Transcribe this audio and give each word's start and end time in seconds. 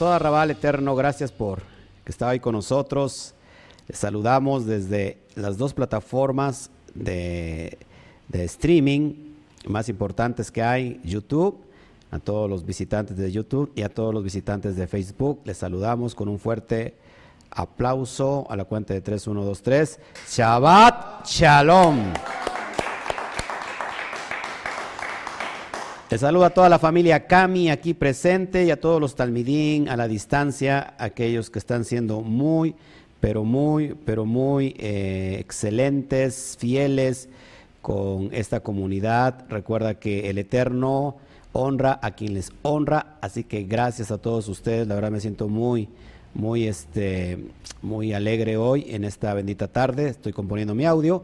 toda 0.00 0.18
Rabal 0.18 0.50
Eterno, 0.50 0.96
gracias 0.96 1.30
por 1.30 1.60
que 2.06 2.10
estaba 2.10 2.30
ahí 2.30 2.40
con 2.40 2.54
nosotros. 2.54 3.34
Les 3.86 3.98
saludamos 3.98 4.64
desde 4.64 5.18
las 5.34 5.58
dos 5.58 5.74
plataformas 5.74 6.70
de, 6.94 7.76
streaming 8.32 9.34
más 9.66 9.90
importantes 9.90 10.50
que 10.50 10.62
hay, 10.62 11.02
YouTube, 11.04 11.58
a 12.10 12.18
todos 12.18 12.48
los 12.48 12.64
visitantes 12.64 13.18
de 13.18 13.30
YouTube 13.30 13.72
y 13.74 13.82
a 13.82 13.90
todos 13.90 14.14
los 14.14 14.24
visitantes 14.24 14.74
de 14.74 14.86
Facebook. 14.86 15.42
Les 15.44 15.58
saludamos 15.58 16.14
con 16.14 16.30
un 16.30 16.38
fuerte 16.38 16.94
aplauso 17.50 18.46
a 18.48 18.56
la 18.56 18.64
cuenta 18.64 18.94
de 18.94 19.02
3, 19.02 19.26
1, 19.26 19.44
2, 19.44 19.62
3. 19.62 20.00
Shabbat 20.30 21.26
Shalom. 21.26 22.14
Te 26.10 26.18
saludo 26.18 26.44
a 26.44 26.50
toda 26.50 26.68
la 26.68 26.80
familia 26.80 27.28
Kami 27.28 27.70
aquí 27.70 27.94
presente 27.94 28.64
y 28.64 28.72
a 28.72 28.80
todos 28.80 29.00
los 29.00 29.14
talmidín 29.14 29.88
a 29.88 29.96
la 29.96 30.08
distancia, 30.08 30.94
aquellos 30.98 31.50
que 31.50 31.60
están 31.60 31.84
siendo 31.84 32.22
muy, 32.22 32.74
pero 33.20 33.44
muy, 33.44 33.94
pero 34.04 34.24
muy 34.24 34.74
eh, 34.80 35.36
excelentes, 35.38 36.56
fieles 36.58 37.28
con 37.80 38.28
esta 38.32 38.58
comunidad. 38.58 39.44
Recuerda 39.48 40.00
que 40.00 40.28
el 40.30 40.38
Eterno 40.38 41.14
honra 41.52 42.00
a 42.02 42.10
quien 42.10 42.34
les 42.34 42.50
honra, 42.62 43.14
así 43.20 43.44
que 43.44 43.62
gracias 43.62 44.10
a 44.10 44.18
todos 44.18 44.48
ustedes. 44.48 44.88
La 44.88 44.96
verdad 44.96 45.12
me 45.12 45.20
siento 45.20 45.46
muy, 45.46 45.88
muy, 46.34 46.66
este, 46.66 47.38
muy 47.82 48.14
alegre 48.14 48.56
hoy 48.56 48.84
en 48.88 49.04
esta 49.04 49.32
bendita 49.32 49.68
tarde. 49.68 50.08
Estoy 50.08 50.32
componiendo 50.32 50.74
mi 50.74 50.86
audio 50.86 51.22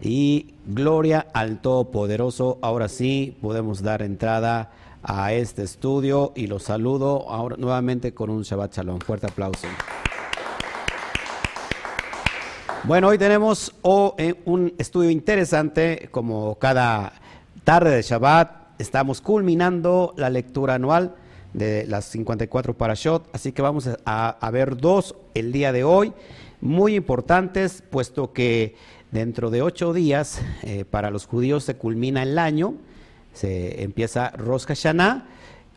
y 0.00 0.54
gloria 0.66 1.26
al 1.32 1.60
Todopoderoso. 1.60 2.58
Ahora 2.62 2.88
sí 2.88 3.36
podemos 3.40 3.82
dar 3.82 4.02
entrada 4.02 4.70
a 5.02 5.32
este 5.32 5.62
estudio 5.62 6.32
y 6.34 6.46
los 6.46 6.64
saludo 6.64 7.30
ahora 7.30 7.56
nuevamente 7.56 8.12
con 8.12 8.30
un 8.30 8.42
Shabbat 8.42 8.76
Shalom. 8.76 8.98
Fuerte 9.00 9.26
aplauso. 9.26 9.66
Bueno, 12.84 13.08
hoy 13.08 13.18
tenemos 13.18 13.74
oh, 13.82 14.14
eh, 14.18 14.34
un 14.44 14.72
estudio 14.78 15.10
interesante, 15.10 16.08
como 16.10 16.54
cada 16.56 17.12
tarde 17.64 17.90
de 17.90 18.02
Shabbat, 18.02 18.80
estamos 18.80 19.20
culminando 19.20 20.14
la 20.16 20.30
lectura 20.30 20.74
anual 20.74 21.14
de 21.52 21.86
las 21.86 22.04
54 22.06 22.74
Parashot, 22.74 23.28
así 23.32 23.52
que 23.52 23.62
vamos 23.62 23.88
a, 24.04 24.28
a 24.28 24.50
ver 24.50 24.76
dos 24.76 25.16
el 25.34 25.50
día 25.50 25.72
de 25.72 25.82
hoy, 25.82 26.12
muy 26.60 26.94
importantes, 26.94 27.82
puesto 27.90 28.32
que 28.32 28.76
Dentro 29.10 29.48
de 29.48 29.62
ocho 29.62 29.94
días, 29.94 30.42
eh, 30.62 30.84
para 30.84 31.10
los 31.10 31.26
judíos 31.26 31.64
se 31.64 31.76
culmina 31.76 32.22
el 32.22 32.38
año, 32.38 32.74
se 33.32 33.82
empieza 33.82 34.30
Rosh 34.30 34.66
Hashanah, 34.66 35.24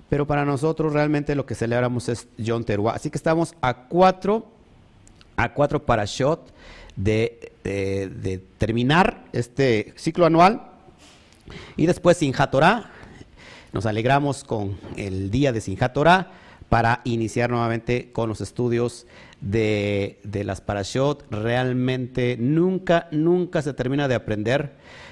pero 0.10 0.28
para 0.28 0.44
nosotros 0.44 0.92
realmente 0.92 1.34
lo 1.36 1.46
que 1.46 1.56
celebramos 1.56 2.10
es 2.10 2.28
Yom 2.38 2.66
Teruah. 2.66 2.96
Así 2.96 3.10
que 3.10 3.18
estamos 3.18 3.56
a 3.62 3.88
cuatro, 3.88 4.48
a 5.38 5.54
cuatro 5.54 5.86
parashot 5.86 6.52
de, 6.98 7.54
de, 7.64 8.44
terminar 8.58 9.24
este 9.32 9.94
ciclo 9.96 10.26
anual. 10.26 10.64
Y 11.78 11.86
después 11.86 12.18
Sinjat 12.18 12.52
Torah, 12.52 12.92
nos 13.72 13.86
alegramos 13.86 14.44
con 14.44 14.78
el 14.98 15.32
día 15.32 15.54
de 15.54 15.62
Sinjat 15.62 15.94
Torah 15.94 16.32
para 16.72 17.02
iniciar 17.04 17.50
nuevamente 17.50 18.14
con 18.14 18.30
los 18.30 18.40
estudios 18.40 19.06
de, 19.42 20.22
las 20.46 20.62
parashot. 20.62 21.30
Realmente 21.30 22.38
nunca, 22.40 23.10
nunca 23.12 23.62
se 23.62 23.74
termina 23.74 24.08
de 24.08 24.16
aprender, 24.16 24.72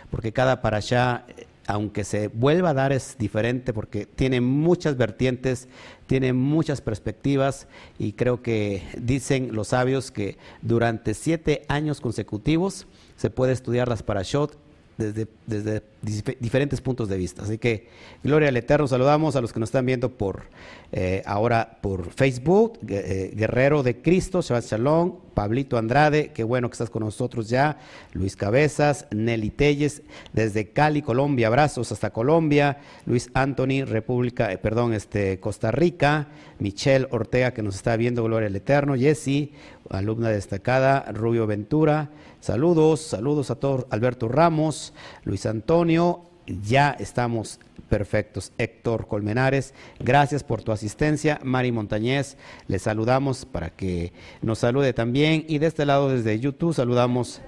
porque 0.10 0.32
cada 0.32 0.62
parashá, 0.62 1.26
aunque 1.68 2.06
se 2.06 2.30
vuelva 2.30 2.70
a 2.70 2.74
dar, 2.74 2.94
es 2.94 3.18
diferente, 3.20 3.74
porque 3.74 4.06
tiene 4.06 4.40
muchas 4.40 4.96
vertientes, 4.96 5.68
tiene 6.08 6.32
muchas 6.32 6.80
perspectivas, 6.80 7.68
y 7.98 8.14
creo 8.14 8.42
que 8.42 8.82
dicen 8.98 9.54
los 9.54 9.68
sabios 9.68 10.12
que 10.12 10.38
durante 10.62 11.14
siete 11.14 11.66
años 11.68 12.00
consecutivos 12.00 12.88
se 13.18 13.30
puede 13.30 13.52
estudiar 13.52 13.90
las 13.90 14.02
parashot 14.02 14.58
desde, 15.00 15.28
desde 15.48 15.82
diferentes 16.02 16.82
puntos 16.82 17.08
de 17.08 17.18
vista. 17.18 17.44
Así 17.44 17.58
que 17.58 17.88
gloria 18.22 18.50
al 18.50 18.58
Eterno, 18.58 18.88
saludamos 18.88 19.36
a 19.36 19.42
los 19.42 19.54
que 19.54 19.60
nos 19.60 19.70
están 19.70 19.86
viendo 19.86 20.10
por 20.10 20.44
eh, 20.92 21.24
ahora 21.26 21.78
por 21.82 22.12
Facebook, 22.12 22.80
eh, 22.88 23.32
Guerrero 23.34 23.82
de 23.82 24.02
Cristo, 24.02 24.42
Shabbat 24.42 24.66
Shalom, 24.66 25.20
Pablito 25.34 25.78
Andrade, 25.78 26.32
qué 26.34 26.44
bueno 26.44 26.70
que 26.70 26.74
estás 26.74 26.90
con 26.90 27.04
nosotros 27.04 27.48
ya, 27.48 27.78
Luis 28.12 28.36
Cabezas, 28.36 29.08
Nelly 29.12 29.52
Telles, 29.52 30.02
desde 30.34 30.72
Cali, 30.72 31.02
Colombia, 31.02 31.48
abrazos 31.48 31.92
hasta 31.94 32.10
Colombia, 32.10 32.80
Luis 33.06 33.30
Anthony, 33.34 33.86
República, 33.86 34.52
eh, 34.52 34.58
perdón, 34.58 34.94
este, 34.94 35.40
Costa 35.40 35.72
Rica, 35.72 36.28
Michelle 36.60 37.08
Ortega 37.12 37.54
que 37.54 37.64
nos 37.64 37.76
está 37.76 37.96
viendo, 37.96 38.24
gloria 38.24 38.48
al 38.48 38.56
Eterno, 38.56 38.96
Jessy, 38.96 39.54
alumna 39.90 40.30
destacada, 40.30 41.06
Rubio 41.14 41.48
Ventura, 41.48 42.10
saludos, 42.40 43.02
saludos 43.02 43.52
a 43.52 43.56
todos, 43.56 43.86
Alberto 43.90 44.28
Ramos, 44.28 44.94
Luis 45.24 45.46
Antonio, 45.46 46.24
ya 46.48 46.96
estamos 47.00 47.60
perfectos. 47.90 48.54
Héctor 48.58 49.08
Colmenares, 49.08 49.74
gracias 50.00 50.44
por 50.44 50.62
tu 50.62 50.72
asistencia. 50.72 51.40
Mari 51.44 51.72
Montañez, 51.72 52.38
le 52.68 52.80
saludamos 52.80 53.46
para 53.46 53.72
que 53.72 54.14
nos 54.42 54.60
salude 54.60 54.94
también. 54.94 55.46
Y 55.48 55.58
de 55.58 55.68
este 55.68 55.86
lado, 55.86 56.10
desde 56.10 56.40
YouTube, 56.40 56.74
saludamos 56.74 57.42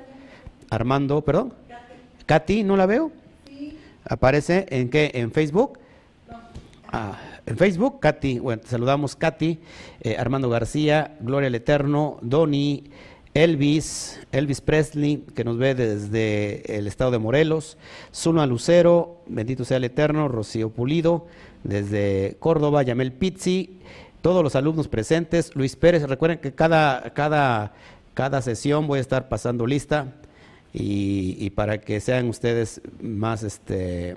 Armando, 0.70 1.22
perdón. 1.22 1.54
Katy, 2.26 2.64
¿no 2.64 2.78
la 2.78 2.86
veo? 2.86 3.12
¿Aparece 4.06 4.66
en 4.70 4.90
qué? 4.90 5.12
¿En 5.14 5.32
Facebook? 5.32 5.80
Ah, 6.92 7.18
en 7.46 7.58
Facebook, 7.58 8.00
Katy, 8.00 8.40
bueno, 8.40 8.62
te 8.62 8.68
saludamos 8.68 9.16
Katy, 9.16 9.60
eh, 10.02 10.16
Armando 10.18 10.50
García, 10.50 11.18
Gloria 11.22 11.48
al 11.48 11.56
Eterno, 11.56 12.20
Doni, 12.22 12.84
Elvis, 13.34 14.20
Elvis 14.32 14.60
Presley, 14.62 15.24
que 15.36 15.44
nos 15.44 15.58
ve 15.58 15.74
desde 15.74 16.78
el 16.78 16.88
estado 16.88 17.12
de 17.12 17.20
Morelos, 17.20 17.78
Zulma 18.14 18.46
Lucero, 18.46 19.22
bendito 19.28 19.64
sea 19.64 19.78
el 19.78 19.86
Eterno, 19.86 20.28
Rocío 20.28 20.70
Pulido, 20.70 21.28
desde 21.64 22.36
Córdoba, 22.40 22.84
Yamel 22.84 23.14
Pizzi, 23.14 23.80
todos 24.22 24.44
los 24.44 24.56
alumnos 24.56 24.88
presentes, 24.88 25.56
Luis 25.56 25.76
Pérez, 25.76 26.04
recuerden 26.04 26.40
que 26.40 26.54
cada, 26.54 27.14
cada, 27.14 27.74
cada 28.14 28.42
sesión 28.42 28.86
voy 28.88 29.00
a 29.00 29.02
estar 29.02 29.30
pasando 29.30 29.66
lista 29.66 30.14
y, 30.74 31.50
para 31.52 31.80
que 31.80 32.00
sean 32.00 32.30
ustedes 32.30 32.82
más 33.02 33.44
este, 33.44 34.16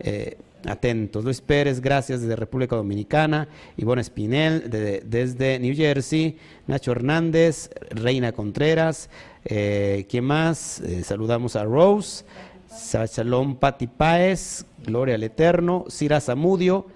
eh, 0.00 0.38
atentos. 0.66 1.24
Luis 1.24 1.40
Pérez, 1.40 1.80
gracias 1.80 2.20
desde 2.20 2.36
República 2.36 2.76
Dominicana. 2.76 3.48
Ivonne 3.76 4.02
Espinel 4.02 4.70
desde 4.70 5.58
New 5.58 5.74
Jersey. 5.74 6.36
Nacho 6.66 6.92
Hernández, 6.92 7.70
Reina 7.90 8.32
Contreras. 8.32 9.10
Eh, 9.44 10.06
¿Quién 10.08 10.24
más? 10.24 10.80
Eh, 10.80 11.02
saludamos 11.04 11.56
a 11.56 11.64
Rose. 11.64 12.24
Shalom 12.68 13.56
Pati 13.56 13.86
Páez, 13.86 14.64
Gloria 14.84 15.16
al 15.16 15.22
Eterno. 15.22 15.86
Cira 15.88 16.20
Zamudio, 16.20 16.86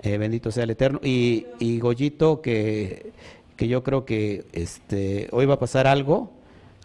eh, 0.00 0.18
bendito 0.18 0.50
sea 0.50 0.64
el 0.64 0.70
Eterno. 0.70 1.00
Y, 1.02 1.46
y 1.58 1.78
Goyito, 1.78 2.42
que, 2.42 3.12
que, 3.56 3.66
yo 3.66 3.82
creo 3.82 4.04
que 4.04 4.44
este, 4.52 5.28
hoy 5.32 5.46
va 5.46 5.54
a 5.54 5.58
pasar 5.58 5.86
algo, 5.86 6.30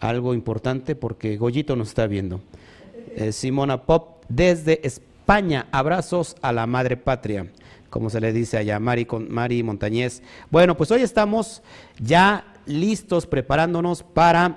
algo 0.00 0.32
importante, 0.32 0.94
porque 0.94 1.36
Goyito 1.36 1.76
nos 1.76 1.88
está 1.88 2.06
viendo. 2.06 2.40
Simona 3.32 3.82
Pop 3.82 4.22
desde 4.28 4.86
España 4.86 5.07
España. 5.28 5.66
Abrazos 5.72 6.36
a 6.40 6.54
la 6.54 6.66
madre 6.66 6.96
patria, 6.96 7.52
como 7.90 8.08
se 8.08 8.18
le 8.18 8.32
dice 8.32 8.56
allá, 8.56 8.80
Mari, 8.80 9.06
Mari 9.28 9.62
Montañez. 9.62 10.22
Bueno, 10.50 10.74
pues 10.74 10.90
hoy 10.90 11.02
estamos 11.02 11.62
ya 12.00 12.54
listos, 12.64 13.26
preparándonos 13.26 14.02
para 14.02 14.56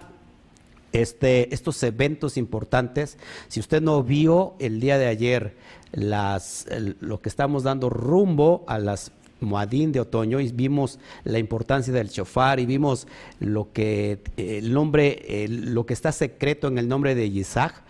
este, 0.94 1.54
estos 1.54 1.84
eventos 1.84 2.38
importantes. 2.38 3.18
Si 3.50 3.60
usted 3.60 3.82
no 3.82 4.02
vio 4.02 4.54
el 4.60 4.80
día 4.80 4.98
de 4.98 5.08
ayer 5.08 5.58
las, 5.92 6.68
lo 7.02 7.20
que 7.20 7.28
estamos 7.28 7.64
dando 7.64 7.90
rumbo 7.90 8.64
a 8.66 8.80
las 8.80 9.12
Moadín 9.42 9.92
de 9.92 10.00
otoño 10.00 10.40
y 10.40 10.52
vimos 10.52 11.00
la 11.24 11.40
importancia 11.40 11.92
del 11.92 12.10
chofar 12.10 12.60
y 12.60 12.66
vimos 12.66 13.08
lo 13.40 13.74
que 13.74 14.20
el 14.38 14.72
nombre, 14.72 15.48
lo 15.50 15.86
que 15.86 15.94
está 15.94 16.12
secreto 16.12 16.68
en 16.68 16.78
el 16.78 16.88
nombre 16.88 17.16
de 17.16 17.26
Isaac. 17.26 17.82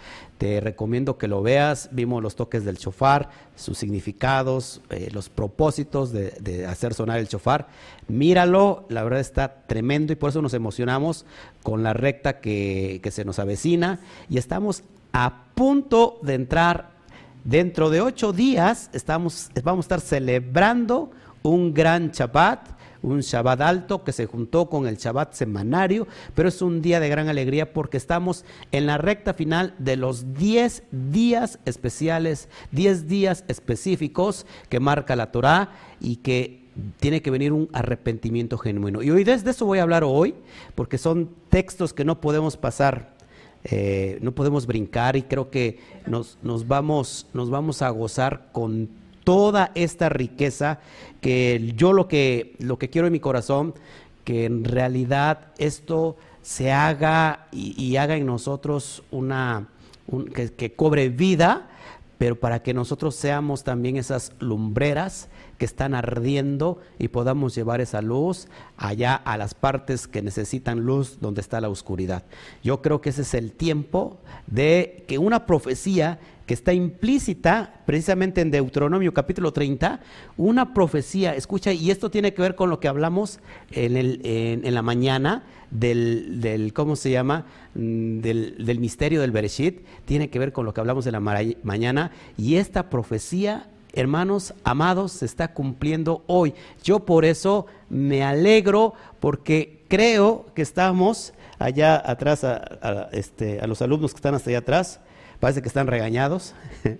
Te 0.41 0.59
recomiendo 0.59 1.19
que 1.19 1.27
lo 1.27 1.43
veas. 1.43 1.89
Vimos 1.91 2.23
los 2.23 2.35
toques 2.35 2.65
del 2.65 2.79
chofar, 2.79 3.29
sus 3.55 3.77
significados, 3.77 4.81
eh, 4.89 5.09
los 5.13 5.29
propósitos 5.29 6.11
de, 6.11 6.65
hacer 6.67 6.95
sonar 6.95 7.19
el 7.19 7.27
chofar. 7.27 7.67
Míralo, 8.07 8.88
la 8.89 9.03
verdad 9.03 9.19
está 9.19 9.67
tremendo 9.67 10.13
y 10.13 10.15
por 10.15 10.31
eso 10.31 10.41
nos 10.41 10.55
emocionamos 10.55 11.27
con 11.61 11.83
la 11.83 11.93
recta 11.93 12.39
que, 12.39 13.07
se 13.11 13.23
nos 13.23 13.38
avecina 13.38 13.99
y 14.31 14.39
estamos 14.39 14.81
a 15.13 15.43
punto 15.53 16.17
de 16.23 16.33
entrar. 16.33 16.89
Dentro 17.44 17.91
de 17.91 18.01
ocho 18.01 18.33
días 18.33 18.89
estamos, 18.94 19.51
vamos 19.63 19.85
a 19.85 19.85
estar 19.85 20.01
celebrando 20.01 21.11
un 21.44 21.71
gran 21.71 22.09
Shabbat 22.09 22.67
un 23.01 23.21
Shabbat 23.21 23.62
alto 23.62 24.03
que 24.03 24.12
se 24.12 24.25
juntó 24.25 24.69
con 24.69 24.88
el 24.88 24.98
Shabbat 24.98 25.33
semanario, 25.33 26.07
pero 26.36 26.50
es 26.50 26.62
un 26.62 26.81
día 26.81 27.00
de 27.00 27.09
gran 27.09 27.27
alegría 27.27 27.74
porque 27.74 27.98
estamos 27.98 28.45
en 28.71 28.86
la 28.86 28.98
recta 28.98 29.33
final 29.33 29.75
de 29.77 29.98
los 29.98 30.33
10 30.33 30.83
días 30.92 31.59
especiales, 31.65 32.50
10 32.71 33.07
días 33.07 33.44
específicos 33.48 34.45
que 34.69 34.80
marca 34.80 35.15
la 35.15 35.31
Torah 35.31 35.71
y 36.00 36.18
que 36.18 36.62
tiene 37.00 37.21
que 37.21 37.31
venir 37.31 37.51
un 37.51 37.69
arrepentimiento 37.74 38.57
genuino. 38.57 39.01
Y 39.01 39.12
hoy 39.12 39.24
desde 39.24 39.51
eso 39.51 39.65
voy 39.65 39.80
a 39.80 39.83
hablar 39.83 40.04
hoy, 40.04 40.36
porque 40.75 40.97
son 40.97 41.30
textos 41.50 41.94
que 41.94 42.06
no 42.06 42.21
podemos 42.21 42.57
pasar, 42.57 43.13
eh, 43.63 44.18
no 44.21 44.31
podemos 44.31 44.65
brincar 44.65 45.15
y 45.15 45.24
creo 45.24 45.50
que 45.50 45.80
nos, 46.07 46.38
vamos, 46.68 47.27
nos 47.33 47.50
vamos 47.50 47.81
a 47.81 47.89
gozar 47.89 48.50
con 48.51 48.89
toda 49.31 49.72
esta 49.75 50.10
riqueza 50.10 50.80
que 51.22 51.72
yo 51.78 51.94
lo 51.94 52.10
que, 52.10 52.54
lo 52.60 52.78
que 52.78 52.89
quiero 52.89 53.07
en 53.07 53.13
mi 53.13 53.22
corazón, 53.22 53.74
que 54.25 54.44
en 54.44 54.66
realidad 54.66 55.54
esto 55.57 56.18
se 56.42 56.74
haga 56.74 57.48
y, 57.54 57.95
haga 57.95 58.18
en 58.18 58.25
nosotros 58.25 59.04
una, 59.10 59.69
que 60.57 60.74
cobre 60.74 61.07
vida 61.07 61.69
pero 62.22 62.39
para 62.39 62.62
que 62.62 62.75
nosotros 62.75 63.16
seamos 63.16 63.63
también 63.63 63.98
esas 63.98 64.33
lumbreras 64.38 65.28
que 65.57 65.66
están 65.66 65.95
ardiendo 65.95 66.78
y 67.00 67.07
podamos 67.07 67.56
llevar 67.56 67.81
esa 67.81 68.00
luz 68.04 68.48
allá 68.78 69.16
a 69.16 69.38
las 69.38 69.56
partes 69.56 70.07
que 70.07 70.22
necesitan 70.22 70.81
luz 70.81 71.18
donde 71.19 71.42
está 71.42 71.60
la 71.60 71.69
oscuridad. 71.69 72.24
Yo 72.63 72.83
creo 72.83 73.01
que 73.01 73.10
ese 73.10 73.24
es 73.24 73.33
el 73.33 73.51
tiempo 73.51 74.19
de 74.45 75.04
que 75.07 75.18
una 75.18 75.48
profecía 75.48 76.19
que 76.45 76.53
está 76.53 76.73
implícita 76.73 77.81
precisamente 77.85 78.41
en 78.41 78.51
Deuteronomio 78.51 79.13
capítulo 79.13 79.53
30, 79.53 79.99
una 80.38 80.73
profecía, 80.73 81.35
escucha, 81.35 81.71
y 81.71 81.91
esto 81.91 82.09
tiene 82.09 82.33
que 82.33 82.41
ver 82.41 82.55
con 82.55 82.69
lo 82.69 82.79
que 82.79 82.88
hablamos 82.88 83.39
en, 83.71 83.97
el, 83.97 84.21
en, 84.23 84.73
la 84.73 84.81
mañana 84.81 85.43
del, 85.69 86.41
del, 86.41 86.73
¿cómo 86.73 86.95
se 86.95 87.11
llama? 87.11 87.45
Mm, 87.75 88.19
del, 88.19 88.65
del, 88.65 88.79
misterio 88.79 89.21
del 89.21 89.31
Bereshit, 89.31 89.85
tiene 90.05 90.29
que 90.29 90.39
ver 90.39 90.51
con 90.51 90.65
lo 90.65 90.73
que 90.73 90.81
hablamos 90.81 91.05
en 91.07 91.13
la 91.13 91.19
mañana, 91.19 92.11
y 92.38 92.55
esta 92.55 92.89
profecía, 92.89 93.69
hermanos 93.94 94.53
amados, 94.63 95.11
se 95.11 95.25
está 95.25 95.53
cumpliendo 95.53 96.23
hoy. 96.27 96.53
Yo 96.83 97.05
por 97.05 97.25
eso 97.25 97.65
me 97.89 98.23
alegro 98.23 98.94
porque 99.19 99.83
creo 99.87 100.45
que 100.55 100.61
estamos 100.61 101.33
allá 101.59 102.01
atrás, 102.03 102.45
este, 103.11 103.59
a 103.59 103.67
los 103.67 103.81
alumnos 103.81 104.11
que 104.11 104.17
están 104.17 104.33
hasta 104.33 104.49
allá 104.49 104.59
atrás, 104.59 104.99
parece 105.41 105.61
que 105.61 105.67
están 105.67 105.88
regañados. 105.88 106.55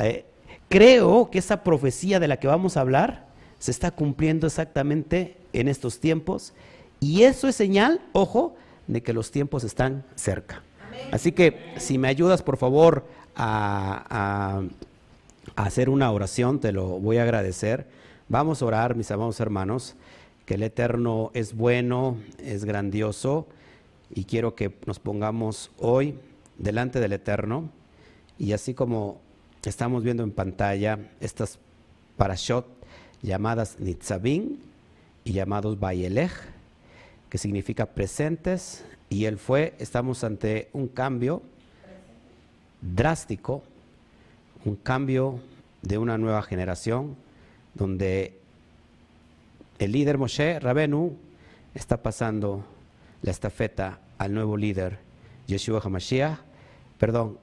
Eh, 0.00 0.26
creo 0.68 1.30
que 1.30 1.38
esa 1.38 1.62
profecía 1.62 2.20
de 2.20 2.28
la 2.28 2.38
que 2.38 2.48
vamos 2.48 2.76
a 2.76 2.82
hablar 2.82 3.28
se 3.58 3.70
está 3.70 3.92
cumpliendo 3.92 4.46
exactamente 4.46 5.38
en 5.54 5.68
estos 5.68 6.00
tiempos 6.00 6.52
y 7.00 7.22
eso 7.22 7.48
es 7.48 7.56
señal, 7.56 8.02
ojo, 8.12 8.56
de 8.88 9.02
que 9.02 9.14
los 9.14 9.30
tiempos 9.30 9.64
están 9.64 10.04
cerca. 10.14 10.62
Así 11.12 11.32
que 11.32 11.72
si 11.78 11.96
me 11.96 12.08
ayudas 12.08 12.42
por 12.42 12.58
favor 12.58 13.06
a, 13.36 14.60
a 15.56 15.64
hacer 15.64 15.88
una 15.88 16.10
oración, 16.10 16.60
te 16.60 16.72
lo 16.72 16.98
voy 16.98 17.16
a 17.16 17.22
agradecer. 17.22 17.86
Vamos 18.28 18.60
a 18.60 18.66
orar, 18.66 18.96
mis 18.96 19.10
amados 19.12 19.40
hermanos, 19.40 19.94
que 20.44 20.54
el 20.54 20.62
Eterno 20.62 21.30
es 21.32 21.56
bueno, 21.56 22.18
es 22.38 22.66
grandioso 22.66 23.46
y 24.12 24.24
quiero 24.24 24.54
que 24.54 24.76
nos 24.84 24.98
pongamos 24.98 25.70
hoy 25.78 26.18
delante 26.58 27.00
del 27.00 27.12
Eterno 27.12 27.70
y 28.38 28.52
así 28.52 28.74
como 28.74 29.20
estamos 29.64 30.02
viendo 30.02 30.22
en 30.22 30.30
pantalla 30.30 30.98
estas 31.20 31.58
parashot 32.16 32.66
llamadas 33.22 33.78
Nitzavim 33.80 34.58
y 35.24 35.32
llamados 35.32 35.78
Bayelech, 35.78 36.32
que 37.28 37.38
significa 37.38 37.86
presentes, 37.86 38.84
y 39.08 39.24
él 39.24 39.38
fue, 39.38 39.74
estamos 39.78 40.22
ante 40.24 40.68
un 40.72 40.88
cambio 40.88 41.42
drástico, 42.80 43.62
un 44.64 44.76
cambio 44.76 45.40
de 45.82 45.98
una 45.98 46.18
nueva 46.18 46.42
generación, 46.42 47.16
donde 47.74 48.38
el 49.78 49.92
líder 49.92 50.18
Moshe 50.18 50.58
Rabenu 50.60 51.16
está 51.74 52.02
pasando 52.02 52.64
la 53.22 53.30
estafeta 53.30 53.98
al 54.18 54.32
nuevo 54.32 54.56
líder 54.56 55.05
Yeshua 55.46 55.80
HaMashiach, 55.82 56.38
perdón, 56.98 57.38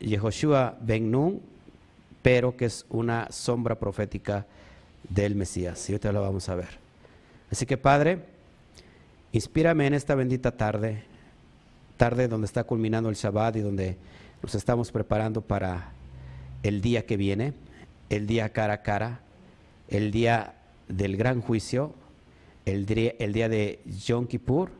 Yehoshua 0.00 0.76
Ben 0.80 1.10
Nun, 1.10 1.40
pero 2.22 2.56
que 2.56 2.66
es 2.66 2.86
una 2.90 3.30
sombra 3.30 3.78
profética 3.78 4.46
del 5.08 5.34
Mesías. 5.34 5.88
Y 5.88 5.92
ahorita 5.92 6.12
lo 6.12 6.22
vamos 6.22 6.48
a 6.48 6.54
ver. 6.54 6.78
Así 7.50 7.66
que 7.66 7.76
Padre, 7.76 8.24
inspírame 9.32 9.86
en 9.86 9.94
esta 9.94 10.14
bendita 10.14 10.56
tarde, 10.56 11.02
tarde 11.96 12.28
donde 12.28 12.46
está 12.46 12.64
culminando 12.64 13.08
el 13.08 13.16
Shabbat 13.16 13.56
y 13.56 13.60
donde 13.60 13.96
nos 14.42 14.54
estamos 14.54 14.90
preparando 14.90 15.42
para 15.42 15.92
el 16.62 16.80
día 16.80 17.04
que 17.06 17.16
viene, 17.16 17.52
el 18.08 18.26
día 18.26 18.50
cara 18.50 18.74
a 18.74 18.82
cara, 18.82 19.20
el 19.88 20.10
día 20.10 20.54
del 20.88 21.16
gran 21.16 21.40
juicio, 21.40 21.94
el 22.64 22.86
día, 22.86 23.14
el 23.18 23.32
día 23.32 23.48
de 23.48 23.80
Yom 24.06 24.26
Kippur, 24.26 24.70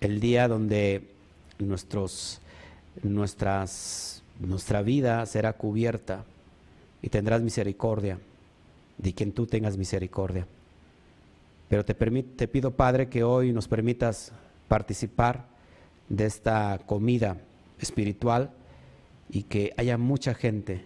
el 0.00 0.20
día 0.20 0.48
donde 0.48 1.15
nuestros, 1.58 2.40
nuestras, 3.02 4.22
nuestra 4.40 4.82
vida 4.82 5.24
será 5.26 5.52
cubierta 5.54 6.24
y 7.02 7.08
tendrás 7.08 7.42
misericordia 7.42 8.18
de 8.98 9.12
quien 9.12 9.32
tú 9.32 9.46
tengas 9.46 9.76
misericordia. 9.76 10.46
Pero 11.68 11.84
te, 11.84 11.94
te 11.94 12.48
pido, 12.48 12.70
Padre, 12.70 13.08
que 13.08 13.24
hoy 13.24 13.52
nos 13.52 13.68
permitas 13.68 14.32
participar 14.68 15.44
de 16.08 16.26
esta 16.26 16.80
comida 16.86 17.38
espiritual 17.80 18.50
y 19.28 19.42
que 19.42 19.72
haya 19.76 19.98
mucha 19.98 20.34
gente 20.34 20.84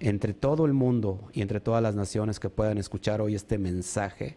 entre 0.00 0.34
todo 0.34 0.66
el 0.66 0.72
mundo 0.72 1.20
y 1.32 1.42
entre 1.42 1.60
todas 1.60 1.82
las 1.82 1.94
naciones 1.94 2.40
que 2.40 2.48
puedan 2.48 2.78
escuchar 2.78 3.20
hoy 3.20 3.34
este 3.34 3.58
mensaje 3.58 4.36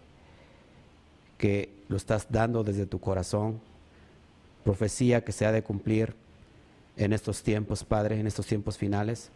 que 1.37 1.69
lo 1.87 1.97
estás 1.97 2.27
dando 2.29 2.63
desde 2.63 2.85
tu 2.85 2.99
corazón 2.99 3.59
profecía 4.67 5.23
que 5.23 5.31
se 5.31 5.45
ha 5.45 5.53
de 5.53 5.63
cumplir 5.63 6.13
en 6.97 7.13
estos 7.13 7.41
tiempos, 7.41 7.85
Padre, 7.85 8.19
en 8.19 8.27
estos 8.27 8.47
tiempos 8.47 8.77
finales. 8.77 9.29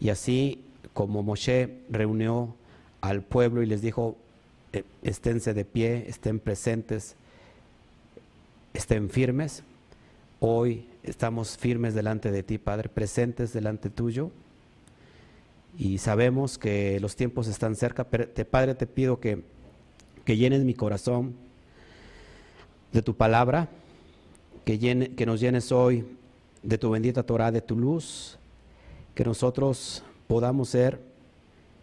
Y 0.00 0.08
así 0.08 0.64
como 0.94 1.22
Moshe 1.22 1.80
reunió 1.90 2.54
al 3.02 3.20
pueblo 3.20 3.62
y 3.62 3.66
les 3.66 3.82
dijo, 3.82 4.16
eh, 4.72 4.82
esténse 5.02 5.52
de 5.52 5.66
pie, 5.66 6.06
estén 6.08 6.38
presentes, 6.38 7.14
estén 8.72 9.10
firmes, 9.10 9.64
hoy 10.40 10.86
estamos 11.02 11.58
firmes 11.58 11.92
delante 11.92 12.30
de 12.30 12.42
ti, 12.42 12.56
Padre, 12.56 12.88
presentes 12.88 13.52
delante 13.52 13.90
tuyo. 13.90 14.30
Y 15.76 15.98
sabemos 15.98 16.56
que 16.56 16.98
los 17.00 17.16
tiempos 17.16 17.48
están 17.48 17.76
cerca, 17.76 18.04
pero 18.04 18.26
te, 18.28 18.46
Padre, 18.46 18.74
te 18.74 18.86
pido 18.86 19.20
que, 19.20 19.42
que 20.24 20.38
llenes 20.38 20.64
mi 20.64 20.72
corazón 20.72 21.34
de 22.94 23.02
tu 23.02 23.14
palabra, 23.14 23.68
que, 24.64 25.26
nos 25.26 25.40
llenes 25.40 25.72
hoy 25.72 26.06
de 26.62 26.78
tu 26.78 26.90
bendita 26.90 27.22
Torah, 27.22 27.52
de 27.52 27.60
tu 27.60 27.76
luz, 27.76 28.38
que 29.14 29.24
nosotros 29.24 30.02
podamos 30.26 30.70
ser 30.70 31.00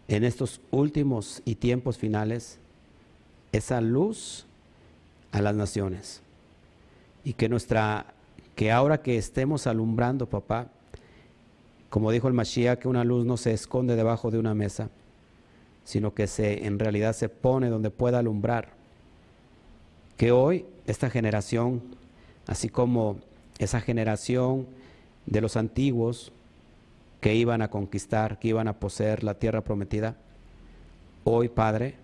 en 0.08 0.24
estos 0.24 0.60
últimos 0.70 1.40
y 1.44 1.54
tiempos 1.54 1.96
finales 1.96 2.58
esa 3.52 3.80
luz 3.80 4.46
a 5.30 5.40
las 5.40 5.54
naciones. 5.54 6.22
Y 7.24 7.34
que 7.34 7.48
nuestra, 7.48 8.06
que 8.56 8.72
ahora 8.72 9.00
que 9.00 9.16
estemos 9.16 9.66
alumbrando, 9.66 10.28
papá, 10.28 10.68
como 11.88 12.10
dijo 12.10 12.26
el 12.26 12.34
Mashiach, 12.34 12.80
que 12.80 12.88
una 12.88 13.04
luz 13.04 13.24
no 13.24 13.36
se 13.36 13.52
esconde 13.52 13.94
debajo 13.94 14.30
de 14.30 14.38
una 14.38 14.54
mesa, 14.54 14.90
sino 15.84 16.14
que 16.14 16.26
se, 16.26 16.66
en 16.66 16.78
realidad 16.78 17.14
se 17.14 17.28
pone 17.28 17.68
donde 17.68 17.90
pueda 17.90 18.18
alumbrar. 18.18 18.70
Que 20.16 20.32
hoy 20.32 20.64
esta 20.86 21.10
generación 21.10 21.82
así 22.46 22.68
como 22.68 23.18
esa 23.58 23.80
generación 23.80 24.66
de 25.26 25.40
los 25.40 25.56
antiguos 25.56 26.32
que 27.20 27.34
iban 27.34 27.62
a 27.62 27.70
conquistar, 27.70 28.38
que 28.38 28.48
iban 28.48 28.68
a 28.68 28.74
poseer 28.74 29.22
la 29.22 29.34
tierra 29.34 29.60
prometida, 29.60 30.16
hoy, 31.24 31.48
Padre, 31.48 31.94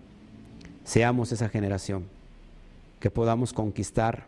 seamos 0.85 1.31
esa 1.31 1.49
generación, 1.49 2.05
que 2.99 3.11
podamos 3.11 3.53
conquistar 3.53 4.27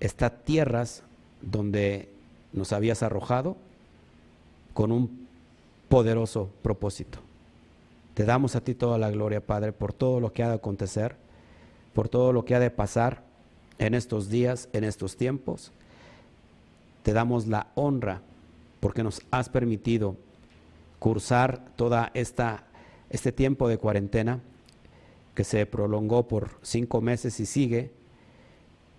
estas 0.00 0.44
tierras 0.44 1.02
donde 1.40 2.08
nos 2.52 2.72
habías 2.72 3.02
arrojado 3.02 3.56
con 4.72 4.90
un 4.90 5.26
poderoso 5.88 6.50
propósito. 6.62 7.20
Te 8.14 8.24
damos 8.24 8.56
a 8.56 8.60
ti 8.60 8.74
toda 8.74 8.98
la 8.98 9.10
gloria, 9.10 9.40
Padre, 9.40 9.72
por 9.72 9.92
todo 9.92 10.20
lo 10.20 10.32
que 10.32 10.42
ha 10.42 10.48
de 10.48 10.54
acontecer, 10.54 11.16
por 11.92 12.08
todo 12.08 12.32
lo 12.32 12.44
que 12.44 12.54
ha 12.54 12.60
de 12.60 12.70
pasar 12.70 13.22
en 13.78 13.94
estos 13.94 14.28
días, 14.28 14.68
en 14.72 14.84
estos 14.84 15.16
tiempos. 15.16 15.72
Te 17.02 17.12
damos 17.12 17.46
la 17.46 17.68
honra 17.74 18.22
porque 18.80 19.02
nos 19.02 19.22
has 19.30 19.48
permitido 19.48 20.16
cursar 20.98 21.64
toda 21.76 22.10
esta 22.14 22.64
este 23.14 23.30
tiempo 23.30 23.68
de 23.68 23.78
cuarentena 23.78 24.40
que 25.34 25.44
se 25.44 25.66
prolongó 25.66 26.26
por 26.26 26.50
cinco 26.62 27.00
meses 27.00 27.38
y 27.38 27.46
sigue. 27.46 27.92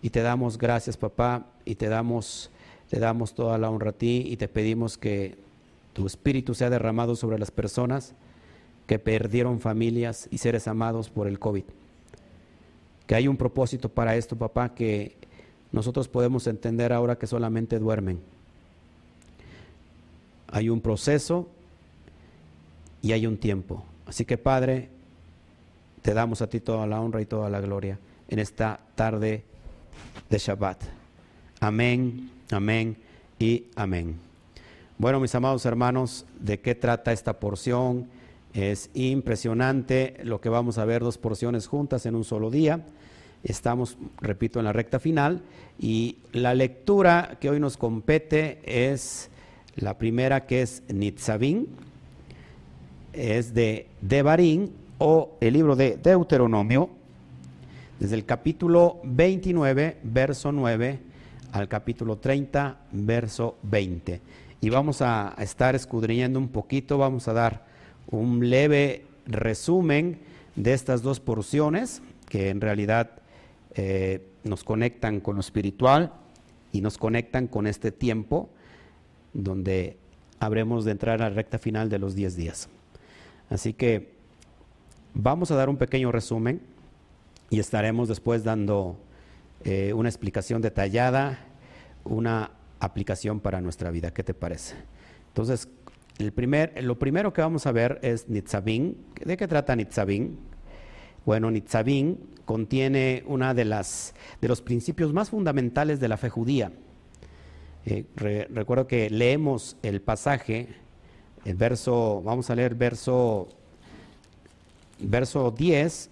Y 0.01 0.10
te 0.12 0.22
damos 0.22 0.58
gracias, 0.58 0.96
papá, 0.96 1.48
y 1.65 1.75
te 1.75 1.89
damos, 1.89 2.50
te 2.89 3.00
damos 3.00 3.34
toda 3.34 3.58
la 3.58 3.70
honra 3.70 3.89
a 3.89 3.98
ti 3.98 4.24
y 4.27 4.38
te 4.38 4.48
pedimos 4.48 4.98
que 4.98 5.38
tu 5.94 6.05
espíritu 6.05 6.53
sea 6.53 6.70
derramado 6.70 7.15
sobre 7.15 7.39
las 7.39 7.51
personas 7.51 8.13
que 8.88 9.00
perdieron 9.00 9.60
familias 9.60 10.27
y 10.32 10.38
seres 10.38 10.67
amados 10.67 11.10
por 11.10 11.27
el 11.27 11.39
COVID. 11.39 11.63
Que 13.07 13.15
hay 13.15 13.27
un 13.27 13.38
propósito 13.38 13.89
para 13.89 14.15
esto, 14.15 14.35
papá, 14.35 14.74
que 14.74 15.15
nosotros 15.71 16.07
podemos 16.07 16.47
entender 16.47 16.93
ahora 16.93 17.17
que 17.17 17.27
solamente 17.27 17.79
duermen. 17.79 18.19
Hay 20.47 20.69
un 20.69 20.81
proceso 20.81 21.47
y 23.01 23.12
hay 23.12 23.27
un 23.27 23.38
tiempo. 23.38 23.83
Así 24.05 24.25
que 24.25 24.38
Padre, 24.38 24.89
te 26.01 26.13
damos 26.13 26.41
a 26.41 26.47
ti 26.47 26.59
toda 26.59 26.88
la 26.88 27.01
honra 27.01 27.21
y 27.21 27.25
toda 27.25 27.50
la 27.50 27.59
gloria 27.59 28.00
en 28.27 28.39
esta 28.39 28.79
tarde 28.95 29.43
de 30.29 30.38
Shabbat. 30.38 30.81
Amén, 31.59 32.29
amén 32.51 32.95
y 33.39 33.65
amén. 33.75 34.15
Bueno, 34.97 35.19
mis 35.19 35.35
amados 35.35 35.65
hermanos, 35.65 36.25
¿de 36.39 36.59
qué 36.59 36.74
trata 36.74 37.12
esta 37.12 37.39
porción? 37.39 38.07
Es 38.55 38.89
impresionante 38.93 40.15
lo 40.24 40.39
que 40.39 40.47
vamos 40.47 40.77
a 40.77 40.85
ver, 40.85 41.01
dos 41.01 41.17
porciones 41.17 41.67
juntas 41.67 42.05
en 42.05 42.15
un 42.15 42.24
solo 42.24 42.50
día. 42.50 42.85
Estamos, 43.43 43.97
repito, 44.21 44.59
en 44.59 44.65
la 44.65 44.71
recta 44.71 44.97
final 44.97 45.41
y 45.77 46.19
la 46.31 46.53
lectura 46.53 47.38
que 47.41 47.50
hoy 47.50 47.59
nos 47.59 47.75
compete 47.75 48.62
es 48.65 49.29
la 49.75 49.97
primera 49.97 50.45
que 50.45 50.62
es 50.62 50.83
Nitzavim, 50.88 51.65
es 53.12 53.53
de 53.53 53.88
Devarim 54.00 54.69
o 55.00 55.35
el 55.41 55.53
libro 55.53 55.75
de 55.75 55.97
Deuteronomio, 55.97 56.89
desde 58.00 58.15
el 58.15 58.24
capítulo 58.24 59.01
29, 59.03 59.97
verso 60.03 60.53
9, 60.53 61.00
al 61.51 61.67
capítulo 61.67 62.19
30, 62.19 62.77
verso 62.93 63.57
20. 63.63 64.21
Y 64.62 64.69
vamos 64.69 65.01
a 65.01 65.35
estar 65.39 65.75
escudriñando 65.75 66.39
un 66.39 66.47
poquito, 66.47 66.97
vamos 66.97 67.27
a 67.27 67.33
dar 67.33 67.75
un 68.07 68.50
leve 68.50 69.05
resumen 69.25 70.19
de 70.55 70.74
estas 70.74 71.01
dos 71.01 71.19
porciones 71.19 72.01
que 72.29 72.50
en 72.50 72.62
realidad 72.62 73.12
eh, 73.75 74.27
nos 74.43 74.63
conectan 74.63 75.19
con 75.19 75.35
lo 75.35 75.41
espiritual 75.41 76.13
y 76.71 76.81
nos 76.81 76.97
conectan 76.97 77.47
con 77.47 77.67
este 77.67 77.91
tiempo 77.91 78.50
donde 79.33 79.97
habremos 80.39 80.85
de 80.85 80.91
entrar 80.91 81.21
a 81.21 81.29
la 81.29 81.35
recta 81.35 81.59
final 81.59 81.89
de 81.89 82.00
los 82.00 82.15
10 82.15 82.35
días. 82.35 82.69
Así 83.50 83.74
que 83.74 84.13
vamos 85.13 85.51
a 85.51 85.55
dar 85.55 85.69
un 85.69 85.77
pequeño 85.77 86.12
resumen 86.12 86.62
y 87.50 87.59
estaremos 87.59 88.07
después 88.07 88.43
dando 88.43 88.97
eh, 89.63 89.93
una 89.93 90.09
explicación 90.09 90.62
detallada, 90.62 91.39
una 92.03 92.51
aplicación 92.79 93.39
para 93.39 93.62
nuestra 93.62 93.91
vida. 93.91 94.12
¿Qué 94.12 94.24
te 94.24 94.33
parece? 94.33 94.75
Entonces, 95.27 95.67
el 96.17 96.31
primer, 96.31 96.84
lo 96.84 96.98
primero 96.98 97.34
que 97.34 97.41
vamos 97.41 97.65
a 97.65 97.72
ver 97.72 98.00
es 98.01 98.29
Nitzavim. 98.29 98.95
¿De 99.24 99.38
qué 99.38 99.48
trata 99.48 99.75
Nitzavim? 99.75 100.36
Bueno, 101.25 101.51
Nitzavim 101.51 102.17
contiene 102.45 103.24
una 103.25 103.53
de 103.53 103.65
las 103.65 104.13
de 104.39 104.48
los 104.48 104.62
principios 104.62 105.13
más 105.13 105.29
fundamentales 105.29 106.00
de 106.00 106.07
la 106.07 106.17
fe 106.17 106.29
judía. 106.29 106.72
Eh, 107.86 108.05
recuerdo 108.15 108.88
que 108.88 109.10
leemos 109.10 109.77
el 109.84 110.01
pasaje, 110.01 110.69
el 111.43 111.55
verso, 111.55 112.22
vamos 112.24 112.50
a 112.50 112.55
leer 112.55 112.75
verso 112.75 113.48
verso 115.00 115.51
10, 115.51 116.10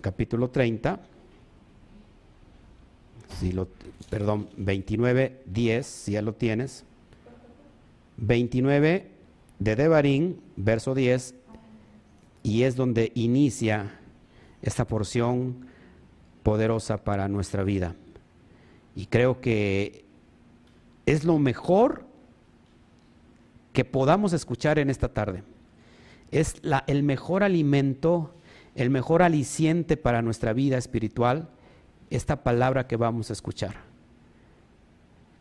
capítulo 0.00 0.50
30. 0.50 1.00
Si 3.38 3.52
lo, 3.52 3.68
perdón, 4.08 4.48
29, 4.56 5.42
10, 5.46 5.86
si 5.86 6.12
ya 6.12 6.22
lo 6.22 6.34
tienes. 6.34 6.84
29 8.16 9.10
de 9.58 9.76
Devarim, 9.76 10.36
verso 10.56 10.94
10, 10.94 11.34
y 12.42 12.62
es 12.62 12.76
donde 12.76 13.12
inicia 13.14 13.98
esta 14.62 14.86
porción 14.86 15.66
poderosa 16.42 17.04
para 17.04 17.28
nuestra 17.28 17.62
vida. 17.62 17.94
Y 18.96 19.06
creo 19.06 19.40
que 19.40 20.04
es 21.06 21.24
lo 21.24 21.38
mejor 21.38 22.04
que 23.72 23.84
podamos 23.84 24.32
escuchar 24.32 24.78
en 24.78 24.90
esta 24.90 25.08
tarde. 25.08 25.42
Es 26.30 26.56
el 26.86 27.02
mejor 27.02 27.42
alimento, 27.42 28.34
el 28.74 28.90
mejor 28.90 29.22
aliciente 29.22 29.96
para 29.96 30.22
nuestra 30.22 30.52
vida 30.52 30.78
espiritual, 30.78 31.50
esta 32.10 32.42
palabra 32.42 32.86
que 32.86 32.96
vamos 32.96 33.30
a 33.30 33.32
escuchar. 33.32 33.89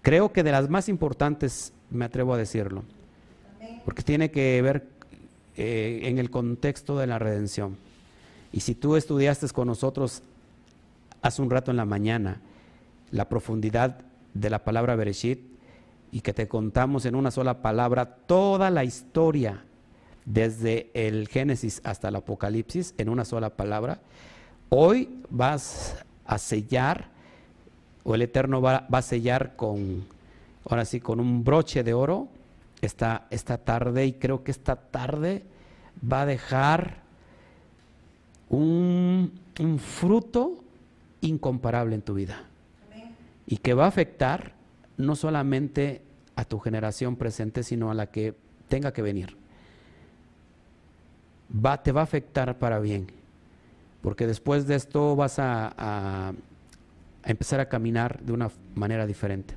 Creo 0.02 0.32
que 0.32 0.44
de 0.44 0.52
las 0.52 0.70
más 0.70 0.90
importantes, 0.90 1.74
me 1.90 2.06
atrevo 2.06 2.34
a 2.34 2.38
decirlo, 2.38 2.84
porque 3.84 4.04
tiene 4.04 4.32
que 4.32 4.62
ver 4.62 4.88
eh, 5.58 6.02
en 6.04 6.20
el 6.20 6.30
contexto 6.30 6.98
de 6.98 7.08
la 7.08 7.20
redención. 7.20 7.78
Y 8.52 8.62
si 8.62 8.76
tú 8.76 8.96
estudiaste 8.96 9.48
con 9.50 9.68
nosotros 9.68 10.24
hace 11.22 11.42
un 11.42 11.50
rato 11.50 11.72
en 11.72 11.78
la 11.78 11.86
mañana 11.86 12.42
la 13.12 13.28
profundidad 13.28 14.00
de 14.34 14.50
la 14.50 14.64
palabra 14.64 14.96
Bereshit 14.96 15.40
y 16.12 16.22
que 16.22 16.34
te 16.34 16.48
contamos 16.48 17.06
en 17.06 17.16
una 17.16 17.32
sola 17.32 17.62
palabra 17.62 18.06
toda 18.06 18.70
la 18.70 18.84
historia 18.84 19.64
desde 20.26 20.90
el 20.94 21.28
Génesis 21.28 21.82
hasta 21.84 22.10
el 22.10 22.16
Apocalipsis 22.16 22.94
en 22.98 23.10
una 23.10 23.26
sola 23.26 23.50
palabra, 23.50 24.00
hoy 24.70 25.22
vas 25.30 25.96
a 26.26 26.38
sellar 26.38 27.10
o 28.04 28.16
el 28.16 28.22
Eterno 28.22 28.62
va, 28.62 28.88
a 28.90 29.02
sellar 29.02 29.56
con, 29.56 30.06
ahora 30.70 30.86
sí, 30.86 31.00
con 31.00 31.20
un 31.20 31.44
broche 31.44 31.84
de 31.84 31.94
oro 31.94 32.28
esta, 32.82 33.28
esta 33.30 33.58
tarde. 33.58 34.06
Y 34.06 34.14
creo 34.14 34.44
que 34.44 34.52
esta 34.52 34.76
tarde 34.76 35.44
va 36.02 36.22
a 36.22 36.26
dejar 36.26 37.10
un, 38.50 39.32
fruto 39.78 40.64
incomparable 41.22 41.96
en 41.96 42.02
tu 42.02 42.14
vida. 42.14 42.44
Y 43.46 43.58
que 43.58 43.74
va 43.74 43.86
a 43.86 43.90
afectar 43.90 44.54
no 44.98 45.16
solamente 45.16 46.02
a 46.36 46.46
tu 46.46 46.60
generación 46.60 47.16
presente, 47.16 47.64
sino 47.64 47.92
a 47.92 47.94
la 47.94 48.08
que 48.08 48.36
tenga 48.68 48.94
que 48.94 49.02
venir. 49.02 49.36
Va, 51.54 51.82
te 51.82 51.92
va 51.92 52.02
a 52.02 52.04
afectar 52.04 52.60
para 52.60 52.80
bien, 52.80 53.08
porque 54.02 54.28
después 54.28 54.68
de 54.68 54.76
esto 54.76 55.16
vas 55.16 55.40
a, 55.40 56.34
empezar 57.32 57.60
a 57.60 57.70
caminar 57.70 58.22
de 58.22 58.34
una 58.34 58.52
manera 58.76 59.06
diferente. 59.06 59.56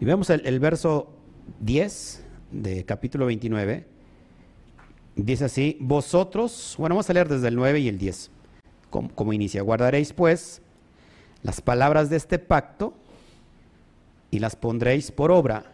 Y 0.00 0.04
vemos 0.04 0.30
el, 0.30 0.60
verso 0.60 1.12
10 1.60 2.24
de 2.52 2.84
capítulo 2.84 3.26
29 3.26 3.96
Dice 5.16 5.46
así, 5.46 5.78
vosotros, 5.80 6.74
bueno, 6.76 6.94
vamos 6.94 7.08
a 7.08 7.14
leer 7.14 7.26
desde 7.26 7.48
el 7.48 7.56
9 7.56 7.80
y 7.80 7.88
el 7.88 7.96
10, 7.96 8.30
como, 8.90 9.32
inicia, 9.32 9.62
guardaréis 9.62 10.12
pues 10.12 10.60
las 11.42 11.62
palabras 11.62 12.10
de 12.10 12.16
este 12.16 12.38
pacto 12.38 12.92
y 14.30 14.40
las 14.40 14.56
pondréis 14.56 15.10
por 15.10 15.30
obra 15.30 15.72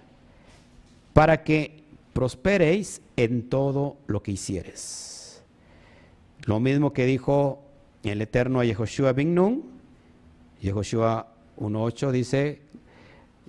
para 1.13 1.43
que 1.43 1.83
prosperéis 2.13 3.03
en 3.17 3.49
todo 3.49 3.97
lo 4.07 4.23
que 4.23 4.31
hicieres. 4.31 5.43
Lo 6.45 6.61
mismo 6.61 6.93
que 6.93 7.05
dijo 7.05 7.65
el 8.05 8.23
Eterno 8.23 8.61
a 8.61 8.65
Yehoshua 8.65 9.13
bin 9.13 9.35
Nun, 9.35 9.65
Yehoshua 10.63 11.27
1.8 11.59 12.13
dice, 12.13 12.63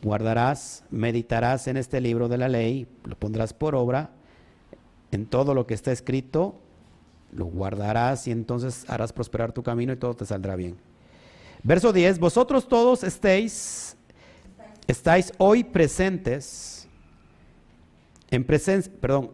guardarás, 0.02 0.84
meditarás 0.90 1.68
en 1.68 1.78
este 1.78 2.02
libro 2.02 2.28
de 2.28 2.40
la 2.40 2.50
ley, 2.50 2.88
lo 3.06 3.16
pondrás 3.16 3.54
por 3.54 3.76
obra 3.76 4.10
en 5.12 5.28
todo 5.28 5.54
lo 5.54 5.68
que 5.68 5.76
está 5.76 5.92
escrito, 5.92 6.60
lo 7.32 7.46
guardarás 7.46 8.28
y 8.28 8.32
entonces 8.32 8.84
harás 8.90 9.14
prosperar 9.14 9.52
tu 9.52 9.62
camino 9.62 9.94
y 9.94 9.98
todo 9.98 10.16
te 10.16 10.26
saldrá 10.26 10.56
bien. 10.56 10.76
Verso 11.62 11.94
10, 11.94 12.18
vosotros 12.18 12.68
todos 12.68 13.04
estéis, 13.04 13.96
estáis 14.88 15.32
hoy 15.38 15.64
presentes, 15.64 16.88
en 18.32 18.44
presencia, 18.44 18.92
perdón, 19.00 19.32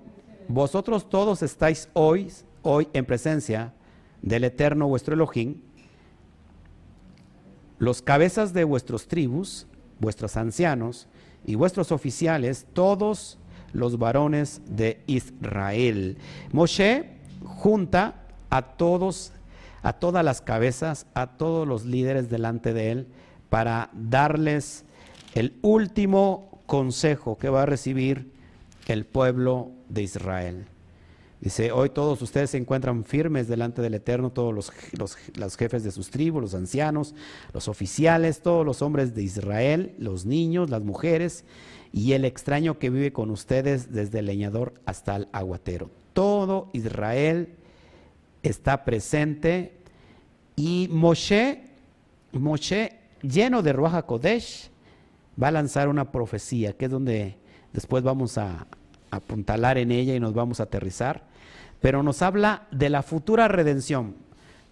vosotros 0.50 1.10
todos 1.10 1.42
estáis 1.44 1.88
hoy, 1.94 2.30
hoy 2.62 2.90
en 2.92 3.06
presencia 3.06 3.74
del 4.22 4.44
eterno 4.44 4.90
vuestro 4.90 5.14
Elohim, 5.14 5.62
los 7.80 8.02
cabezas 8.02 8.54
de 8.54 8.66
vuestros 8.66 9.08
tribus, 9.08 9.66
vuestros 10.00 10.38
ancianos 10.38 11.08
y 11.46 11.56
vuestros 11.56 11.92
oficiales, 11.92 12.68
todos 12.74 13.40
los 13.74 13.98
varones 13.98 14.62
de 14.70 15.02
Israel. 15.08 16.18
Moshe 16.52 17.10
junta 17.44 18.16
a 18.50 18.62
todos, 18.62 19.32
a 19.82 19.94
todas 19.94 20.24
las 20.24 20.42
cabezas, 20.42 21.08
a 21.14 21.28
todos 21.38 21.68
los 21.68 21.86
líderes 21.86 22.30
delante 22.30 22.74
de 22.74 22.92
él 22.92 23.08
para 23.50 23.90
darles 23.94 24.86
el 25.34 25.58
último 25.62 26.62
consejo 26.66 27.38
que 27.38 27.50
va 27.50 27.64
a 27.64 27.66
recibir 27.66 28.32
el 28.88 29.06
pueblo 29.06 29.72
de 29.88 30.04
Israel. 30.04 30.66
Dice, 31.41 31.72
hoy 31.72 31.89
todos 31.89 32.22
ustedes 32.22 32.50
se 32.50 32.58
encuentran 32.58 33.05
firmes 33.05 33.48
delante 33.48 33.81
del 33.81 33.93
Eterno, 33.93 34.29
todos 34.29 34.53
los, 34.53 34.74
los, 35.38 35.55
jefes 35.55 35.86
de 35.86 35.91
sus 35.91 36.10
tribus, 36.10 36.41
los 36.41 36.53
ancianos, 36.53 37.15
los 37.53 37.69
oficiales, 37.69 38.41
todos 38.41 38.65
los 38.65 38.81
hombres 38.81 39.15
de 39.15 39.24
Israel, 39.24 39.96
los 39.98 40.25
niños, 40.25 40.69
las 40.69 40.84
mujeres 40.84 41.46
y 41.93 42.12
el 42.12 42.25
extraño 42.25 42.77
que 42.77 42.89
vive 42.89 43.13
con 43.13 43.29
ustedes 43.29 43.93
desde 43.93 44.19
el 44.19 44.25
leñador 44.25 44.74
hasta 44.86 45.15
el 45.15 45.27
aguatero. 45.31 45.89
todo 46.13 46.69
Israel 46.74 47.55
está 48.43 48.84
presente 48.84 49.77
y 50.58 50.89
Moshe, 50.91 51.63
Moshe 52.34 53.00
lleno 53.22 53.62
de 53.62 53.72
Ruach 53.72 54.05
Kodesh, 54.05 54.69
va 55.41 55.48
a 55.48 55.51
lanzar 55.51 55.88
una 55.88 56.12
profecía, 56.12 56.74
que 56.74 56.86
es 56.86 56.91
donde 56.91 57.38
después 57.72 58.03
vamos 58.03 58.38
a 58.38 58.67
apuntalar 59.12 59.77
en 59.77 59.91
ella 59.91 60.15
y 60.15 60.19
nos 60.19 60.34
vamos 60.34 60.60
a 60.60 60.63
aterrizar, 60.63 61.29
pero 61.82 62.04
nos 62.04 62.22
habla 62.22 62.68
de 62.72 62.90
la 62.90 63.04
futura 63.04 63.48
redención. 63.48 64.16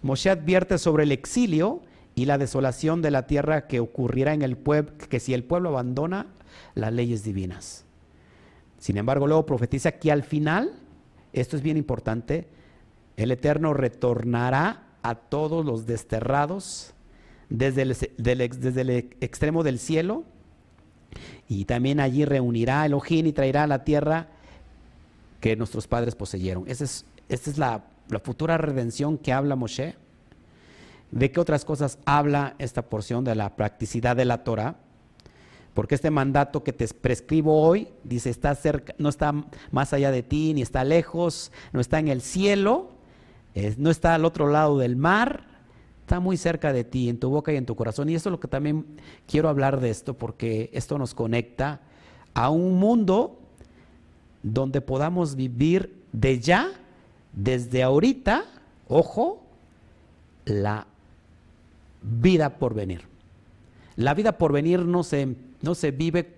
Moshe 0.02 0.30
advierte 0.30 0.78
sobre 0.78 1.04
el 1.04 1.12
exilio 1.12 1.82
y 2.14 2.26
la 2.26 2.38
desolación 2.38 3.02
de 3.02 3.10
la 3.10 3.26
tierra 3.26 3.66
que 3.66 3.80
ocurrirá 3.80 4.34
en 4.34 4.42
el 4.42 4.56
pueblo, 4.56 4.92
que 5.08 5.20
si 5.20 5.34
el 5.34 5.44
pueblo 5.44 5.70
abandona 5.70 6.26
las 6.74 6.92
leyes 6.92 7.24
divinas. 7.24 7.84
Sin 8.78 8.96
embargo, 8.96 9.26
luego 9.26 9.46
profetiza 9.46 9.92
que 9.92 10.12
al 10.12 10.22
final, 10.22 10.72
esto 11.32 11.56
es 11.56 11.62
bien 11.62 11.76
importante, 11.76 12.48
el 13.16 13.30
Eterno 13.32 13.74
retornará 13.74 14.84
a 15.02 15.14
todos 15.16 15.64
los 15.64 15.86
desterrados 15.86 16.94
desde 17.48 17.82
el, 17.82 17.96
desde 18.16 18.80
el 18.80 18.90
extremo 19.20 19.62
del 19.62 19.78
cielo 19.78 20.24
y 21.48 21.64
también 21.64 21.98
allí 21.98 22.24
reunirá 22.24 22.82
a 22.82 22.86
Elohim 22.86 23.26
y 23.26 23.32
traerá 23.32 23.64
a 23.64 23.66
la 23.66 23.84
tierra 23.84 24.28
que 25.40 25.56
nuestros 25.56 25.86
padres 25.86 26.14
poseyeron. 26.14 26.64
Esa 26.68 26.84
es, 26.84 27.58
la 27.58 27.84
futura 28.22 28.58
redención 28.58 29.18
que 29.18 29.32
habla 29.32 29.56
Moshe. 29.56 29.96
¿De 31.10 31.30
qué 31.30 31.40
otras 31.40 31.64
cosas 31.64 31.98
habla 32.04 32.54
esta 32.58 32.82
porción 32.82 33.24
de 33.24 33.34
la 33.34 33.56
practicidad 33.56 34.16
de 34.16 34.24
la 34.24 34.44
Torah? 34.44 34.76
Porque 35.72 35.94
este 35.94 36.10
mandato 36.10 36.64
que 36.64 36.72
te 36.72 36.86
prescribo 36.88 37.62
hoy, 37.62 37.88
dice, 38.04 38.30
está 38.30 38.54
cerca, 38.54 38.94
no 38.98 39.08
está 39.08 39.32
más 39.70 39.92
allá 39.92 40.10
de 40.10 40.22
ti, 40.22 40.52
ni 40.54 40.62
está 40.62 40.84
lejos, 40.84 41.52
no 41.72 41.80
está 41.80 41.98
en 41.98 42.08
el 42.08 42.20
cielo, 42.20 42.90
no 43.76 43.90
está 43.90 44.14
al 44.14 44.24
otro 44.24 44.48
lado 44.48 44.78
del 44.78 44.96
mar, 44.96 45.44
está 46.00 46.20
muy 46.20 46.36
cerca 46.36 46.72
de 46.72 46.84
ti, 46.84 47.08
en 47.08 47.18
tu 47.18 47.30
boca 47.30 47.52
y 47.52 47.56
en 47.56 47.64
tu 47.64 47.76
corazón. 47.76 48.08
Y 48.08 48.14
eso 48.14 48.28
es 48.28 48.32
lo 48.32 48.40
que 48.40 48.48
también 48.48 48.86
quiero 49.26 49.48
hablar 49.48 49.80
de 49.80 49.90
esto, 49.90 50.14
porque 50.14 50.68
esto 50.72 50.98
nos 50.98 51.14
conecta 51.14 51.80
a 52.34 52.50
un 52.50 52.74
mundo 52.78 53.38
donde 54.54 54.80
podamos 54.80 55.34
vivir 55.34 55.94
de 56.12 56.40
ya, 56.40 56.70
desde 57.32 57.82
ahorita, 57.82 58.44
ojo, 58.88 59.42
la 60.44 60.86
vida 62.02 62.58
por 62.58 62.74
venir. 62.74 63.02
La 63.96 64.14
vida 64.14 64.38
por 64.38 64.52
venir 64.52 64.80
no 64.84 65.02
se, 65.02 65.36
no 65.62 65.74
se 65.74 65.90
vive 65.90 66.34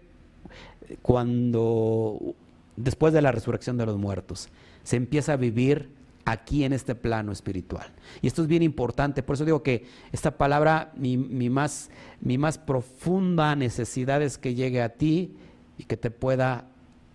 cuando, 1.03 2.35
después 2.77 3.13
de 3.13 3.23
la 3.23 3.33
resurrección 3.33 3.77
de 3.77 3.87
los 3.87 3.97
muertos, 3.97 4.49
se 4.83 4.97
empieza 4.97 5.35
a 5.35 5.37
vivir 5.37 5.91
aquí 6.25 6.65
en 6.65 6.73
este 6.73 6.95
plano 6.95 7.33
espiritual. 7.33 7.87
Y 8.23 8.27
esto 8.27 8.43
es 8.43 8.49
bien 8.49 8.63
importante, 8.63 9.23
por 9.23 9.35
eso 9.35 9.45
digo 9.45 9.63
que 9.63 9.87
esta 10.13 10.37
palabra, 10.37 10.93
mi, 10.97 11.17
más, 11.17 11.91
mi 12.21 12.39
más 12.39 12.59
profunda 12.59 13.55
necesidad 13.57 14.23
es 14.23 14.39
que 14.39 14.55
llegue 14.55 14.83
a 14.83 14.91
ti 14.91 15.35
y 15.79 15.85
que 15.85 15.97
te 15.97 16.11
pueda 16.11 16.67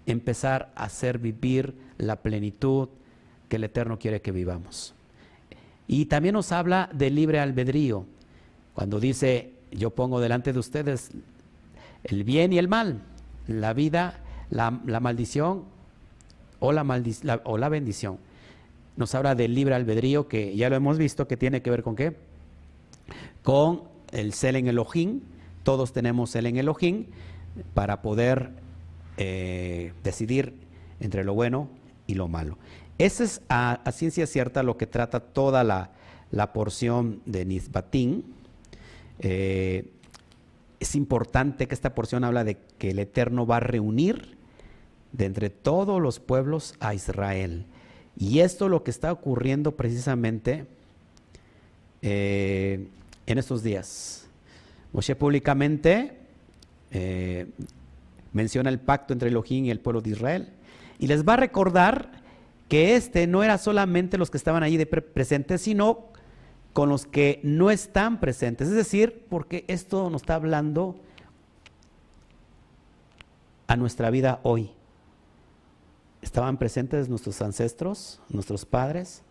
empezar 0.06 0.72
a 0.76 0.86
hacer 0.86 1.20
vivir 1.20 1.76
la 1.98 2.18
plenitud 2.18 2.90
que 3.50 3.56
el 3.58 3.64
Eterno 3.64 4.00
quiere 4.00 4.22
que 4.22 4.32
vivamos. 4.32 4.94
Y 5.88 6.06
también 6.06 6.34
nos 6.34 6.52
habla 6.52 6.90
del 6.94 7.16
libre 7.16 7.40
albedrío, 7.40 8.06
cuando 8.74 9.00
dice, 9.00 9.54
yo 9.72 9.92
pongo 9.92 10.20
delante 10.20 10.52
de 10.52 10.60
ustedes 10.60 11.12
el 12.04 12.24
bien 12.24 12.54
y 12.54 12.58
el 12.58 12.68
mal, 12.68 13.02
la 13.48 13.74
vida, 13.74 14.20
la, 14.50 14.72
maldición 14.72 15.64
o 16.60 16.72
la, 16.72 17.42
o 17.46 17.58
la 17.58 17.70
bendición 17.70 18.18
nos 18.98 19.14
habla 19.14 19.36
del 19.36 19.54
libre 19.54 19.76
albedrío, 19.76 20.28
que 20.28 20.56
ya 20.56 20.70
lo 20.70 20.76
hemos 20.76 20.98
visto, 20.98 21.28
que 21.28 21.38
tiene 21.38 21.62
que 21.62 21.70
ver 21.70 21.84
con 21.84 21.96
qué? 21.96 22.15
Con 23.44 23.84
el 24.12 24.34
cel 24.34 24.56
en 24.56 24.68
Elohim. 24.68 25.22
Todos 25.63 25.94
tenemos 25.94 26.32
cel 26.32 26.46
en 26.46 26.58
Elohim 26.58 27.06
para 27.74 28.02
poder 28.02 28.52
eh, 29.17 29.93
decidir 30.04 30.54
entre 30.99 31.23
lo 31.23 31.34
bueno 31.34 31.69
y 32.08 32.15
lo 32.15 32.28
malo. 32.28 32.58
Esa 32.97 33.23
es 33.23 33.41
a, 33.49 33.80
ciencia 33.91 34.28
cierta 34.28 34.63
lo 34.63 34.78
que 34.78 34.88
trata 34.88 35.19
toda 35.19 35.63
la, 35.63 35.91
porción 36.54 37.21
de 37.25 37.45
Nisbatín. 37.45 38.25
Eh, 39.19 39.89
es 40.80 40.95
importante 40.95 41.67
que 41.67 41.75
esta 41.75 41.95
porción 41.95 42.23
habla 42.23 42.43
de 42.43 42.58
que 42.78 42.91
el 42.91 42.99
Eterno 42.99 43.45
va 43.45 43.58
a 43.58 43.62
reunir 43.62 44.38
de 45.13 45.25
entre 45.25 45.49
todos 45.49 46.01
los 46.01 46.19
pueblos 46.19 46.75
a 46.82 46.93
Israel. 46.93 47.65
Y 48.17 48.39
esto 48.39 48.65
es 48.65 48.71
lo 48.71 48.84
que 48.84 48.91
está 48.91 49.12
ocurriendo 49.12 49.75
precisamente 49.75 50.65
eh, 52.01 52.88
en 53.25 53.38
estos 53.38 53.63
días. 53.63 54.28
Moshe 54.91 55.15
públicamente 55.15 56.19
menciona 58.36 58.69
el 58.69 58.80
pacto 58.80 59.13
entre 59.13 59.30
Elohim 59.30 59.63
y 59.65 59.71
el 59.71 59.80
pueblo 59.80 60.02
de 60.02 60.10
Israel 60.10 60.50
y 61.00 61.08
les 61.08 61.26
va 61.26 61.34
a 61.34 61.38
recordar 61.38 62.21
que 62.67 62.95
este 62.95 63.28
no 63.28 63.43
era 63.43 63.58
solamente 63.58 64.17
los 64.17 64.30
que 64.30 64.38
estaban 64.38 64.62
allí 64.62 64.76
de 64.76 64.86
presentes, 64.86 65.62
sino 65.62 66.10
con 66.74 66.89
los 66.89 67.06
que 67.06 67.39
no 67.43 67.71
están 67.71 68.19
presentes. 68.19 68.67
Es 68.67 68.76
decir, 68.76 69.26
porque 69.30 69.63
esto 69.69 70.10
nos 70.10 70.24
está 70.24 70.36
hablando 70.36 70.98
a 73.67 73.78
nuestra 73.78 74.10
vida 74.10 74.41
hoy. 74.43 74.71
Estaban 76.21 76.58
presentes 76.58 77.08
nuestros 77.08 77.41
ancestros, 77.41 78.19
nuestros 78.30 78.65
padres, 78.65 79.21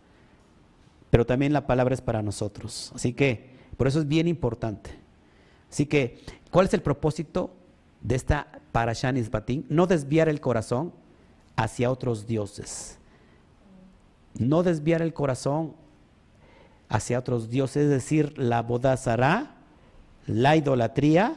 pero 1.11 1.27
también 1.27 1.53
la 1.53 1.67
palabra 1.67 1.93
es 1.93 2.01
para 2.01 2.23
nosotros. 2.23 2.91
Así 2.95 3.13
que, 3.13 3.53
por 3.77 3.87
eso 3.87 4.01
es 4.01 4.09
bien 4.09 4.29
importante. 4.29 4.93
Así 5.71 5.85
que, 5.85 6.21
¿cuál 6.51 6.67
es 6.67 6.75
el 6.75 6.83
propósito 6.83 7.51
de 8.05 8.15
esta 8.15 8.47
Parashan 8.71 9.17
Isbatín? 9.17 9.67
No 9.69 9.89
desviar 9.89 10.29
el 10.29 10.41
corazón 10.41 10.93
hacia 11.57 11.91
otros 11.91 12.29
dioses. 12.29 12.99
No 14.39 14.63
desviar 14.63 15.03
el 15.03 15.13
corazón 15.13 15.75
hacia 16.89 17.19
otros 17.19 17.51
dioses, 17.51 17.85
es 17.85 17.91
decir, 17.91 18.39
la 18.39 18.63
bodazará, 18.63 19.57
la 20.27 20.55
idolatría 20.57 21.37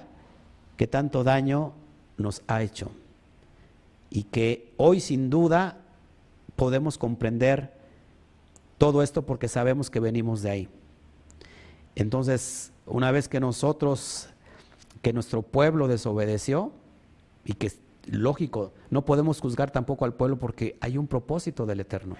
que 0.76 0.86
tanto 0.86 1.24
daño 1.24 1.74
nos 2.18 2.44
ha 2.48 2.62
hecho 2.62 2.92
y 4.10 4.24
que 4.24 4.74
hoy 4.78 5.00
sin 5.00 5.30
duda 5.30 5.78
podemos 6.56 6.98
comprender 6.98 7.74
todo 8.78 9.02
esto 9.02 9.24
porque 9.26 9.48
sabemos 9.48 9.90
que 9.90 10.00
venimos 10.00 10.42
de 10.42 10.50
ahí. 10.50 10.70
Entonces, 11.96 12.72
una 12.86 13.12
vez 13.12 13.28
que 13.28 13.40
nosotros, 13.40 14.30
que 15.08 15.14
nuestro 15.14 15.42
pueblo 15.42 15.88
desobedeció, 15.88 16.74
y 17.46 17.54
que 17.54 17.68
es 17.68 17.80
lógico, 18.08 18.74
no 18.90 19.06
podemos 19.06 19.40
juzgar 19.40 19.72
tampoco 19.72 20.04
al 20.04 20.14
pueblo 20.14 20.38
porque 20.38 20.76
hay 20.82 20.98
un 20.98 21.08
propósito 21.08 21.66
del 21.66 21.80
Eterno, 21.80 22.18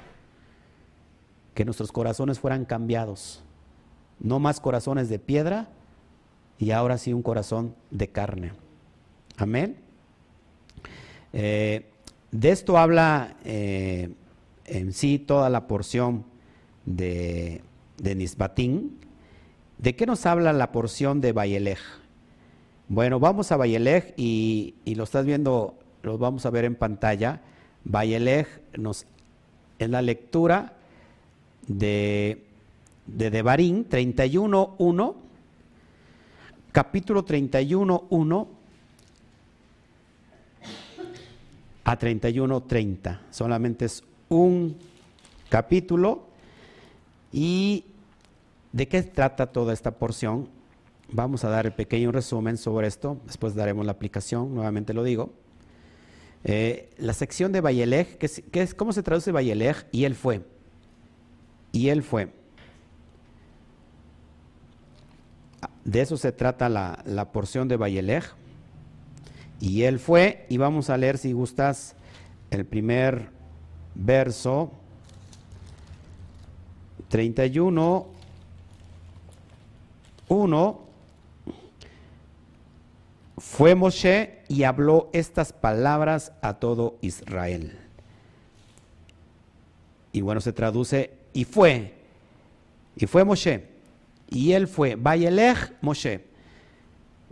que 1.54 1.66
nuestros 1.66 1.92
corazones 1.92 2.40
fueran 2.40 2.64
cambiados, 2.64 3.44
no 4.22 4.40
más 4.40 4.62
corazones 4.62 5.10
de 5.10 5.20
piedra 5.20 5.68
y 6.58 6.72
ahora 6.72 6.98
sí 6.98 7.12
un 7.12 7.24
corazón 7.24 7.76
de 7.92 8.08
carne. 8.08 8.54
Amén. 9.36 9.76
Eh, 11.34 11.90
de 12.32 12.52
esto 12.52 12.78
habla 12.78 13.36
eh, 13.44 14.14
en 14.64 14.94
sí 14.94 15.20
toda 15.20 15.50
la 15.50 15.68
porción 15.68 16.24
de, 16.86 17.64
de 17.98 18.16
Nisbatín. 18.16 18.98
¿De 19.78 19.98
qué 19.98 20.06
nos 20.06 20.26
habla 20.26 20.54
la 20.54 20.72
porción 20.72 21.20
de 21.20 21.34
Bayelej? 21.34 21.80
Bueno, 22.90 23.20
vamos 23.20 23.52
a 23.52 23.58
Bayelej 23.58 24.14
y, 24.16 24.76
lo 24.96 25.04
estás 25.04 25.26
viendo, 25.26 25.76
lo 26.04 26.18
vamos 26.18 26.46
a 26.46 26.50
ver 26.50 26.64
en 26.64 26.76
pantalla. 26.76 27.42
Bayelej 27.84 28.48
nos, 28.78 29.06
es 29.78 29.90
la 29.90 30.02
lectura 30.02 30.72
de, 31.68 32.46
de 33.06 33.30
Devarim 33.30 33.84
31.1, 33.90 35.16
capítulo 36.72 37.26
31.1 37.26 38.48
a 41.84 42.00
31.30. 42.00 43.20
Solamente 43.32 43.84
es 43.84 44.02
un 44.30 44.78
capítulo. 45.50 46.26
¿Y 47.34 47.84
de 48.72 48.88
qué 48.88 49.04
trata 49.04 49.48
toda 49.48 49.74
esta 49.74 49.92
porción? 49.92 50.57
Vamos 51.10 51.46
a 51.46 51.50
dar 51.50 51.66
el 51.66 51.72
pequeño 51.72 52.12
resumen 52.12 52.58
sobre 52.58 52.88
esto, 52.88 53.20
después 53.26 53.56
daremos 53.56 53.86
la 53.86 53.94
aplicación, 53.94 54.54
nuevamente 54.54 54.94
lo 54.94 55.04
digo. 55.04 55.34
Eh, 56.44 56.90
la 56.98 57.14
sección 57.14 57.52
de 57.52 57.62
Bayelej, 57.62 58.18
que 58.18 58.62
es, 58.62 58.74
¿cómo 58.74 58.92
se 58.92 59.04
traduce 59.04 59.32
Bayelej? 59.32 59.86
Y 59.92 60.04
él 60.04 60.16
fue. 60.16 60.42
Y 61.72 61.90
él 61.90 62.04
fue. 62.04 62.30
De 65.86 66.02
eso 66.02 66.18
se 66.18 66.34
trata 66.34 66.68
la, 66.68 67.02
la 67.06 67.32
porción 67.32 67.70
de 67.70 67.78
Bayelej. 67.78 68.26
Y 69.62 69.84
él 69.84 70.00
fue, 70.00 70.46
y 70.50 70.58
vamos 70.58 70.90
a 70.90 70.98
leer 70.98 71.18
si 71.18 71.32
gustas 71.32 71.96
el 72.52 72.66
primer 72.66 73.30
verso 73.96 74.72
31, 77.10 78.08
1, 80.28 80.87
fue 83.38 83.76
Moshe 83.76 84.40
y 84.48 84.64
habló 84.64 85.10
estas 85.14 85.54
palabras 85.54 86.32
a 86.42 86.56
todo 86.56 86.98
Israel. 87.02 87.78
Y 90.12 90.22
bueno, 90.22 90.42
se 90.42 90.54
traduce, 90.54 91.12
y 91.34 91.44
fue, 91.44 91.94
y 92.96 93.06
fue 93.06 93.24
Moshe, 93.24 93.66
y 94.30 94.54
él 94.54 94.68
fue, 94.68 94.96
Vayelech 94.96 95.74
Moshe. 95.82 96.26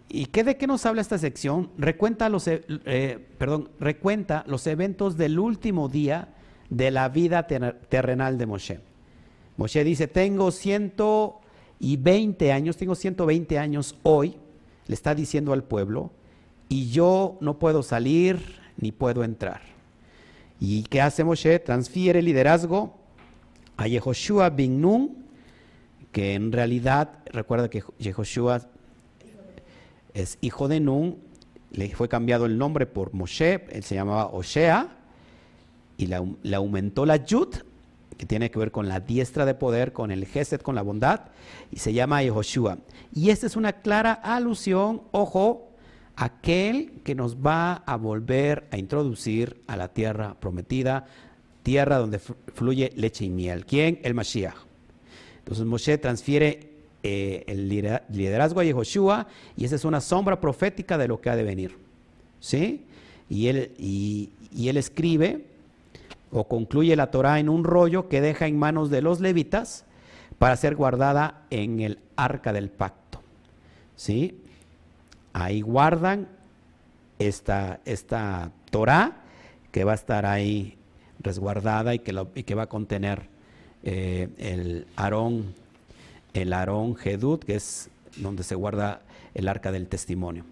¿Y 0.08 0.28
qué 0.28 0.44
de 0.44 0.56
qué 0.56 0.68
nos 0.68 0.86
habla 0.86 1.02
esta 1.02 1.18
sección? 1.18 1.72
Recuenta 1.78 2.30
los, 2.30 2.48
eh, 2.48 2.64
eh, 2.86 3.18
perdón, 3.40 3.70
recuenta 3.80 4.44
los 4.48 4.68
eventos 4.68 5.18
del 5.18 5.40
último 5.40 5.90
día 5.90 6.30
de 6.70 6.92
la 6.92 7.10
vida 7.10 7.48
terrenal 7.48 8.38
de 8.38 8.46
Moshe. 8.46 8.80
Moshe 9.58 9.84
dice, 9.84 10.08
tengo 10.08 10.52
120 10.52 12.52
años, 12.52 12.78
tengo 12.78 12.94
120 12.94 13.58
años 13.58 13.98
hoy, 14.04 14.38
le 14.88 14.94
está 14.94 15.16
diciendo 15.16 15.54
al 15.54 15.64
pueblo, 15.64 16.12
y 16.70 16.90
yo 16.90 17.38
no 17.42 17.60
puedo 17.60 17.84
salir 17.84 18.40
ni 18.78 18.92
puedo 18.92 19.24
entrar. 19.24 19.62
¿Y 20.60 20.84
qué 20.84 21.02
hace 21.02 21.24
Moshe? 21.24 21.60
Transfiere 21.60 22.20
el 22.20 22.26
liderazgo 22.26 22.96
a 23.78 23.88
Yehoshua 23.88 24.50
bin 24.50 24.82
Nun, 24.82 25.26
que 26.12 26.34
en 26.34 26.52
realidad, 26.52 27.20
recuerda 27.26 27.70
que 27.70 27.84
Yehoshua 28.00 28.62
es 30.14 30.38
hijo 30.42 30.68
de 30.68 30.80
Nun, 30.80 31.18
le 31.72 31.94
fue 31.94 32.08
cambiado 32.08 32.46
el 32.46 32.58
nombre 32.58 32.86
por 32.86 33.14
Moshe, 33.14 33.66
él 33.70 33.84
se 33.84 33.96
llamaba 33.96 34.28
Oshea, 34.28 34.96
y 35.98 36.08
le, 36.08 36.56
aumentó 36.56 37.06
la 37.06 37.18
Yud, 37.18 37.56
que 38.18 38.26
tiene 38.26 38.52
que 38.52 38.60
ver 38.60 38.72
con 38.72 38.88
la 38.88 39.00
diestra 39.00 39.46
de 39.46 39.56
poder, 39.56 39.94
con 39.94 40.12
el 40.12 40.26
Gesed, 40.26 40.62
con 40.62 40.76
la 40.76 40.82
bondad, 40.82 41.22
y 41.72 41.80
se 41.80 41.94
llama 41.94 42.24
Yehoshua. 42.24 42.78
Y 43.14 43.30
esta 43.30 43.48
es 43.48 43.56
una 43.56 43.74
clara 43.74 44.14
alusión, 44.14 45.02
ojo, 45.12 45.70
aquel 46.16 47.02
que 47.04 47.16
nos 47.16 47.38
va 47.38 47.84
a 47.86 47.98
volver 47.98 48.68
a 48.72 48.78
introducir 48.78 49.62
a 49.68 49.76
la 49.76 49.90
tierra 49.90 50.36
prometida, 50.40 51.08
tierra 51.64 51.98
donde 51.98 52.20
fluye 52.20 52.92
leche 52.96 53.26
y 53.26 53.30
miel. 53.30 53.66
¿Quién? 53.66 54.00
El 54.04 54.14
Mashiach. 54.14 54.56
Entonces 55.40 55.66
Moshe 55.66 55.98
transfiere 55.98 56.72
eh, 57.04 57.44
el 57.48 57.68
liderazgo 57.68 58.62
a 58.62 58.64
Yehoshua 58.64 59.28
y 59.56 59.66
esa 59.66 59.76
es 59.76 59.86
una 59.86 60.02
sombra 60.02 60.40
profética 60.40 60.98
de 60.98 61.08
lo 61.08 61.20
que 61.20 61.30
ha 61.30 61.36
de 61.36 61.44
venir. 61.44 61.78
¿Sí? 62.40 62.86
Y 63.30 63.48
él, 63.48 63.72
y 63.78 64.30
él 64.68 64.78
escribe 64.78 65.55
o 66.36 66.48
concluye 66.48 66.96
la 66.96 67.12
Torah 67.12 67.40
en 67.40 67.50
un 67.50 67.64
rollo 67.64 68.10
que 68.10 68.22
deja 68.22 68.48
en 68.48 68.60
manos 68.60 68.90
de 68.90 69.02
los 69.02 69.22
levitas 69.22 69.86
para 70.38 70.56
ser 70.58 70.76
guardada 70.76 71.46
en 71.50 71.80
el 71.80 72.00
arca 72.16 72.52
del 72.52 72.70
pacto. 72.70 73.22
¿Sí? 73.96 74.42
Ahí 75.34 75.62
guardan 75.62 76.28
esta, 77.20 77.80
esta 77.86 78.52
Torah 78.70 79.24
que 79.72 79.84
va 79.84 79.94
a 79.94 79.96
estar 79.96 80.26
ahí 80.26 80.78
resguardada 81.20 81.96
y 81.96 82.00
que, 82.00 82.26
y 82.36 82.44
que 82.44 82.56
va 82.56 82.64
a 82.64 82.70
contener 82.70 83.28
eh, 83.84 84.30
el 84.38 84.88
Aarón, 84.96 85.54
el 86.34 86.54
Aarón 86.54 86.96
Gedut, 86.96 87.46
que 87.46 87.56
es 87.56 87.90
donde 88.18 88.44
se 88.44 88.56
guarda 88.56 89.02
el 89.34 89.48
arca 89.48 89.72
del 89.72 89.88
testimonio. 89.88 90.44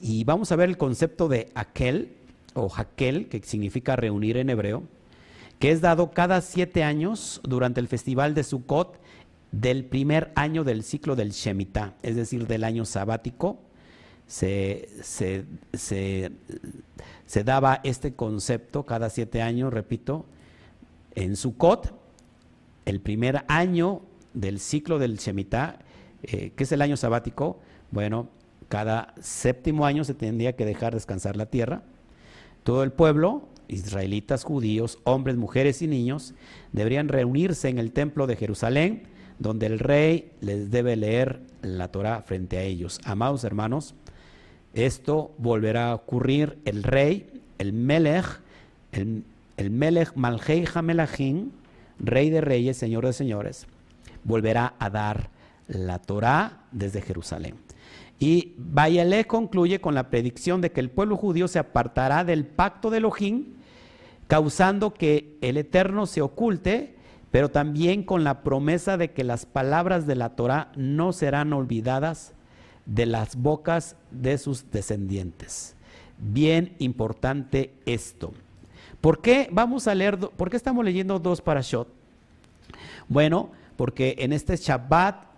Y 0.00 0.24
vamos 0.24 0.50
a 0.50 0.56
ver 0.56 0.68
el 0.68 0.76
concepto 0.76 1.28
de 1.28 1.50
aquel 1.54 2.16
o 2.54 2.68
Jaquel, 2.68 3.28
que 3.28 3.40
significa 3.42 3.96
reunir 3.96 4.36
en 4.36 4.50
hebreo, 4.50 4.82
que 5.58 5.70
es 5.70 5.80
dado 5.80 6.10
cada 6.10 6.40
siete 6.40 6.82
años 6.82 7.40
durante 7.44 7.80
el 7.80 7.88
festival 7.88 8.34
de 8.34 8.42
Sukkot 8.42 9.00
del 9.52 9.84
primer 9.84 10.32
año 10.34 10.64
del 10.64 10.82
ciclo 10.82 11.14
del 11.14 11.30
Shemitah, 11.30 11.94
es 12.02 12.16
decir, 12.16 12.46
del 12.46 12.64
año 12.64 12.84
sabático. 12.84 13.58
Se, 14.26 14.88
daba 17.44 17.80
este 17.84 18.14
concepto 18.14 18.84
cada 18.84 19.10
siete 19.10 19.42
años, 19.42 19.72
repito, 19.72 20.24
en 21.14 21.36
Sukkot, 21.36 21.94
el 22.86 23.00
primer 23.00 23.44
año 23.46 24.00
del 24.32 24.58
ciclo 24.58 24.98
del 24.98 25.18
Shemitah, 25.18 25.78
eh, 26.22 26.52
que 26.56 26.64
es 26.64 26.72
el 26.72 26.82
año 26.82 26.96
sabático, 26.96 27.60
bueno, 27.90 28.28
cada 28.68 29.14
séptimo 29.20 29.84
año 29.84 30.02
se 30.02 30.14
tendría 30.14 30.56
que 30.56 30.64
dejar 30.64 30.94
descansar 30.94 31.36
la 31.36 31.46
tierra. 31.46 31.82
Todo 32.62 32.82
el 32.82 32.92
pueblo, 32.92 33.48
israelitas, 33.68 34.44
judíos, 34.44 34.98
hombres, 35.04 35.36
mujeres 35.36 35.82
y 35.82 35.88
niños, 35.88 36.34
deberían 36.72 37.08
reunirse 37.08 37.68
en 37.68 37.78
el 37.78 37.92
templo 37.92 38.26
de 38.26 38.36
Jerusalén, 38.36 39.04
donde 39.38 39.66
el 39.66 39.78
rey 39.78 40.32
les 40.40 40.70
debe 40.70 40.96
leer 40.96 41.40
la 41.62 41.88
Torah 41.88 42.22
frente 42.22 42.58
a 42.58 42.62
ellos. 42.62 43.00
Amados 43.04 43.44
hermanos, 43.44 43.94
esto 44.74 45.34
volverá 45.38 45.90
a 45.90 45.94
ocurrir. 45.94 46.58
El 46.64 46.82
rey, 46.82 47.42
el 47.58 47.72
Melech, 47.72 48.40
el, 48.92 49.24
el 49.56 49.70
Melech 49.70 50.14
Malhei 50.14 50.64
Hamelachim, 50.72 51.50
rey 51.98 52.30
de 52.30 52.40
reyes, 52.40 52.76
señor 52.76 53.06
de 53.06 53.12
señores, 53.12 53.66
volverá 54.24 54.74
a 54.78 54.90
dar 54.90 55.30
la 55.66 55.98
Torah 55.98 56.64
desde 56.70 57.02
Jerusalén. 57.02 57.56
Y 58.22 58.54
Bayale 58.56 59.26
concluye 59.26 59.80
con 59.80 59.96
la 59.96 60.08
predicción 60.08 60.60
de 60.60 60.70
que 60.70 60.78
el 60.78 60.90
pueblo 60.90 61.16
judío 61.16 61.48
se 61.48 61.58
apartará 61.58 62.22
del 62.22 62.46
pacto 62.46 62.88
de 62.88 62.98
Elohim, 62.98 63.46
causando 64.28 64.94
que 64.94 65.36
el 65.40 65.56
Eterno 65.56 66.06
se 66.06 66.22
oculte, 66.22 66.94
pero 67.32 67.48
también 67.48 68.04
con 68.04 68.22
la 68.22 68.44
promesa 68.44 68.96
de 68.96 69.10
que 69.10 69.24
las 69.24 69.44
palabras 69.44 70.06
de 70.06 70.14
la 70.14 70.36
Torah 70.36 70.70
no 70.76 71.12
serán 71.12 71.52
olvidadas 71.52 72.32
de 72.86 73.06
las 73.06 73.34
bocas 73.34 73.96
de 74.12 74.38
sus 74.38 74.70
descendientes. 74.70 75.74
Bien 76.18 76.76
importante 76.78 77.74
esto. 77.86 78.34
¿Por 79.00 79.20
qué 79.20 79.48
vamos 79.50 79.88
a 79.88 79.96
leer, 79.96 80.16
por 80.16 80.48
qué 80.48 80.56
estamos 80.56 80.84
leyendo 80.84 81.18
dos 81.18 81.40
parashot? 81.40 81.88
Bueno, 83.08 83.50
porque 83.76 84.14
en 84.20 84.32
este 84.32 84.54
Shabbat 84.54 85.31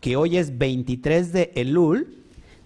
que 0.00 0.16
hoy 0.16 0.36
es 0.36 0.58
23 0.58 1.32
de 1.32 1.52
Elul 1.54 2.18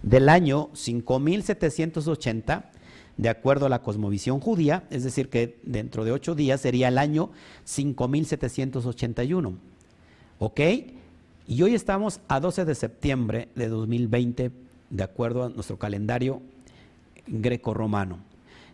del 0.03 0.29
año 0.29 0.71
5780, 0.75 2.71
de 3.17 3.29
acuerdo 3.29 3.67
a 3.67 3.69
la 3.69 3.83
cosmovisión 3.83 4.41
judía, 4.41 4.85
es 4.91 5.05
decir, 5.05 5.29
que 5.29 5.59
dentro 5.63 6.05
de 6.05 6.13
ocho 6.13 6.35
días 6.35 6.61
sería 6.61 6.89
el 6.89 6.99
año 6.99 7.31
5781. 7.65 9.55
¿Ok? 10.39 10.61
Y 11.47 11.63
hoy 11.63 11.75
estamos 11.75 12.21
a 12.29 12.41
12 12.41 12.65
de 12.65 12.75
septiembre 12.75 13.49
de 13.55 13.69
2020, 13.69 14.51
de 14.91 15.03
acuerdo 15.03 15.45
a 15.45 15.49
nuestro 15.51 15.79
calendario 15.79 16.43
greco-romano. 17.27 18.19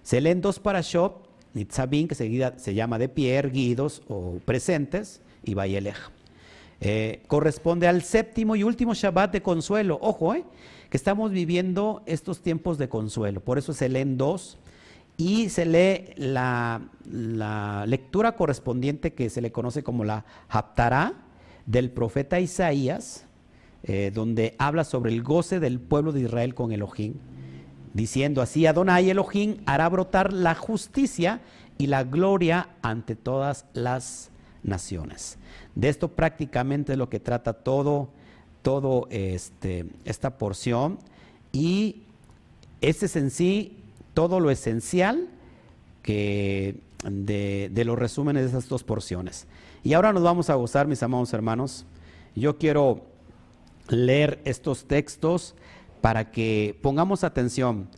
Se 0.02 0.20
leen 0.20 0.40
dos 0.40 0.58
parashot, 0.58 1.28
Nitzabin, 1.54 2.08
que 2.08 2.14
seguida 2.14 2.58
se 2.58 2.74
llama 2.74 2.98
de 2.98 3.08
pie, 3.08 3.34
erguidos 3.34 4.02
o 4.08 4.38
presentes, 4.44 5.20
y 5.44 5.54
Bayelech. 5.54 6.17
Eh, 6.80 7.22
corresponde 7.26 7.88
al 7.88 8.02
séptimo 8.02 8.54
y 8.54 8.62
último 8.62 8.94
Shabbat 8.94 9.32
de 9.32 9.42
consuelo. 9.42 9.98
Ojo, 10.00 10.34
eh, 10.34 10.44
que 10.90 10.96
estamos 10.96 11.32
viviendo 11.32 12.02
estos 12.06 12.40
tiempos 12.40 12.78
de 12.78 12.88
consuelo. 12.88 13.40
Por 13.40 13.58
eso 13.58 13.72
se 13.72 13.88
leen 13.88 14.16
dos 14.16 14.58
y 15.16 15.48
se 15.48 15.66
lee 15.66 16.14
la, 16.16 16.80
lectura 17.86 18.36
correspondiente 18.36 19.12
que 19.12 19.28
se 19.28 19.40
le 19.40 19.50
conoce 19.50 19.82
como 19.82 20.04
la 20.04 20.24
Haptará 20.48 21.14
del 21.66 21.90
profeta 21.90 22.38
Isaías, 22.38 23.26
eh, 23.82 24.12
donde 24.14 24.54
habla 24.58 24.84
sobre 24.84 25.12
el 25.12 25.22
goce 25.22 25.58
del 25.58 25.80
pueblo 25.80 26.12
de 26.12 26.20
Israel 26.20 26.54
con 26.54 26.70
Elohim, 26.70 27.14
diciendo 27.92 28.40
así, 28.40 28.66
Adonai 28.66 29.10
Elohim 29.10 29.56
hará 29.66 29.88
brotar 29.88 30.32
la 30.32 30.54
justicia 30.54 31.40
y 31.78 31.88
la 31.88 32.04
gloria 32.04 32.68
ante 32.82 33.16
todas 33.16 33.66
las 33.72 34.30
naciones. 34.62 35.38
De 35.74 35.88
esto 35.88 36.08
prácticamente 36.08 36.92
es 36.92 36.98
lo 36.98 37.08
que 37.08 37.20
trata 37.20 37.52
todo, 37.52 38.10
todo 38.62 39.06
este, 39.10 39.86
esta 40.04 40.38
porción 40.38 40.98
y 41.52 42.02
este 42.80 43.06
es 43.06 43.16
en 43.16 43.30
sí 43.30 43.78
todo 44.14 44.40
lo 44.40 44.50
esencial 44.50 45.28
que 46.02 46.80
de, 47.04 47.82
los 47.84 47.98
resúmenes 47.98 48.42
de 48.42 48.48
esas 48.48 48.68
dos 48.68 48.84
porciones. 48.84 49.46
Y 49.84 49.92
ahora 49.94 50.12
nos 50.12 50.22
vamos 50.22 50.50
a 50.50 50.54
gozar, 50.54 50.86
mis 50.86 51.02
amados 51.02 51.32
hermanos. 51.32 51.86
Yo 52.34 52.58
quiero 52.58 53.02
leer 53.88 54.40
estos 54.44 54.84
textos 54.84 55.54
para 56.00 56.30
que 56.30 56.78
pongamos 56.82 57.24
atención 57.24 57.88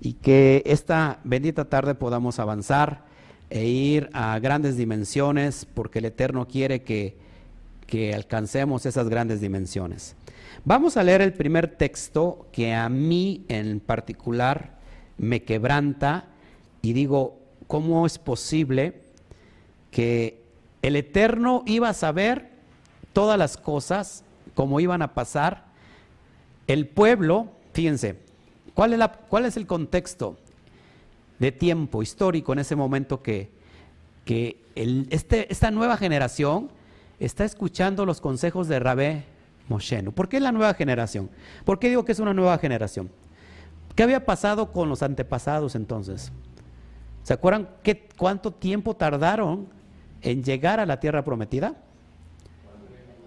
y 0.00 0.14
que 0.14 0.62
esta 0.66 1.20
bendita 1.24 1.64
tarde 1.66 1.94
podamos 1.94 2.38
avanzar 2.38 3.04
e 3.50 3.66
ir 3.66 4.10
a 4.12 4.38
grandes 4.38 4.76
dimensiones 4.76 5.66
porque 5.66 6.00
el 6.00 6.06
Eterno 6.06 6.46
quiere 6.46 6.82
que, 6.82 7.16
que 7.86 8.14
alcancemos 8.14 8.86
esas 8.86 9.08
grandes 9.08 9.40
dimensiones. 9.40 10.16
Vamos 10.64 10.96
a 10.96 11.02
leer 11.02 11.22
el 11.22 11.32
primer 11.32 11.68
texto 11.68 12.46
que 12.52 12.74
a 12.74 12.88
mí 12.88 13.44
en 13.48 13.80
particular 13.80 14.78
me 15.16 15.42
quebranta 15.42 16.26
y 16.82 16.92
digo, 16.92 17.38
¿cómo 17.66 18.06
es 18.06 18.18
posible 18.18 19.00
que 19.90 20.42
el 20.82 20.96
Eterno 20.96 21.62
iba 21.66 21.88
a 21.88 21.94
saber 21.94 22.50
todas 23.12 23.38
las 23.38 23.56
cosas, 23.56 24.22
cómo 24.54 24.80
iban 24.80 25.02
a 25.02 25.14
pasar. 25.14 25.64
El 26.66 26.86
pueblo, 26.86 27.48
fíjense, 27.72 28.16
¿cuál 28.74 28.92
es, 28.92 28.98
la, 28.98 29.12
cuál 29.12 29.44
es 29.44 29.56
el 29.56 29.66
contexto 29.66 30.36
de 31.38 31.52
tiempo 31.52 32.02
histórico 32.02 32.52
en 32.52 32.60
ese 32.60 32.76
momento 32.76 33.22
que, 33.22 33.50
que 34.24 34.60
este, 34.74 35.50
esta 35.52 35.70
nueva 35.70 35.96
generación 35.96 36.70
está 37.20 37.44
escuchando 37.44 38.06
los 38.06 38.20
consejos 38.20 38.68
de 38.68 38.78
Rabé 38.78 39.24
Moshenu? 39.68 40.12
¿Por 40.12 40.28
qué 40.28 40.40
la 40.40 40.52
nueva 40.52 40.74
generación? 40.74 41.30
¿Por 41.64 41.78
qué 41.78 41.88
digo 41.88 42.04
que 42.04 42.12
es 42.12 42.20
una 42.20 42.34
nueva 42.34 42.58
generación? 42.58 43.10
¿Qué 43.94 44.02
había 44.02 44.24
pasado 44.24 44.72
con 44.72 44.88
los 44.88 45.02
antepasados 45.02 45.74
entonces? 45.74 46.30
¿Se 47.22 47.32
acuerdan 47.34 47.68
qué, 47.82 48.08
cuánto 48.16 48.52
tiempo 48.52 48.94
tardaron 48.94 49.68
en 50.22 50.42
llegar 50.42 50.80
a 50.80 50.86
la 50.86 51.00
tierra 51.00 51.24
prometida? 51.24 51.74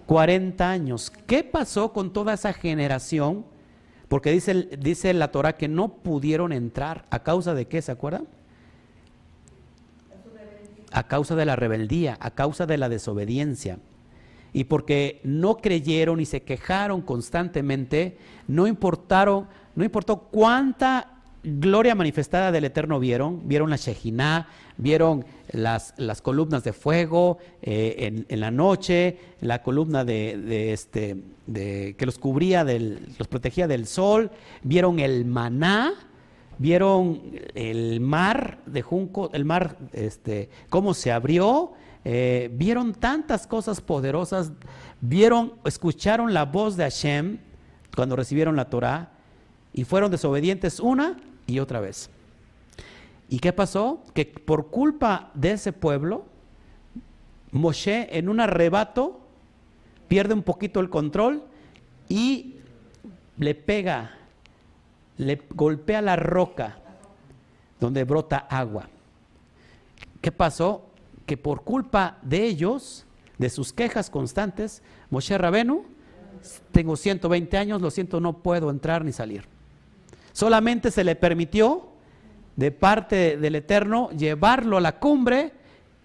40 0.07 0.69
años. 0.69 1.11
¿Qué 1.27 1.43
pasó 1.43 1.93
con 1.93 2.11
toda 2.11 2.33
esa 2.33 2.51
generación? 2.53 3.45
Porque 4.11 4.33
dice, 4.33 4.67
dice 4.77 5.13
la 5.13 5.31
Torah 5.31 5.55
que 5.55 5.69
no 5.69 5.93
pudieron 5.93 6.51
entrar. 6.51 7.05
¿A 7.11 7.19
causa 7.19 7.53
de 7.53 7.67
qué? 7.67 7.81
¿Se 7.81 7.93
acuerdan? 7.93 8.27
A 10.91 11.07
causa 11.07 11.33
de 11.37 11.45
la 11.45 11.55
rebeldía, 11.55 12.17
a 12.19 12.31
causa 12.31 12.65
de 12.65 12.77
la 12.77 12.89
desobediencia. 12.89 13.79
Y 14.51 14.65
porque 14.65 15.21
no 15.23 15.55
creyeron 15.55 16.19
y 16.19 16.25
se 16.25 16.43
quejaron 16.43 17.01
constantemente, 17.01 18.17
no 18.49 18.67
importaron, 18.67 19.47
no 19.75 19.85
importó 19.85 20.23
cuánta 20.23 21.21
gloria 21.41 21.95
manifestada 21.95 22.51
del 22.51 22.65
Eterno 22.65 22.99
vieron, 22.99 23.47
vieron 23.47 23.69
la 23.69 23.77
Shejinah, 23.77 24.49
vieron 24.81 25.23
las, 25.51 25.93
las 25.97 26.21
columnas 26.21 26.63
de 26.63 26.73
fuego 26.73 27.37
eh, 27.61 28.25
en, 28.27 28.39
la 28.39 28.51
noche, 28.51 29.17
la 29.39 29.61
columna 29.61 30.03
de, 30.03 30.73
este, 30.73 31.17
de, 31.47 31.95
que 31.97 32.05
los 32.05 32.17
cubría, 32.17 32.65
del, 32.65 33.13
los 33.17 33.27
protegía 33.27 33.67
del 33.67 33.85
sol, 33.85 34.31
vieron 34.63 34.99
el 34.99 35.23
maná, 35.25 35.93
vieron 36.57 37.21
el 37.53 38.01
mar 38.01 38.59
de 38.65 38.81
junco, 38.81 39.29
el 39.33 39.45
mar, 39.45 39.77
este, 39.93 40.49
cómo 40.69 40.93
se 40.93 41.11
abrió, 41.11 41.73
eh, 42.03 42.49
vieron 42.53 42.93
tantas 42.93 43.45
cosas 43.45 43.81
poderosas, 43.81 44.51
vieron, 44.99 45.53
escucharon 45.63 46.33
la 46.33 46.45
voz 46.45 46.75
de 46.75 46.83
Hashem 46.83 47.37
cuando 47.95 48.15
recibieron 48.15 48.55
la 48.55 48.69
Torah 48.69 49.11
y 49.73 49.83
fueron 49.83 50.09
desobedientes 50.09 50.79
una 50.79 51.17
y 51.45 51.59
otra 51.59 51.79
vez. 51.79 52.09
¿Y 53.31 53.39
qué 53.39 53.53
pasó? 53.53 54.03
Que 54.13 54.25
por 54.25 54.67
culpa 54.67 55.31
de 55.33 55.53
ese 55.53 55.71
pueblo, 55.71 56.25
Moshe 57.51 58.17
en 58.17 58.27
un 58.27 58.41
arrebato 58.41 59.21
pierde 60.09 60.33
un 60.33 60.43
poquito 60.43 60.81
el 60.81 60.89
control 60.89 61.41
y 62.09 62.57
le 63.37 63.55
pega, 63.55 64.17
le 65.15 65.41
golpea 65.55 66.01
la 66.01 66.17
roca 66.17 66.79
donde 67.79 68.03
brota 68.03 68.37
agua. 68.37 68.89
¿Qué 70.19 70.33
pasó? 70.33 70.89
Que 71.25 71.37
por 71.37 71.63
culpa 71.63 72.17
de 72.23 72.43
ellos, 72.43 73.05
de 73.37 73.49
sus 73.49 73.71
quejas 73.71 74.09
constantes, 74.09 74.83
Moshe 75.09 75.37
Rabenu, 75.37 75.85
tengo 76.73 76.97
120 76.97 77.57
años, 77.57 77.81
lo 77.81 77.91
siento, 77.91 78.19
no 78.19 78.39
puedo 78.39 78.69
entrar 78.69 79.05
ni 79.05 79.13
salir. 79.13 79.45
Solamente 80.33 80.91
se 80.91 81.05
le 81.05 81.15
permitió 81.15 81.90
de 82.55 82.71
parte 82.71 83.37
del 83.37 83.55
Eterno 83.55 84.09
llevarlo 84.11 84.77
a 84.77 84.81
la 84.81 84.99
cumbre 84.99 85.53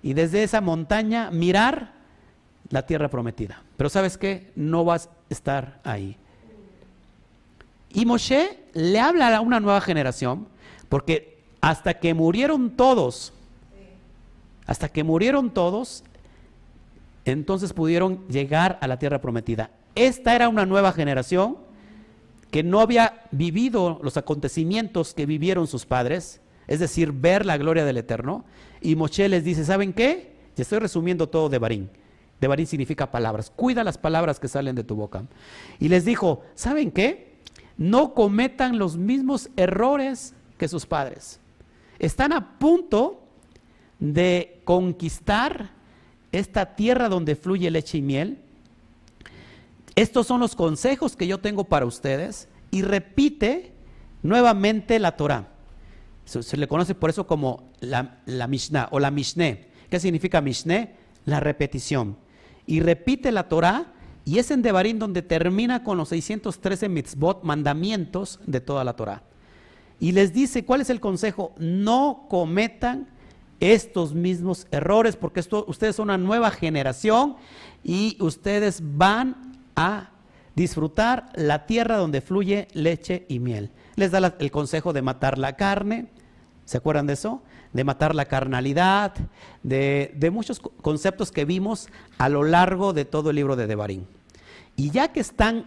y 0.03 0.15
desde 0.15 0.43
esa 0.43 0.61
montaña 0.61 1.31
mirar 1.31 1.93
la 2.71 2.87
tierra 2.87 3.09
prometida. 3.09 3.63
Pero 3.77 3.91
sabes 3.91 4.17
qué, 4.17 4.53
no 4.57 4.85
vas 4.85 5.07
a 5.07 5.11
estar 5.29 5.81
ahí. 5.85 6.17
Y 7.91 8.05
Moshe 8.07 8.65
le 8.75 9.01
habla 9.01 9.37
a 9.37 9.41
una 9.41 9.61
nueva 9.61 9.81
generación, 9.81 10.49
porque 10.89 11.39
hasta 11.61 11.95
que 11.95 12.15
murieron 12.15 12.71
todos, 12.71 13.33
hasta 14.67 14.89
que 14.89 15.05
murieron 15.05 15.51
todos, 15.51 16.05
entonces 17.25 17.73
pudieron 17.73 18.27
llegar 18.29 18.79
a 18.81 18.87
la 18.87 18.99
tierra 18.99 19.21
prometida. 19.21 19.71
Esta 19.95 20.35
era 20.35 20.49
una 20.49 20.67
nueva 20.67 20.93
generación 20.93 21.57
que 22.51 22.63
no 22.63 22.81
había 22.81 23.25
vivido 23.31 24.01
los 24.03 24.17
acontecimientos 24.17 25.15
que 25.15 25.27
vivieron 25.27 25.67
sus 25.67 25.87
padres, 25.87 26.41
es 26.67 26.81
decir, 26.81 27.13
ver 27.13 27.47
la 27.47 27.57
gloria 27.57 27.85
del 27.85 27.99
Eterno. 27.99 28.45
Y 28.81 28.97
Moshe 28.97 29.29
les 29.29 29.45
dice, 29.45 29.65
¿saben 29.65 29.93
qué? 29.93 30.33
Ya 30.57 30.63
estoy 30.63 30.79
resumiendo 30.79 31.29
todo 31.29 31.49
de 31.49 31.59
Barín. 31.59 31.91
De 32.41 32.49
Barín 32.49 32.67
significa 32.67 33.11
palabras. 33.11 33.51
Cuida 33.55 33.85
las 33.85 33.99
palabras 33.99 34.41
que 34.41 34.49
salen 34.49 34.75
de 34.75 34.85
tu 34.85 34.95
boca. 34.95 35.25
Y 35.79 35.89
les 35.89 36.05
dijo, 36.05 36.43
¿saben 36.55 36.91
qué? 36.91 37.37
No 37.77 38.15
cometan 38.15 38.79
los 38.79 38.97
mismos 38.97 39.51
errores 39.57 40.35
que 40.59 40.69
sus 40.69 40.87
padres. 40.87 41.41
Están 41.99 42.33
a 42.33 42.59
punto 42.59 43.23
de 43.99 44.61
conquistar 44.65 45.71
esta 46.33 46.75
tierra 46.75 47.09
donde 47.09 47.37
fluye 47.37 47.71
leche 47.71 47.99
y 47.99 48.03
miel 48.03 48.39
estos 49.97 50.27
son 50.27 50.41
los 50.41 50.55
consejos 50.55 51.17
que 51.17 51.27
yo 51.27 51.39
tengo 51.39 51.65
para 51.65 51.87
ustedes 51.87 52.49
y 52.71 52.83
repite 52.83 53.73
nuevamente 54.23 54.99
la 54.99 55.17
Torah. 55.17 55.49
Se, 56.27 56.57
le 56.57 56.69
conoce 56.69 56.95
por 56.95 57.09
eso 57.09 57.27
como 57.27 57.71
la, 57.81 58.21
Mishnah 58.47 58.89
o 58.91 59.01
la 59.01 59.11
Mishneh. 59.11 59.71
¿Qué 59.89 59.99
significa 59.99 60.43
Mishneh? 60.43 60.95
La 61.25 61.41
repetición. 61.41 62.19
Y 62.67 62.81
repite 62.81 63.33
la 63.33 63.49
Torah 63.49 63.95
y 64.27 64.39
es 64.39 64.51
en 64.51 64.61
Devarim 64.61 64.99
donde 64.99 65.23
termina 65.23 65.83
con 65.83 65.97
los 65.97 66.11
613 66.11 66.91
mitzvot, 66.91 67.43
mandamientos 67.43 68.39
de 68.47 68.61
toda 68.61 68.85
la 68.85 68.97
Torah. 68.97 69.23
Y 69.99 70.13
les 70.13 70.35
dice, 70.35 70.65
¿cuál 70.65 70.83
es 70.83 70.91
el 70.91 71.01
consejo? 71.01 71.55
No 71.59 72.27
cometan 72.29 73.09
estos 73.61 74.15
mismos 74.15 74.67
errores, 74.71 75.17
porque 75.17 75.41
ustedes 75.41 75.97
son 75.97 76.11
una 76.11 76.19
nueva 76.19 76.51
generación 76.51 77.37
y 77.83 78.19
ustedes 78.21 78.83
van 78.83 79.56
a 79.77 80.11
disfrutar 80.57 81.29
la 81.35 81.67
tierra 81.67 81.99
donde 81.99 82.23
fluye 82.23 82.67
leche 82.73 83.27
y 83.29 83.39
miel. 83.39 83.71
Les 83.95 84.11
da 84.11 84.35
el 84.39 84.51
consejo 84.51 84.93
de 84.93 85.03
matar 85.03 85.39
la 85.39 85.55
carne, 85.55 86.09
¿se 86.65 86.79
acuerdan 86.79 87.07
de 87.07 87.13
eso? 87.13 87.43
De 87.73 87.85
matar 87.85 88.15
la 88.15 88.25
carnalidad, 88.25 89.15
de, 89.63 90.31
muchos 90.33 90.59
conceptos 90.59 91.31
que 91.31 91.45
vimos 91.45 91.89
a 92.19 92.29
lo 92.29 92.43
largo 92.43 92.95
de 92.95 93.05
todo 93.05 93.31
el 93.31 93.37
libro 93.37 93.55
de 93.55 93.67
Devarim. 93.67 94.07
Y 94.77 94.91
ya 94.91 95.13
que 95.13 95.21
están 95.21 95.67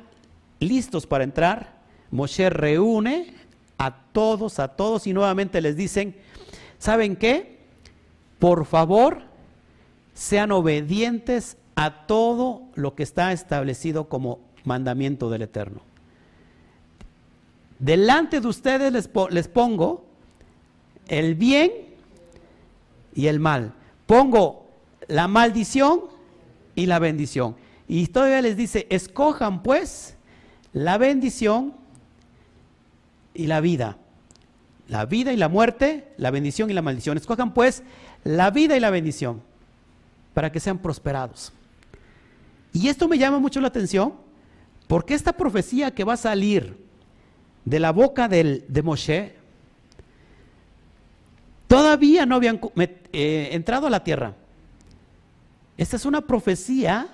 listos 0.59 1.05
para 1.05 1.23
entrar, 1.23 1.79
Moshe 2.11 2.49
reúne 2.49 3.35
a 3.77 3.95
todos, 4.11 4.59
a 4.59 4.69
todos 4.69 5.05
y 5.05 5.13
nuevamente 5.13 5.61
les 5.61 5.75
dicen, 5.75 6.15
¿saben 6.79 7.15
qué? 7.15 7.59
Por 8.39 8.65
favor, 8.65 9.21
sean 10.13 10.51
obedientes 10.51 11.57
a 11.81 12.05
todo 12.07 12.63
lo 12.75 12.93
que 12.93 13.03
está 13.03 13.31
establecido 13.31 14.09
como 14.09 14.39
mandamiento 14.65 15.29
del 15.29 15.43
Eterno. 15.43 15.79
Delante 17.79 18.41
de 18.41 18.47
ustedes 18.49 18.91
les, 18.91 19.47
pongo 19.47 20.03
el 21.07 21.35
bien 21.35 21.71
y 23.15 23.27
el 23.27 23.39
mal. 23.39 23.71
Pongo 24.07 24.67
la 25.07 25.29
maldición 25.29 26.01
y 26.75 26.85
la 26.85 26.99
bendición. 26.99 27.55
Y 27.87 28.07
todavía 28.07 28.41
les 28.41 28.57
dice, 28.57 28.85
escojan 28.89 29.63
pues 29.63 30.17
la 30.73 30.97
bendición 30.97 31.73
y 33.33 33.47
la 33.47 33.61
vida. 33.61 33.95
La 34.89 35.05
vida 35.05 35.31
y 35.31 35.37
la 35.37 35.47
muerte, 35.47 36.11
la 36.17 36.29
bendición 36.29 36.69
y 36.69 36.73
la 36.73 36.81
maldición. 36.81 37.15
Escojan 37.15 37.53
pues 37.53 37.83
la 38.25 38.51
vida 38.51 38.75
y 38.75 38.81
la 38.81 38.89
bendición 38.89 39.41
para 40.33 40.51
que 40.51 40.59
sean 40.59 40.79
prosperados. 40.79 41.53
Y 42.73 42.87
esto 42.87 43.07
me 43.07 43.17
llama 43.17 43.39
mucho 43.39 43.61
la 43.61 43.67
atención 43.67 44.13
porque 44.87 45.13
esta 45.13 45.33
profecía 45.33 45.91
que 45.91 46.03
va 46.03 46.13
a 46.13 46.17
salir 46.17 46.77
de 47.65 47.79
la 47.79 47.91
boca 47.91 48.27
del, 48.27 48.65
de 48.67 48.81
Moshe 48.81 49.35
todavía 51.67 52.25
no 52.25 52.35
habían 52.35 52.59
eh, 53.13 53.49
entrado 53.51 53.87
a 53.87 53.89
la 53.89 54.03
tierra. 54.03 54.35
Esta 55.77 55.95
es 55.95 56.05
una 56.05 56.21
profecía 56.21 57.07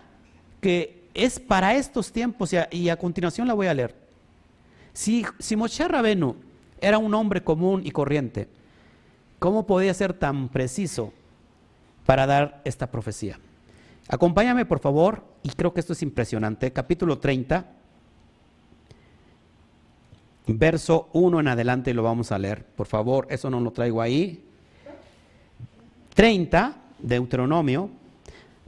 que 0.61 1.03
es 1.13 1.39
para 1.39 1.75
estos 1.75 2.11
tiempos 2.11 2.51
y 2.71 2.89
a, 2.89 2.97
continuación 2.97 3.47
la 3.47 3.53
voy 3.53 3.67
a 3.67 3.73
leer. 3.73 3.95
Si, 4.93 5.25
si 5.39 5.55
Moshe 5.55 5.87
Rabenu 5.87 6.35
era 6.79 6.97
un 6.97 7.13
hombre 7.13 7.43
común 7.43 7.81
y 7.85 7.91
corriente, 7.91 8.47
¿cómo 9.39 9.65
podía 9.65 9.93
ser 9.93 10.13
tan 10.13 10.49
preciso 10.49 11.13
para 12.05 12.25
dar 12.25 12.61
esta 12.63 12.89
profecía? 12.89 13.39
Acompáñame 14.07 14.65
por 14.65 14.79
favor, 14.79 15.23
y 15.41 15.49
creo 15.49 15.73
que 15.73 15.79
esto 15.79 15.93
es 15.93 16.03
impresionante, 16.03 16.71
capítulo 16.71 17.17
30, 17.17 17.65
verso 20.47 21.09
1 21.13 21.39
en 21.39 21.47
adelante 21.47 21.93
lo 21.93 22.03
vamos 22.03 22.31
a 22.31 22.37
leer. 22.37 22.65
Por 22.65 22.85
favor, 22.85 23.25
eso 23.29 23.49
no 23.49 23.59
lo 23.59 23.71
traigo 23.71 24.01
ahí. 24.01 24.43
30, 26.13 26.77
Deuteronomio, 26.99 27.89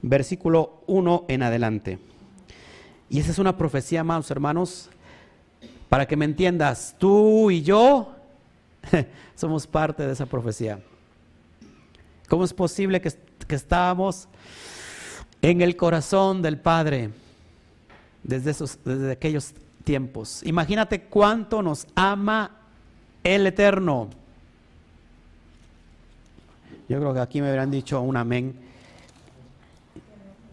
versículo 0.02 0.82
1 0.86 1.26
en 1.28 1.42
adelante. 1.42 1.98
Y 3.08 3.20
esa 3.20 3.30
es 3.30 3.38
una 3.38 3.56
profecía, 3.56 4.00
amados 4.00 4.30
hermanos, 4.30 4.90
para 5.88 6.06
que 6.06 6.16
me 6.16 6.24
entiendas, 6.24 6.96
tú 6.98 7.50
y 7.50 7.62
yo 7.62 8.12
somos 9.36 9.66
parte 9.66 10.04
de 10.04 10.12
esa 10.12 10.26
profecía. 10.26 10.80
¿Cómo 12.28 12.44
es 12.44 12.52
posible 12.52 13.00
que, 13.00 13.10
que 13.46 13.54
estábamos 13.54 14.28
en 15.42 15.60
el 15.60 15.76
corazón 15.76 16.42
del 16.42 16.58
Padre 16.58 17.10
desde, 18.22 18.50
esos, 18.50 18.78
desde 18.84 19.12
aquellos 19.12 19.54
tiempos? 19.84 20.42
Imagínate 20.44 21.02
cuánto 21.02 21.62
nos 21.62 21.86
ama 21.94 22.56
el 23.24 23.46
Eterno. 23.46 24.08
Yo 26.88 26.98
creo 26.98 27.12
que 27.12 27.20
aquí 27.20 27.40
me 27.40 27.48
habrán 27.48 27.70
dicho 27.70 28.00
un 28.00 28.16
amén. 28.16 28.54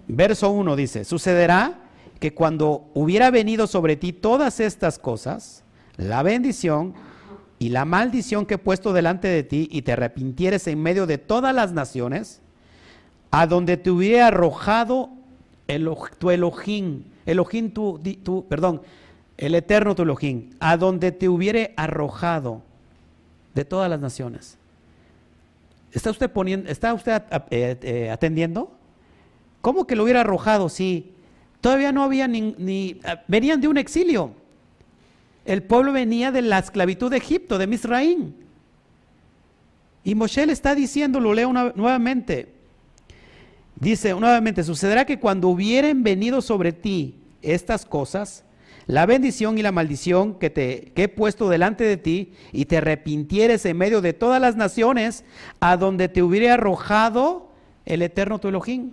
Verso 0.08 0.52
1 0.52 0.76
dice, 0.76 1.06
sucederá 1.06 1.80
que 2.20 2.34
cuando 2.34 2.90
hubiera 2.94 3.32
venido 3.32 3.68
sobre 3.68 3.96
ti 3.96 4.14
todas 4.14 4.60
estas 4.60 5.00
cosas, 5.00 5.64
la 5.98 6.24
bendición 6.24 6.94
y 7.58 7.70
la 7.70 7.86
maldición 7.86 8.46
que 8.46 8.56
he 8.56 8.58
puesto 8.58 8.94
delante 8.94 9.28
de 9.28 9.44
ti 9.44 9.68
y 9.72 9.82
te 9.82 9.94
arrepintieres 9.94 10.68
en 10.68 10.82
medio 10.82 11.06
de 11.08 11.18
todas 11.18 11.56
las 11.56 11.72
naciones, 11.72 12.42
a 13.32 13.48
donde 13.48 13.78
te 13.78 13.92
hubiera 13.92 14.28
arrojado 14.28 15.10
el, 15.68 15.90
tu 16.18 16.32
Elohim, 16.32 17.04
Elohim 17.26 17.72
tu, 17.72 18.46
perdón, 18.48 18.82
el 19.38 19.56
eterno 19.56 19.96
tu 19.96 20.04
Elohim, 20.04 20.52
a 20.60 20.78
donde 20.78 21.12
te 21.12 21.28
hubiera 21.28 21.72
arrojado 21.76 22.62
de 23.54 23.66
todas 23.66 23.90
las 23.90 24.00
naciones. 24.00 24.58
¿Está 25.92 26.12
usted 26.12 26.30
poniendo, 26.30 26.70
está 26.70 26.94
usted 26.94 27.24
eh, 27.50 27.78
eh, 27.82 28.10
atendiendo? 28.12 28.72
¿Cómo 29.62 29.88
que 29.88 29.96
lo 29.96 30.04
hubiera 30.04 30.22
arrojado 30.22 30.70
si 30.70 31.14
todavía 31.62 31.92
no 31.92 32.04
había 32.04 32.28
ni, 32.28 32.54
ni, 32.58 33.00
ah, 33.06 33.22
venían 33.28 33.62
de 33.62 33.68
un 33.68 33.78
exilio? 33.78 34.32
El 35.46 35.64
pueblo 35.64 35.94
venía 35.94 36.32
de 36.32 36.42
la 36.42 36.60
esclavitud 36.60 37.12
de 37.12 37.18
Egipto, 37.18 37.58
de 37.58 37.68
Misraín. 37.68 38.36
Y 40.04 40.16
Moshe 40.16 40.46
le 40.46 40.54
está 40.54 40.76
diciendo, 40.76 41.20
lo 41.20 41.34
leo 41.34 41.52
nuevamente. 41.54 42.55
Dice 43.80 44.14
nuevamente, 44.14 44.64
sucederá 44.64 45.06
que 45.06 45.20
cuando 45.20 45.50
hubieren 45.50 46.04
venido 46.04 46.42
sobre 46.42 46.72
ti 46.72 47.20
estas 47.42 47.86
cosas, 47.86 48.44
la 48.88 49.06
bendición 49.06 49.58
y 49.58 49.64
la 49.64 49.72
maldición 49.72 50.36
que, 50.36 50.50
te, 50.50 50.92
he 50.96 51.08
puesto 51.08 51.50
delante 51.50 51.84
de 51.84 51.98
ti, 51.98 52.34
y 52.52 52.66
te 52.66 52.78
arrepintieres 52.78 53.66
en 53.66 53.78
medio 53.78 54.02
de 54.02 54.14
todas 54.14 54.40
las 54.40 54.56
naciones, 54.56 55.26
a 55.60 55.76
donde 55.78 56.08
te 56.08 56.24
hubiera 56.24 56.54
arrojado 56.54 57.52
el 57.86 58.02
eterno 58.02 58.40
tu 58.40 58.48
Elohim. 58.48 58.92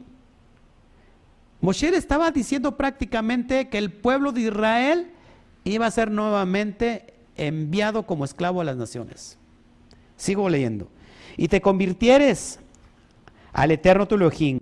Moshe 1.60 1.88
estaba 1.94 2.30
diciendo 2.32 2.76
prácticamente 2.76 3.68
que 3.68 3.78
el 3.78 3.92
pueblo 3.92 4.32
de 4.32 4.40
Israel 4.42 5.12
iba 5.64 5.86
a 5.86 5.90
ser 5.90 6.10
nuevamente 6.10 7.14
enviado 7.36 8.04
como 8.04 8.24
esclavo 8.24 8.60
a 8.60 8.64
las 8.64 8.76
naciones. 8.76 9.38
Sigo 10.16 10.48
leyendo. 10.48 10.88
Y 11.36 11.48
te 11.48 11.60
convirtieres 11.60 12.58
al 13.52 13.70
eterno 13.70 14.06
tu 14.06 14.14
Elohim 14.14 14.58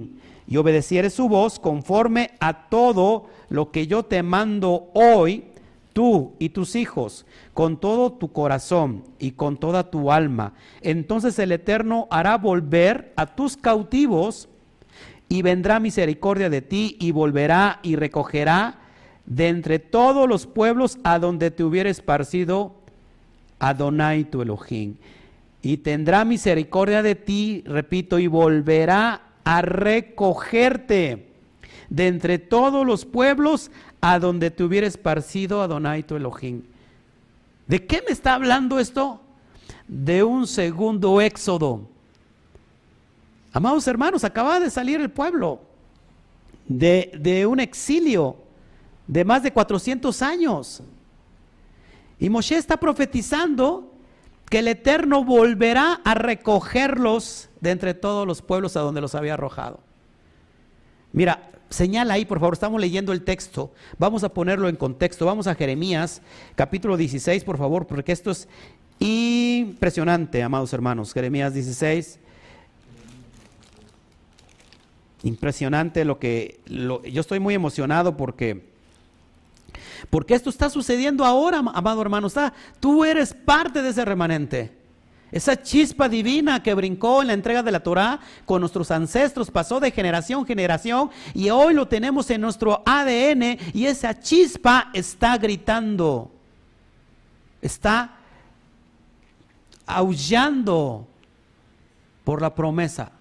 y 0.46 0.56
obedecieres 0.56 1.14
su 1.14 1.28
voz 1.28 1.58
conforme 1.58 2.32
a 2.40 2.68
todo 2.68 3.26
lo 3.48 3.70
que 3.70 3.86
yo 3.86 4.04
te 4.04 4.22
mando 4.22 4.90
hoy, 4.94 5.44
tú 5.92 6.34
y 6.38 6.50
tus 6.50 6.74
hijos, 6.74 7.24
con 7.54 7.78
todo 7.78 8.12
tu 8.12 8.32
corazón 8.32 9.04
y 9.18 9.32
con 9.32 9.56
toda 9.56 9.90
tu 9.90 10.10
alma. 10.10 10.54
Entonces 10.82 11.38
el 11.38 11.52
Eterno 11.52 12.08
hará 12.10 12.36
volver 12.36 13.12
a 13.16 13.26
tus 13.26 13.56
cautivos 13.56 14.48
y 15.28 15.42
vendrá 15.42 15.78
misericordia 15.78 16.50
de 16.50 16.62
ti 16.62 16.96
y 16.98 17.12
volverá 17.12 17.78
y 17.82 17.94
recogerá 17.94 18.78
de 19.26 19.48
entre 19.48 19.78
todos 19.78 20.28
los 20.28 20.46
pueblos 20.46 20.98
a 21.04 21.20
donde 21.20 21.52
te 21.52 21.62
hubiera 21.62 21.88
esparcido 21.88 22.74
Adonai 23.60 24.24
tu 24.24 24.42
Elohim. 24.42 24.96
Y 25.62 25.78
tendrá 25.78 26.24
misericordia 26.24 27.02
de 27.02 27.14
ti, 27.14 27.62
repito, 27.66 28.18
y 28.18 28.26
volverá 28.26 29.22
a 29.44 29.62
recogerte 29.62 31.30
de 31.88 32.06
entre 32.06 32.38
todos 32.38 32.86
los 32.86 33.04
pueblos 33.04 33.70
a 34.00 34.18
donde 34.18 34.50
te 34.50 34.64
hubiera 34.64 34.86
esparcido 34.86 35.60
Adonai 35.60 36.02
tu 36.02 36.16
Elohim. 36.16 36.62
¿De 37.66 37.86
qué 37.86 38.02
me 38.06 38.12
está 38.12 38.34
hablando 38.34 38.78
esto? 38.78 39.20
De 39.86 40.22
un 40.22 40.46
segundo 40.46 41.20
éxodo. 41.20 41.88
Amados 43.52 43.86
hermanos, 43.86 44.24
acaba 44.24 44.60
de 44.60 44.70
salir 44.70 45.00
el 45.00 45.10
pueblo 45.10 45.60
de, 46.66 47.12
de 47.18 47.46
un 47.46 47.60
exilio 47.60 48.36
de 49.06 49.24
más 49.24 49.42
de 49.42 49.52
400 49.52 50.22
años. 50.22 50.82
Y 52.18 52.30
Moshe 52.30 52.56
está 52.56 52.76
profetizando 52.76 53.92
que 54.50 54.58
el 54.58 54.68
Eterno 54.68 55.24
volverá 55.24 56.00
a 56.04 56.14
recogerlos 56.14 57.48
de 57.60 57.70
entre 57.70 57.94
todos 57.94 58.26
los 58.26 58.42
pueblos 58.42 58.76
a 58.76 58.80
donde 58.80 59.00
los 59.00 59.14
había 59.14 59.34
arrojado. 59.34 59.78
Mira, 61.12 61.50
señala 61.70 62.14
ahí, 62.14 62.24
por 62.24 62.40
favor, 62.40 62.54
estamos 62.54 62.80
leyendo 62.80 63.12
el 63.12 63.22
texto. 63.22 63.72
Vamos 63.96 64.24
a 64.24 64.34
ponerlo 64.34 64.68
en 64.68 64.74
contexto. 64.74 65.24
Vamos 65.24 65.46
a 65.46 65.54
Jeremías, 65.54 66.20
capítulo 66.56 66.96
16, 66.96 67.44
por 67.44 67.58
favor, 67.58 67.86
porque 67.86 68.10
esto 68.10 68.32
es 68.32 68.48
impresionante, 68.98 70.42
amados 70.42 70.72
hermanos. 70.72 71.14
Jeremías 71.14 71.54
16. 71.54 72.18
Impresionante 75.22 76.04
lo 76.04 76.18
que 76.18 76.58
yo 76.66 77.20
estoy 77.20 77.38
muy 77.38 77.54
emocionado 77.54 78.16
porque 78.16 78.68
porque 80.08 80.34
esto 80.34 80.50
está 80.50 80.70
sucediendo 80.70 81.24
ahora, 81.24 81.58
amado 81.58 82.00
hermano. 82.00 82.28
Tú 82.78 83.04
eres 83.04 83.34
parte 83.34 83.82
de 83.82 83.90
ese 83.90 84.04
remanente. 84.04 84.80
Esa 85.32 85.60
chispa 85.62 86.08
divina 86.08 86.62
que 86.62 86.74
brincó 86.74 87.20
en 87.20 87.28
la 87.28 87.34
entrega 87.34 87.62
de 87.62 87.70
la 87.70 87.80
Torah 87.80 88.18
con 88.44 88.60
nuestros 88.60 88.90
ancestros 88.90 89.50
pasó 89.50 89.78
de 89.78 89.92
generación 89.92 90.40
en 90.40 90.46
generación 90.46 91.10
y 91.34 91.50
hoy 91.50 91.74
lo 91.74 91.86
tenemos 91.86 92.28
en 92.30 92.40
nuestro 92.40 92.82
ADN 92.84 93.58
y 93.72 93.86
esa 93.86 94.18
chispa 94.18 94.90
está 94.92 95.38
gritando, 95.38 96.32
está 97.62 98.16
aullando 99.86 101.06
por 102.24 102.42
la 102.42 102.52
promesa. 102.52 103.12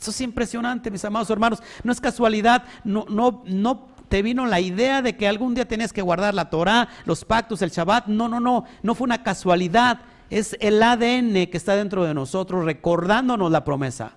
Eso 0.00 0.10
es 0.10 0.20
impresionante, 0.22 0.90
mis 0.90 1.04
amados 1.04 1.30
hermanos. 1.30 1.62
No 1.82 1.92
es 1.92 2.00
casualidad, 2.00 2.64
no, 2.84 3.04
no, 3.08 3.42
no 3.46 3.93
te 4.14 4.22
vino 4.22 4.46
la 4.46 4.60
idea 4.60 5.02
de 5.02 5.16
que 5.16 5.26
algún 5.26 5.56
día 5.56 5.66
tenías 5.66 5.92
que 5.92 6.00
guardar 6.00 6.34
la 6.34 6.48
Torah, 6.48 6.86
los 7.04 7.24
pactos, 7.24 7.62
el 7.62 7.70
Shabbat. 7.70 8.06
No, 8.06 8.28
no, 8.28 8.38
no, 8.38 8.62
no 8.80 8.94
fue 8.94 9.06
una 9.06 9.24
casualidad. 9.24 10.02
Es 10.30 10.56
el 10.60 10.80
ADN 10.80 11.50
que 11.50 11.56
está 11.56 11.74
dentro 11.74 12.04
de 12.04 12.14
nosotros 12.14 12.64
recordándonos 12.64 13.50
la 13.50 13.64
promesa. 13.64 14.12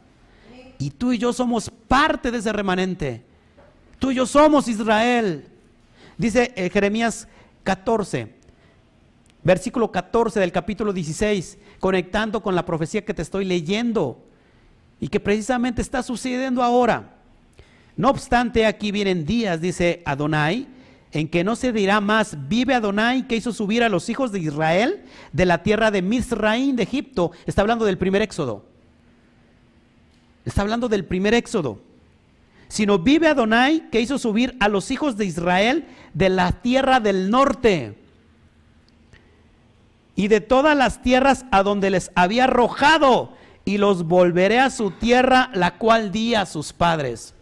Y 0.77 0.91
tú 0.91 1.13
y 1.13 1.17
yo 1.17 1.33
somos 1.33 1.71
parte 1.87 2.29
de 2.29 2.37
ese 2.37 2.53
remanente. 2.53 3.25
Tú 3.97 4.11
y 4.11 4.13
yo 4.13 4.27
somos 4.27 4.67
Israel. 4.67 5.47
Dice 6.15 6.53
eh, 6.55 6.69
Jeremías 6.69 7.27
14, 7.63 8.35
versículo 9.41 9.91
14 9.91 10.39
del 10.39 10.51
capítulo 10.51 10.93
16, 10.93 11.57
conectando 11.79 12.43
con 12.43 12.53
la 12.53 12.67
profecía 12.67 13.03
que 13.03 13.15
te 13.15 13.23
estoy 13.23 13.45
leyendo 13.45 14.23
y 14.99 15.07
que 15.07 15.19
precisamente 15.19 15.81
está 15.81 16.03
sucediendo 16.03 16.61
ahora. 16.61 17.16
No 17.97 18.09
obstante, 18.09 18.67
aquí 18.67 18.91
vienen 18.91 19.25
días, 19.25 19.59
dice 19.59 20.03
Adonai, 20.05 20.67
en 21.11 21.27
que 21.27 21.43
no 21.43 21.55
se 21.55 21.73
dirá 21.73 21.99
más, 21.99 22.37
vive 22.47 22.75
Adonai 22.75 23.27
que 23.27 23.35
hizo 23.35 23.51
subir 23.51 23.83
a 23.83 23.89
los 23.89 24.07
hijos 24.07 24.31
de 24.31 24.39
Israel 24.39 25.03
de 25.33 25.45
la 25.47 25.63
tierra 25.63 25.89
de 25.89 26.03
Misraín, 26.03 26.75
de 26.75 26.83
Egipto. 26.83 27.31
Está 27.47 27.61
hablando 27.61 27.85
del 27.85 27.97
primer 27.97 28.21
éxodo. 28.21 28.65
Está 30.45 30.61
hablando 30.61 30.89
del 30.89 31.05
primer 31.05 31.33
éxodo. 31.33 31.79
Sino 32.67 32.99
vive 32.99 33.27
Adonai 33.27 33.89
que 33.89 33.99
hizo 33.99 34.19
subir 34.19 34.55
a 34.59 34.67
los 34.67 34.91
hijos 34.91 35.17
de 35.17 35.25
Israel 35.25 35.87
de 36.13 36.29
la 36.29 36.51
tierra 36.51 36.99
del 36.99 37.31
norte 37.31 37.97
y 40.15 40.27
de 40.27 40.41
todas 40.41 40.77
las 40.77 41.01
tierras 41.01 41.45
a 41.51 41.63
donde 41.63 41.89
les 41.89 42.11
había 42.13 42.43
arrojado 42.43 43.33
y 43.65 43.77
los 43.77 44.03
volveré 44.03 44.59
a 44.59 44.69
su 44.69 44.91
tierra, 44.91 45.49
la 45.53 45.77
cual 45.77 46.11
di 46.11 46.35
a 46.35 46.45
sus 46.45 46.73
padres. 46.73 47.33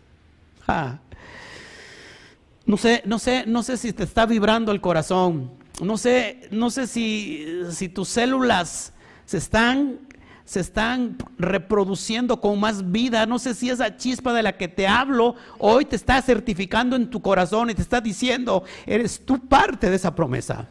No 2.66 2.78
sé, 2.78 3.04
no 3.06 3.20
sé, 3.20 3.44
no 3.46 3.62
sé 3.62 3.78
si 3.78 3.94
te 3.94 4.04
está 4.04 4.26
vibrando 4.26 4.72
el 4.72 4.82
corazón. 4.82 5.52
No 5.82 5.98
sé, 5.98 6.48
no 6.52 6.70
sé 6.70 6.88
si, 6.88 7.46
si 7.72 7.90
tus 7.90 8.08
células 8.08 8.94
se 9.26 9.38
están, 9.38 10.00
se 10.46 10.62
están 10.62 11.18
reproduciendo 11.38 12.40
con 12.40 12.60
más 12.60 12.92
vida. 12.92 13.26
No 13.26 13.40
sé 13.40 13.54
si 13.54 13.70
esa 13.70 13.98
chispa 13.98 14.34
de 14.34 14.42
la 14.42 14.58
que 14.58 14.68
te 14.68 14.88
hablo 14.88 15.36
hoy 15.60 15.86
te 15.86 15.96
está 15.96 16.22
certificando 16.22 16.96
en 16.96 17.10
tu 17.10 17.22
corazón 17.22 17.70
y 17.70 17.76
te 17.76 17.82
está 17.82 18.02
diciendo, 18.02 18.64
eres 18.86 19.24
tú 19.26 19.40
parte 19.40 19.90
de 19.90 19.98
esa 19.98 20.16
promesa. 20.16 20.68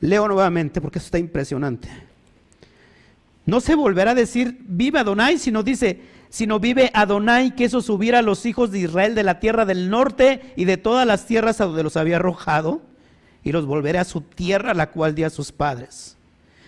Leo 0.00 0.28
nuevamente 0.28 0.82
porque 0.82 0.98
eso 0.98 1.06
está 1.06 1.18
impresionante. 1.18 1.88
No 3.46 3.60
se 3.60 3.74
volverá 3.74 4.12
a 4.12 4.14
decir 4.14 4.58
vive 4.66 4.98
Adonai, 4.98 5.38
sino 5.38 5.62
dice, 5.62 6.00
sino 6.30 6.58
vive 6.58 6.90
Adonai 6.94 7.54
que 7.54 7.66
eso 7.66 7.80
subiera 7.80 8.20
a 8.20 8.22
los 8.22 8.46
hijos 8.46 8.70
de 8.70 8.80
Israel 8.80 9.14
de 9.14 9.22
la 9.22 9.38
tierra 9.38 9.64
del 9.64 9.90
norte 9.90 10.52
y 10.56 10.64
de 10.64 10.76
todas 10.76 11.06
las 11.06 11.26
tierras 11.26 11.60
a 11.60 11.66
donde 11.66 11.82
los 11.82 11.96
había 11.96 12.16
arrojado, 12.16 12.82
y 13.44 13.52
los 13.52 13.66
volveré 13.66 13.98
a 13.98 14.04
su 14.04 14.22
tierra, 14.22 14.74
la 14.74 14.90
cual 14.90 15.14
di 15.14 15.22
a 15.22 15.30
sus 15.30 15.52
padres. 15.52 16.16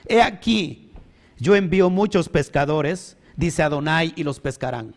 He 0.06 0.22
aquí, 0.22 0.92
yo 1.38 1.56
envío 1.56 1.90
muchos 1.90 2.28
pescadores, 2.28 3.16
dice 3.34 3.62
Adonai, 3.62 4.12
y 4.14 4.22
los 4.22 4.38
pescarán. 4.38 4.94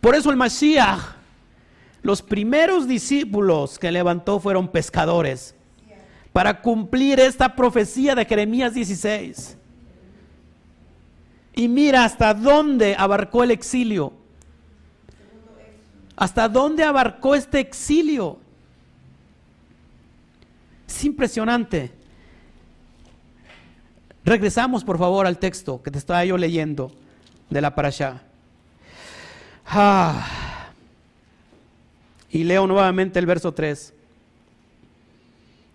Por 0.00 0.14
eso 0.14 0.30
el 0.30 0.36
Mashiach, 0.36 1.00
los 2.02 2.22
primeros 2.22 2.86
discípulos 2.86 3.76
que 3.76 3.90
levantó 3.90 4.38
fueron 4.38 4.68
pescadores, 4.68 5.55
para 6.36 6.60
cumplir 6.60 7.18
esta 7.18 7.56
profecía 7.56 8.14
de 8.14 8.22
Jeremías 8.26 8.74
16. 8.74 9.56
Y 11.54 11.66
mira 11.66 12.04
hasta 12.04 12.34
dónde 12.34 12.94
abarcó 12.94 13.42
el 13.42 13.52
exilio. 13.52 14.12
¿Hasta 16.14 16.46
dónde 16.46 16.84
abarcó 16.84 17.34
este 17.34 17.58
exilio? 17.58 18.38
Es 20.86 21.06
impresionante. 21.06 21.90
Regresamos 24.22 24.84
por 24.84 24.98
favor 24.98 25.26
al 25.26 25.38
texto 25.38 25.82
que 25.82 25.90
te 25.90 25.96
estaba 25.96 26.22
yo 26.26 26.36
leyendo 26.36 26.92
de 27.48 27.62
la 27.62 27.74
parasha. 27.74 28.20
Ah. 29.64 30.68
Y 32.28 32.44
leo 32.44 32.66
nuevamente 32.66 33.18
el 33.18 33.24
verso 33.24 33.54
3. 33.54 33.94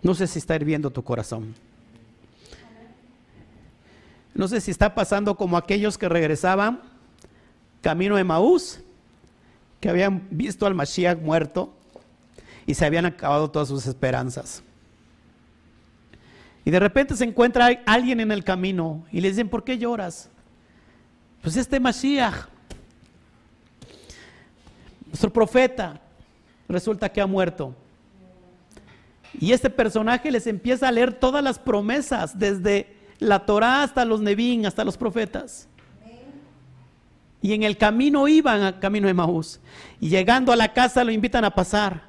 No 0.02 0.14
sé 0.14 0.26
si 0.26 0.38
está 0.38 0.56
hirviendo 0.56 0.90
tu 0.90 1.02
corazón. 1.02 1.54
No 4.34 4.48
sé 4.48 4.60
si 4.60 4.70
está 4.70 4.94
pasando 4.94 5.36
como 5.36 5.56
aquellos 5.56 5.98
que 5.98 6.08
regresaban 6.08 6.80
camino 7.82 8.16
de 8.16 8.24
Maús, 8.24 8.80
que 9.80 9.90
habían 9.90 10.26
visto 10.30 10.66
al 10.66 10.74
Mashiach 10.74 11.18
muerto 11.18 11.74
y 12.66 12.74
se 12.74 12.86
habían 12.86 13.04
acabado 13.04 13.50
todas 13.50 13.68
sus 13.68 13.86
esperanzas. 13.86 14.62
Y 16.64 16.70
de 16.70 16.78
repente 16.78 17.16
se 17.16 17.24
encuentra 17.24 17.82
alguien 17.84 18.20
en 18.20 18.30
el 18.30 18.44
camino 18.44 19.04
y 19.10 19.20
le 19.20 19.28
dicen, 19.28 19.48
¿por 19.48 19.64
qué 19.64 19.76
lloras? 19.76 20.30
Pues 21.42 21.56
este 21.56 21.80
Mashiach, 21.80 22.46
nuestro 25.06 25.32
profeta, 25.32 26.00
resulta 26.68 27.10
que 27.10 27.20
ha 27.20 27.26
muerto. 27.26 27.74
Y 29.40 29.52
este 29.52 29.70
personaje 29.70 30.30
les 30.30 30.46
empieza 30.46 30.88
a 30.88 30.92
leer 30.92 31.12
todas 31.12 31.42
las 31.42 31.58
promesas, 31.58 32.38
desde 32.38 32.96
la 33.18 33.46
Torá 33.46 33.82
hasta 33.82 34.04
los 34.04 34.20
Nebín, 34.20 34.66
hasta 34.66 34.84
los 34.84 34.96
profetas. 34.96 35.68
Y 37.40 37.54
en 37.54 37.64
el 37.64 37.76
camino 37.76 38.28
iban 38.28 38.78
camino 38.78 39.08
de 39.08 39.14
Maús. 39.14 39.60
Y 40.00 40.08
llegando 40.08 40.52
a 40.52 40.56
la 40.56 40.72
casa 40.72 41.02
lo 41.02 41.10
invitan 41.10 41.44
a 41.44 41.50
pasar. 41.50 42.04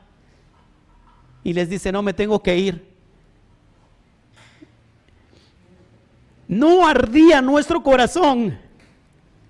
Y 1.44 1.54
les 1.54 1.70
dice, 1.70 1.92
no, 1.92 2.04
me 2.04 2.14
tengo 2.14 2.42
que 2.42 2.58
ir. 2.58 2.94
¿No 6.48 6.88
ardía 6.88 7.42
nuestro 7.42 7.82
corazón 7.82 8.60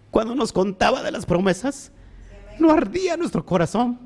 cuando 0.09 0.35
nos 0.35 0.53
contaba 0.53 1.03
de 1.03 1.11
las 1.11 1.25
promesas? 1.25 1.91
¿No 2.59 2.71
ardía 2.71 3.17
nuestro 3.17 3.45
corazón? 3.45 3.99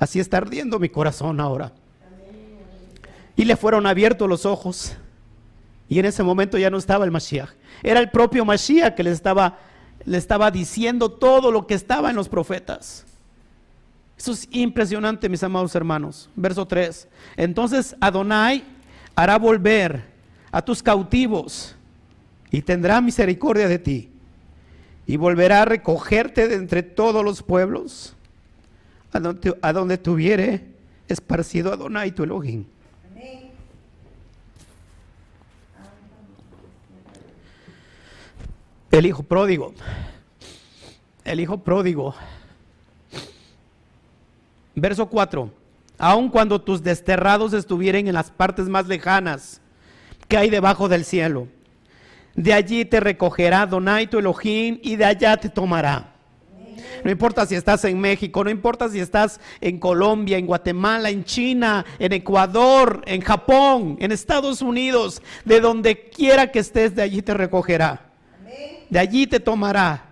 Así 0.00 0.18
está 0.18 0.38
ardiendo 0.38 0.78
mi 0.78 0.88
corazón 0.88 1.40
ahora. 1.40 1.72
Y 3.36 3.44
le 3.44 3.54
fueron 3.54 3.86
abiertos 3.86 4.26
los 4.28 4.46
ojos. 4.46 4.96
Y 5.90 5.98
en 5.98 6.06
ese 6.06 6.22
momento 6.22 6.56
ya 6.56 6.70
no 6.70 6.78
estaba 6.78 7.04
el 7.04 7.10
Mashiach. 7.10 7.50
Era 7.82 8.00
el 8.00 8.10
propio 8.10 8.46
Mashiach 8.46 8.94
que 8.94 9.02
le 9.02 9.10
estaba, 9.10 9.58
le 10.06 10.16
estaba 10.16 10.50
diciendo 10.50 11.10
todo 11.10 11.52
lo 11.52 11.66
que 11.66 11.74
estaba 11.74 12.08
en 12.08 12.16
los 12.16 12.30
profetas. 12.30 13.04
Eso 14.16 14.32
es 14.32 14.48
impresionante, 14.50 15.28
mis 15.28 15.42
amados 15.42 15.74
hermanos. 15.74 16.30
Verso 16.34 16.66
3. 16.66 17.06
Entonces 17.36 17.94
Adonai 18.00 18.64
hará 19.14 19.38
volver 19.38 20.02
a 20.50 20.62
tus 20.62 20.82
cautivos 20.82 21.76
y 22.50 22.62
tendrá 22.62 23.02
misericordia 23.02 23.68
de 23.68 23.78
ti 23.78 24.10
y 25.06 25.18
volverá 25.18 25.62
a 25.62 25.66
recogerte 25.66 26.48
de 26.48 26.54
entre 26.54 26.82
todos 26.82 27.22
los 27.22 27.42
pueblos 27.42 28.16
a 29.12 29.72
donde, 29.72 29.98
tuviere 29.98 30.64
esparcido 31.08 31.72
Adonai 31.72 32.12
tu 32.12 32.22
Elohim. 32.22 32.64
El 38.90 39.06
hijo 39.06 39.22
pródigo, 39.22 39.72
el 41.24 41.40
hijo 41.40 41.58
pródigo. 41.58 42.14
Verso 44.74 45.06
4. 45.06 45.50
Aun 45.98 46.28
cuando 46.28 46.60
tus 46.60 46.82
desterrados 46.82 47.52
estuvieren 47.52 48.08
en 48.08 48.14
las 48.14 48.30
partes 48.30 48.68
más 48.68 48.88
lejanas 48.88 49.60
que 50.26 50.36
hay 50.36 50.50
debajo 50.50 50.88
del 50.88 51.04
cielo. 51.04 51.46
De 52.34 52.52
allí 52.52 52.84
te 52.84 53.00
recogerá 53.00 53.66
Donai 53.66 54.08
tu 54.08 54.18
Elohim 54.18 54.78
y 54.82 54.96
de 54.96 55.04
allá 55.04 55.36
te 55.36 55.48
tomará. 55.48 56.14
No 57.04 57.10
importa 57.10 57.46
si 57.46 57.54
estás 57.54 57.84
en 57.84 58.00
México, 58.00 58.44
no 58.44 58.50
importa 58.50 58.88
si 58.88 59.00
estás 59.00 59.40
en 59.60 59.78
Colombia, 59.78 60.38
en 60.38 60.46
Guatemala, 60.46 61.10
en 61.10 61.24
China, 61.24 61.84
en 61.98 62.12
Ecuador, 62.12 63.02
en 63.06 63.20
Japón, 63.20 63.96
en 64.00 64.12
Estados 64.12 64.62
Unidos, 64.62 65.22
de 65.44 65.60
donde 65.60 66.08
quiera 66.08 66.50
que 66.50 66.58
estés, 66.60 66.94
de 66.94 67.02
allí 67.02 67.22
te 67.22 67.34
recogerá. 67.34 68.06
De 68.88 68.98
allí 68.98 69.26
te 69.26 69.40
tomará. 69.40 70.06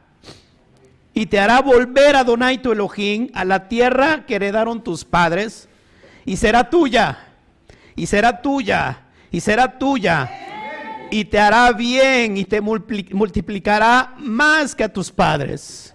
Y 1.13 1.27
te 1.27 1.41
hará 1.41 1.61
volver 1.61 2.15
a 2.15 2.25
Donai 2.25 2.63
tu 2.63 2.73
Elohim, 2.73 3.29
a 3.35 3.45
la 3.45 3.69
tierra 3.69 4.25
que 4.27 4.37
heredaron 4.37 4.85
tus 4.85 5.05
padres, 5.05 5.69
y 6.25 6.37
será 6.37 6.71
tuya. 6.71 7.19
Y 7.97 8.07
será 8.07 8.41
tuya 8.41 9.03
y 9.31 9.41
será 9.41 9.79
tuya 9.79 10.31
y 11.11 11.25
te 11.25 11.39
hará 11.39 11.73
bien 11.73 12.37
y 12.37 12.45
te 12.45 12.61
multiplicará 12.61 14.15
más 14.19 14.75
que 14.75 14.85
a 14.85 14.93
tus 14.93 15.11
padres. 15.11 15.95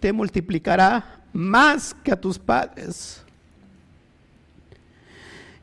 Te, 0.00 0.12
multiplicará 0.12 1.20
más 1.32 1.94
que 2.02 2.10
a 2.10 2.20
tus 2.20 2.36
padres. 2.36 3.22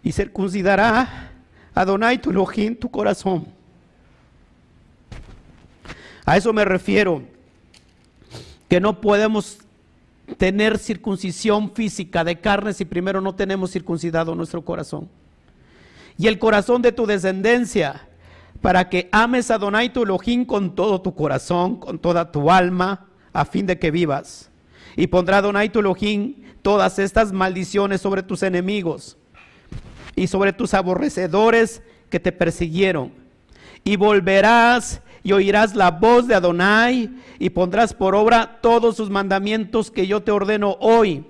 Y 0.01 0.13
circuncidará 0.13 1.33
a 1.73 1.83
Donai 1.83 2.21
tu 2.21 2.29
Elohim 2.29 2.73
tu 2.73 2.89
corazón. 2.89 3.45
A 6.23 6.37
eso 6.37 6.53
me 6.53 6.63
refiero. 6.63 7.21
Que 8.69 8.79
no 8.79 9.01
podemos 9.01 9.57
tener 10.37 10.77
circuncisión 10.77 11.69
física 11.75 12.23
de 12.23 12.39
carne 12.39 12.71
si 12.71 12.85
primero 12.85 13.19
no 13.19 13.35
tenemos 13.35 13.71
circuncidado 13.71 14.35
nuestro 14.35 14.63
corazón. 14.63 15.09
Y 16.17 16.27
el 16.27 16.39
corazón 16.39 16.81
de 16.81 16.93
tu 16.93 17.05
descendencia, 17.05 18.07
para 18.61 18.87
que 18.87 19.09
ames 19.11 19.51
a 19.51 19.57
Donai 19.57 19.91
tu 19.91 20.03
Elohim 20.03 20.45
con 20.45 20.75
todo 20.75 21.01
tu 21.01 21.13
corazón, 21.13 21.75
con 21.77 21.99
toda 21.99 22.31
tu 22.31 22.49
alma, 22.49 23.07
a 23.35 23.43
fin 23.43 23.65
de 23.65 23.77
que 23.77 23.91
vivas. 23.91 24.49
Y 24.95 25.07
pondrá 25.07 25.41
Donai 25.41 25.69
tu 25.69 25.79
Elohim 25.79 26.35
todas 26.61 26.97
estas 26.99 27.33
maldiciones 27.33 27.99
sobre 27.99 28.23
tus 28.23 28.41
enemigos 28.43 29.17
y 30.15 30.27
sobre 30.27 30.53
tus 30.53 30.73
aborrecedores 30.73 31.81
que 32.09 32.19
te 32.19 32.31
persiguieron. 32.31 33.11
Y 33.83 33.97
volverás 33.97 35.01
y 35.21 35.33
oirás 35.33 35.75
la 35.75 35.91
voz 35.91 36.27
de 36.27 36.35
Adonai 36.35 37.11
y 37.37 37.49
pondrás 37.49 37.93
por 37.93 38.15
obra 38.15 38.59
todos 38.61 38.95
sus 38.95 39.09
mandamientos 39.09 39.91
que 39.91 40.07
yo 40.07 40.23
te 40.23 40.31
ordeno 40.31 40.77
hoy. 40.79 41.25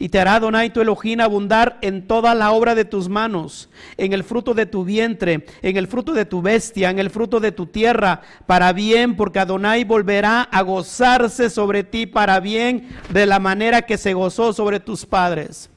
Y 0.00 0.10
te 0.10 0.20
hará 0.20 0.36
Adonai 0.36 0.70
tu 0.70 0.80
Elohim 0.80 1.20
abundar 1.20 1.78
en 1.80 2.06
toda 2.06 2.34
la 2.34 2.52
obra 2.52 2.76
de 2.76 2.84
tus 2.84 3.08
manos, 3.08 3.68
en 3.96 4.12
el 4.12 4.22
fruto 4.22 4.54
de 4.54 4.64
tu 4.64 4.84
vientre, 4.84 5.44
en 5.60 5.76
el 5.76 5.88
fruto 5.88 6.12
de 6.12 6.24
tu 6.24 6.40
bestia, 6.40 6.90
en 6.90 7.00
el 7.00 7.10
fruto 7.10 7.40
de 7.40 7.50
tu 7.50 7.66
tierra, 7.66 8.22
para 8.46 8.72
bien, 8.72 9.16
porque 9.16 9.40
Adonai 9.40 9.82
volverá 9.82 10.42
a 10.42 10.62
gozarse 10.62 11.50
sobre 11.50 11.82
ti 11.82 12.06
para 12.06 12.38
bien, 12.38 12.88
de 13.10 13.26
la 13.26 13.40
manera 13.40 13.82
que 13.82 13.98
se 13.98 14.14
gozó 14.14 14.52
sobre 14.52 14.78
tus 14.78 15.04
padres. 15.04 15.68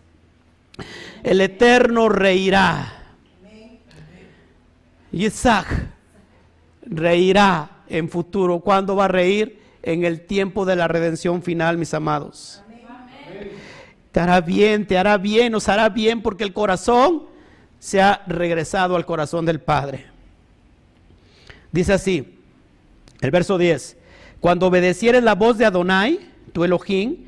El 1.23 1.41
Eterno 1.41 2.07
reirá. 2.07 2.93
Isaac 5.11 5.67
reirá 6.83 7.69
en 7.89 8.07
futuro. 8.07 8.59
¿Cuándo 8.59 8.95
va 8.95 9.05
a 9.05 9.09
reír? 9.09 9.59
En 9.83 10.03
el 10.03 10.21
tiempo 10.21 10.65
de 10.65 10.75
la 10.75 10.87
redención 10.87 11.41
final, 11.41 11.77
mis 11.77 11.93
amados. 11.95 12.61
Te 14.11 14.19
hará 14.19 14.41
bien, 14.41 14.85
te 14.85 14.97
hará 14.97 15.17
bien, 15.17 15.51
nos 15.51 15.69
hará 15.69 15.89
bien 15.89 16.21
porque 16.21 16.43
el 16.43 16.53
corazón 16.53 17.23
se 17.79 18.01
ha 18.01 18.23
regresado 18.27 18.95
al 18.95 19.05
corazón 19.05 19.45
del 19.45 19.59
Padre. 19.61 20.05
Dice 21.71 21.93
así, 21.93 22.37
el 23.21 23.31
verso 23.31 23.57
10, 23.57 23.97
cuando 24.39 24.67
obedecieres 24.67 25.23
la 25.23 25.35
voz 25.35 25.57
de 25.57 25.65
Adonai, 25.65 26.19
tu 26.51 26.63
Elohim, 26.63 27.25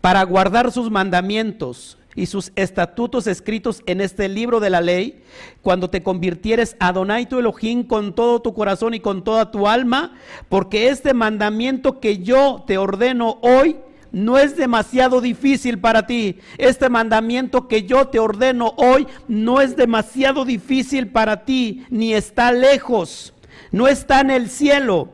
para 0.00 0.22
guardar 0.24 0.70
sus 0.70 0.90
mandamientos 0.90 1.96
y 2.14 2.26
sus 2.26 2.52
estatutos 2.56 3.26
escritos 3.26 3.82
en 3.86 4.00
este 4.00 4.28
libro 4.28 4.60
de 4.60 4.70
la 4.70 4.80
ley, 4.80 5.22
cuando 5.62 5.88
te 5.88 6.02
convirtieres 6.02 6.76
a 6.78 6.88
Adonai 6.88 7.26
tu 7.26 7.38
Elohim 7.38 7.84
con 7.84 8.14
todo 8.14 8.40
tu 8.40 8.52
corazón 8.52 8.94
y 8.94 9.00
con 9.00 9.24
toda 9.24 9.50
tu 9.50 9.66
alma, 9.66 10.14
porque 10.48 10.88
este 10.88 11.14
mandamiento 11.14 12.00
que 12.00 12.18
yo 12.18 12.64
te 12.66 12.78
ordeno 12.78 13.38
hoy 13.40 13.76
no 14.16 14.38
es 14.38 14.56
demasiado 14.56 15.20
difícil 15.20 15.78
para 15.78 16.06
ti. 16.06 16.38
Este 16.56 16.88
mandamiento 16.88 17.68
que 17.68 17.82
yo 17.82 18.08
te 18.08 18.18
ordeno 18.18 18.72
hoy 18.78 19.06
no 19.28 19.60
es 19.60 19.76
demasiado 19.76 20.46
difícil 20.46 21.08
para 21.08 21.44
ti, 21.44 21.84
ni 21.90 22.14
está 22.14 22.50
lejos, 22.50 23.34
no 23.72 23.86
está 23.88 24.22
en 24.22 24.30
el 24.30 24.48
cielo, 24.48 25.10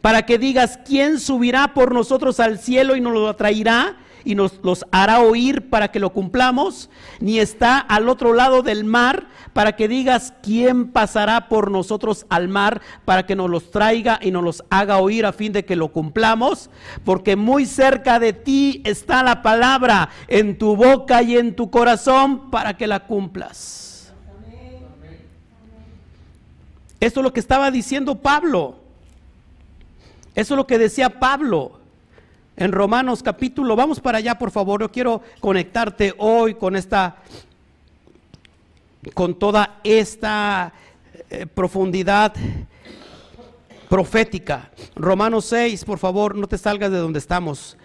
para 0.00 0.24
que 0.24 0.38
digas, 0.38 0.78
¿quién 0.86 1.20
subirá 1.20 1.74
por 1.74 1.92
nosotros 1.92 2.40
al 2.40 2.58
cielo 2.58 2.96
y 2.96 3.02
nos 3.02 3.12
lo 3.12 3.36
traerá? 3.36 3.98
Y 4.28 4.34
nos 4.34 4.60
los 4.62 4.84
hará 4.92 5.20
oír 5.20 5.70
para 5.70 5.90
que 5.90 5.98
lo 5.98 6.12
cumplamos, 6.12 6.90
ni 7.18 7.38
está 7.38 7.78
al 7.78 8.10
otro 8.10 8.34
lado 8.34 8.60
del 8.60 8.84
mar 8.84 9.26
para 9.54 9.74
que 9.74 9.88
digas 9.88 10.34
quién 10.42 10.92
pasará 10.92 11.48
por 11.48 11.70
nosotros 11.70 12.26
al 12.28 12.46
mar 12.46 12.82
para 13.06 13.24
que 13.24 13.34
nos 13.34 13.48
los 13.48 13.70
traiga 13.70 14.20
y 14.20 14.30
nos 14.30 14.44
los 14.44 14.64
haga 14.68 14.98
oír 14.98 15.24
a 15.24 15.32
fin 15.32 15.54
de 15.54 15.64
que 15.64 15.76
lo 15.76 15.92
cumplamos, 15.92 16.68
porque 17.06 17.36
muy 17.36 17.64
cerca 17.64 18.20
de 18.20 18.34
ti 18.34 18.82
está 18.84 19.22
la 19.22 19.40
palabra 19.40 20.10
en 20.26 20.58
tu 20.58 20.76
boca 20.76 21.22
y 21.22 21.38
en 21.38 21.56
tu 21.56 21.70
corazón 21.70 22.50
para 22.50 22.76
que 22.76 22.86
la 22.86 23.06
cumplas. 23.06 24.12
Esto 27.00 27.20
es 27.20 27.24
lo 27.24 27.32
que 27.32 27.40
estaba 27.40 27.70
diciendo 27.70 28.16
Pablo. 28.16 28.76
Eso 30.34 30.52
es 30.52 30.58
lo 30.58 30.66
que 30.66 30.76
decía 30.76 31.18
Pablo 31.18 31.77
en 32.58 32.72
Romanos 32.72 33.22
capítulo. 33.22 33.76
Vamos 33.76 34.00
para 34.00 34.18
allá, 34.18 34.36
por 34.36 34.50
favor. 34.50 34.80
Yo 34.80 34.90
quiero 34.90 35.22
conectarte 35.40 36.14
hoy 36.18 36.54
con 36.54 36.74
esta, 36.74 37.16
con 39.14 39.38
toda 39.38 39.78
esta 39.84 40.72
eh, 41.30 41.46
profundidad 41.46 42.34
profética. 43.88 44.70
Romanos 44.96 45.44
6, 45.46 45.84
por 45.84 45.98
favor, 45.98 46.34
no 46.34 46.48
te 46.48 46.58
salgas 46.58 46.90
de 46.90 46.98
donde 46.98 47.20
estamos. 47.20 47.76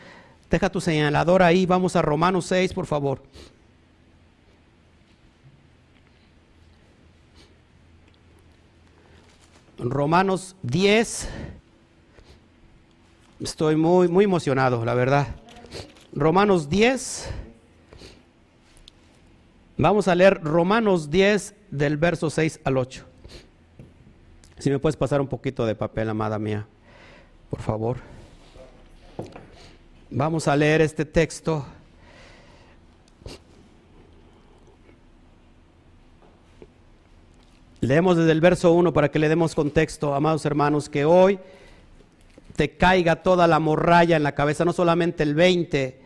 Deja 0.50 0.72
tu 0.72 0.82
señalador 0.82 1.44
ahí. 1.44 1.66
Vamos 1.68 1.96
a 1.96 2.02
Romanos 2.02 2.46
6, 2.48 2.74
por 2.74 2.88
favor. 2.88 3.22
Romanos 9.78 10.56
10. 10.64 11.30
Estoy 13.44 13.76
muy, 13.76 14.08
muy 14.08 14.24
emocionado, 14.24 14.86
la 14.86 14.94
verdad. 14.94 15.28
Romanos 16.14 16.70
10. 16.70 17.30
Vamos 19.76 20.08
a 20.08 20.16
leer 20.16 20.42
Romanos 20.42 21.10
10 21.10 21.54
del 21.70 21.98
verso 21.98 22.30
6 22.30 22.62
al 22.64 22.78
8. 22.78 23.04
Si 24.60 24.70
me 24.70 24.80
puedes 24.80 24.96
pasar 24.96 25.20
un 25.20 25.28
poquito 25.28 25.66
de 25.66 25.76
papel, 25.76 26.08
amada 26.08 26.40
mía, 26.40 26.66
por 27.50 27.62
favor. 27.62 27.98
Vamos 30.10 30.48
a 30.48 30.56
leer 30.56 30.80
este 30.80 31.04
texto. 31.04 31.66
Leemos 37.82 38.16
desde 38.16 38.32
el 38.32 38.40
verso 38.40 38.72
1 38.72 38.94
para 38.94 39.12
que 39.12 39.20
le 39.20 39.28
demos 39.28 39.54
contexto, 39.54 40.16
amados 40.16 40.46
hermanos, 40.46 40.88
que 40.88 41.04
hoy 41.04 41.42
te 42.56 42.78
caiga 42.78 43.18
toda 43.18 43.48
la 43.48 43.60
morralla 43.60 44.16
en 44.16 44.24
la 44.24 44.36
cabeza, 44.36 44.66
no 44.66 44.74
solamente 44.74 45.24
el 45.24 45.36
20, 45.36 46.00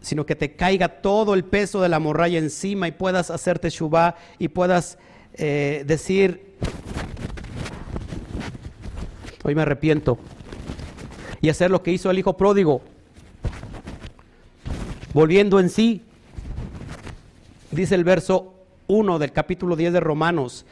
sino 0.00 0.24
que 0.24 0.36
te 0.36 0.56
caiga 0.56 0.88
todo 1.00 1.34
el 1.34 1.44
peso 1.44 1.82
de 1.82 1.88
la 1.88 1.98
morralla 1.98 2.38
encima 2.38 2.88
y 2.88 2.92
puedas 2.92 3.30
hacerte 3.30 3.70
shubá 3.70 4.16
y 4.38 4.48
puedas 4.48 4.98
eh, 5.34 5.84
decir, 5.86 6.56
hoy 9.44 9.54
me 9.54 9.62
arrepiento, 9.62 10.18
y 11.40 11.48
hacer 11.48 11.70
lo 11.70 11.82
que 11.82 11.92
hizo 11.92 12.10
el 12.10 12.18
hijo 12.18 12.36
pródigo, 12.36 12.80
volviendo 15.12 15.60
en 15.60 15.68
sí, 15.68 16.04
dice 17.70 17.94
el 17.94 18.04
verso 18.04 18.54
1 18.86 19.18
del 19.18 19.32
capítulo 19.32 19.76
10 19.76 19.92
de 19.92 20.00
Romanos, 20.00 20.64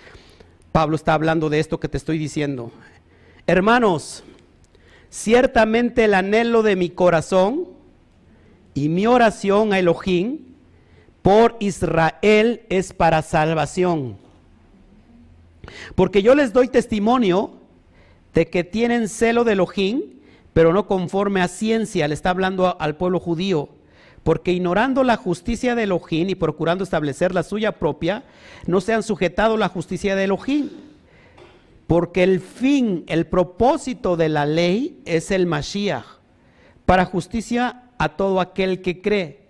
Pablo 0.73 0.97
está 0.97 1.15
hablando 1.15 1.49
de 1.49 1.59
esto 1.59 1.81
que 1.81 1.89
te 1.89 1.97
estoy 1.97 2.19
diciendo. 2.19 2.71
Hermanos, 3.47 4.25
Ciertamente 5.17 6.05
el 6.05 6.13
anhelo 6.13 6.63
de 6.63 6.77
mi 6.77 6.91
corazón 6.91 7.69
y 8.75 8.91
mi 8.91 9.07
oración 9.07 9.73
a 9.73 9.79
Elohim 9.79 10.41
por 11.23 11.57
Israel 11.59 12.61
es 12.69 12.93
para 12.93 13.23
salvación. 13.23 14.19
Porque 15.95 16.21
yo 16.23 16.35
les 16.35 16.53
doy 16.53 16.69
testimonio 16.69 17.55
de 18.35 18.49
que 18.51 18.63
tienen 18.63 19.09
celo 19.09 19.45
de 19.45 19.53
Elohim, 19.53 20.03
pero 20.53 20.75
no 20.75 20.87
conforme 20.87 21.41
a 21.41 21.49
ciencia, 21.49 22.07
le 22.09 22.13
está 22.13 22.29
hablando 22.29 22.79
al 22.79 22.97
pueblo 22.99 23.19
judío. 23.19 23.71
Porque 24.23 24.53
ignorando 24.53 25.03
la 25.03 25.17
justicia 25.17 25.75
de 25.75 25.85
Elohim 25.85 26.29
y 26.29 26.35
procurando 26.35 26.85
establecer 26.85 27.35
la 27.35 27.43
suya 27.43 27.73
propia, 27.73 28.25
no 28.67 28.83
se 28.83 28.93
han 28.93 29.03
sujetado 29.03 29.57
la 29.57 29.71
justicia 29.71 30.15
de 30.15 30.25
Elohim 30.25 30.69
porque 31.87 32.23
el 32.23 32.41
fin, 32.41 33.05
el 33.07 33.27
propósito 33.27 34.17
de 34.17 34.29
la 34.29 34.45
ley 34.45 35.01
es 35.05 35.31
el 35.31 35.47
Mashiach, 35.47 36.05
para 36.85 37.05
justicia 37.05 37.91
a 37.99 38.17
todo 38.17 38.41
aquel 38.41 38.83
que 38.83 39.01
cree. 39.01 39.47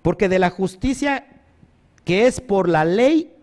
Porque 0.00 0.28
de 0.28 0.38
la 0.38 0.50
justicia 0.50 1.26
que 2.04 2.26
es 2.26 2.40
por 2.40 2.68
la 2.68 2.84
ley, 2.84 3.34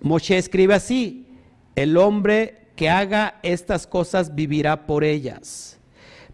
Moshe 0.00 0.38
escribe 0.38 0.74
así, 0.74 1.26
el 1.74 1.96
hombre 1.96 2.68
que 2.76 2.88
haga 2.88 3.38
estas 3.42 3.86
cosas 3.86 4.34
vivirá 4.34 4.86
por 4.86 5.04
ellas. 5.04 5.78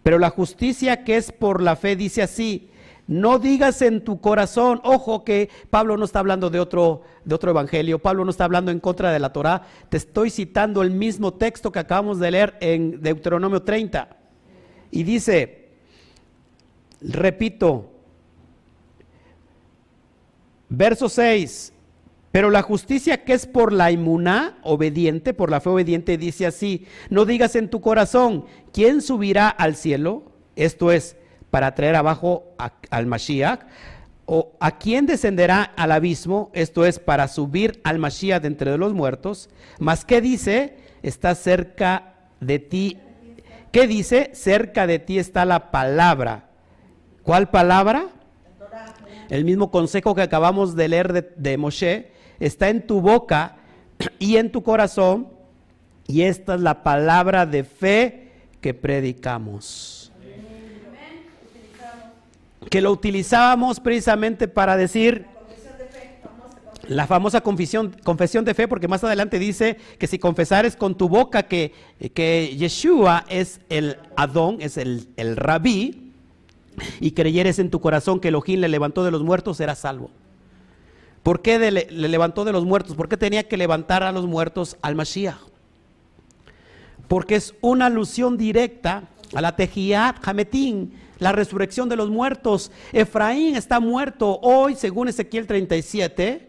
Pero 0.03 0.19
la 0.19 0.31
justicia 0.31 1.05
que 1.05 1.17
es 1.17 1.33
por 1.33 1.63
la 1.63 1.77
fe 1.77 1.97
dice 1.97 2.23
así, 2.23 2.71
no 3.07 3.39
digas 3.39 3.83
en 3.83 4.05
tu 4.05 4.21
corazón, 4.21 4.81
ojo 4.85 5.25
que 5.25 5.51
Pablo 5.71 5.97
no 5.97 6.05
está 6.05 6.21
hablando 6.21 6.51
de 6.51 6.61
otro, 6.61 7.03
de 7.25 7.35
otro 7.35 7.51
evangelio, 7.51 7.99
Pablo 7.99 8.25
no 8.25 8.31
está 8.31 8.45
hablando 8.45 8.71
en 8.71 8.81
contra 8.81 9.13
de 9.13 9.19
la 9.19 9.33
Torah, 9.33 9.63
te 9.89 9.97
estoy 9.97 10.31
citando 10.31 10.83
el 10.83 10.91
mismo 10.91 11.35
texto 11.35 11.73
que 11.73 11.81
acabamos 11.81 12.19
de 12.21 12.31
leer 12.31 12.57
en 12.61 13.03
Deuteronomio 13.03 13.63
30. 13.63 14.09
Y 14.91 15.03
dice, 15.03 15.71
repito, 17.01 17.91
verso 20.69 21.09
6, 21.09 21.73
pero 22.31 22.51
la 22.51 22.63
justicia 22.63 23.25
que 23.25 23.35
es 23.35 23.47
por 23.47 23.73
la 23.73 23.91
inmuná, 23.91 24.59
obediente, 24.63 25.35
por 25.35 25.51
la 25.51 25.61
fe 25.61 25.69
obediente, 25.69 26.17
dice 26.17 26.47
así, 26.47 26.87
no 27.11 27.27
digas 27.27 27.57
en 27.57 27.69
tu 27.69 27.81
corazón, 27.81 28.47
¿quién 28.73 29.03
subirá 29.03 29.49
al 29.49 29.77
cielo? 29.77 30.23
Esto 30.57 30.93
es, 30.93 31.17
para 31.53 31.75
traer 31.75 31.97
abajo 31.97 32.55
al 32.91 33.07
Mashiach? 33.07 33.61
¿O 34.25 34.53
a 34.59 34.79
quién 34.79 35.05
descenderá 35.05 35.63
al 35.63 35.93
abismo? 35.93 36.51
Esto 36.55 36.87
es 36.87 36.99
para 36.99 37.29
subir 37.29 37.79
al 37.85 37.99
Mashiach 37.99 38.41
de 38.41 38.49
entre 38.49 38.79
los 38.79 38.95
muertos. 38.95 39.51
Mas 39.79 40.07
¿qué 40.07 40.23
dice? 40.23 40.79
Está 41.03 41.35
cerca 41.35 42.15
de 42.41 42.59
ti. 42.59 42.99
¿Qué 43.71 43.87
dice? 43.87 44.31
Cerca 44.33 44.87
de 44.87 44.99
ti 44.99 45.19
está 45.19 45.45
la 45.45 45.71
palabra. 45.71 46.49
¿Cuál 47.23 47.51
palabra? 47.51 48.07
El 49.29 49.45
mismo 49.45 49.71
consejo 49.71 50.15
que 50.15 50.23
acabamos 50.23 50.75
de 50.75 50.89
leer 50.89 51.13
de, 51.13 51.33
de 51.37 51.59
Moshe 51.59 52.13
está 52.41 52.71
en 52.71 52.87
tu 52.87 53.03
boca 53.03 53.57
y 54.19 54.39
en 54.39 54.51
tu 54.51 54.63
corazón. 54.63 55.29
Y 56.07 56.23
esta 56.23 56.55
es 56.55 56.63
la 56.63 56.83
palabra 56.83 57.45
de 57.45 57.65
fe 57.65 58.31
que 58.63 58.73
predicamos 58.73 60.02
que 62.71 62.81
lo 62.81 62.91
utilizábamos 62.93 63.81
precisamente 63.81 64.49
para 64.49 64.77
decir 64.77 65.27
la 66.89 67.07
famosa 67.07 67.41
confesión, 67.41 67.95
confesión 68.03 68.45
de 68.45 68.55
fe, 68.55 68.67
porque 68.67 68.89
más 68.89 69.05
adelante 69.05 69.39
dice 69.39 69.77
que 69.99 70.07
si 70.07 70.19
confesares 70.19 70.77
con 70.77 70.97
tu 70.97 71.09
boca 71.09 71.45
que, 71.45 71.73
que 72.15 72.57
Yeshua 72.57 73.25
es 73.29 73.61
el 73.69 73.99
Adón, 74.17 74.59
es 74.61 74.77
el, 74.77 75.09
el 75.17 75.37
rabí, 75.37 76.13
y 77.01 77.13
creyeres 77.13 77.59
en 77.59 77.71
tu 77.71 77.81
corazón 77.81 78.21
que 78.21 78.29
Elohim 78.29 78.61
le 78.61 78.69
levantó 78.69 79.05
de 79.05 79.11
los 79.11 79.23
muertos, 79.23 79.59
serás 79.59 79.81
salvo. 79.81 80.11
¿Por 81.23 81.41
qué 81.41 81.59
le, 81.71 81.87
levantó 81.91 82.45
de 82.45 82.53
los 82.53 82.65
muertos? 82.65 82.97
¿Por 82.97 83.09
qué 83.09 83.17
tenía 83.17 83.47
que 83.47 83.57
levantar 83.57 84.03
a 84.03 84.13
los 84.13 84.27
muertos 84.27 84.77
al 84.83 84.97
Mashiach? 84.97 85.37
Porque 87.07 87.37
es 87.37 87.55
una 87.61 87.87
alusión 87.87 88.37
directa 88.37 89.05
a 89.35 89.41
la 89.41 89.55
Tejiat 89.55 90.17
Hametín, 90.27 90.93
la 91.23 91.33
resurrección 91.33 91.89
de 91.89 91.97
los 91.97 92.11
muertos. 92.11 92.73
Efraín 92.93 93.57
está 93.57 93.81
muerto 93.81 94.41
hoy, 94.43 94.75
según 94.75 95.09
Ezequiel 95.09 95.47
37. 95.47 96.49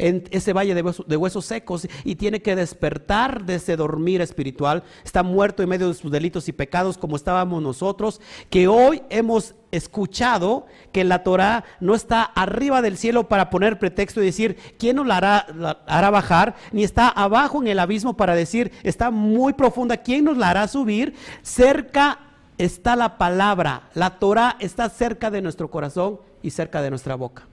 en 0.00 0.22
ese 0.30 0.52
valle 0.52 0.76
de 0.76 1.16
huesos, 1.16 1.44
secos 1.44 1.88
y 2.04 2.14
tiene 2.14 2.40
que 2.40 2.54
despertar 2.54 3.44
de 3.44 3.56
ese 3.56 3.74
dormir 3.74 4.20
espiritual. 4.20 4.84
Está 5.04 5.24
muerto 5.24 5.60
en 5.60 5.68
medio 5.68 5.88
de 5.88 5.94
sus 5.94 6.12
delitos 6.12 6.48
y 6.48 6.52
pecados 6.52 6.96
como 6.96 7.16
estábamos 7.16 7.60
nosotros, 7.60 8.20
que 8.48 8.68
hoy 8.68 9.02
hemos 9.10 9.56
escuchado 9.72 10.66
que 10.92 11.02
la 11.02 11.24
Torah 11.24 11.64
no 11.80 11.96
está 11.96 12.22
arriba 12.22 12.80
del 12.80 12.96
cielo 12.96 13.28
para 13.28 13.50
poner 13.50 13.80
pretexto 13.80 14.22
y 14.22 14.26
decir, 14.26 14.56
¿quién 14.78 14.94
nos 14.96 15.06
la 15.08 15.16
hará, 15.16 15.46
la 15.56 15.82
hará 15.88 16.10
bajar? 16.10 16.54
Ni 16.70 16.84
está 16.84 17.08
abajo 17.08 17.60
en 17.60 17.66
el 17.66 17.80
abismo 17.80 18.16
para 18.16 18.36
decir, 18.36 18.70
está 18.84 19.10
muy 19.10 19.52
profunda, 19.52 19.96
¿quién 19.96 20.24
nos 20.24 20.38
la 20.38 20.50
hará 20.50 20.68
subir? 20.68 21.14
Cerca 21.42 22.27
está 22.58 22.96
la 22.96 23.16
palabra, 23.16 23.88
la 23.94 24.18
Torah 24.18 24.56
está 24.60 24.88
cerca 24.88 25.30
de 25.30 25.40
nuestro 25.40 25.70
corazón 25.70 26.20
y 26.42 26.50
cerca 26.50 26.82
de 26.82 26.90
nuestra 26.90 27.14
boca. 27.14 27.46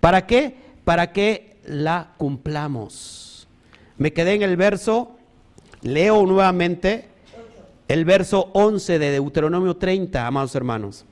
¿Para 0.00 0.26
qué? 0.26 0.56
Para 0.84 1.12
que 1.12 1.56
la 1.64 2.12
cumplamos. 2.18 3.48
Me 3.96 4.12
quedé 4.12 4.34
en 4.34 4.42
el 4.42 4.56
verso, 4.56 5.16
leo 5.82 6.26
nuevamente 6.26 7.08
el 7.88 8.04
verso 8.04 8.50
11 8.52 8.98
de 8.98 9.10
Deuteronomio 9.12 9.76
30, 9.76 10.26
amados 10.26 10.54
hermanos. 10.54 11.04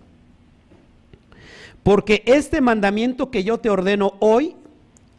Porque 1.82 2.22
este 2.26 2.60
mandamiento 2.60 3.30
que 3.30 3.44
yo 3.44 3.58
te 3.58 3.70
ordeno 3.70 4.14
hoy 4.20 4.56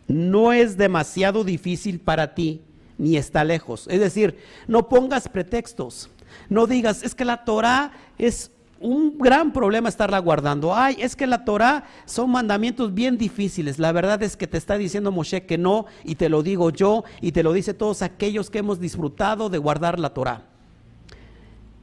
no 0.08 0.54
es 0.54 0.78
demasiado 0.78 1.44
difícil 1.44 2.00
para 2.00 2.36
ti, 2.36 2.62
ni 2.98 3.18
está 3.18 3.44
lejos. 3.44 3.88
Es 3.90 4.00
decir, 4.00 4.38
no 4.68 4.88
pongas 4.88 5.28
pretextos. 5.28 6.10
No 6.54 6.68
digas, 6.68 7.02
es 7.02 7.16
que 7.16 7.26
la 7.26 7.46
Torah 7.46 7.92
es 8.20 8.52
un 8.80 9.18
gran 9.18 9.52
problema 9.54 9.90
estarla 9.90 10.20
guardando. 10.20 10.76
Ay, 10.76 10.98
es 11.00 11.16
que 11.16 11.26
la 11.26 11.46
Torah 11.46 11.86
son 12.06 12.30
mandamientos 12.30 12.94
bien 12.94 13.18
difíciles. 13.18 13.80
La 13.80 13.92
verdad 13.92 14.22
es 14.22 14.38
que 14.38 14.46
te 14.46 14.60
está 14.60 14.78
diciendo 14.78 15.12
Moshe 15.12 15.48
que 15.48 15.58
no, 15.58 15.88
y 16.04 16.14
te 16.14 16.30
lo 16.30 16.44
digo 16.44 16.70
yo, 16.70 17.06
y 17.22 17.32
te 17.32 17.42
lo 17.42 17.54
dice 17.54 17.74
todos 17.74 18.04
aquellos 18.04 18.52
que 18.52 18.60
hemos 18.60 18.80
disfrutado 18.80 19.50
de 19.50 19.58
guardar 19.58 20.00
la 20.00 20.12
Torah. 20.12 20.44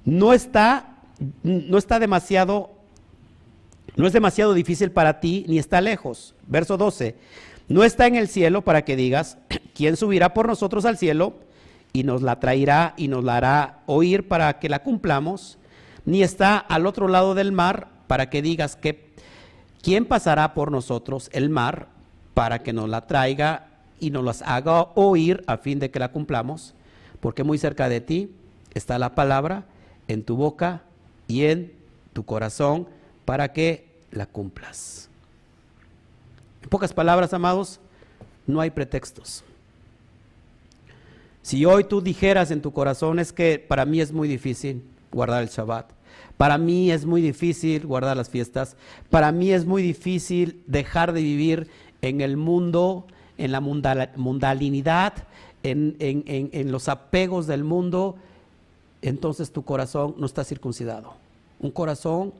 No 0.04 0.32
está, 0.32 0.98
no 1.42 1.76
está 1.76 1.98
demasiado, 1.98 2.70
no 3.96 4.06
es 4.06 4.12
demasiado 4.12 4.54
difícil 4.54 4.92
para 4.92 5.18
ti, 5.18 5.44
ni 5.48 5.58
está 5.58 5.80
lejos. 5.80 6.36
Verso 6.46 6.76
12. 6.76 7.16
No 7.66 7.82
está 7.82 8.06
en 8.06 8.14
el 8.14 8.28
cielo 8.28 8.62
para 8.62 8.84
que 8.84 8.94
digas, 8.94 9.36
¿quién 9.74 9.96
subirá 9.96 10.32
por 10.32 10.46
nosotros 10.46 10.84
al 10.84 10.96
cielo? 10.96 11.34
Y 11.92 12.04
nos 12.04 12.22
la 12.22 12.38
traerá 12.38 12.94
y 12.96 13.08
nos 13.08 13.24
la 13.24 13.36
hará 13.36 13.80
oír 13.86 14.28
para 14.28 14.58
que 14.58 14.68
la 14.68 14.82
cumplamos 14.82 15.58
ni 16.04 16.22
está 16.22 16.56
al 16.58 16.86
otro 16.86 17.08
lado 17.08 17.34
del 17.34 17.52
mar 17.52 17.88
para 18.06 18.30
que 18.30 18.42
digas 18.42 18.76
que 18.76 19.12
quién 19.82 20.04
pasará 20.04 20.54
por 20.54 20.70
nosotros 20.70 21.30
el 21.32 21.50
mar 21.50 21.88
para 22.34 22.62
que 22.62 22.72
nos 22.72 22.88
la 22.88 23.06
traiga 23.06 23.68
y 24.00 24.10
nos 24.10 24.24
las 24.24 24.42
haga 24.42 24.88
oír 24.94 25.44
a 25.46 25.58
fin 25.58 25.78
de 25.78 25.90
que 25.90 25.98
la 25.98 26.10
cumplamos, 26.10 26.74
porque 27.20 27.44
muy 27.44 27.58
cerca 27.58 27.88
de 27.88 28.00
ti 28.00 28.34
está 28.74 28.98
la 28.98 29.14
palabra 29.14 29.64
en 30.08 30.24
tu 30.24 30.36
boca 30.36 30.82
y 31.28 31.44
en 31.44 31.72
tu 32.12 32.24
corazón 32.24 32.88
para 33.24 33.52
que 33.52 33.86
la 34.10 34.26
cumplas. 34.26 35.08
En 36.62 36.68
pocas 36.68 36.92
palabras, 36.92 37.32
amados, 37.34 37.78
no 38.46 38.60
hay 38.60 38.70
pretextos. 38.70 39.44
Si 41.42 41.64
hoy 41.64 41.84
tú 41.84 42.00
dijeras 42.00 42.50
en 42.50 42.62
tu 42.62 42.72
corazón 42.72 43.18
es 43.18 43.32
que 43.32 43.58
para 43.58 43.84
mí 43.84 44.00
es 44.00 44.12
muy 44.12 44.28
difícil 44.28 44.82
guardar 45.10 45.42
el 45.42 45.48
Shabbat, 45.48 45.92
para 46.40 46.56
mí 46.56 46.90
es 46.90 47.04
muy 47.04 47.20
difícil 47.20 47.86
guardar 47.86 48.16
las 48.16 48.30
fiestas. 48.30 48.74
Para 49.10 49.30
mí 49.30 49.52
es 49.52 49.66
muy 49.66 49.82
difícil 49.82 50.62
dejar 50.66 51.12
de 51.12 51.20
vivir 51.20 51.68
en 52.00 52.22
el 52.22 52.38
mundo, 52.38 53.06
en 53.36 53.52
la 53.52 53.60
mundalinidad, 53.60 55.12
en, 55.62 55.96
en 55.98 56.72
los 56.72 56.88
apegos 56.88 57.46
del 57.46 57.62
mundo. 57.62 58.16
Entonces 59.02 59.52
tu 59.52 59.66
corazón 59.66 60.14
no 60.16 60.24
está 60.24 60.42
circuncidado. 60.44 61.12
Un 61.58 61.70
corazón 61.70 62.32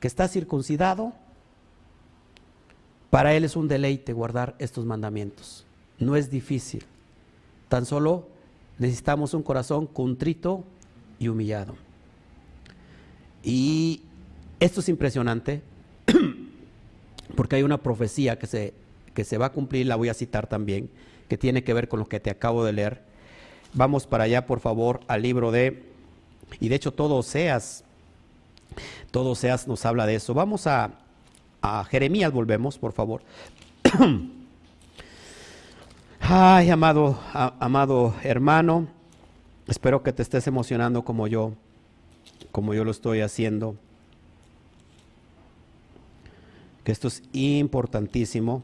que 0.00 0.08
está 0.08 0.26
circuncidado, 0.26 1.12
para 3.10 3.34
él 3.34 3.44
es 3.44 3.54
un 3.54 3.68
deleite 3.68 4.12
guardar 4.12 4.56
estos 4.58 4.84
mandamientos. 4.84 5.64
No 6.00 6.16
es 6.16 6.28
difícil. 6.28 6.84
Tan 7.72 7.86
solo 7.86 8.28
necesitamos 8.76 9.32
un 9.32 9.42
corazón 9.42 9.86
contrito 9.86 10.62
y 11.18 11.28
humillado. 11.28 11.74
Y 13.42 14.02
esto 14.60 14.80
es 14.80 14.90
impresionante 14.90 15.62
porque 17.34 17.56
hay 17.56 17.62
una 17.62 17.78
profecía 17.78 18.38
que 18.38 18.46
se, 18.46 18.74
que 19.14 19.24
se 19.24 19.38
va 19.38 19.46
a 19.46 19.52
cumplir, 19.52 19.86
la 19.86 19.96
voy 19.96 20.10
a 20.10 20.14
citar 20.14 20.48
también, 20.48 20.90
que 21.30 21.38
tiene 21.38 21.64
que 21.64 21.72
ver 21.72 21.88
con 21.88 21.98
lo 21.98 22.06
que 22.06 22.20
te 22.20 22.28
acabo 22.28 22.62
de 22.62 22.74
leer. 22.74 23.00
Vamos 23.72 24.06
para 24.06 24.24
allá, 24.24 24.44
por 24.44 24.60
favor, 24.60 25.00
al 25.08 25.22
libro 25.22 25.50
de, 25.50 25.82
y 26.60 26.68
de 26.68 26.74
hecho 26.74 26.92
todo 26.92 27.16
Oseas, 27.16 27.84
todo 29.10 29.30
Oseas 29.30 29.66
nos 29.66 29.86
habla 29.86 30.04
de 30.04 30.16
eso. 30.16 30.34
Vamos 30.34 30.66
a, 30.66 30.90
a 31.62 31.84
Jeremías, 31.84 32.34
volvemos, 32.34 32.76
por 32.76 32.92
favor. 32.92 33.22
Ay, 36.24 36.70
amado, 36.70 37.18
amado 37.32 38.14
hermano, 38.22 38.86
espero 39.66 40.04
que 40.04 40.12
te 40.12 40.22
estés 40.22 40.46
emocionando 40.46 41.04
como 41.04 41.26
yo 41.26 41.52
como 42.52 42.74
yo 42.74 42.84
lo 42.84 42.90
estoy 42.92 43.22
haciendo. 43.22 43.76
Que 46.84 46.92
esto 46.92 47.08
es 47.08 47.22
importantísimo. 47.32 48.62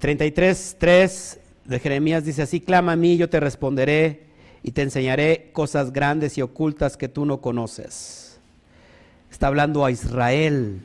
...33.3 0.00 1.38
de 1.64 1.80
Jeremías 1.80 2.24
dice 2.24 2.42
así... 2.42 2.60
...clama 2.60 2.92
a 2.92 2.96
mí, 2.96 3.16
yo 3.16 3.28
te 3.28 3.40
responderé... 3.40 4.28
...y 4.62 4.70
te 4.70 4.82
enseñaré 4.82 5.50
cosas 5.52 5.92
grandes 5.92 6.38
y 6.38 6.42
ocultas 6.42 6.96
que 6.96 7.08
tú 7.08 7.26
no 7.26 7.40
conoces... 7.40 8.27
...está 9.30 9.46
hablando 9.46 9.84
a 9.84 9.90
Israel... 9.90 10.80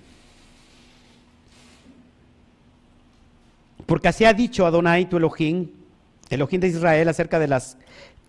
Porque 3.86 4.08
así 4.08 4.26
ha 4.26 4.34
dicho 4.34 4.66
Adonai 4.66 5.10
tu 5.10 5.18
Elohim, 5.18 5.70
Elohim 6.30 6.62
de 6.62 6.68
Israel, 6.70 7.10
acerca 7.10 7.38
de 7.38 7.48
las 7.48 7.78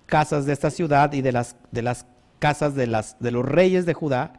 casas 0.06 0.46
de 0.46 0.52
esta 0.52 0.70
ciudad 0.70 1.12
y 1.12 1.22
de 1.22 1.32
las, 1.32 1.56
de 1.70 1.82
las 1.82 2.06
casas 2.38 2.74
de, 2.74 2.86
las, 2.86 3.16
de 3.20 3.30
los 3.30 3.44
reyes 3.44 3.86
de 3.86 3.94
Judá, 3.94 4.34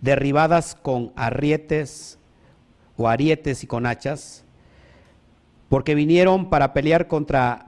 derribadas 0.00 0.74
con 0.74 1.12
arrietes 1.16 2.18
o 2.96 3.08
arietes 3.08 3.64
y 3.64 3.66
con 3.66 3.84
hachas, 3.84 4.44
porque 5.68 5.94
vinieron 5.94 6.50
para 6.50 6.72
pelear 6.72 7.08
contra 7.08 7.66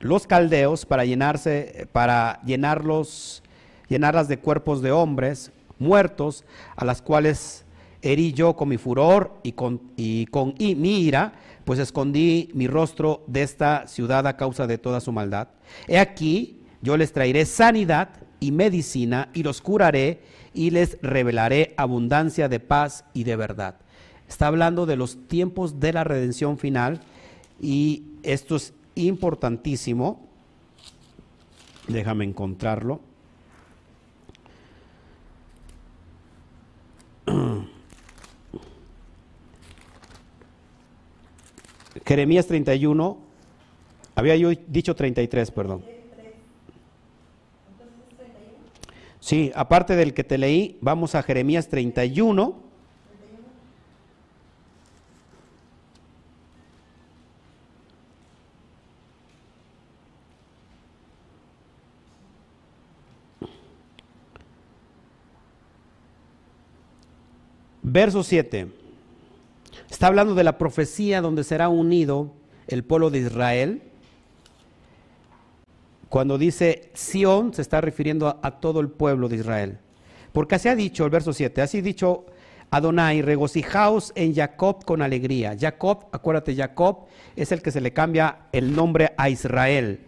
los 0.00 0.26
caldeos, 0.26 0.86
para 0.86 1.04
llenarse, 1.04 1.88
para 1.92 2.40
llenarlos, 2.44 3.42
llenarlas 3.88 4.28
de 4.28 4.38
cuerpos 4.38 4.82
de 4.82 4.92
hombres 4.92 5.52
muertos, 5.78 6.44
a 6.76 6.84
las 6.84 7.02
cuales 7.02 7.64
herí 8.02 8.32
yo 8.32 8.56
con 8.56 8.68
mi 8.68 8.78
furor 8.78 9.38
y 9.42 9.52
con, 9.52 9.80
y 9.96 10.26
con 10.26 10.54
mi 10.58 11.00
ira, 11.00 11.34
pues 11.64 11.78
escondí 11.78 12.50
mi 12.54 12.68
rostro 12.68 13.24
de 13.26 13.42
esta 13.42 13.86
ciudad 13.86 14.26
a 14.26 14.36
causa 14.36 14.66
de 14.66 14.78
toda 14.78 15.00
su 15.00 15.12
maldad. 15.12 15.48
He 15.88 15.98
aquí, 15.98 16.60
yo 16.82 16.96
les 16.96 17.12
traeré 17.12 17.44
sanidad 17.46 18.10
y 18.38 18.52
medicina 18.52 19.30
y 19.34 19.42
los 19.42 19.60
curaré 19.60 20.20
y 20.54 20.70
les 20.70 20.98
revelaré 21.02 21.74
abundancia 21.76 22.48
de 22.48 22.60
paz 22.60 23.04
y 23.12 23.24
de 23.24 23.36
verdad. 23.36 23.76
Está 24.28 24.48
hablando 24.48 24.86
de 24.86 24.96
los 24.96 25.28
tiempos 25.28 25.80
de 25.80 25.92
la 25.92 26.04
redención 26.04 26.58
final 26.58 27.00
y 27.60 28.04
esto 28.22 28.56
es 28.56 28.72
importantísimo. 28.94 30.28
Déjame 31.88 32.24
encontrarlo. 32.24 33.00
Jeremías 42.06 42.46
31, 42.46 43.18
había 44.14 44.36
yo 44.36 44.50
dicho 44.68 44.94
33, 44.94 45.50
perdón. 45.50 45.82
Sí, 49.20 49.50
aparte 49.56 49.96
del 49.96 50.14
que 50.14 50.22
te 50.22 50.38
leí, 50.38 50.78
vamos 50.80 51.16
a 51.16 51.22
Jeremías 51.22 51.68
31. 51.68 52.65
Verso 67.96 68.22
7. 68.22 68.66
Está 69.90 70.08
hablando 70.08 70.34
de 70.34 70.44
la 70.44 70.58
profecía 70.58 71.22
donde 71.22 71.44
será 71.44 71.70
unido 71.70 72.30
el 72.68 72.84
pueblo 72.84 73.08
de 73.08 73.20
Israel. 73.20 73.84
Cuando 76.10 76.36
dice 76.36 76.90
Sión, 76.92 77.54
se 77.54 77.62
está 77.62 77.80
refiriendo 77.80 78.38
a, 78.42 78.60
todo 78.60 78.80
el 78.80 78.90
pueblo 78.90 79.30
de 79.30 79.36
Israel. 79.36 79.78
Porque 80.32 80.56
así 80.56 80.68
ha 80.68 80.76
dicho 80.76 81.06
el 81.06 81.10
verso 81.10 81.32
7, 81.32 81.62
así 81.62 81.78
ha 81.78 81.82
dicho 81.82 82.26
Adonai, 82.70 83.22
regocijaos 83.22 84.12
en 84.14 84.34
Jacob 84.34 84.84
con 84.84 85.00
alegría. 85.00 85.56
Jacob, 85.58 86.04
acuérdate, 86.12 86.54
Jacob 86.54 87.06
es 87.34 87.50
el 87.50 87.62
que 87.62 87.70
se 87.70 87.80
le 87.80 87.94
cambia 87.94 88.40
el 88.52 88.76
nombre 88.76 89.14
a 89.16 89.30
Israel. 89.30 90.00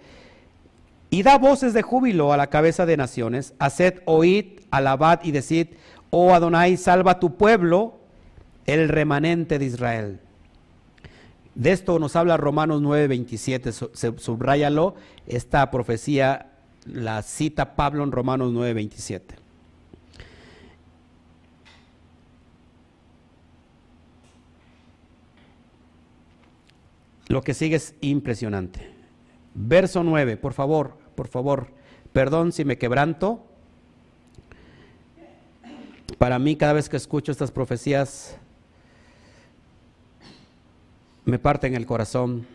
Y 1.08 1.22
da 1.22 1.38
voces 1.38 1.72
de 1.72 1.80
júbilo 1.80 2.34
a 2.34 2.36
la 2.36 2.48
cabeza 2.48 2.84
de 2.84 2.98
naciones. 2.98 3.54
Haced 3.58 4.02
oíd, 4.04 4.60
alabad 4.70 5.20
y 5.22 5.30
decid, 5.30 5.68
oh 6.10 6.34
Adonai, 6.34 6.76
salva 6.76 7.20
tu 7.20 7.36
pueblo, 7.36 7.98
el 8.66 8.88
remanente 8.88 9.58
de 9.58 9.64
Israel. 9.64 10.20
De 11.54 11.72
esto 11.72 11.98
nos 11.98 12.14
habla 12.14 12.36
Romanos 12.36 12.82
9:27, 12.82 14.18
subráyalo, 14.18 14.94
esta 15.26 15.70
profecía 15.70 16.52
la 16.86 17.22
cita 17.22 17.74
Pablo 17.74 18.04
en 18.04 18.12
Romanos 18.12 18.52
9:27. 18.52 19.34
Lo 27.28 27.42
que 27.42 27.54
sigue 27.54 27.76
es 27.76 27.94
impresionante. 28.00 28.88
Verso 29.54 30.02
9, 30.02 30.36
por 30.36 30.54
favor, 30.54 30.96
por 31.14 31.28
favor, 31.28 31.68
perdón 32.12 32.52
si 32.52 32.64
me 32.64 32.78
quebranto. 32.78 33.47
Para 36.18 36.40
mí 36.40 36.56
cada 36.56 36.72
vez 36.72 36.88
que 36.88 36.96
escucho 36.96 37.30
estas 37.30 37.52
profecías 37.52 38.36
me 41.24 41.38
parten 41.38 41.74
el 41.74 41.86
corazón 41.86 42.46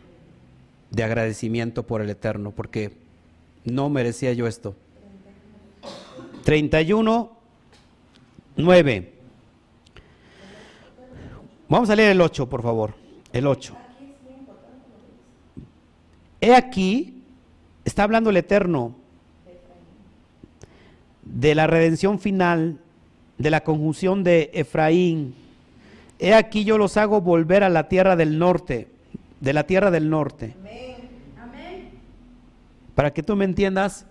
de 0.89 1.03
agradecimiento 1.03 1.83
por 1.87 2.01
el 2.01 2.09
Eterno, 2.09 2.51
porque 2.51 2.91
no 3.63 3.89
merecía 3.89 4.33
yo 4.33 4.47
esto. 4.47 4.75
31, 6.43 7.31
9. 8.57 9.13
Vamos 11.69 11.89
a 11.89 11.95
leer 11.95 12.11
el 12.11 12.21
8, 12.21 12.49
por 12.49 12.61
favor. 12.61 12.93
El 13.31 13.47
8. 13.47 13.77
He 16.41 16.53
aquí, 16.53 17.23
está 17.85 18.03
hablando 18.03 18.29
el 18.29 18.37
Eterno 18.37 18.95
de 21.23 21.55
la 21.55 21.67
redención 21.67 22.19
final, 22.19 22.82
de 23.43 23.51
la 23.51 23.61
conjunción 23.65 24.23
de 24.23 24.51
Efraín. 24.53 25.35
He 26.17 26.33
aquí 26.33 26.63
yo 26.63 26.77
los 26.77 26.95
hago 26.95 27.19
volver 27.19 27.61
a 27.65 27.69
la 27.69 27.89
tierra 27.89 28.15
del 28.15 28.39
norte, 28.39 28.87
de 29.41 29.51
la 29.51 29.65
tierra 29.65 29.91
del 29.91 30.09
norte. 30.09 30.55
Para 32.95 33.11
que 33.11 33.21
tú 33.21 33.35
me 33.35 33.43
entiendas, 33.43 34.05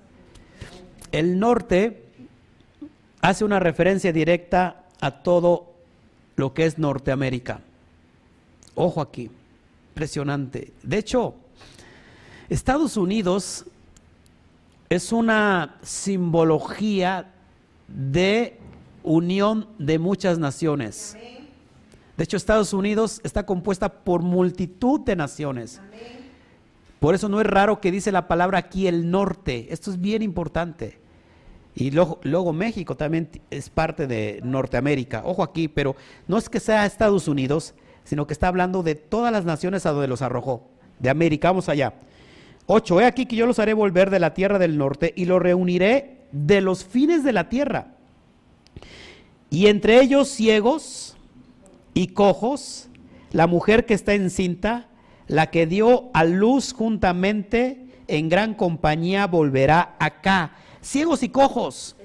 el 1.12 1.38
norte 1.38 2.04
hace 3.22 3.46
una 3.46 3.58
referencia 3.58 4.12
directa 4.12 4.84
a 5.00 5.22
todo 5.22 5.72
lo 6.36 6.52
que 6.52 6.66
es 6.66 6.76
Norteamérica. 6.76 7.60
Ojo 8.74 9.00
aquí, 9.00 9.30
impresionante. 9.92 10.74
De 10.82 10.98
hecho, 10.98 11.36
Estados 12.50 12.98
Unidos 12.98 13.64
es 14.90 15.10
una 15.10 15.76
simbología 15.82 17.30
de 17.88 18.58
unión 19.02 19.68
de 19.78 19.98
muchas 19.98 20.38
naciones. 20.38 21.16
De 22.16 22.24
hecho, 22.24 22.36
Estados 22.36 22.72
Unidos 22.72 23.20
está 23.24 23.46
compuesta 23.46 23.88
por 24.04 24.22
multitud 24.22 25.00
de 25.00 25.16
naciones. 25.16 25.80
Por 27.00 27.14
eso 27.14 27.28
no 27.28 27.40
es 27.40 27.46
raro 27.46 27.80
que 27.80 27.90
dice 27.90 28.12
la 28.12 28.28
palabra 28.28 28.58
aquí 28.58 28.86
el 28.86 29.10
norte. 29.10 29.66
Esto 29.70 29.90
es 29.90 30.00
bien 30.00 30.22
importante. 30.22 31.00
Y 31.74 31.90
luego, 31.90 32.52
México 32.52 32.96
también 32.96 33.28
es 33.50 33.70
parte 33.70 34.06
de 34.06 34.40
Norteamérica. 34.44 35.22
Ojo 35.24 35.42
aquí, 35.42 35.68
pero 35.68 35.96
no 36.28 36.36
es 36.36 36.48
que 36.48 36.60
sea 36.60 36.84
Estados 36.84 37.28
Unidos, 37.28 37.74
sino 38.04 38.26
que 38.26 38.34
está 38.34 38.48
hablando 38.48 38.82
de 38.82 38.94
todas 38.94 39.32
las 39.32 39.44
naciones 39.44 39.86
a 39.86 39.92
donde 39.92 40.06
los 40.06 40.22
arrojó. 40.22 40.68
De 40.98 41.08
América, 41.08 41.48
vamos 41.48 41.68
allá. 41.68 41.94
8. 42.66 43.00
He 43.00 43.04
aquí 43.06 43.26
que 43.26 43.36
yo 43.36 43.46
los 43.46 43.58
haré 43.58 43.74
volver 43.74 44.10
de 44.10 44.20
la 44.20 44.34
tierra 44.34 44.58
del 44.58 44.78
norte 44.78 45.12
y 45.16 45.24
los 45.24 45.42
reuniré 45.42 46.26
de 46.30 46.60
los 46.60 46.84
fines 46.84 47.24
de 47.24 47.32
la 47.32 47.48
tierra. 47.48 47.96
Y 49.52 49.66
entre 49.66 50.00
ellos 50.00 50.28
ciegos 50.28 51.14
y 51.92 52.08
cojos, 52.08 52.88
la 53.32 53.46
mujer 53.46 53.84
que 53.84 53.92
está 53.92 54.14
encinta, 54.14 54.88
la 55.28 55.50
que 55.50 55.66
dio 55.66 56.10
a 56.14 56.24
luz 56.24 56.72
juntamente 56.72 57.86
en 58.08 58.30
gran 58.30 58.54
compañía 58.54 59.26
volverá 59.26 59.94
acá. 59.98 60.52
Ciegos 60.80 61.22
y 61.22 61.28
cojos. 61.28 61.96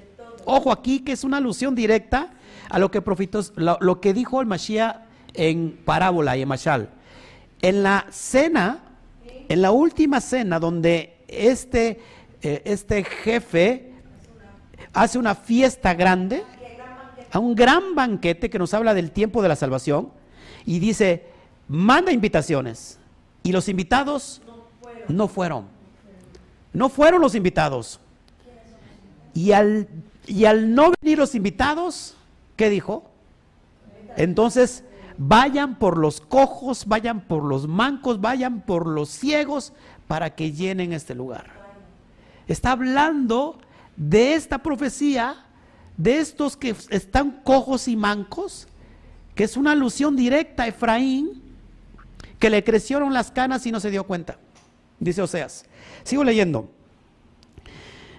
Ojo 0.44 0.74
aquí 0.74 1.00
que 1.00 1.14
es 1.14 1.24
una 1.24 1.38
alusión 1.38 1.74
directa 1.74 2.34
a 2.70 2.80
lo 2.80 2.92
que 2.92 3.02
profitó, 3.02 3.40
lo, 3.56 4.02
que 4.02 4.14
dijo 4.14 4.42
el 4.42 4.48
Mashiach 4.48 4.98
en 5.34 5.80
parábola 5.86 6.36
y 6.36 6.42
en 6.42 6.50
Mashal. 6.50 6.90
En 7.62 7.82
la 7.82 8.08
cena 8.10 8.84
en 9.50 9.62
la 9.62 9.72
última 9.72 10.20
cena 10.20 10.60
donde 10.60 11.18
este, 11.30 12.02
eh, 12.42 12.62
este 12.66 13.06
jefe 13.06 13.94
hace 14.94 15.18
una 15.18 15.36
fiesta 15.36 15.94
grande, 15.94 16.44
a 17.32 17.40
un 17.40 17.56
gran 17.56 17.96
banquete 17.96 18.50
que 18.50 18.60
nos 18.60 18.74
habla 18.74 18.94
del 18.94 19.12
tiempo 19.12 19.42
de 19.42 19.50
la 19.50 19.56
salvación, 19.56 20.12
y 20.66 20.80
dice, 20.80 21.26
manda 21.68 22.12
invitaciones. 22.12 23.00
Y 23.44 23.52
los 23.52 23.70
invitados 23.70 24.42
no 25.08 25.28
fueron. 25.28 25.66
No 26.74 26.90
fueron 26.90 27.22
los 27.22 27.36
invitados. 27.36 28.00
Y 29.34 29.54
al, 29.54 29.88
y 30.26 30.46
al 30.46 30.74
no 30.74 30.92
venir 31.02 31.18
los 31.18 31.36
invitados, 31.36 32.16
¿qué 32.56 32.70
dijo? 32.70 33.10
Entonces 34.18 34.84
vayan 35.18 35.80
por 35.80 35.98
los 35.98 36.22
cojos, 36.22 36.86
vayan 36.86 37.22
por 37.22 37.44
los 37.44 37.68
mancos, 37.68 38.20
vayan 38.20 38.62
por 38.62 38.88
los 38.88 39.10
ciegos 39.10 39.74
para 40.08 40.36
que 40.36 40.52
llenen 40.52 40.94
este 40.94 41.16
lugar. 41.16 41.52
Está 42.48 42.72
hablando 42.72 43.58
de 43.96 44.34
esta 44.34 44.60
profecía, 44.60 45.47
de 45.98 46.20
estos 46.20 46.56
que 46.56 46.76
están 46.90 47.42
cojos 47.44 47.88
y 47.88 47.96
mancos, 47.96 48.68
que 49.36 49.44
es 49.44 49.58
una 49.58 49.72
alusión 49.74 50.16
directa 50.16 50.64
a 50.64 50.68
Efraín, 50.68 51.42
que 52.40 52.50
le 52.50 52.64
crecieron 52.64 53.14
las 53.14 53.32
canas 53.32 53.66
y 53.66 53.72
no 53.72 53.80
se 53.80 53.92
dio 53.92 54.06
cuenta. 54.06 54.38
Dice 55.00 55.22
Oseas. 55.22 55.66
Sigo 56.04 56.24
leyendo. 56.24 56.70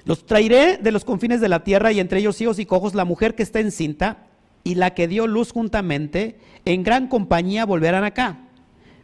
Los 0.05 0.26
traeré 0.26 0.79
de 0.79 0.93
los 0.93 1.05
confines 1.05 1.41
de 1.41 1.49
la 1.49 1.64
tierra 1.64 1.93
y 1.93 2.01
entre 2.01 2.20
ellos 2.20 2.37
ciegos 2.37 2.59
y 2.59 2.66
cojos 2.66 2.95
la 2.95 3.05
mujer 3.05 3.35
que 3.35 3.43
está 3.43 3.61
encinta 3.61 4.26
y 4.64 4.74
la 4.74 4.95
que 4.95 5.09
dio 5.09 5.26
luz 5.26 5.53
juntamente, 5.53 6.39
en 6.64 6.83
gran 6.83 7.09
compañía 7.09 7.64
volverán 7.64 8.05
acá. 8.05 8.41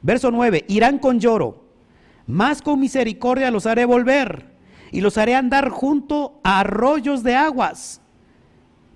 Verso 0.02 0.30
9, 0.30 0.64
irán 0.68 0.98
con 0.98 1.20
lloro, 1.20 1.64
más 2.26 2.60
con 2.60 2.80
misericordia 2.80 3.50
los 3.50 3.66
haré 3.66 3.84
volver, 3.84 4.52
y 4.90 5.00
los 5.00 5.16
haré 5.16 5.34
andar 5.34 5.70
junto 5.70 6.38
a 6.44 6.60
arroyos 6.60 7.22
de 7.22 7.34
aguas, 7.34 8.00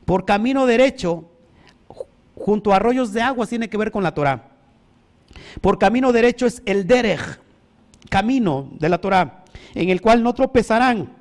por 0.09 0.25
camino 0.25 0.65
derecho, 0.65 1.27
junto 2.35 2.73
a 2.73 2.77
arroyos 2.77 3.13
de 3.13 3.21
aguas 3.21 3.51
tiene 3.51 3.69
que 3.69 3.77
ver 3.77 3.91
con 3.91 4.03
la 4.03 4.15
Torah. 4.15 4.49
Por 5.61 5.79
camino 5.79 6.13
derecho 6.13 6.47
es 6.47 6.63
el 6.65 6.87
derech, 6.87 7.39
camino 8.09 8.71
de 8.79 8.89
la 8.89 9.03
Torah, 9.03 9.45
en 9.75 9.91
el 9.91 10.01
cual 10.01 10.23
no 10.23 10.33
tropezarán, 10.33 11.13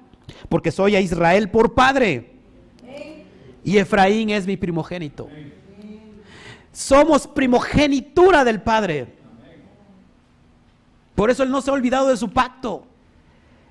porque 0.48 0.72
soy 0.72 0.96
a 0.96 1.02
Israel 1.02 1.50
por 1.50 1.74
padre 1.74 2.32
y 3.66 3.78
Efraín 3.78 4.30
es 4.30 4.48
mi 4.48 4.56
primogénito. 4.56 5.28
Somos 6.72 7.28
primogenitura 7.28 8.46
del 8.46 8.62
Padre. 8.62 9.16
Por 11.14 11.30
eso 11.30 11.44
Él 11.44 11.52
no 11.52 11.62
se 11.62 11.72
ha 11.72 11.74
olvidado 11.74 12.08
de 12.08 12.16
su 12.16 12.30
pacto. 12.30 12.88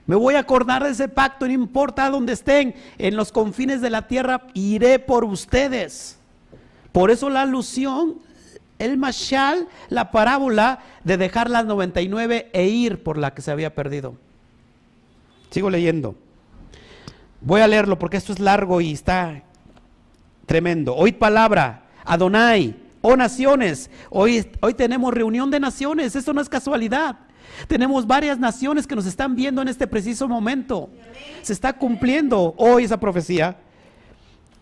Me 0.07 0.17
voy 0.17 0.35
a 0.35 0.41
acordar 0.41 0.85
de 0.85 0.91
ese 0.91 1.09
pacto, 1.09 1.47
no 1.47 1.53
importa 1.53 2.11
dónde 2.11 2.33
estén, 2.33 2.75
en 2.99 3.17
los 3.17 3.33
confines 3.33 3.81
de 3.81 3.91
la 3.91 4.07
tierra, 4.07 4.47
iré 4.55 4.99
por 4.99 5.25
ustedes. 5.25 6.19
Por 6.93 7.11
eso 7.11 7.29
la 7.29 7.43
alusión, 7.43 8.17
el 8.79 8.97
mashal, 8.99 9.69
la 9.89 10.11
parábola 10.11 10.81
de 11.05 11.17
dejar 11.17 11.51
las 11.51 11.67
99 11.67 12.51
e 12.53 12.69
ir 12.69 13.03
por 13.03 13.19
la 13.19 13.35
que 13.35 13.43
se 13.43 13.51
había 13.51 13.75
perdido. 13.75 14.15
Sigo 15.51 15.71
leyendo. 15.71 16.15
Voy 17.41 17.61
a 17.61 17.67
leerlo 17.67 17.99
porque 17.99 18.17
esto 18.17 18.33
es 18.33 18.41
largo 18.41 18.81
y 18.81 18.93
está 18.93 19.43
Tremendo. 20.47 20.95
Oíd 20.95 21.17
palabra, 21.17 21.83
Adonai, 22.05 22.77
oh 23.03 23.17
naciones. 23.17 23.91
Hoy, 24.11 24.49
hoy 24.61 24.75
tenemos 24.75 25.13
reunión 25.13 25.51
de 25.51 25.59
naciones, 25.59 26.15
esto 26.15 26.33
no 26.33 26.41
es 26.41 26.49
casualidad. 26.49 27.17
Tenemos 27.69 28.07
varias 28.07 28.39
naciones 28.39 28.87
que 28.87 28.97
nos 28.97 29.07
están 29.07 29.35
viendo 29.35 29.63
en 29.63 29.69
este 29.69 29.87
preciso 29.87 30.29
momento. 30.29 30.91
Se 31.43 31.53
está 31.53 31.73
cumpliendo 31.73 32.55
hoy 32.57 32.85
esa 32.85 33.01
profecía. 33.01 33.57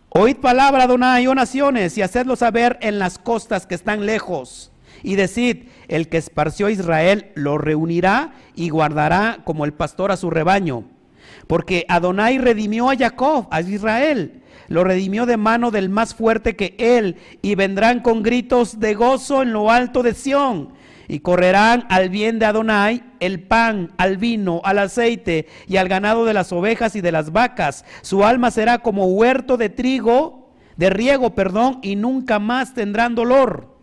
Oíd 0.09 0.37
palabra, 0.37 0.85
Adonai, 0.85 1.27
oh 1.27 1.35
naciones, 1.35 1.99
y 1.99 2.03
hacedlo 2.03 2.37
saber 2.37 2.79
en 2.81 2.99
las 2.99 3.19
costas 3.19 3.67
que 3.67 3.75
están 3.75 4.07
lejos. 4.07 4.71
Y 5.03 5.17
decid, 5.17 5.69
el 5.89 6.09
que 6.09 6.19
esparció 6.19 6.67
a 6.67 6.71
Israel 6.71 7.33
lo 7.35 7.59
reunirá 7.59 8.35
y 8.55 8.69
guardará 8.69 9.41
como 9.45 9.65
el 9.65 9.73
pastor 9.73 10.13
a 10.13 10.17
su 10.17 10.31
rebaño. 10.31 10.85
Porque 11.47 11.85
Adonai 11.89 12.39
redimió 12.39 12.91
a 12.91 12.97
Jacob, 12.97 13.49
a 13.51 13.61
Israel 13.61 14.41
lo 14.69 14.85
redimió 14.85 15.27
de 15.27 15.37
mano 15.37 15.71
del 15.71 15.89
más 15.89 16.15
fuerte 16.15 16.57
que 16.57 16.75
él, 16.79 17.17
y 17.43 17.55
vendrán 17.55 18.01
con 18.01 18.23
gritos 18.23 18.81
de 18.81 18.95
gozo 18.95 19.43
en 19.43 19.53
lo 19.53 19.71
alto 19.71 20.03
de 20.03 20.15
Sión, 20.15 20.71
y 21.09 21.21
correrán 21.21 21.87
al 21.89 22.09
bien 22.09 22.39
de 22.39 22.47
Adonai 22.47 23.03
el 23.21 23.41
pan, 23.41 23.93
al 23.97 24.17
vino, 24.17 24.61
al 24.65 24.79
aceite 24.79 25.47
y 25.67 25.77
al 25.77 25.89
ganado 25.89 26.25
de 26.25 26.35
las 26.35 26.53
ovejas 26.53 26.97
y 26.97 27.01
de 27.01 27.13
las 27.13 27.33
vacas. 27.33 27.85
Su 28.03 28.25
alma 28.25 28.51
será 28.51 28.79
como 28.79 29.07
huerto 29.07 29.57
de 29.57 29.69
trigo, 29.69 30.51
de 30.77 30.91
riego, 30.91 31.35
perdón, 31.35 31.79
y 31.83 31.97
nunca 31.97 32.39
más 32.39 32.75
tendrán 32.75 33.15
dolor. 33.15 33.75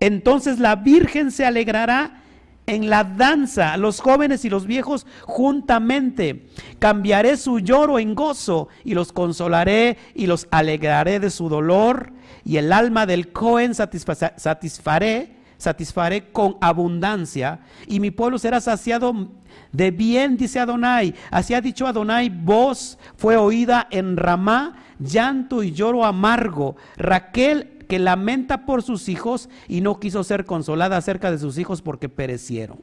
Entonces 0.00 0.58
la 0.58 0.76
Virgen 0.76 1.30
se 1.30 1.46
alegrará 1.46 2.20
en 2.66 2.88
la 2.88 3.04
danza, 3.04 3.76
los 3.76 4.00
jóvenes 4.00 4.44
y 4.44 4.50
los 4.50 4.66
viejos 4.66 5.06
juntamente. 5.22 6.46
Cambiaré 6.78 7.36
su 7.36 7.58
lloro 7.60 7.98
en 7.98 8.14
gozo 8.14 8.68
y 8.84 8.94
los 8.94 9.12
consolaré 9.12 9.98
y 10.14 10.26
los 10.26 10.48
alegraré 10.50 11.20
de 11.20 11.30
su 11.30 11.48
dolor. 11.48 12.12
Y 12.44 12.56
el 12.56 12.72
alma 12.72 13.06
del 13.06 13.32
Cohen 13.32 13.74
satisfaré, 13.74 15.33
satisfaré 15.58 16.30
con 16.30 16.56
abundancia. 16.60 17.60
Y 17.86 18.00
mi 18.00 18.10
pueblo 18.10 18.38
será 18.38 18.60
saciado 18.60 19.30
de 19.72 19.90
bien, 19.90 20.36
dice 20.36 20.60
Adonai. 20.60 21.14
Así 21.30 21.54
ha 21.54 21.60
dicho 21.60 21.86
Adonai, 21.86 22.28
voz 22.28 22.98
fue 23.16 23.36
oída 23.36 23.86
en 23.90 24.16
Ramá, 24.16 24.76
llanto 24.98 25.62
y 25.62 25.72
lloro 25.72 26.04
amargo. 26.04 26.76
Raquel 26.96 27.78
que 27.88 27.98
lamenta 27.98 28.66
por 28.66 28.82
sus 28.82 29.08
hijos 29.08 29.48
y 29.68 29.80
no 29.80 30.00
quiso 30.00 30.24
ser 30.24 30.44
consolada 30.44 30.96
acerca 30.96 31.30
de 31.30 31.38
sus 31.38 31.58
hijos 31.58 31.82
porque 31.82 32.08
perecieron. 32.08 32.78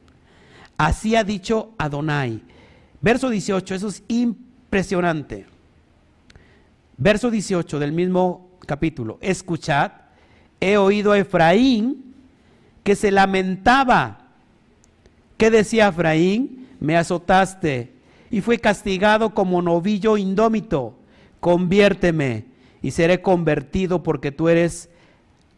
Así 0.76 1.16
ha 1.16 1.24
dicho 1.24 1.72
Adonai. 1.78 2.42
Verso 3.00 3.30
18, 3.30 3.74
eso 3.74 3.88
es 3.88 4.02
impresionante. 4.08 5.46
Verso 6.96 7.30
18 7.30 7.78
del 7.78 7.92
mismo 7.92 8.50
capítulo. 8.66 9.18
Escuchad, 9.20 9.92
he 10.60 10.76
oído 10.76 11.12
a 11.12 11.18
Efraín 11.18 12.11
que 12.82 12.96
se 12.96 13.10
lamentaba. 13.10 14.18
¿Qué 15.36 15.50
decía 15.50 15.88
Efraín? 15.88 16.68
Me 16.80 16.96
azotaste 16.96 17.92
y 18.30 18.40
fue 18.40 18.58
castigado 18.58 19.34
como 19.34 19.62
novillo 19.62 20.16
indómito. 20.16 20.94
Conviérteme 21.40 22.44
y 22.82 22.90
seré 22.90 23.20
convertido 23.20 24.02
porque 24.02 24.32
tú 24.32 24.48
eres 24.48 24.88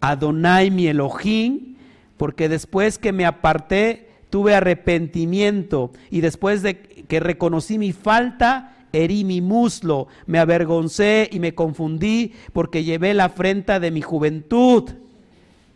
Adonai 0.01 0.71
mi 0.71 0.87
Elohim, 0.87 1.77
porque 2.17 2.49
después 2.49 2.99
que 2.99 3.13
me 3.13 3.25
aparté 3.25 4.09
tuve 4.29 4.55
arrepentimiento 4.55 5.93
y 6.11 6.21
después 6.21 6.63
de 6.63 6.81
que 6.81 7.21
reconocí 7.21 7.79
mi 7.79 7.93
falta, 7.93 8.75
herí 8.93 9.25
mi 9.25 9.41
muslo, 9.41 10.09
me 10.27 10.39
avergoncé 10.39 11.29
y 11.33 11.39
me 11.39 11.55
confundí 11.55 12.33
porque 12.53 12.85
llevé 12.85 13.15
la 13.15 13.27
afrenta 13.27 13.81
de 13.81 13.91
mi 13.91 14.03
juventud. 14.03 14.91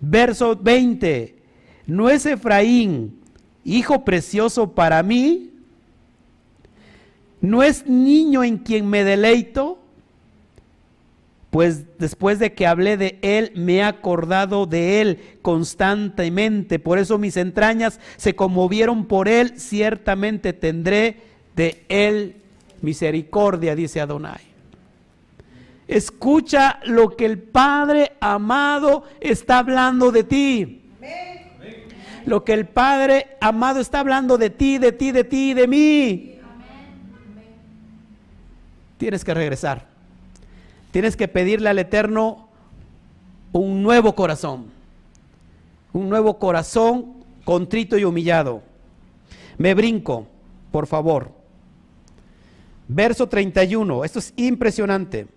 Verso 0.01 0.57
20, 0.57 1.38
¿no 1.89 2.09
es 2.09 2.25
Efraín 2.25 3.19
hijo 3.65 4.05
precioso 4.05 4.73
para 4.73 5.03
mí? 5.03 5.51
¿No 7.41 7.65
es 7.65 7.85
niño 7.85 8.45
en 8.45 8.59
quien 8.59 8.89
me 8.89 9.03
deleito? 9.03 9.79
pues 11.51 11.99
después 11.99 12.39
de 12.39 12.53
que 12.53 12.67
hablé 12.67 12.97
de 12.97 13.19
él, 13.23 13.53
me 13.55 13.77
he 13.77 13.83
acordado 13.83 14.67
de 14.67 15.01
él 15.01 15.39
constantemente. 15.41 16.79
Por 16.79 16.99
eso 16.99 17.17
mis 17.17 17.37
entrañas 17.37 18.01
se 18.17 18.37
conmovieron 18.37 19.07
por 19.07 19.29
él. 19.29 19.59
Ciertamente 19.59 20.53
tendré 20.53 21.17
de 21.57 21.85
él 21.89 22.37
misericordia, 22.83 23.75
dice 23.75 24.01
Adonai. 24.01 24.41
Escucha 25.87 26.81
lo 26.85 27.17
que 27.17 27.25
el 27.25 27.39
Padre 27.39 28.13
amado 28.21 29.05
está 29.21 29.61
hablando 29.61 30.13
de 30.13 30.25
ti. 30.25 30.83
Lo 32.29 32.45
que 32.45 32.53
el 32.53 32.67
Padre 32.67 33.39
amado 33.41 33.81
está 33.81 34.01
hablando 34.01 34.37
de 34.37 34.51
ti, 34.51 34.77
de 34.77 34.93
ti, 34.93 35.13
de 35.13 35.25
ti, 35.25 35.55
de 35.55 35.67
mí. 35.67 36.39
Tienes 38.99 39.25
que 39.25 39.33
regresar. 39.33 39.87
Tienes 40.91 41.17
que 41.17 41.27
pedirle 41.27 41.71
al 41.71 41.79
Eterno 41.79 42.51
un 43.53 43.83
nuevo 43.83 44.15
corazón, 44.15 44.67
un 45.95 46.11
nuevo 46.11 46.39
corazón 46.39 47.15
contrito 47.47 47.97
y 47.97 48.05
humillado. 48.05 48.63
Me 49.57 49.73
brinco, 49.73 50.27
por 50.71 50.87
favor. 50.87 51.33
Verso 52.89 53.27
31, 53.27 54.05
esto 54.05 54.19
es 54.19 54.35
impresionante. 54.37 55.29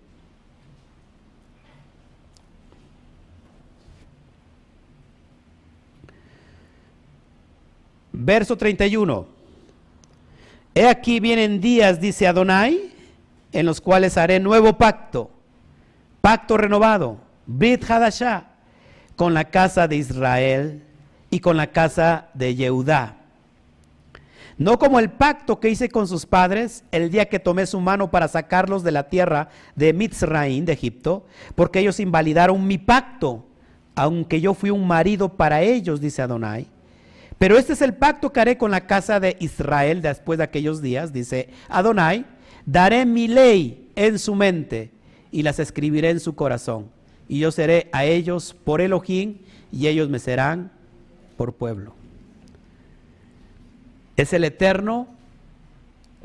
Verso 8.24 8.56
31. 8.56 9.26
He 10.74 10.86
aquí 10.86 11.20
vienen 11.20 11.60
días, 11.60 12.00
dice 12.00 12.26
Adonai, 12.26 12.92
en 13.52 13.66
los 13.66 13.80
cuales 13.80 14.16
haré 14.16 14.40
nuevo 14.40 14.78
pacto 14.78 15.30
pacto 16.22 16.56
renovado, 16.56 17.18
Brit 17.46 17.84
Hadashah, 17.84 18.44
con 19.16 19.34
la 19.34 19.44
casa 19.44 19.88
de 19.88 19.96
Israel 19.96 20.82
y 21.28 21.40
con 21.40 21.58
la 21.58 21.66
casa 21.66 22.28
de 22.32 22.54
Yehudá. 22.54 23.16
No 24.56 24.78
como 24.78 25.00
el 25.00 25.10
pacto 25.10 25.58
que 25.58 25.68
hice 25.68 25.88
con 25.88 26.06
sus 26.06 26.24
padres 26.24 26.84
el 26.92 27.10
día 27.10 27.28
que 27.28 27.40
tomé 27.40 27.66
su 27.66 27.80
mano 27.80 28.10
para 28.10 28.28
sacarlos 28.28 28.84
de 28.84 28.92
la 28.92 29.08
tierra 29.08 29.48
de 29.74 29.92
Mitzraim, 29.92 30.64
de 30.64 30.72
Egipto, 30.72 31.26
porque 31.56 31.80
ellos 31.80 31.98
invalidaron 31.98 32.64
mi 32.66 32.78
pacto, 32.78 33.44
aunque 33.96 34.40
yo 34.40 34.54
fui 34.54 34.70
un 34.70 34.86
marido 34.86 35.30
para 35.30 35.62
ellos, 35.62 36.00
dice 36.00 36.22
Adonai. 36.22 36.68
Pero 37.42 37.58
este 37.58 37.72
es 37.72 37.82
el 37.82 37.94
pacto 37.94 38.32
que 38.32 38.38
haré 38.38 38.56
con 38.56 38.70
la 38.70 38.86
casa 38.86 39.18
de 39.18 39.36
Israel 39.40 40.00
después 40.00 40.38
de 40.38 40.44
aquellos 40.44 40.80
días, 40.80 41.12
dice 41.12 41.48
Adonai. 41.68 42.24
Daré 42.66 43.04
mi 43.04 43.26
ley 43.26 43.90
en 43.96 44.20
su 44.20 44.36
mente 44.36 44.92
y 45.32 45.42
las 45.42 45.58
escribiré 45.58 46.10
en 46.10 46.20
su 46.20 46.36
corazón. 46.36 46.88
Y 47.26 47.40
yo 47.40 47.50
seré 47.50 47.88
a 47.90 48.04
ellos 48.04 48.54
por 48.54 48.80
Elohim 48.80 49.38
y 49.72 49.88
ellos 49.88 50.08
me 50.08 50.20
serán 50.20 50.70
por 51.36 51.54
pueblo. 51.54 51.96
Es 54.16 54.32
el 54.32 54.44
Eterno 54.44 55.08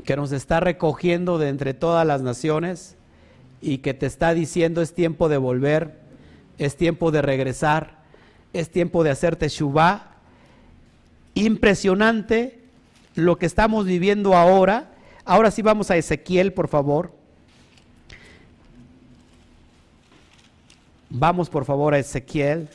que 0.04 0.14
nos 0.14 0.30
está 0.30 0.60
recogiendo 0.60 1.38
de 1.38 1.48
entre 1.48 1.74
todas 1.74 2.06
las 2.06 2.22
naciones 2.22 2.94
y 3.60 3.78
que 3.78 3.92
te 3.92 4.06
está 4.06 4.34
diciendo 4.34 4.82
es 4.82 4.94
tiempo 4.94 5.28
de 5.28 5.38
volver, 5.38 5.98
es 6.58 6.76
tiempo 6.76 7.10
de 7.10 7.22
regresar, 7.22 8.04
es 8.52 8.70
tiempo 8.70 9.02
de 9.02 9.10
hacerte 9.10 9.48
shubá. 9.48 10.14
Impresionante 11.38 12.58
lo 13.14 13.38
que 13.38 13.46
estamos 13.46 13.86
viviendo 13.86 14.34
ahora. 14.34 14.90
Ahora 15.24 15.52
sí 15.52 15.62
vamos 15.62 15.88
a 15.88 15.96
Ezequiel, 15.96 16.52
por 16.52 16.66
favor. 16.66 17.12
Vamos 21.08 21.48
por 21.48 21.64
favor 21.64 21.94
a 21.94 22.00
Ezequiel. 22.00 22.68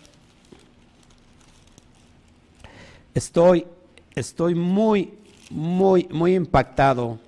Estoy, 3.13 3.67
estoy 4.15 4.55
muy, 4.55 5.13
muy, 5.49 6.07
muy 6.09 6.33
impactado. 6.33 7.19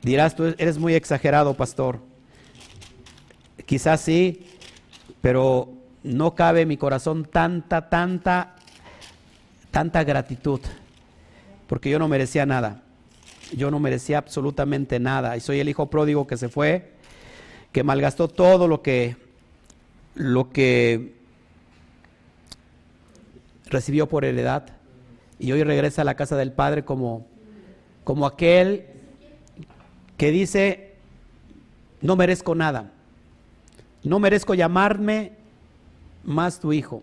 Dirás, 0.00 0.36
tú 0.36 0.44
eres 0.44 0.78
muy 0.78 0.94
exagerado, 0.94 1.54
pastor. 1.54 1.98
Quizás 3.66 4.00
sí, 4.00 4.46
pero 5.20 5.72
no 6.04 6.36
cabe 6.36 6.60
en 6.60 6.68
mi 6.68 6.76
corazón 6.76 7.24
tanta, 7.24 7.88
tanta, 7.88 8.54
tanta 9.70 10.04
gratitud, 10.04 10.60
porque 11.66 11.90
yo 11.90 11.98
no 11.98 12.08
merecía 12.08 12.46
nada. 12.46 12.82
Yo 13.52 13.70
no 13.70 13.80
merecía 13.80 14.18
absolutamente 14.18 15.00
nada. 15.00 15.36
Y 15.36 15.40
soy 15.40 15.60
el 15.60 15.68
hijo 15.68 15.90
pródigo 15.90 16.26
que 16.26 16.36
se 16.36 16.48
fue, 16.48 16.92
que 17.72 17.82
malgastó 17.82 18.28
todo 18.28 18.68
lo 18.68 18.82
que 18.82 19.16
lo 20.14 20.50
que 20.50 21.14
recibió 23.66 24.08
por 24.08 24.24
heredad 24.24 24.64
y 25.38 25.52
hoy 25.52 25.62
regresa 25.62 26.02
a 26.02 26.04
la 26.04 26.14
casa 26.14 26.36
del 26.36 26.52
Padre 26.52 26.84
como, 26.84 27.26
como 28.04 28.26
aquel 28.26 28.86
que 30.16 30.30
dice, 30.30 30.94
no 32.02 32.16
merezco 32.16 32.54
nada, 32.54 32.92
no 34.02 34.18
merezco 34.18 34.54
llamarme 34.54 35.32
más 36.24 36.60
tu 36.60 36.72
hijo. 36.72 37.02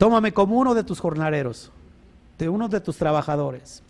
Tómame 0.00 0.32
como 0.32 0.58
uno 0.58 0.72
de 0.72 0.82
tus 0.82 0.98
jornaleros, 0.98 1.70
de 2.38 2.48
uno 2.48 2.70
de 2.70 2.80
tus 2.80 2.96
trabajadores. 2.96 3.82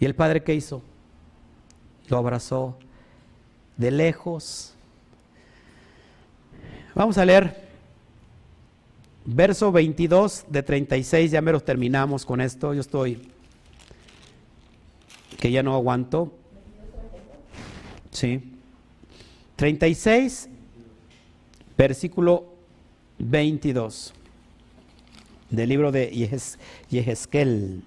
¿Y 0.00 0.06
el 0.06 0.14
padre 0.14 0.42
qué 0.42 0.54
hizo? 0.54 0.82
Lo 2.08 2.16
abrazó 2.16 2.78
de 3.76 3.90
lejos, 3.90 4.74
Vamos 6.94 7.18
a 7.18 7.26
leer 7.26 7.68
verso 9.26 9.70
22 9.72 10.46
de 10.48 10.62
36, 10.62 11.30
ya 11.30 11.42
menos 11.42 11.64
terminamos 11.64 12.24
con 12.24 12.40
esto, 12.40 12.72
yo 12.72 12.80
estoy 12.80 13.30
que 15.38 15.50
ya 15.50 15.62
no 15.62 15.74
aguanto. 15.74 16.32
Sí. 18.10 18.56
36, 19.56 20.48
versículo 21.76 22.54
22 23.18 24.14
del 25.52 25.68
libro 25.68 25.92
de 25.92 26.06
Yehezkel. 26.88 27.82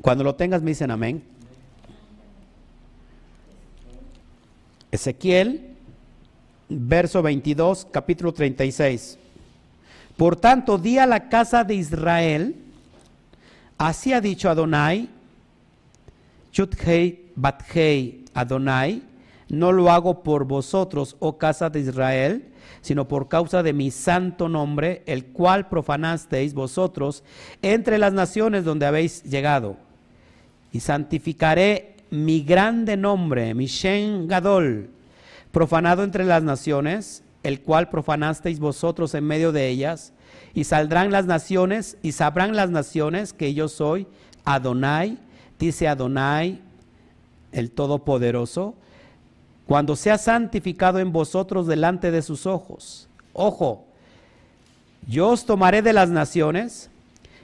Cuando 0.00 0.24
lo 0.24 0.34
tengas 0.36 0.62
me 0.62 0.70
dicen 0.70 0.90
amén. 0.90 1.22
Ezequiel, 4.90 5.74
verso 6.68 7.22
22, 7.22 7.86
capítulo 7.90 8.32
36. 8.32 9.18
Por 10.16 10.36
tanto, 10.36 10.78
di 10.78 10.98
a 10.98 11.06
la 11.06 11.28
casa 11.28 11.64
de 11.64 11.74
Israel, 11.74 12.54
así 13.78 14.12
ha 14.12 14.20
dicho 14.20 14.48
Adonai, 14.48 15.08
Chuthei 16.52 17.32
Bathei 17.34 18.24
Adonai, 18.34 19.02
no 19.48 19.72
lo 19.72 19.90
hago 19.90 20.22
por 20.22 20.44
vosotros, 20.44 21.16
oh 21.18 21.36
casa 21.38 21.68
de 21.68 21.80
Israel, 21.80 22.51
sino 22.82 23.08
por 23.08 23.28
causa 23.28 23.62
de 23.62 23.72
mi 23.72 23.90
santo 23.90 24.48
nombre, 24.48 25.02
el 25.06 25.26
cual 25.26 25.68
profanasteis 25.68 26.52
vosotros 26.52 27.22
entre 27.62 27.96
las 27.96 28.12
naciones 28.12 28.64
donde 28.64 28.86
habéis 28.86 29.22
llegado. 29.22 29.76
Y 30.72 30.80
santificaré 30.80 31.96
mi 32.10 32.42
grande 32.42 32.96
nombre, 32.96 33.54
mi 33.54 33.66
Shen 33.66 34.28
Gadol, 34.28 34.90
profanado 35.52 36.02
entre 36.02 36.24
las 36.24 36.42
naciones, 36.42 37.22
el 37.42 37.60
cual 37.62 37.88
profanasteis 37.88 38.58
vosotros 38.58 39.14
en 39.14 39.24
medio 39.24 39.52
de 39.52 39.68
ellas, 39.68 40.12
y 40.54 40.64
saldrán 40.64 41.10
las 41.10 41.26
naciones 41.26 41.96
y 42.02 42.12
sabrán 42.12 42.56
las 42.56 42.70
naciones 42.70 43.32
que 43.32 43.54
yo 43.54 43.68
soy 43.68 44.06
Adonai, 44.44 45.18
dice 45.58 45.88
Adonai, 45.88 46.60
el 47.52 47.70
Todopoderoso, 47.70 48.74
cuando 49.72 49.96
sea 49.96 50.18
santificado 50.18 50.98
en 50.98 51.12
vosotros 51.12 51.66
delante 51.66 52.10
de 52.10 52.20
sus 52.20 52.44
ojos. 52.44 53.08
Ojo, 53.32 53.86
yo 55.08 55.30
os 55.30 55.46
tomaré 55.46 55.80
de 55.80 55.94
las 55.94 56.10
naciones, 56.10 56.90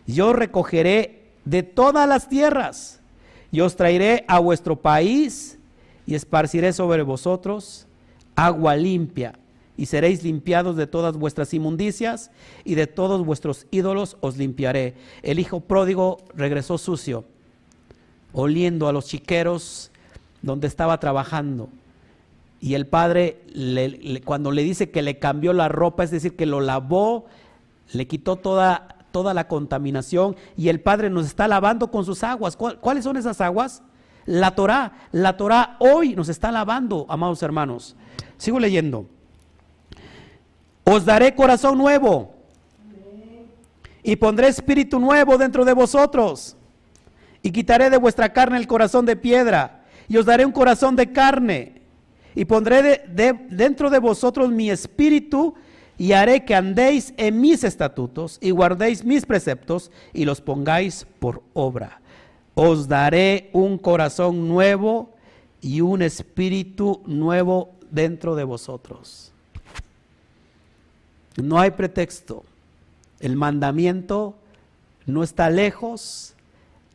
yo 0.07 0.35
recogeré 0.35 1.23
de 1.47 1.63
todas 1.63 2.07
las 2.07 2.29
tierras, 2.29 3.01
y 3.51 3.61
os 3.61 3.77
traeré 3.77 4.27
a 4.29 4.41
vuestro 4.41 4.77
país 4.77 5.59
y 6.07 6.17
esparciré 6.17 6.75
sobre 6.75 7.03
vosotros 7.03 7.87
agua 8.37 8.77
limpia, 8.77 9.39
y 9.79 9.87
seréis 9.87 10.23
limpiados 10.23 10.77
de 10.77 10.87
todas 10.87 11.17
vuestras 11.17 11.55
inmundicias, 11.55 12.31
y 12.63 12.75
de 12.75 12.87
todos 12.87 13.25
vuestros 13.25 13.67
ídolos 13.71 14.19
os 14.21 14.37
limpiaré. 14.37 14.93
El 15.23 15.39
hijo 15.39 15.61
pródigo 15.61 16.19
regresó 16.35 16.77
sucio, 16.77 17.25
oliendo 18.35 18.87
a 18.87 18.93
los 18.93 19.07
chiqueros 19.07 19.91
donde 20.43 20.67
estaba 20.67 21.01
trabajando. 21.01 21.71
Y 22.61 22.75
el 22.75 22.87
padre, 22.87 23.43
cuando 24.25 24.51
le 24.51 24.63
dice 24.63 24.91
que 24.91 25.03
le 25.03 25.19
cambió 25.19 25.53
la 25.53 25.69
ropa, 25.69 26.03
es 26.03 26.11
decir, 26.11 26.35
que 26.35 26.47
lo 26.47 26.61
lavó, 26.61 27.27
le 27.93 28.07
quitó 28.07 28.37
toda, 28.37 28.97
toda 29.13 29.33
la 29.33 29.47
contaminación, 29.47 30.37
y 30.57 30.69
el 30.69 30.81
padre 30.81 31.09
nos 31.09 31.27
está 31.27 31.47
lavando 31.47 31.91
con 31.91 32.05
sus 32.05 32.25
aguas. 32.25 32.57
¿Cuáles 32.57 33.05
son 33.05 33.17
esas 33.17 33.41
aguas? 33.41 33.83
La 34.27 34.55
Torah, 34.55 34.93
la 35.13 35.37
Torah 35.37 35.77
hoy 35.79 36.15
nos 36.15 36.29
está 36.29 36.51
lavando, 36.51 37.07
amados 37.09 37.43
hermanos. 37.43 37.97
Sigo 38.37 38.59
leyendo. 38.59 39.07
Os 40.85 41.05
daré 41.05 41.35
corazón 41.35 41.79
nuevo 41.79 42.35
y 44.03 44.17
pondré 44.17 44.49
espíritu 44.49 44.99
nuevo 44.99 45.39
dentro 45.39 45.65
de 45.65 45.75
vosotros 45.75 46.57
y 47.43 47.51
quitaré 47.51 47.91
de 47.91 47.99
vuestra 47.99 48.33
carne 48.33 48.57
el 48.57 48.67
corazón 48.67 49.05
de 49.07 49.17
piedra 49.17 49.85
y 50.09 50.17
os 50.17 50.27
daré 50.27 50.47
un 50.47 50.53
corazón 50.53 50.97
de 50.97 51.13
carne 51.13 51.78
y 52.39 52.45
pondré 52.45 53.05
dentro 53.51 53.91
de 53.91 53.99
vosotros 53.99 54.53
mi 54.53 54.71
espíritu 54.71 55.57
y 55.99 56.13
haré 56.13 56.45
que 56.45 56.55
andéis 56.55 57.13
en 57.17 57.41
mis 57.41 57.65
estatutos 57.65 58.39
y 58.41 58.53
guardéis 58.53 59.05
mis 59.05 59.27
preceptos 59.27 59.91
y 60.13 60.25
los 60.25 60.41
pongáis 60.41 61.05
por 61.19 61.43
obra. 61.53 62.01
Os 62.55 62.87
daré 62.87 63.51
un 63.53 63.77
corazón 63.77 64.47
nuevo 64.47 65.17
y 65.61 65.81
un 65.81 66.01
espíritu 66.01 67.03
nuevo 67.07 67.73
dentro 67.91 68.37
de 68.37 68.45
vosotros. 68.45 69.33
No 71.35 71.59
hay 71.59 71.73
pretexto. 71.73 72.45
El 73.19 73.35
mandamiento 73.35 74.37
no 75.07 75.25
está 75.25 75.51
lejos, 75.51 76.37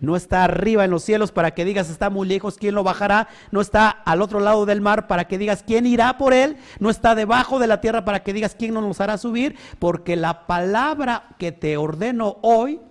no 0.03 0.17
está 0.17 0.43
arriba 0.43 0.83
en 0.83 0.91
los 0.91 1.01
cielos 1.01 1.31
para 1.31 1.51
que 1.51 1.63
digas 1.63 1.89
está 1.89 2.09
muy 2.09 2.27
lejos, 2.27 2.57
¿quién 2.57 2.75
lo 2.75 2.83
bajará? 2.83 3.29
No 3.51 3.61
está 3.61 3.89
al 3.89 4.21
otro 4.21 4.41
lado 4.41 4.65
del 4.65 4.81
mar 4.81 5.07
para 5.07 5.29
que 5.29 5.37
digas 5.37 5.63
quién 5.65 5.85
irá 5.85 6.17
por 6.17 6.33
él, 6.33 6.57
no 6.79 6.89
está 6.89 7.15
debajo 7.15 7.57
de 7.57 7.67
la 7.67 7.79
tierra 7.79 8.03
para 8.03 8.21
que 8.21 8.33
digas 8.33 8.53
quién 8.53 8.73
nos 8.73 8.99
hará 8.99 9.17
subir, 9.17 9.55
porque 9.79 10.17
la 10.17 10.45
palabra 10.45 11.29
que 11.37 11.53
te 11.53 11.77
ordeno 11.77 12.35
hoy 12.41 12.81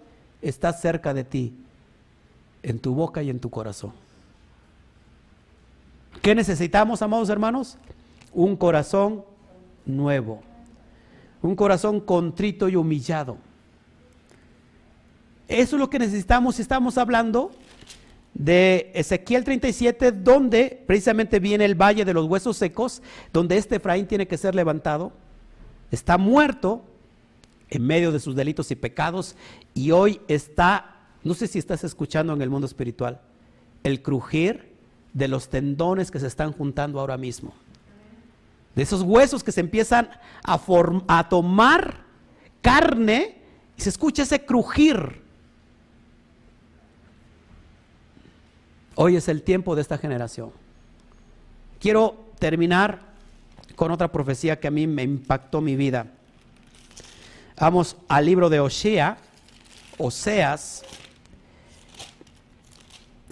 está 0.41 0.73
cerca 0.73 1.13
de 1.13 1.25
ti, 1.25 1.55
en 2.63 2.79
tu 2.79 2.95
boca 2.95 3.23
y 3.23 3.29
en 3.29 3.41
tu 3.41 3.51
corazón. 3.51 3.93
¿Qué 6.23 6.35
necesitamos, 6.35 7.03
amados 7.03 7.29
hermanos? 7.29 7.77
Un 8.33 8.57
corazón 8.57 9.23
nuevo, 9.85 10.41
un 11.43 11.57
corazón 11.57 12.01
contrito 12.01 12.71
y 12.71 12.77
humillado. 12.77 13.37
Eso 15.49 15.77
es 15.77 15.81
lo 15.81 15.91
que 15.91 15.99
necesitamos. 15.99 16.61
Estamos 16.61 16.99
hablando 16.99 17.53
de 18.35 18.91
Ezequiel 18.95 19.45
37, 19.45 20.13
donde 20.13 20.83
precisamente 20.87 21.39
viene 21.39 21.65
el 21.65 21.75
valle 21.75 22.05
de 22.05 22.15
los 22.15 22.27
huesos 22.27 22.57
secos, 22.57 23.03
donde 23.33 23.57
este 23.57 23.77
Efraín 23.77 24.07
tiene 24.07 24.27
que 24.27 24.39
ser 24.39 24.55
levantado. 24.55 25.13
Está 25.91 26.17
muerto 26.17 26.85
en 27.69 27.87
medio 27.87 28.13
de 28.13 28.21
sus 28.21 28.35
delitos 28.35 28.71
y 28.71 28.77
pecados 28.77 29.37
y 29.75 29.91
hoy 29.91 30.21
está, 30.29 30.97
no 31.25 31.35
sé 31.35 31.47
si 31.47 31.59
estás 31.59 31.85
escuchando 31.85 32.33
en 32.33 32.43
el 32.43 32.51
mundo 32.51 32.67
espiritual, 32.67 33.21
el 33.83 34.03
crujir 34.03 34.73
de 35.13 35.29
los 35.29 35.49
tendones 35.49 36.11
que 36.11 36.21
se 36.21 36.27
están 36.27 36.53
juntando 36.53 37.01
ahora 37.01 37.17
mismo. 37.17 37.53
De 38.75 38.83
esos 38.83 39.03
huesos 39.03 39.45
que 39.45 39.53
se 39.53 39.61
empiezan 39.61 40.09
a, 40.45 40.61
a 41.09 41.29
tomar 41.29 41.99
carne 42.63 43.37
y 43.77 43.83
se 43.83 43.91
escucha 43.91 44.23
ese 44.23 44.45
crujir. 44.45 45.22
Hoy 48.95 49.17
es 49.17 49.29
el 49.29 49.43
tiempo 49.43 49.75
de 49.75 49.83
esta 49.83 49.97
generación. 49.97 50.51
Quiero 51.81 52.27
terminar 52.39 53.01
con 53.75 53.91
otra 53.91 54.13
profecía 54.13 54.61
que 54.61 54.69
a 54.69 54.71
mí 54.71 54.87
me 54.87 55.03
impactó 55.03 55.61
mi 55.61 55.77
vida. 55.77 56.07
Vamos 57.59 57.97
al 58.09 58.27
libro 58.27 58.51
de 58.51 58.61
Osea, 58.61 59.17
Oseas, 59.97 60.83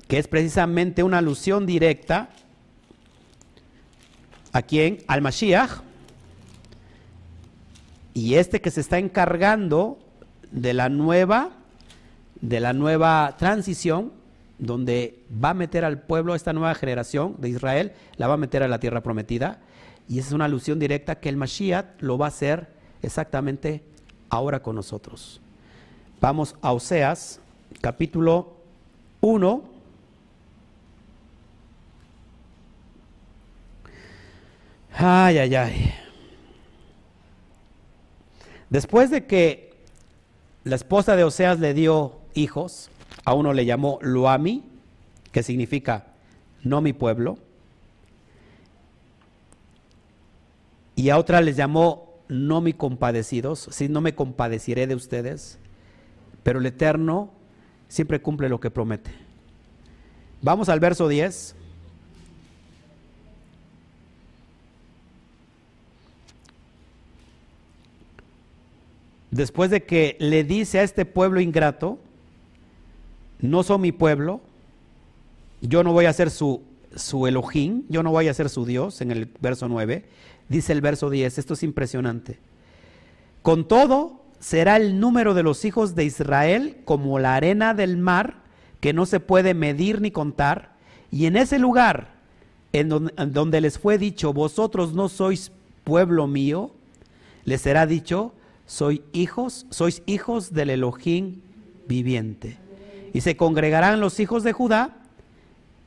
que 0.09 0.19
es 0.19 0.29
precisamente 0.29 1.03
una 1.03 1.19
alusión 1.19 1.67
directa 1.67 2.31
a 4.53 4.63
quién? 4.63 4.99
Al 5.07 5.21
Mashiach. 5.21 5.83
Y 8.15 8.35
este 8.35 8.61
que 8.61 8.71
se 8.71 8.81
está 8.81 8.99
encargando 8.99 9.99
de 10.51 10.75
la 10.75 10.89
nueva, 10.89 11.51
de 12.41 12.61
la 12.61 12.73
nueva 12.73 13.37
transición, 13.39 14.20
donde 14.61 15.25
va 15.33 15.51
a 15.51 15.55
meter 15.55 15.85
al 15.85 16.03
pueblo, 16.03 16.35
esta 16.35 16.53
nueva 16.53 16.75
generación 16.75 17.37
de 17.39 17.49
Israel, 17.49 17.93
la 18.17 18.29
va 18.29 18.35
a 18.35 18.37
meter 18.37 18.63
a 18.63 18.69
la 18.69 18.79
tierra 18.79 19.03
prometida. 19.03 19.59
Y 20.09 20.19
es 20.19 20.33
una 20.33 20.45
alusión 20.45 20.79
directa 20.79 21.21
que 21.21 21.29
el 21.29 21.37
Mashiach 21.37 22.01
lo 22.01 22.19
va 22.19 22.27
a 22.27 22.29
hacer 22.29 22.69
exactamente 23.03 23.83
ahora 24.29 24.63
con 24.63 24.77
nosotros. 24.77 25.41
Vamos 26.21 26.55
a 26.61 26.73
Oseas, 26.73 27.41
capítulo 27.81 28.57
1, 29.21 29.71
Ay, 35.03 35.39
ay, 35.39 35.55
ay. 35.55 35.95
Después 38.69 39.11
de 39.11 39.27
que 39.27 39.73
la 40.65 40.77
esposa 40.77 41.17
de 41.17 41.25
Oseas 41.25 41.59
le 41.59 41.73
dio 41.73 42.19
hijos, 42.35 42.91
a 43.31 43.35
uno 43.35 43.53
le 43.53 43.65
llamó 43.65 44.01
Luami, 44.03 44.65
que 45.31 45.45
significa 45.45 46.07
no 46.65 46.81
mi 46.81 46.93
pueblo, 46.93 47.39
y 50.97 51.11
a 51.11 51.17
otra 51.17 51.41
les 51.41 51.55
llamó 51.55 52.19
no 52.27 52.61
mi 52.61 52.73
compadecidos, 52.73 53.69
si 53.71 53.89
no 53.89 54.01
me 54.01 54.17
compadeceré 54.17 54.89
de 54.89 54.97
ustedes, 54.97 55.61
pero 56.43 56.59
el 56.59 56.67
Eterno 56.67 57.31
siempre 57.87 58.21
cumple 58.21 58.49
lo 58.49 58.59
que 58.59 58.73
promete. 58.73 59.13
Vamos 60.43 60.69
al 60.69 60.81
verso 60.81 61.07
10. 61.07 61.55
después 69.31 69.71
de 69.71 69.85
que 69.85 70.17
le 70.19 70.43
dice 70.43 70.81
a 70.81 70.83
este 70.83 71.05
pueblo 71.05 71.41
ingrato, 71.41 72.01
no 73.43 73.63
son 73.63 73.81
mi 73.81 73.93
pueblo, 73.93 74.41
yo 75.61 75.83
no 75.83 75.93
voy 75.93 76.07
a 76.07 76.13
ser 76.13 76.31
su, 76.31 76.63
su 76.95 77.27
Elohim, 77.27 77.85
yo 77.89 78.03
no 78.03 78.11
voy 78.11 78.29
a 78.29 78.35
ser 78.35 78.49
su 78.49 78.65
Dios, 78.65 79.01
en 79.01 79.11
el 79.11 79.29
verso 79.41 79.69
9, 79.69 80.05
dice 80.49 80.73
el 80.73 80.81
verso 80.81 81.11
10, 81.11 81.39
esto 81.39 81.55
es 81.55 81.63
impresionante. 81.63 82.39
Con 83.43 83.67
todo, 83.67 84.21
será 84.41 84.77
el 84.77 85.01
número 85.01 85.35
de 85.35 85.43
los 85.43 85.65
hijos 85.65 85.95
de 85.95 86.05
Israel 86.05 86.79
como 86.85 87.19
la 87.19 87.37
arena 87.37 87.75
del 87.75 87.97
mar, 87.97 88.41
que 88.81 88.93
no 88.93 89.07
se 89.07 89.21
puede 89.21 89.55
medir 89.55 90.01
ni 90.01 90.11
contar, 90.11 90.73
y 91.11 91.27
en 91.27 91.37
ese 91.37 91.59
lugar, 91.59 92.15
en 92.73 92.89
donde, 92.89 93.61
les 93.61 93.79
fue 93.79 93.99
dicho, 93.99 94.33
vosotros 94.33 94.95
no 94.95 95.09
sois 95.09 95.51
pueblo 95.85 96.27
mío, 96.27 96.71
les 97.45 97.61
será 97.63 97.87
dicho, 97.87 98.33
soy 98.67 99.03
hijos, 99.13 99.67
sois 99.71 100.03
hijos 100.07 100.53
del 100.53 100.71
Elohim 100.71 101.41
viviente. 101.89 102.59
Y 103.13 103.23
se 103.23 103.37
congregarán 103.37 104.01
los 104.01 104.21
hijos 104.21 104.43
de 104.43 104.53
Judá 104.53 104.97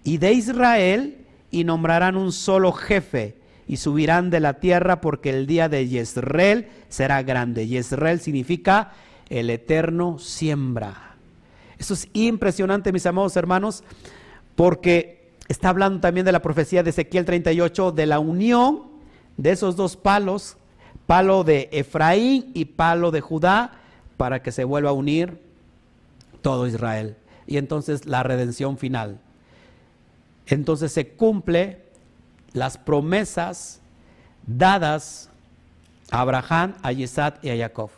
y 0.04 0.18
de 0.18 0.34
Israel 0.34 1.26
y 1.52 1.64
nombrarán 1.64 2.18
un 2.18 2.32
solo 2.32 2.72
jefe 2.72 3.36
y 3.68 3.78
subirán 3.78 4.30
de 4.30 4.40
la 4.40 4.56
tierra 4.56 5.02
porque 5.02 5.30
el 5.30 5.48
día 5.48 5.70
de 5.70 5.88
Yisrael 5.88 6.68
será 6.90 7.24
grande. 7.24 7.68
Yisrael 7.68 8.20
significa 8.20 8.92
el 9.30 9.50
eterno 9.50 10.20
siembra. 10.20 11.16
Eso 11.78 11.94
es 11.94 12.08
impresionante, 12.14 12.92
mis 12.92 13.06
amados 13.06 13.36
hermanos, 13.36 13.84
porque 14.56 15.32
está 15.48 15.70
hablando 15.70 16.00
también 16.00 16.26
de 16.26 16.32
la 16.32 16.42
profecía 16.42 16.84
de 16.84 16.90
Ezequiel 16.90 17.26
38, 17.26 17.92
de 17.92 18.06
la 18.06 18.20
unión 18.20 18.84
de 19.38 19.52
esos 19.52 19.76
dos 19.76 19.98
palos, 19.98 20.58
palo 21.06 21.44
de 21.44 21.70
Efraín 21.72 22.52
y 22.54 22.66
palo 22.66 23.12
de 23.12 23.22
Judá, 23.22 23.72
para 24.18 24.42
que 24.42 24.52
se 24.52 24.64
vuelva 24.64 24.92
a 24.92 24.94
unir 24.94 25.40
todo 26.44 26.68
Israel. 26.68 27.16
Y 27.48 27.58
entonces 27.58 28.06
la 28.06 28.22
redención 28.22 28.78
final. 28.78 29.20
Entonces 30.46 30.92
se 30.92 31.08
cumple 31.08 31.82
las 32.54 32.78
promesas 32.78 33.80
dadas 34.46 35.30
a 36.12 36.22
Abraham, 36.22 36.76
a 36.84 36.92
Isaac 36.92 37.40
y 37.42 37.50
a 37.50 37.58
Jacob. 37.58 37.90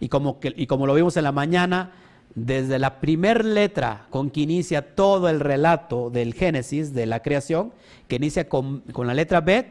Y 0.00 0.08
como, 0.08 0.38
y 0.42 0.66
como 0.66 0.86
lo 0.86 0.94
vimos 0.94 1.16
en 1.18 1.24
la 1.24 1.32
mañana, 1.32 1.92
desde 2.34 2.78
la 2.78 3.00
primer 3.00 3.44
letra 3.44 4.06
con 4.10 4.30
que 4.30 4.40
inicia 4.40 4.94
todo 4.94 5.28
el 5.28 5.40
relato 5.40 6.08
del 6.08 6.34
Génesis, 6.34 6.94
de 6.94 7.06
la 7.06 7.20
creación, 7.20 7.72
que 8.06 8.16
inicia 8.16 8.48
con, 8.48 8.80
con 8.92 9.06
la 9.06 9.14
letra 9.14 9.40
Bet, 9.40 9.66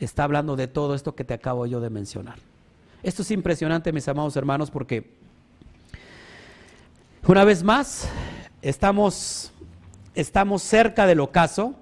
está 0.00 0.24
hablando 0.24 0.56
de 0.56 0.66
todo 0.66 0.94
esto 0.94 1.14
que 1.14 1.24
te 1.24 1.34
acabo 1.34 1.66
yo 1.66 1.80
de 1.80 1.90
mencionar. 1.90 2.38
Esto 3.02 3.22
es 3.22 3.30
impresionante, 3.30 3.92
mis 3.92 4.08
amados 4.08 4.36
hermanos, 4.36 4.70
porque 4.70 5.08
una 7.32 7.44
vez 7.44 7.62
más 7.62 8.08
estamos, 8.60 9.52
estamos 10.14 10.62
cerca 10.62 11.06
del 11.06 11.20
ocaso, 11.20 11.74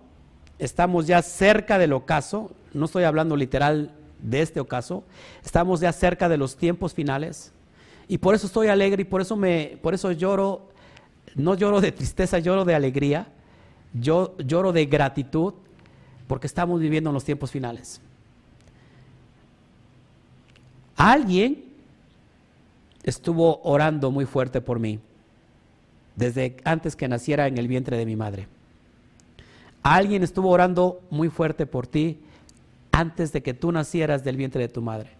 estamos 0.59 1.07
ya 1.07 1.21
cerca 1.23 1.79
del 1.79 1.93
ocaso, 1.93 2.53
no 2.73 2.85
estoy 2.87 3.05
hablando 3.05 3.37
literal 3.37 3.91
de 4.21 4.41
este 4.41 4.61
ocaso, 4.61 5.03
estamos 5.45 5.81
ya 5.81 5.93
cerca 5.93 6.29
de 6.29 6.37
los 6.37 6.57
tiempos 6.57 6.95
finales 6.95 7.53
y 8.07 8.19
por 8.19 8.35
eso 8.35 8.47
estoy 8.47 8.69
alegre 8.69 9.03
y 9.03 9.05
por 9.05 9.21
eso 9.21 9.37
me 9.37 9.79
por 9.83 9.95
eso 9.95 10.13
lloro, 10.13 10.69
no 11.35 11.55
lloro 11.55 11.81
de 11.81 11.91
tristeza, 11.91 12.39
lloro 12.39 12.65
de 12.65 12.75
alegría, 12.75 13.27
yo 13.95 14.37
lloro 14.39 14.73
de 14.73 14.87
gratitud 14.87 15.55
porque 16.29 16.47
estamos 16.47 16.81
viviendo 16.81 17.11
en 17.11 17.15
los 17.15 17.25
tiempos 17.25 17.51
finales. 17.51 18.01
Alguien 20.95 21.65
estuvo 23.03 23.61
orando 23.65 24.13
muy 24.13 24.25
fuerte 24.25 24.61
por 24.61 24.79
mí 24.79 25.01
desde 26.17 26.57
antes 26.65 26.97
que 26.97 27.09
naciera 27.09 27.47
en 27.47 27.59
el 27.59 27.69
vientre 27.69 27.97
de 27.97 28.07
mi 28.07 28.17
madre. 28.17 28.47
Alguien 29.83 30.23
estuvo 30.23 30.51
orando 30.51 31.01
muy 31.11 31.29
fuerte 31.29 31.67
por 31.67 31.87
ti 31.87 32.21
antes 32.93 33.33
de 33.33 33.43
que 33.43 33.55
tú 33.55 33.73
nacieras 33.73 34.23
del 34.23 34.37
vientre 34.37 34.63
de 34.63 34.69
tu 34.69 34.83
madre. 34.83 35.11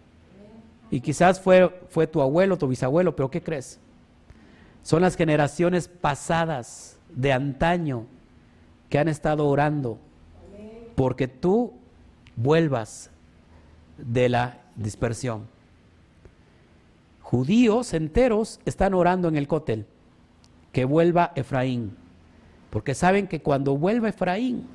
Y 0.91 1.01
quizás 1.01 1.41
fue, 1.41 1.69
fue 1.89 2.07
tu 2.07 2.21
abuelo, 2.21 2.57
tu 2.57 2.67
bisabuelo, 2.67 3.15
pero 3.15 3.29
¿qué 3.29 3.41
crees? 3.41 3.79
Son 4.83 5.01
las 5.01 5.15
generaciones 5.15 5.87
pasadas 5.87 6.97
de 7.09 7.33
antaño 7.33 8.05
que 8.89 8.99
han 8.99 9.07
estado 9.07 9.47
orando 9.47 9.97
porque 10.95 11.27
tú 11.27 11.73
vuelvas 12.35 13.09
de 13.97 14.29
la 14.29 14.59
dispersión. 14.75 15.47
Judíos 17.21 17.93
enteros 17.93 18.59
están 18.65 18.93
orando 18.93 19.27
en 19.27 19.35
el 19.35 19.47
cótel 19.47 19.87
que 20.73 20.83
vuelva 20.83 21.31
Efraín. 21.35 21.95
Porque 22.69 22.95
saben 22.95 23.27
que 23.27 23.41
cuando 23.41 23.77
vuelva 23.77 24.09
Efraín, 24.09 24.67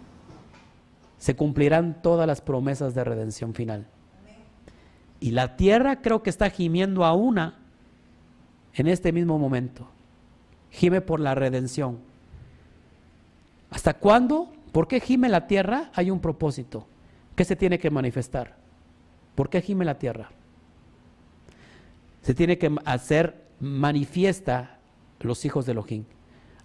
se 1.19 1.37
cumplirán 1.37 2.01
todas 2.01 2.27
las 2.27 2.41
promesas 2.41 2.95
de 2.95 3.05
redención 3.05 3.53
final. 3.53 3.87
Y 5.21 5.33
la 5.33 5.57
tierra 5.57 6.01
creo 6.01 6.23
que 6.23 6.31
está 6.31 6.49
gimiendo 6.49 7.05
a 7.05 7.13
una 7.13 7.59
en 8.75 8.87
este 8.87 9.13
mismo 9.13 9.37
momento. 9.39 9.89
Gime 10.71 11.01
por 11.01 11.19
la 11.19 11.35
redención. 11.35 11.99
¿Hasta 13.71 13.95
cuándo? 13.95 14.53
¿Por 14.71 14.87
qué 14.87 15.01
gime 15.01 15.29
la 15.29 15.49
tierra? 15.49 15.91
Hay 15.95 16.13
un 16.13 16.21
propósito. 16.21 16.87
¿Qué 17.35 17.45
se 17.45 17.57
tiene 17.57 17.81
que 17.81 17.91
manifestar? 17.91 18.55
¿Por 19.35 19.51
qué 19.51 19.61
gime 19.61 19.85
la 19.85 19.99
tierra? 19.99 20.31
Se 22.23 22.35
tiene 22.35 22.59
que 22.59 22.73
hacer 22.85 23.49
manifiesta 23.59 24.78
los 25.21 25.45
hijos 25.45 25.67
de 25.67 25.73
Elohim 25.73 26.05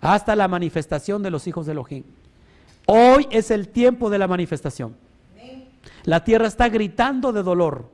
hasta 0.03 0.35
la 0.35 0.49
manifestación 0.49 1.23
de 1.23 1.31
los 1.31 1.47
hijos 1.47 1.65
de 1.65 1.71
Elohim. 1.71 2.03
Hoy 2.85 3.25
es 3.31 3.51
el 3.51 3.69
tiempo 3.69 4.09
de 4.09 4.17
la 4.17 4.27
manifestación. 4.27 4.97
La 6.03 6.25
tierra 6.25 6.47
está 6.47 6.67
gritando 6.67 7.31
de 7.31 7.41
dolor. 7.41 7.89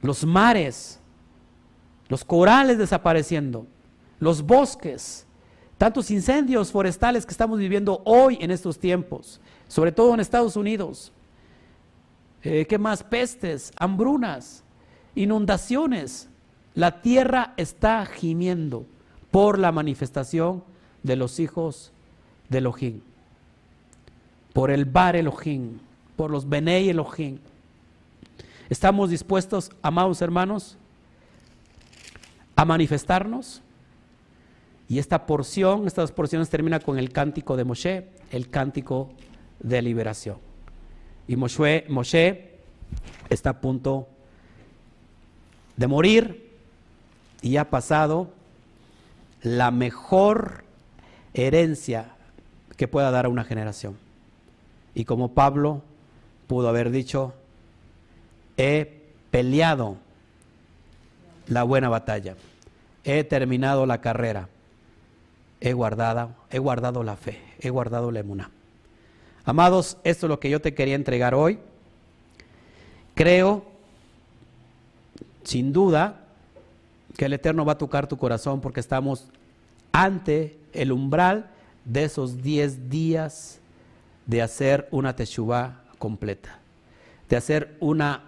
Los 0.00 0.24
mares, 0.24 1.00
los 2.08 2.24
corales 2.24 2.78
desapareciendo, 2.78 3.66
los 4.20 4.42
bosques, 4.42 5.26
tantos 5.76 6.12
incendios 6.12 6.70
forestales 6.70 7.26
que 7.26 7.32
estamos 7.32 7.58
viviendo 7.58 8.00
hoy 8.04 8.38
en 8.40 8.52
estos 8.52 8.78
tiempos, 8.78 9.40
sobre 9.66 9.90
todo 9.90 10.14
en 10.14 10.20
Estados 10.20 10.54
Unidos. 10.54 11.12
Eh, 12.44 12.66
¿Qué 12.68 12.78
más? 12.78 13.02
Pestes, 13.02 13.72
hambrunas, 13.76 14.62
inundaciones. 15.16 16.28
La 16.74 17.02
tierra 17.02 17.54
está 17.56 18.06
gimiendo 18.06 18.86
por 19.30 19.58
la 19.58 19.72
manifestación 19.72 20.62
de 21.02 21.16
los 21.16 21.38
hijos 21.40 21.92
de 22.48 22.58
Elohim, 22.58 23.00
por 24.52 24.70
el 24.70 24.84
Bar 24.84 25.16
Elohim, 25.16 25.78
por 26.16 26.30
los 26.30 26.48
Benei 26.48 26.88
Elohim. 26.88 27.38
¿Estamos 28.68 29.10
dispuestos, 29.10 29.70
amados 29.82 30.20
hermanos, 30.20 30.76
a 32.56 32.64
manifestarnos? 32.64 33.62
Y 34.88 34.98
esta 34.98 35.26
porción, 35.26 35.86
estas 35.86 36.12
porciones 36.12 36.48
termina 36.48 36.80
con 36.80 36.98
el 36.98 37.12
cántico 37.12 37.56
de 37.56 37.64
Moshe, 37.64 38.08
el 38.30 38.48
cántico 38.48 39.10
de 39.60 39.82
liberación. 39.82 40.38
Y 41.26 41.36
Moshe, 41.36 41.84
Moshe 41.88 42.58
está 43.28 43.50
a 43.50 43.60
punto 43.60 44.08
de 45.76 45.86
morir 45.86 46.50
y 47.42 47.58
ha 47.58 47.68
pasado 47.68 48.32
la 49.42 49.70
mejor 49.70 50.64
herencia 51.34 52.12
que 52.76 52.88
pueda 52.88 53.10
dar 53.10 53.26
a 53.26 53.28
una 53.28 53.44
generación. 53.44 53.96
Y 54.94 55.04
como 55.04 55.32
Pablo 55.32 55.82
pudo 56.46 56.68
haber 56.68 56.90
dicho, 56.90 57.34
he 58.56 59.02
peleado 59.30 59.96
la 61.46 61.62
buena 61.62 61.88
batalla, 61.88 62.36
he 63.04 63.24
terminado 63.24 63.86
la 63.86 64.00
carrera, 64.00 64.48
he 65.60 65.72
guardado, 65.72 66.30
he 66.50 66.58
guardado 66.58 67.02
la 67.02 67.16
fe, 67.16 67.40
he 67.60 67.70
guardado 67.70 68.10
la 68.10 68.20
emuna. 68.20 68.50
Amados, 69.44 69.96
esto 70.04 70.26
es 70.26 70.28
lo 70.30 70.40
que 70.40 70.50
yo 70.50 70.60
te 70.60 70.74
quería 70.74 70.94
entregar 70.94 71.34
hoy. 71.34 71.58
Creo, 73.14 73.64
sin 75.42 75.72
duda, 75.72 76.27
que 77.18 77.24
el 77.24 77.32
Eterno 77.32 77.64
va 77.64 77.72
a 77.72 77.78
tocar 77.78 78.06
tu 78.06 78.16
corazón 78.16 78.60
porque 78.60 78.78
estamos 78.78 79.26
ante 79.90 80.56
el 80.72 80.92
umbral 80.92 81.50
de 81.84 82.04
esos 82.04 82.42
10 82.42 82.88
días 82.88 83.58
de 84.26 84.40
hacer 84.40 84.86
una 84.92 85.16
teshuva 85.16 85.82
completa, 85.98 86.60
de 87.28 87.34
hacer 87.34 87.76
una 87.80 88.22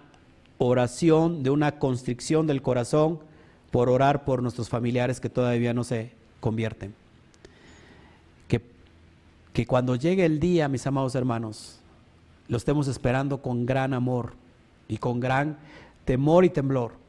oración, 0.57 1.41
de 1.41 1.51
una 1.51 1.79
constricción 1.79 2.47
del 2.47 2.61
corazón 2.61 3.21
por 3.71 3.87
orar 3.87 4.25
por 4.25 4.43
nuestros 4.43 4.67
familiares 4.67 5.21
que 5.21 5.29
todavía 5.29 5.73
no 5.73 5.85
se 5.85 6.11
convierten. 6.41 6.93
Que, 8.49 8.61
que 9.53 9.65
cuando 9.65 9.95
llegue 9.95 10.25
el 10.25 10.41
día, 10.41 10.67
mis 10.67 10.85
amados 10.85 11.15
hermanos, 11.15 11.79
lo 12.49 12.57
estemos 12.57 12.89
esperando 12.89 13.41
con 13.41 13.65
gran 13.65 13.93
amor 13.93 14.33
y 14.89 14.97
con 14.97 15.21
gran 15.21 15.57
temor 16.03 16.43
y 16.43 16.49
temblor 16.49 16.99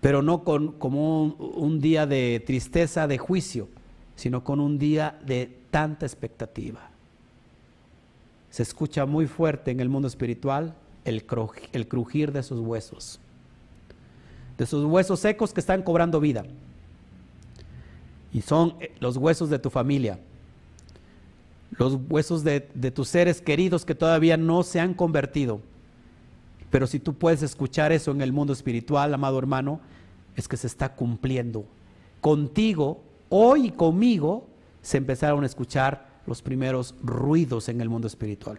pero 0.00 0.22
no 0.22 0.44
con, 0.44 0.72
como 0.72 1.24
un, 1.24 1.80
día 1.80 2.06
de 2.06 2.42
tristeza, 2.44 3.06
de 3.06 3.18
juicio, 3.18 3.68
sino 4.16 4.44
con 4.44 4.60
un 4.60 4.78
día 4.78 5.18
de 5.24 5.58
tanta 5.70 6.06
expectativa. 6.06 6.90
Se 8.50 8.62
escucha 8.62 9.06
muy 9.06 9.26
fuerte 9.26 9.70
en 9.70 9.80
el 9.80 9.88
mundo 9.88 10.08
espiritual 10.08 10.74
el, 11.04 11.24
crujir 11.24 12.32
de 12.32 12.42
sus 12.42 12.60
huesos, 12.60 13.18
de 14.56 14.66
sus 14.66 14.84
huesos 14.84 15.20
secos 15.20 15.52
que 15.52 15.60
están 15.60 15.82
cobrando 15.82 16.20
vida. 16.20 16.44
Y 18.32 18.42
son 18.42 18.74
eh, 18.80 18.92
los 19.00 19.16
huesos 19.16 19.50
de 19.50 19.58
tu 19.58 19.70
familia, 19.70 20.18
los 21.76 21.98
huesos 22.08 22.44
de, 22.44 22.60
tus 22.60 23.08
seres 23.08 23.40
queridos 23.40 23.84
que 23.84 23.94
todavía 23.94 24.36
no 24.36 24.62
se 24.62 24.80
han 24.80 24.94
convertido. 24.94 25.60
Pero 26.70 26.86
si 26.86 26.98
tú 26.98 27.14
puedes 27.14 27.42
escuchar 27.42 27.92
eso 27.92 28.10
en 28.10 28.20
el 28.20 28.32
mundo 28.32 28.52
espiritual, 28.52 29.14
amado 29.14 29.38
hermano, 29.38 29.80
es 30.36 30.48
que 30.48 30.56
se 30.56 30.66
está 30.66 30.94
cumpliendo. 30.94 31.64
Contigo, 32.20 33.00
hoy 33.28 33.70
conmigo, 33.70 34.46
se 34.82 34.98
empezaron 34.98 35.42
a 35.42 35.46
escuchar 35.46 36.08
los 36.26 36.42
primeros 36.42 36.94
ruidos 37.02 37.68
en 37.68 37.80
el 37.80 37.88
mundo 37.88 38.06
espiritual. 38.06 38.58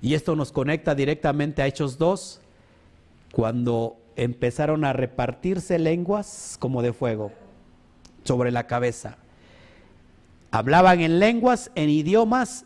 Y 0.00 0.14
esto 0.14 0.36
nos 0.36 0.52
conecta 0.52 0.94
directamente 0.94 1.62
a 1.62 1.66
Hechos 1.66 1.98
2, 1.98 2.40
cuando 3.32 3.96
empezaron 4.16 4.84
a 4.84 4.92
repartirse 4.92 5.78
lenguas 5.78 6.56
como 6.58 6.82
de 6.82 6.92
fuego 6.92 7.32
sobre 8.24 8.50
la 8.50 8.66
cabeza. 8.66 9.16
Hablaban 10.50 11.00
en 11.00 11.18
lenguas, 11.18 11.70
en 11.74 11.90
idiomas 11.90 12.64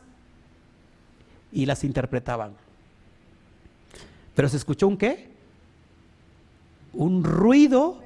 y 1.52 1.66
las 1.66 1.84
interpretaban. 1.84 2.54
Pero 4.34 4.48
se 4.48 4.56
escuchó 4.56 4.88
un 4.88 4.96
qué? 4.96 5.28
Un 6.94 7.22
ruido, 7.22 8.00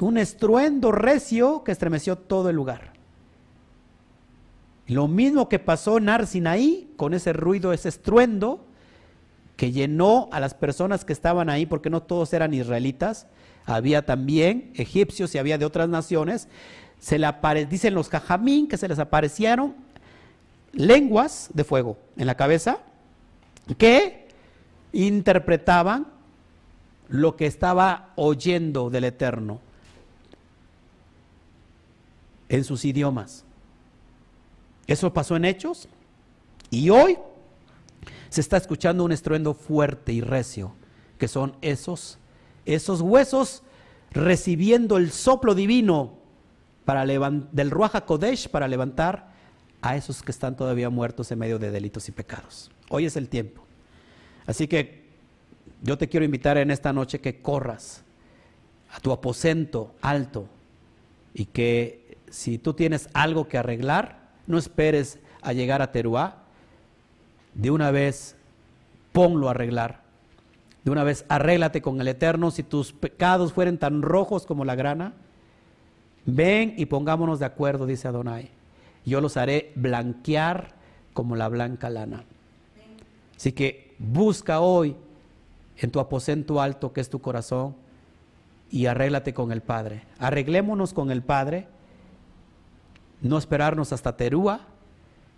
un 0.00 0.18
estruendo 0.18 0.92
recio 0.92 1.64
que 1.64 1.72
estremeció 1.72 2.16
todo 2.16 2.50
el 2.50 2.56
lugar. 2.56 2.92
Lo 4.86 5.08
mismo 5.08 5.48
que 5.48 5.58
pasó 5.58 5.96
en 5.96 6.10
Arsinaí 6.10 6.92
con 6.96 7.14
ese 7.14 7.32
ruido, 7.32 7.72
ese 7.72 7.88
estruendo 7.88 8.64
que 9.56 9.72
llenó 9.72 10.28
a 10.32 10.40
las 10.40 10.52
personas 10.52 11.04
que 11.04 11.12
estaban 11.12 11.48
ahí, 11.48 11.64
porque 11.64 11.88
no 11.88 12.02
todos 12.02 12.32
eran 12.34 12.52
israelitas, 12.52 13.26
había 13.64 14.04
también 14.04 14.72
egipcios 14.74 15.34
y 15.34 15.38
había 15.38 15.56
de 15.56 15.64
otras 15.64 15.88
naciones, 15.88 16.48
se 16.98 17.18
le 17.18 17.32
dicen 17.68 17.94
los 17.94 18.08
cajamín 18.08 18.68
que 18.68 18.76
se 18.76 18.88
les 18.88 18.98
aparecieron 18.98 19.74
lenguas 20.74 21.50
de 21.52 21.64
fuego 21.64 21.98
en 22.16 22.26
la 22.26 22.36
cabeza 22.36 22.78
que 23.78 24.28
interpretaban 24.92 26.06
lo 27.08 27.36
que 27.36 27.46
estaba 27.46 28.12
oyendo 28.16 28.90
del 28.90 29.04
Eterno 29.04 29.60
en 32.48 32.64
sus 32.64 32.84
idiomas. 32.84 33.44
Eso 34.86 35.12
pasó 35.12 35.36
en 35.36 35.44
Hechos 35.44 35.88
y 36.70 36.90
hoy 36.90 37.18
se 38.28 38.40
está 38.40 38.56
escuchando 38.56 39.04
un 39.04 39.12
estruendo 39.12 39.54
fuerte 39.54 40.12
y 40.12 40.20
recio, 40.20 40.74
que 41.18 41.28
son 41.28 41.56
esos, 41.62 42.18
esos 42.66 43.00
huesos 43.00 43.62
recibiendo 44.10 44.96
el 44.96 45.10
soplo 45.10 45.54
divino 45.54 46.18
para 46.84 47.06
del 47.06 47.70
Ruach 47.70 48.04
Kodesh 48.04 48.48
para 48.48 48.68
levantar 48.68 49.33
a 49.84 49.96
esos 49.96 50.22
que 50.22 50.30
están 50.30 50.56
todavía 50.56 50.88
muertos 50.88 51.30
en 51.30 51.38
medio 51.38 51.58
de 51.58 51.70
delitos 51.70 52.08
y 52.08 52.12
pecados. 52.12 52.70
Hoy 52.88 53.04
es 53.04 53.16
el 53.16 53.28
tiempo. 53.28 53.64
Así 54.46 54.66
que 54.66 55.04
yo 55.82 55.98
te 55.98 56.08
quiero 56.08 56.24
invitar 56.24 56.56
en 56.56 56.70
esta 56.70 56.92
noche 56.92 57.20
que 57.20 57.42
corras 57.42 58.02
a 58.90 59.00
tu 59.00 59.12
aposento 59.12 59.94
alto 60.00 60.48
y 61.34 61.44
que 61.44 62.16
si 62.30 62.56
tú 62.56 62.72
tienes 62.72 63.08
algo 63.12 63.46
que 63.46 63.58
arreglar, 63.58 64.30
no 64.46 64.56
esperes 64.56 65.18
a 65.42 65.52
llegar 65.52 65.82
a 65.82 65.92
Teruá. 65.92 66.44
De 67.52 67.70
una 67.70 67.90
vez 67.90 68.36
ponlo 69.12 69.48
a 69.48 69.50
arreglar. 69.50 70.02
De 70.82 70.90
una 70.90 71.04
vez 71.04 71.26
arréglate 71.28 71.82
con 71.82 72.00
el 72.00 72.08
Eterno. 72.08 72.50
Si 72.50 72.62
tus 72.62 72.92
pecados 72.92 73.52
fueren 73.52 73.78
tan 73.78 74.00
rojos 74.00 74.46
como 74.46 74.64
la 74.64 74.74
grana, 74.74 75.12
Ven 76.26 76.74
y 76.76 76.86
pongámonos 76.86 77.38
de 77.38 77.46
acuerdo, 77.46 77.86
dice 77.86 78.08
Adonai. 78.08 78.50
Yo 79.04 79.20
los 79.20 79.36
haré 79.36 79.72
blanquear 79.74 80.74
como 81.12 81.36
la 81.36 81.48
blanca 81.48 81.90
lana. 81.90 82.24
Así 83.36 83.52
que 83.52 83.94
busca 83.98 84.60
hoy 84.60 84.96
en 85.76 85.90
tu 85.90 86.00
aposento 86.00 86.60
alto, 86.60 86.92
que 86.92 87.00
es 87.00 87.10
tu 87.10 87.20
corazón, 87.20 87.76
y 88.70 88.86
arréglate 88.86 89.34
con 89.34 89.52
el 89.52 89.60
Padre. 89.60 90.02
Arreglémonos 90.18 90.92
con 90.94 91.10
el 91.10 91.22
Padre, 91.22 91.68
no 93.20 93.38
esperarnos 93.38 93.92
hasta 93.92 94.16
Terúa, 94.16 94.60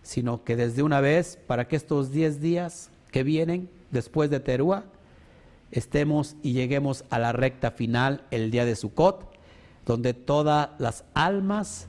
sino 0.02 0.44
que 0.44 0.56
desde 0.56 0.82
una 0.82 1.00
vez, 1.00 1.38
para 1.46 1.68
que 1.68 1.76
estos 1.76 2.10
10 2.12 2.40
días 2.40 2.90
que 3.10 3.22
vienen 3.22 3.68
después 3.90 4.30
de 4.30 4.40
Terúa, 4.40 4.84
estemos 5.72 6.36
y 6.42 6.52
lleguemos 6.52 7.04
a 7.10 7.18
la 7.18 7.32
recta 7.32 7.70
final 7.70 8.24
el 8.30 8.50
día 8.50 8.64
de 8.64 8.76
Sukkot 8.76 9.36
donde 9.86 10.12
todas 10.14 10.70
las 10.78 11.04
almas 11.14 11.86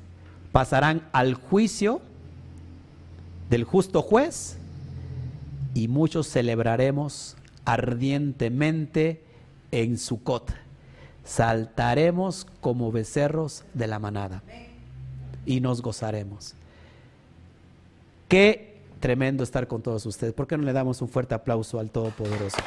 pasarán 0.51 1.07
al 1.11 1.33
juicio 1.33 2.01
del 3.49 3.63
justo 3.63 4.01
juez 4.01 4.57
y 5.73 5.87
muchos 5.87 6.27
celebraremos 6.27 7.35
ardientemente 7.65 9.23
en 9.71 9.97
Sucot. 9.97 10.53
Saltaremos 11.23 12.47
como 12.61 12.91
becerros 12.91 13.63
de 13.73 13.87
la 13.87 13.99
manada 13.99 14.41
y 15.45 15.59
nos 15.59 15.81
gozaremos. 15.81 16.53
Qué 18.27 18.77
tremendo 18.99 19.43
estar 19.43 19.67
con 19.67 19.81
todos 19.81 20.05
ustedes. 20.05 20.33
¿Por 20.33 20.47
qué 20.47 20.57
no 20.57 20.63
le 20.63 20.73
damos 20.73 21.01
un 21.01 21.09
fuerte 21.09 21.35
aplauso 21.35 21.79
al 21.79 21.89
Todopoderoso? 21.89 22.57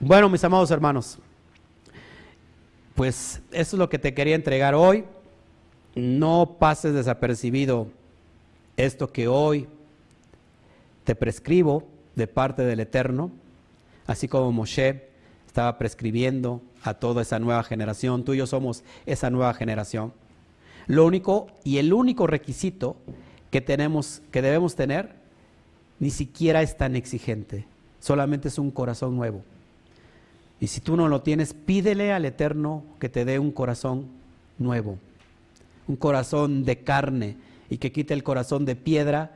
Bueno, 0.00 0.28
mis 0.30 0.42
amados 0.42 0.70
hermanos, 0.70 1.18
pues 2.94 3.40
eso 3.52 3.76
es 3.76 3.78
lo 3.78 3.88
que 3.88 3.98
te 3.98 4.14
quería 4.14 4.34
entregar 4.34 4.74
hoy. 4.74 5.04
No 5.94 6.56
pases 6.58 6.94
desapercibido 6.94 7.88
esto 8.76 9.12
que 9.12 9.28
hoy 9.28 9.68
te 11.04 11.14
prescribo 11.14 11.86
de 12.16 12.26
parte 12.26 12.62
del 12.62 12.80
Eterno, 12.80 13.30
así 14.06 14.26
como 14.26 14.50
Moshe 14.52 15.08
estaba 15.46 15.76
prescribiendo 15.76 16.62
a 16.82 16.94
toda 16.94 17.22
esa 17.22 17.38
nueva 17.38 17.62
generación. 17.62 18.24
Tú 18.24 18.32
y 18.32 18.38
yo 18.38 18.46
somos 18.46 18.82
esa 19.04 19.28
nueva 19.28 19.52
generación. 19.52 20.12
Lo 20.86 21.04
único 21.04 21.48
y 21.62 21.76
el 21.76 21.92
único 21.92 22.26
requisito 22.26 22.96
que 23.50 23.60
tenemos, 23.60 24.22
que 24.30 24.40
debemos 24.40 24.76
tener, 24.76 25.14
ni 25.98 26.10
siquiera 26.10 26.62
es 26.62 26.76
tan 26.76 26.96
exigente 26.96 27.66
solamente 28.00 28.48
es 28.48 28.58
un 28.58 28.70
corazón 28.70 29.14
nuevo. 29.14 29.42
Y 30.60 30.66
si 30.66 30.80
tú 30.80 30.94
no 30.94 31.08
lo 31.08 31.22
tienes, 31.22 31.54
pídele 31.54 32.12
al 32.12 32.26
Eterno 32.26 32.84
que 32.98 33.08
te 33.08 33.24
dé 33.24 33.38
un 33.38 33.50
corazón 33.50 34.06
nuevo, 34.58 34.98
un 35.88 35.96
corazón 35.96 36.64
de 36.64 36.84
carne 36.84 37.36
y 37.70 37.78
que 37.78 37.92
quite 37.92 38.12
el 38.12 38.22
corazón 38.22 38.66
de 38.66 38.76
piedra 38.76 39.32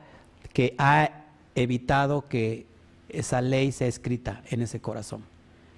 que 0.52 0.74
ha 0.76 1.24
evitado 1.55 2.28
que 2.28 2.66
esa 3.09 3.40
ley 3.40 3.72
sea 3.72 3.88
escrita 3.88 4.42
en 4.51 4.60
ese 4.60 4.80
corazón, 4.80 5.24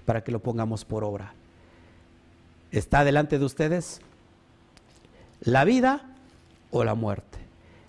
para 0.05 0.25
que 0.25 0.33
lo 0.33 0.41
pongamos 0.41 0.85
por 0.85 1.05
obra. 1.05 1.33
¿Está 2.73 3.05
delante 3.05 3.39
de 3.39 3.45
ustedes 3.45 4.01
la 5.41 5.65
vida 5.65 6.11
o 6.73 6.83
la 6.83 6.95
muerte? 6.95 7.39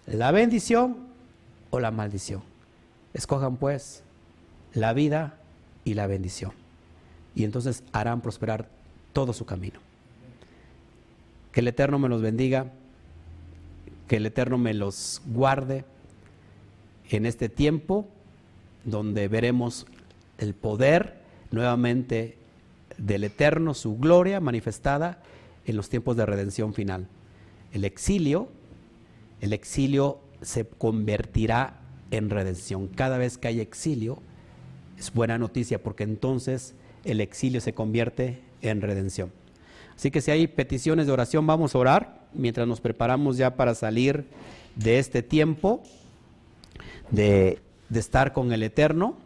¿La 0.05 0.31
bendición 0.31 0.97
o 1.71 1.79
la 1.79 1.89
maldición? 1.89 2.43
Escojan 3.13 3.57
pues 3.57 4.03
la 4.73 4.93
vida 4.93 5.39
y 5.83 5.95
la 5.95 6.05
bendición. 6.05 6.66
Y 7.37 7.43
entonces 7.43 7.83
harán 7.91 8.21
prosperar 8.21 8.67
todo 9.13 9.31
su 9.31 9.45
camino. 9.45 9.79
Que 11.51 11.59
el 11.59 11.67
Eterno 11.67 11.99
me 11.99 12.09
los 12.09 12.23
bendiga, 12.23 12.71
que 14.07 14.15
el 14.15 14.25
Eterno 14.25 14.57
me 14.57 14.73
los 14.73 15.21
guarde 15.27 15.85
en 17.11 17.27
este 17.27 17.47
tiempo 17.47 18.07
donde 18.85 19.27
veremos 19.27 19.85
el 20.39 20.55
poder 20.55 21.21
nuevamente 21.51 22.39
del 22.97 23.23
Eterno, 23.23 23.75
su 23.75 23.99
gloria 23.99 24.39
manifestada 24.39 25.21
en 25.67 25.77
los 25.77 25.89
tiempos 25.89 26.17
de 26.17 26.25
redención 26.25 26.73
final. 26.73 27.07
El 27.71 27.85
exilio, 27.85 28.49
el 29.41 29.53
exilio 29.53 30.17
se 30.41 30.65
convertirá 30.65 31.81
en 32.09 32.31
redención. 32.31 32.87
Cada 32.87 33.19
vez 33.19 33.37
que 33.37 33.47
hay 33.47 33.59
exilio, 33.59 34.17
es 34.97 35.13
buena 35.13 35.37
noticia 35.37 35.83
porque 35.83 36.03
entonces 36.03 36.73
el 37.07 37.21
exilio 37.21 37.61
se 37.61 37.73
convierte 37.73 38.41
en 38.61 38.81
redención. 38.81 39.31
Así 39.95 40.11
que 40.11 40.21
si 40.21 40.29
hay 40.29 40.47
peticiones 40.47 41.07
de 41.07 41.13
oración, 41.13 41.47
vamos 41.47 41.73
a 41.73 41.79
orar 41.79 42.27
mientras 42.33 42.67
nos 42.67 42.81
preparamos 42.81 43.37
ya 43.37 43.55
para 43.55 43.73
salir 43.73 44.25
de 44.75 44.99
este 44.99 45.23
tiempo 45.23 45.81
de, 47.09 47.59
estar 47.93 48.33
con 48.33 48.51
el 48.51 48.61
Eterno. 48.63 49.17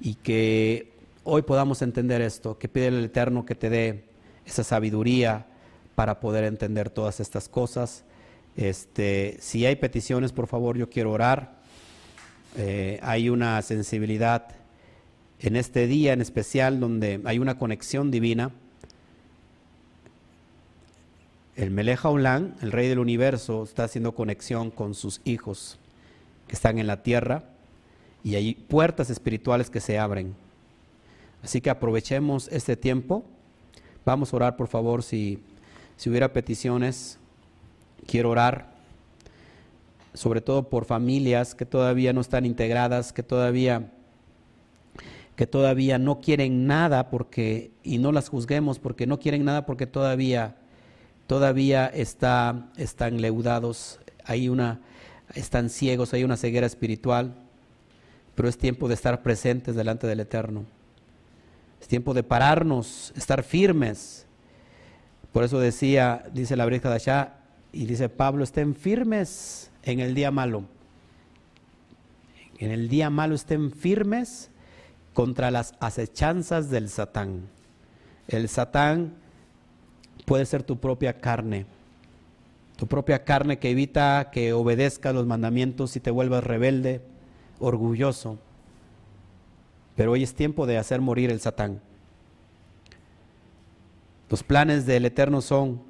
y 0.00 0.14
que 0.14 0.92
hoy 1.24 1.42
podamos 1.42 1.82
entender 1.82 2.22
esto, 2.22 2.56
que 2.58 2.68
pide 2.68 2.86
el 2.86 3.04
Eterno 3.04 3.44
que 3.44 3.54
te 3.54 3.68
dé 3.68 4.04
esa 4.46 4.64
sabiduría 4.64 5.46
para 5.94 6.20
poder 6.20 6.44
entender 6.44 6.88
todas 6.88 7.20
estas 7.20 7.48
cosas. 7.48 8.04
Este, 8.56 9.36
si 9.40 9.66
hay 9.66 9.76
peticiones, 9.76 10.32
por 10.32 10.46
favor, 10.46 10.78
yo 10.78 10.88
quiero 10.88 11.12
orar. 11.12 11.60
Eh, 12.56 12.98
hay 13.02 13.28
una 13.28 13.60
sensibilidad 13.62 14.59
en 15.40 15.56
este 15.56 15.86
día 15.86 16.12
en 16.12 16.20
especial 16.20 16.80
donde 16.80 17.20
hay 17.24 17.38
una 17.38 17.58
conexión 17.58 18.10
divina. 18.10 18.50
El 21.56 21.70
Meleja 21.70 22.10
Olam, 22.10 22.54
el 22.60 22.72
rey 22.72 22.88
del 22.88 22.98
universo, 22.98 23.64
está 23.64 23.84
haciendo 23.84 24.14
conexión 24.14 24.70
con 24.70 24.94
sus 24.94 25.20
hijos 25.24 25.78
que 26.46 26.54
están 26.54 26.78
en 26.78 26.86
la 26.86 27.02
tierra 27.02 27.44
y 28.22 28.34
hay 28.34 28.54
puertas 28.54 29.08
espirituales 29.08 29.70
que 29.70 29.80
se 29.80 29.98
abren. 29.98 30.34
Así 31.42 31.60
que 31.62 31.70
aprovechemos 31.70 32.48
este 32.48 32.76
tiempo. 32.76 33.24
Vamos 34.04 34.32
a 34.32 34.36
orar, 34.36 34.56
por 34.56 34.68
favor, 34.68 35.02
si, 35.02 35.42
si 35.96 36.10
hubiera 36.10 36.32
peticiones. 36.32 37.18
Quiero 38.06 38.30
orar, 38.30 38.74
sobre 40.12 40.42
todo 40.42 40.68
por 40.68 40.84
familias 40.84 41.54
que 41.54 41.64
todavía 41.64 42.12
no 42.12 42.20
están 42.20 42.44
integradas, 42.44 43.12
que 43.12 43.22
todavía 43.22 43.90
que 45.40 45.46
todavía 45.46 45.98
no 45.98 46.20
quieren 46.20 46.66
nada 46.66 47.08
porque 47.08 47.70
y 47.82 47.96
no 47.96 48.12
las 48.12 48.28
juzguemos 48.28 48.78
porque 48.78 49.06
no 49.06 49.18
quieren 49.18 49.42
nada 49.42 49.64
porque 49.64 49.86
todavía 49.86 50.56
todavía 51.26 51.86
está, 51.86 52.68
están 52.76 53.22
leudados, 53.22 54.00
hay 54.26 54.50
una 54.50 54.80
están 55.32 55.70
ciegos, 55.70 56.12
hay 56.12 56.24
una 56.24 56.36
ceguera 56.36 56.66
espiritual, 56.66 57.32
pero 58.34 58.50
es 58.50 58.58
tiempo 58.58 58.86
de 58.86 58.92
estar 58.92 59.22
presentes 59.22 59.74
delante 59.74 60.06
del 60.06 60.20
Eterno. 60.20 60.66
Es 61.80 61.88
tiempo 61.88 62.12
de 62.12 62.22
pararnos, 62.22 63.10
estar 63.16 63.42
firmes. 63.42 64.26
Por 65.32 65.42
eso 65.42 65.58
decía, 65.58 66.22
dice 66.34 66.54
la 66.54 66.66
de 66.66 66.86
allá, 66.86 67.36
y 67.72 67.86
dice 67.86 68.10
Pablo, 68.10 68.44
estén 68.44 68.74
firmes 68.74 69.70
en 69.84 70.00
el 70.00 70.14
día 70.14 70.30
malo. 70.30 70.64
En 72.58 72.72
el 72.72 72.90
día 72.90 73.08
malo 73.08 73.34
estén 73.34 73.72
firmes 73.72 74.49
contra 75.20 75.50
las 75.50 75.74
acechanzas 75.80 76.70
del 76.70 76.88
Satán. 76.88 77.42
El 78.26 78.48
Satán 78.48 79.12
puede 80.24 80.46
ser 80.46 80.62
tu 80.62 80.78
propia 80.78 81.20
carne, 81.20 81.66
tu 82.76 82.86
propia 82.86 83.22
carne 83.22 83.58
que 83.58 83.68
evita 83.68 84.30
que 84.32 84.54
obedezca 84.54 85.12
los 85.12 85.26
mandamientos 85.26 85.94
y 85.94 86.00
te 86.00 86.10
vuelvas 86.10 86.42
rebelde, 86.42 87.02
orgulloso. 87.58 88.38
Pero 89.94 90.12
hoy 90.12 90.22
es 90.22 90.34
tiempo 90.34 90.64
de 90.64 90.78
hacer 90.78 91.02
morir 91.02 91.30
el 91.30 91.42
Satán. 91.42 91.82
Los 94.30 94.42
planes 94.42 94.86
del 94.86 95.04
Eterno 95.04 95.42
son 95.42 95.82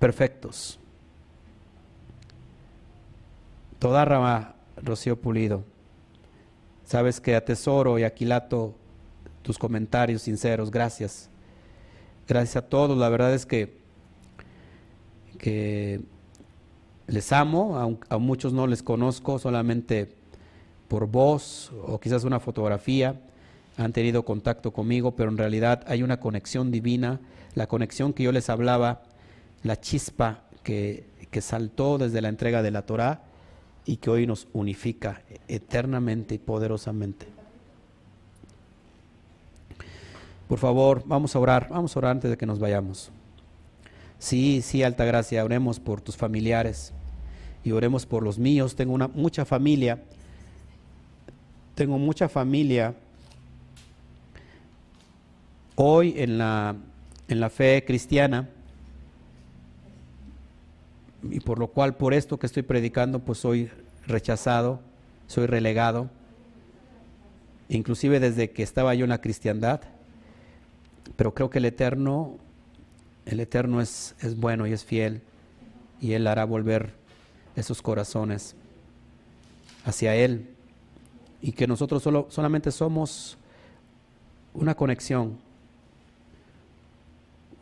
perfectos. 0.00 0.80
Toda 3.78 4.04
rama, 4.04 4.56
Rocío 4.82 5.14
Pulido. 5.20 5.62
Sabes 6.90 7.20
que 7.20 7.36
atesoro 7.36 8.00
y 8.00 8.02
aquilato 8.02 8.74
tus 9.42 9.56
comentarios 9.58 10.22
sinceros. 10.22 10.72
Gracias. 10.72 11.30
Gracias 12.26 12.56
a 12.56 12.68
todos. 12.68 12.98
La 12.98 13.08
verdad 13.08 13.32
es 13.32 13.46
que, 13.46 13.76
que 15.38 16.00
les 17.06 17.30
amo. 17.30 17.78
A, 17.78 18.14
a 18.16 18.18
muchos 18.18 18.52
no 18.52 18.66
les 18.66 18.82
conozco, 18.82 19.38
solamente 19.38 20.16
por 20.88 21.06
voz 21.06 21.70
o 21.86 22.00
quizás 22.00 22.24
una 22.24 22.40
fotografía 22.40 23.20
han 23.76 23.92
tenido 23.92 24.24
contacto 24.24 24.72
conmigo, 24.72 25.12
pero 25.14 25.30
en 25.30 25.38
realidad 25.38 25.84
hay 25.86 26.02
una 26.02 26.18
conexión 26.18 26.72
divina, 26.72 27.20
la 27.54 27.68
conexión 27.68 28.12
que 28.12 28.24
yo 28.24 28.32
les 28.32 28.50
hablaba, 28.50 29.02
la 29.62 29.80
chispa 29.80 30.42
que, 30.64 31.04
que 31.30 31.40
saltó 31.40 31.98
desde 31.98 32.20
la 32.20 32.30
entrega 32.30 32.62
de 32.62 32.72
la 32.72 32.82
Torah 32.82 33.29
y 33.90 33.96
que 33.96 34.08
hoy 34.08 34.24
nos 34.24 34.46
unifica 34.52 35.22
eternamente 35.48 36.36
y 36.36 36.38
poderosamente. 36.38 37.26
Por 40.48 40.60
favor, 40.60 41.02
vamos 41.06 41.34
a 41.34 41.40
orar, 41.40 41.66
vamos 41.68 41.96
a 41.96 41.98
orar 41.98 42.12
antes 42.12 42.30
de 42.30 42.36
que 42.36 42.46
nos 42.46 42.60
vayamos. 42.60 43.10
Sí, 44.20 44.62
sí, 44.62 44.84
alta 44.84 45.04
gracia, 45.04 45.44
oremos 45.44 45.80
por 45.80 46.00
tus 46.00 46.16
familiares 46.16 46.92
y 47.64 47.72
oremos 47.72 48.06
por 48.06 48.22
los 48.22 48.38
míos. 48.38 48.76
Tengo 48.76 48.92
una 48.92 49.08
mucha 49.08 49.44
familia 49.44 49.98
tengo 51.74 51.98
mucha 51.98 52.28
familia 52.28 52.94
hoy 55.74 56.14
en 56.16 56.38
la, 56.38 56.76
en 57.26 57.40
la 57.40 57.50
fe 57.50 57.82
cristiana 57.84 58.50
y 61.22 61.40
por 61.40 61.58
lo 61.58 61.68
cual 61.68 61.96
por 61.96 62.14
esto 62.14 62.38
que 62.38 62.46
estoy 62.46 62.62
predicando 62.62 63.20
pues 63.20 63.38
soy 63.38 63.70
rechazado, 64.06 64.80
soy 65.26 65.46
relegado, 65.46 66.10
inclusive 67.68 68.20
desde 68.20 68.50
que 68.50 68.62
estaba 68.62 68.94
yo 68.94 69.04
en 69.04 69.10
la 69.10 69.20
cristiandad, 69.20 69.80
pero 71.16 71.34
creo 71.34 71.50
que 71.50 71.58
el 71.58 71.66
Eterno, 71.66 72.36
el 73.26 73.40
Eterno 73.40 73.80
es, 73.80 74.14
es 74.20 74.36
bueno 74.36 74.66
y 74.66 74.72
es 74.72 74.84
fiel 74.84 75.22
y 76.00 76.12
Él 76.12 76.26
hará 76.26 76.44
volver 76.44 76.94
esos 77.56 77.82
corazones 77.82 78.56
hacia 79.84 80.14
Él 80.14 80.48
y 81.42 81.52
que 81.52 81.66
nosotros 81.66 82.02
solo, 82.02 82.26
solamente 82.30 82.70
somos 82.70 83.38
una 84.52 84.74
conexión, 84.74 85.38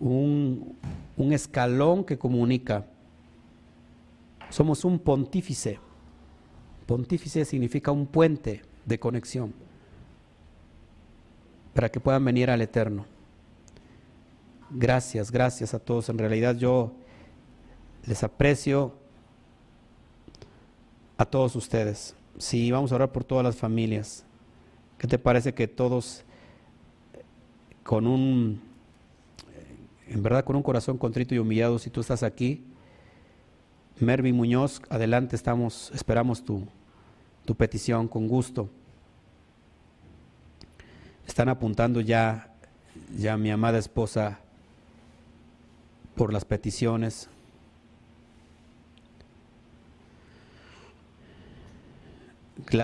un, 0.01 0.76
un 1.16 1.32
escalón 1.32 2.05
que 2.05 2.18
comunica. 2.18 2.86
Somos 4.50 4.84
un 4.84 4.98
pontífice. 4.98 5.78
Pontífice 6.86 7.44
significa 7.44 7.90
un 7.90 8.06
puente 8.06 8.62
de 8.86 8.98
conexión 8.98 9.52
para 11.74 11.90
que 11.90 12.00
puedan 12.00 12.24
venir 12.24 12.50
al 12.50 12.60
Eterno. 12.62 13.06
Gracias, 14.70 15.30
gracias 15.30 15.74
a 15.74 15.78
todos. 15.78 16.08
En 16.08 16.18
realidad 16.18 16.56
yo 16.56 16.92
les 18.06 18.22
aprecio 18.22 18.94
a 21.16 21.24
todos 21.24 21.56
ustedes. 21.56 22.14
Sí, 22.38 22.70
vamos 22.70 22.92
a 22.92 22.94
orar 22.94 23.12
por 23.12 23.24
todas 23.24 23.44
las 23.44 23.56
familias. 23.56 24.24
¿Qué 24.98 25.06
te 25.06 25.18
parece 25.18 25.54
que 25.54 25.68
todos 25.68 26.24
con 27.82 28.06
un, 28.06 28.60
en 30.08 30.22
verdad, 30.22 30.44
con 30.44 30.56
un 30.56 30.62
corazón 30.62 30.98
contrito 30.98 31.34
y 31.34 31.38
humillado, 31.38 31.78
si 31.78 31.90
tú 31.90 32.00
estás 32.00 32.22
aquí, 32.22 32.64
Mervi 34.00 34.32
Muñoz, 34.32 34.80
adelante, 34.90 35.34
estamos, 35.34 35.90
esperamos 35.94 36.44
tu, 36.44 36.66
tu 37.44 37.54
petición 37.54 38.06
con 38.06 38.28
gusto. 38.28 38.68
Están 41.26 41.48
apuntando 41.48 42.00
ya, 42.00 42.54
ya 43.16 43.36
mi 43.36 43.50
amada 43.50 43.78
esposa 43.78 44.38
por 46.14 46.32
las 46.32 46.44
peticiones. 46.44 47.28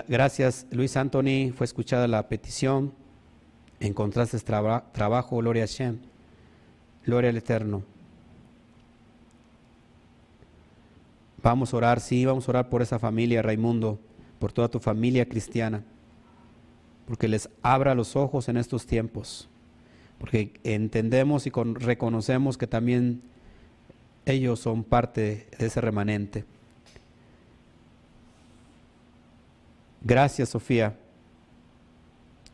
Gracias, 0.07 0.65
Luis 0.71 0.97
Anthony. 0.97 1.51
Fue 1.55 1.65
escuchada 1.65 2.07
la 2.07 2.27
petición. 2.27 2.93
Encontraste 3.79 4.39
trabajo, 4.39 5.37
gloria 5.37 5.63
a 5.63 5.67
Shem. 5.67 5.99
Gloria 7.05 7.29
al 7.29 7.37
Eterno. 7.37 7.94
Vamos 11.45 11.75
a 11.75 11.77
orar, 11.77 11.99
sí, 11.99 12.25
vamos 12.25 12.47
a 12.47 12.51
orar 12.53 12.69
por 12.69 12.81
esa 12.81 12.97
familia, 12.97 13.43
Raimundo, 13.43 13.99
por 14.39 14.51
toda 14.51 14.67
tu 14.67 14.79
familia 14.79 15.29
cristiana, 15.29 15.83
porque 17.05 17.27
les 17.27 17.51
abra 17.61 17.93
los 17.93 18.15
ojos 18.15 18.49
en 18.49 18.57
estos 18.57 18.87
tiempos, 18.87 19.47
porque 20.17 20.59
entendemos 20.63 21.45
y 21.45 21.51
reconocemos 21.51 22.57
que 22.57 22.65
también 22.65 23.21
ellos 24.25 24.59
son 24.59 24.83
parte 24.83 25.47
de 25.59 25.67
ese 25.67 25.81
remanente. 25.81 26.45
Gracias, 30.01 30.49
Sofía. 30.49 30.97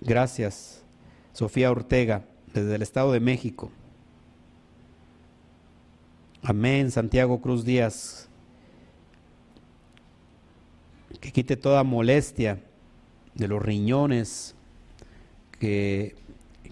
Gracias, 0.02 0.84
Sofía 1.32 1.72
Ortega, 1.72 2.26
desde 2.54 2.76
el 2.76 2.82
Estado 2.82 3.14
de 3.14 3.22
México. 3.22 3.72
Amén, 6.44 6.92
Santiago 6.92 7.40
Cruz 7.40 7.64
Díaz. 7.64 8.28
Que 11.22 11.32
quite 11.32 11.56
toda 11.56 11.84
molestia 11.84 12.62
de 13.36 13.48
los 13.48 13.62
riñones, 13.62 14.56
que, 15.60 16.16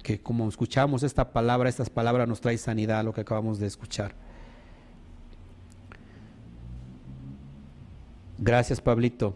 que 0.03 0.19
como 0.19 0.49
escuchamos 0.49 1.03
esta 1.03 1.31
palabra, 1.31 1.69
estas 1.69 1.89
palabras 1.89 2.27
nos 2.27 2.41
trae 2.41 2.57
sanidad, 2.57 3.05
lo 3.05 3.13
que 3.13 3.21
acabamos 3.21 3.59
de 3.59 3.67
escuchar. 3.67 4.13
Gracias, 8.37 8.81
Pablito. 8.81 9.35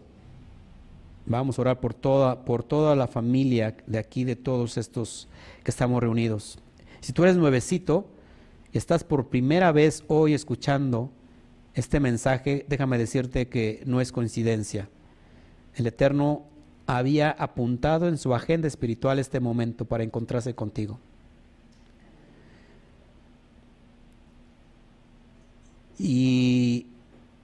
Vamos 1.26 1.58
a 1.58 1.62
orar 1.62 1.80
por 1.80 1.94
toda, 1.94 2.44
por 2.44 2.62
toda 2.62 2.96
la 2.96 3.06
familia 3.06 3.76
de 3.86 3.98
aquí, 3.98 4.24
de 4.24 4.36
todos 4.36 4.76
estos 4.76 5.28
que 5.62 5.70
estamos 5.70 6.02
reunidos. 6.02 6.58
Si 7.00 7.12
tú 7.12 7.22
eres 7.22 7.36
nuevecito 7.36 8.06
y 8.72 8.78
estás 8.78 9.04
por 9.04 9.28
primera 9.28 9.72
vez 9.72 10.04
hoy 10.08 10.34
escuchando 10.34 11.10
este 11.74 12.00
mensaje, 12.00 12.66
déjame 12.68 12.98
decirte 12.98 13.48
que 13.48 13.82
no 13.86 14.00
es 14.00 14.12
coincidencia. 14.12 14.88
El 15.76 15.86
Eterno 15.86 16.42
había 16.86 17.30
apuntado 17.30 18.08
en 18.08 18.18
su 18.18 18.34
agenda 18.34 18.68
espiritual 18.68 19.18
este 19.18 19.40
momento 19.40 19.84
para 19.84 20.04
encontrarse 20.04 20.54
contigo. 20.54 20.98
Y, 25.98 26.86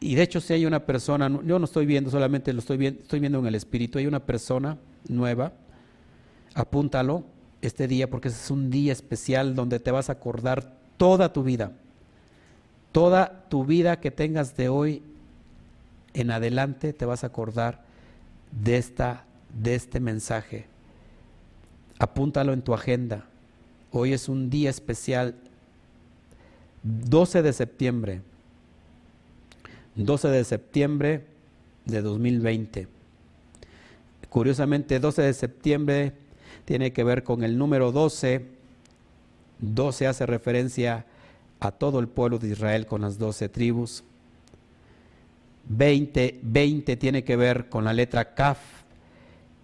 de 0.01 0.23
hecho 0.23 0.41
si 0.41 0.53
hay 0.53 0.67
una 0.67 0.85
persona, 0.85 1.29
yo 1.45 1.59
no 1.59 1.65
estoy 1.65 1.87
viendo 1.87 2.11
solamente, 2.11 2.53
lo 2.53 2.61
estoy 2.61 2.77
viendo, 2.77 3.01
estoy 3.01 3.21
viendo 3.21 3.39
en 3.39 3.47
el 3.47 3.55
espíritu, 3.55 3.99
hay 3.99 4.07
una 4.07 4.21
persona 4.21 4.77
nueva, 5.09 5.53
apúntalo 6.55 7.25
este 7.63 7.87
día 7.87 8.09
porque 8.11 8.29
es 8.29 8.51
un 8.51 8.71
día 8.71 8.93
especial 8.93 9.55
donde 9.55 9.79
te 9.79 9.91
vas 9.91 10.09
a 10.09 10.13
acordar 10.13 10.75
toda 10.97 11.33
tu 11.33 11.43
vida, 11.43 11.73
toda 12.93 13.45
tu 13.49 13.65
vida 13.65 14.01
que 14.01 14.11
tengas 14.11 14.57
de 14.57 14.69
hoy 14.69 15.03
en 16.13 16.31
adelante 16.31 16.93
te 16.93 17.05
vas 17.05 17.23
a 17.23 17.29
acordar 17.29 17.85
de, 18.53 18.77
esta, 18.77 19.25
de 19.53 19.75
este 19.75 20.01
mensaje. 20.01 20.67
Apúntalo 21.99 22.53
en 22.53 22.63
tu 22.63 22.75
agenda. 22.75 23.27
Hoy 23.93 24.13
es 24.13 24.29
un 24.29 24.51
día 24.51 24.71
especial, 24.71 25.35
12 26.83 27.43
de 27.43 27.53
septiembre. 27.53 28.23
12 29.97 30.29
de 30.29 30.45
septiembre 30.45 31.25
de 31.85 32.03
2020. 32.03 32.89
Curiosamente, 34.29 35.01
12 35.01 35.23
de 35.23 35.35
septiembre 35.35 36.13
tiene 36.65 36.93
que 36.93 37.05
ver 37.05 37.25
con 37.25 37.43
el 37.43 37.59
número 37.59 37.91
12. 37.93 38.47
12 39.59 40.07
hace 40.07 40.25
referencia 40.27 41.05
a 41.59 41.73
todo 41.73 41.99
el 41.99 42.09
pueblo 42.09 42.39
de 42.39 42.49
Israel 42.49 42.87
con 42.87 43.03
las 43.03 43.19
12 43.19 43.49
tribus. 43.49 44.05
20, 45.73 46.41
20 46.43 46.97
tiene 46.97 47.23
que 47.23 47.37
ver 47.37 47.69
con 47.69 47.85
la 47.85 47.93
letra 47.93 48.35
Kaf, 48.35 48.59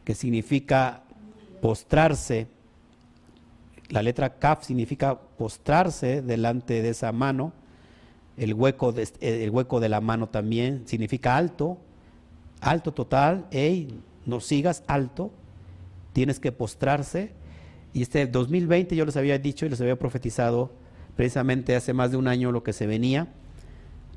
que 0.05 0.15
significa 0.15 1.03
postrarse. 1.61 2.47
La 3.89 4.03
letra 4.03 4.39
Kaf 4.39 4.65
significa 4.65 5.19
postrarse 5.19 6.23
delante 6.23 6.81
de 6.81 6.91
esa 6.91 7.11
mano. 7.11 7.53
El 8.37 8.55
hueco 8.55 8.93
de, 8.93 9.09
el 9.21 9.51
hueco 9.51 9.81
de 9.81 9.89
la 9.89 10.01
mano 10.01 10.29
también 10.29 10.85
significa 10.87 11.37
alto, 11.37 11.79
alto 12.61 12.93
total. 12.93 13.47
Ey, 13.51 14.01
no 14.27 14.39
sigas 14.39 14.85
alto, 14.87 15.33
tienes 16.13 16.39
que 16.39 16.53
postrarse. 16.53 17.33
Y 17.93 18.03
este 18.03 18.29
2020 18.29 18.95
yo 18.95 19.07
les 19.07 19.17
había 19.17 19.39
dicho 19.41 19.67
y 19.67 19.71
les 19.71 19.81
había 19.81 19.99
profetizado 19.99 20.71
precisamente 21.17 21.75
hace 21.75 21.93
más 21.93 22.13
de 22.13 22.17
un 22.17 22.29
año 22.29 22.53
lo 22.53 22.63
que 22.63 22.73
se 22.73 22.87
venía 22.87 23.27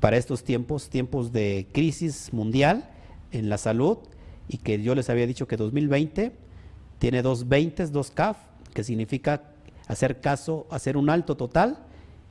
para 0.00 0.16
estos 0.16 0.42
tiempos, 0.42 0.88
tiempos 0.88 1.32
de 1.32 1.68
crisis 1.72 2.32
mundial 2.32 2.90
en 3.32 3.48
la 3.48 3.58
salud, 3.58 3.98
y 4.48 4.56
que 4.56 4.82
yo 4.82 4.94
les 4.94 5.08
había 5.10 5.26
dicho 5.26 5.46
que 5.46 5.56
2020 5.56 6.32
tiene 6.98 7.22
dos 7.22 7.48
20, 7.48 7.86
dos 7.86 8.10
CAF, 8.10 8.36
que 8.74 8.82
significa 8.82 9.42
hacer 9.86 10.20
caso, 10.20 10.66
hacer 10.70 10.96
un 10.96 11.08
alto 11.08 11.36
total 11.36 11.78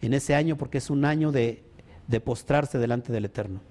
en 0.01 0.13
ese 0.13 0.35
año, 0.35 0.57
porque 0.57 0.79
es 0.79 0.89
un 0.89 1.05
año 1.05 1.31
de, 1.31 1.63
postrarse 2.25 2.77
delante 2.77 3.13
del 3.13 3.25
Eterno. 3.25 3.61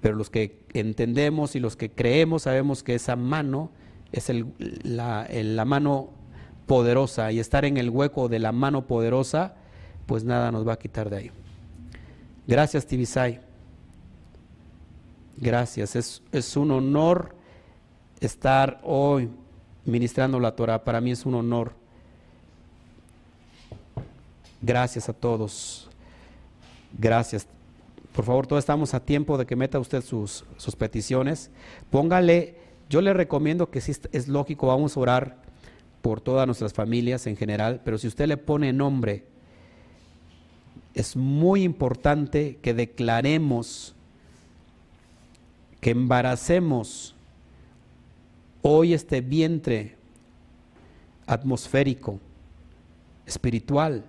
Pero 0.00 0.14
los 0.14 0.30
que 0.30 0.60
entendemos 0.72 1.56
y 1.56 1.60
los 1.60 1.76
que 1.76 1.90
creemos 1.90 2.42
sabemos 2.42 2.82
que 2.82 2.94
esa 2.94 3.16
mano 3.16 3.70
es 4.12 4.30
la 4.84 5.64
mano 5.66 6.10
poderosa 6.66 7.32
y 7.32 7.40
estar 7.40 7.64
en 7.64 7.76
el 7.76 7.90
hueco 7.90 8.28
de 8.28 8.38
la 8.38 8.52
mano 8.52 8.86
poderosa, 8.86 9.56
pues 10.06 10.24
nada 10.24 10.52
nos 10.52 10.66
va 10.66 10.74
a 10.74 10.78
quitar 10.78 11.10
de 11.10 11.16
ahí. 11.16 11.30
Gracias, 12.46 12.86
Tibisay. 12.86 13.40
Gracias. 15.36 15.96
Es, 15.96 16.22
es, 16.32 16.56
un 16.56 16.70
honor 16.70 17.34
estar 18.20 18.80
hoy 18.82 19.30
ministrando 19.84 20.38
la 20.38 20.54
Torah. 20.54 20.84
Para 20.84 21.00
mí 21.00 21.10
es 21.10 21.24
un 21.24 21.34
honor. 21.34 21.72
Gracias 24.60 25.08
a 25.08 25.12
todos. 25.12 25.88
Gracias. 26.98 27.46
Por 28.12 28.24
favor, 28.24 28.46
todos 28.46 28.62
estamos 28.62 28.92
a 28.92 29.00
tiempo 29.00 29.38
de 29.38 29.46
que 29.46 29.56
meta 29.56 29.78
usted 29.78 30.02
sus, 30.02 30.44
sus 30.56 30.76
peticiones. 30.76 31.50
Póngale, 31.90 32.56
yo 32.90 33.00
le 33.00 33.14
recomiendo 33.14 33.70
que 33.70 33.80
si 33.80 33.92
es 34.12 34.28
lógico, 34.28 34.66
vamos 34.66 34.96
a 34.96 35.00
orar 35.00 35.36
por 36.02 36.20
todas 36.20 36.46
nuestras 36.46 36.72
familias 36.72 37.26
en 37.26 37.36
general, 37.36 37.80
pero 37.84 37.98
si 37.98 38.08
usted 38.08 38.26
le 38.26 38.36
pone 38.36 38.72
nombre 38.72 39.26
es 40.94 41.16
muy 41.16 41.62
importante 41.62 42.58
que 42.62 42.74
declaremos, 42.74 43.94
que 45.80 45.90
embaracemos 45.90 47.14
hoy 48.62 48.92
este 48.92 49.20
vientre 49.20 49.96
atmosférico, 51.26 52.18
espiritual, 53.24 54.04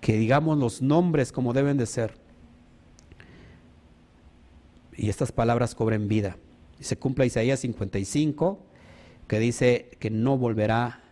que 0.00 0.16
digamos 0.16 0.56
los 0.58 0.80
nombres 0.80 1.32
como 1.32 1.52
deben 1.52 1.76
de 1.76 1.86
ser. 1.86 2.14
Y 4.96 5.08
estas 5.10 5.32
palabras 5.32 5.74
cobren 5.74 6.08
vida. 6.08 6.36
Y 6.80 6.84
se 6.84 6.96
cumpla 6.96 7.26
Isaías 7.26 7.60
55, 7.60 8.58
que 9.26 9.38
dice 9.38 9.90
que 9.98 10.10
no 10.10 10.38
volverá 10.38 11.02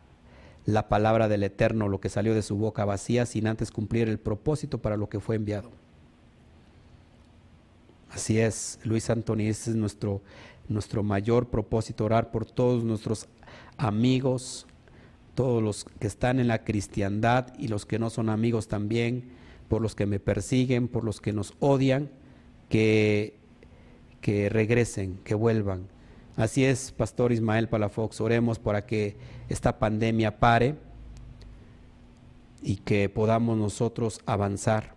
la 0.67 0.89
palabra 0.89 1.29
del 1.29 1.43
Eterno, 1.43 1.89
lo 1.89 2.01
que 2.01 2.09
salió 2.09 2.35
de 2.35 2.43
su 2.43 2.57
boca 2.57 2.85
vacía, 2.85 3.27
sin 3.27 3.47
antes 3.47 3.71
cumplir 3.71 4.09
el 4.09 4.19
propósito 4.19 4.79
para 4.79 4.97
lo 4.97 5.09
que 5.09 5.21
fue 5.21 5.37
enviado. 5.37 5.71
Así 8.11 8.39
es, 8.39 8.79
Luis 8.85 9.11
Antonio, 9.11 9.51
ese 9.51 9.71
es 9.71 9.77
nuestro, 9.77 10.23
nuestro 10.69 11.03
mayor 11.03 11.49
propósito, 11.49 12.05
orar 12.05 12.31
por 12.31 12.47
todos 12.47 12.85
nuestros 12.85 13.27
amigos, 13.77 14.67
todos 15.35 15.63
los 15.63 15.85
que 15.85 16.07
están 16.07 16.39
en 16.39 16.49
la 16.49 16.63
cristiandad 16.63 17.53
y 17.59 17.69
los 17.69 17.87
que 17.87 17.99
no 17.99 18.11
son 18.11 18.29
amigos 18.29 18.69
también, 18.69 19.25
por 19.69 19.83
los 19.83 19.95
que 19.95 20.07
me 20.07 20.21
persiguen, 20.21 20.89
por 20.89 21.05
los 21.05 21.21
que 21.21 21.33
nos 21.33 21.55
odian, 21.59 22.09
que, 22.69 23.35
que 24.21 24.49
regresen, 24.49 25.19
que 25.25 25.35
vuelvan, 25.35 25.89
Así 26.37 26.65
es, 26.65 26.91
Pastor 26.91 27.31
Ismael 27.31 27.69
Palafox, 27.69 28.21
oremos 28.21 28.59
para 28.59 28.87
que 28.87 29.17
esta 29.49 29.79
pandemia 29.79 30.41
pare 30.41 30.75
y 32.61 32.77
que 32.77 33.09
podamos 33.09 33.57
nosotros 33.57 34.21
avanzar. 34.27 34.95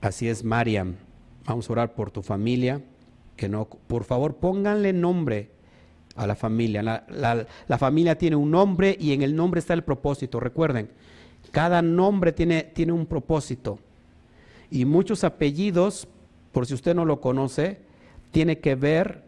Así 0.00 0.26
es, 0.26 0.42
Mariam, 0.42 0.96
vamos 1.44 1.68
a 1.68 1.72
orar 1.72 1.94
por 1.94 2.10
tu 2.10 2.22
familia, 2.22 2.82
que 3.36 3.48
no, 3.48 3.66
por 3.66 4.04
favor, 4.04 4.36
pónganle 4.36 4.94
nombre 4.94 5.50
a 6.16 6.26
la 6.26 6.36
familia. 6.36 6.82
La, 6.82 7.46
la 7.68 7.78
familia 7.78 8.16
tiene 8.16 8.36
un 8.36 8.50
nombre 8.50 8.96
y 8.98 9.12
en 9.12 9.20
el 9.20 9.36
nombre 9.36 9.58
está 9.58 9.74
el 9.74 9.84
propósito. 9.84 10.40
Recuerden, 10.40 10.90
cada 11.50 11.82
nombre 11.82 12.32
tiene, 12.32 12.62
tiene 12.62 12.92
un 12.92 13.04
propósito. 13.04 13.78
Y 14.70 14.86
muchos 14.86 15.24
apellidos 15.24 16.08
por 16.54 16.66
si 16.66 16.72
usted 16.72 16.94
no 16.94 17.04
lo 17.04 17.20
conoce, 17.20 17.78
tiene 18.30 18.60
que 18.60 18.76
ver 18.76 19.22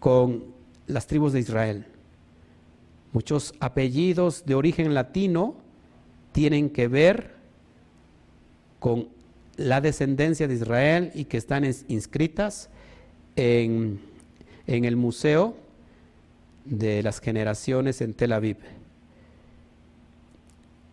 con 0.00 0.44
las 0.86 1.06
tribus 1.06 1.34
de 1.34 1.40
Israel. 1.40 1.84
Muchos 3.12 3.54
apellidos 3.60 4.46
de 4.46 4.54
origen 4.54 4.94
latino 4.94 5.56
tienen 6.32 6.70
que 6.70 6.88
ver 6.88 7.34
con 8.80 9.08
la 9.56 9.82
descendencia 9.82 10.48
de 10.48 10.54
Israel 10.54 11.12
y 11.14 11.26
que 11.26 11.36
están 11.36 11.64
inscritas 11.88 12.70
en, 13.36 14.00
el 14.66 14.96
Museo 14.96 15.56
de 16.64 17.02
las 17.02 17.20
Generaciones 17.20 18.00
en 18.00 18.14
Tel 18.14 18.32
Aviv. 18.32 18.56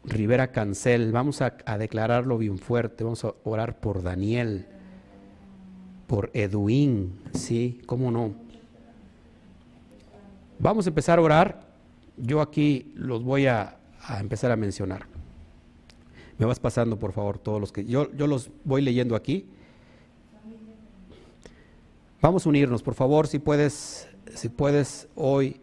Rivera 0.03 0.51
Cancel, 0.51 1.13
vamos 1.13 1.41
a, 1.41 1.55
a 1.65 1.77
declararlo 1.77 2.37
bien 2.37 2.57
fuerte, 2.57 3.05
vamos 3.05 3.23
a 3.23 3.33
orar 3.45 3.79
por 3.79 4.03
Daniel 4.03 4.65
por 6.11 6.29
Edwin, 6.33 7.17
¿sí? 7.31 7.79
¿Cómo 7.85 8.11
no? 8.11 8.33
Vamos 10.59 10.85
a 10.85 10.89
empezar 10.89 11.19
a 11.19 11.21
orar. 11.21 11.61
Yo 12.17 12.41
aquí 12.41 12.91
los 12.95 13.23
voy 13.23 13.47
a, 13.47 13.77
empezar 14.19 14.51
a 14.51 14.57
mencionar. 14.57 15.05
Me 16.37 16.45
vas 16.45 16.59
pasando, 16.59 16.99
por 16.99 17.13
favor, 17.13 17.39
todos 17.39 17.61
los 17.61 17.71
que... 17.71 17.85
Yo, 17.85 18.11
yo 18.11 18.27
los 18.27 18.49
voy 18.65 18.81
leyendo 18.81 19.15
aquí. 19.15 19.47
Vamos 22.21 22.45
a 22.45 22.49
unirnos, 22.49 22.83
por 22.83 22.93
favor, 22.93 23.25
si 23.25 23.39
puedes, 23.39 24.09
si 24.35 24.49
puedes 24.49 25.07
hoy 25.15 25.61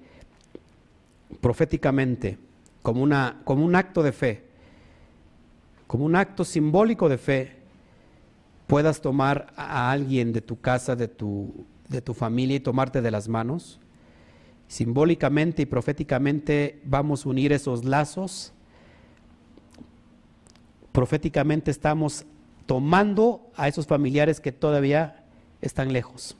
proféticamente, 1.42 2.38
como, 2.80 3.02
una, 3.02 3.42
como 3.44 3.66
un 3.66 3.76
acto 3.76 4.02
de 4.02 4.12
fe, 4.12 4.44
como 5.86 6.06
un 6.06 6.16
acto 6.16 6.42
simbólico 6.42 7.06
de 7.10 7.18
fe, 7.18 7.57
puedas 8.68 9.00
tomar 9.00 9.52
a 9.56 9.90
alguien 9.90 10.32
de 10.32 10.42
tu 10.42 10.60
casa, 10.60 10.94
de 10.94 11.08
tu, 11.08 11.66
de 11.88 12.00
tu 12.02 12.14
familia 12.14 12.56
y 12.56 12.60
tomarte 12.60 13.02
de 13.02 13.10
las 13.10 13.26
manos. 13.26 13.80
Simbólicamente 14.68 15.62
y 15.62 15.66
proféticamente 15.66 16.80
vamos 16.84 17.24
a 17.24 17.30
unir 17.30 17.52
esos 17.52 17.84
lazos. 17.84 18.52
Proféticamente 20.92 21.70
estamos 21.70 22.26
tomando 22.66 23.50
a 23.56 23.68
esos 23.68 23.86
familiares 23.86 24.38
que 24.38 24.52
todavía 24.52 25.24
están 25.62 25.92
lejos. 25.94 26.36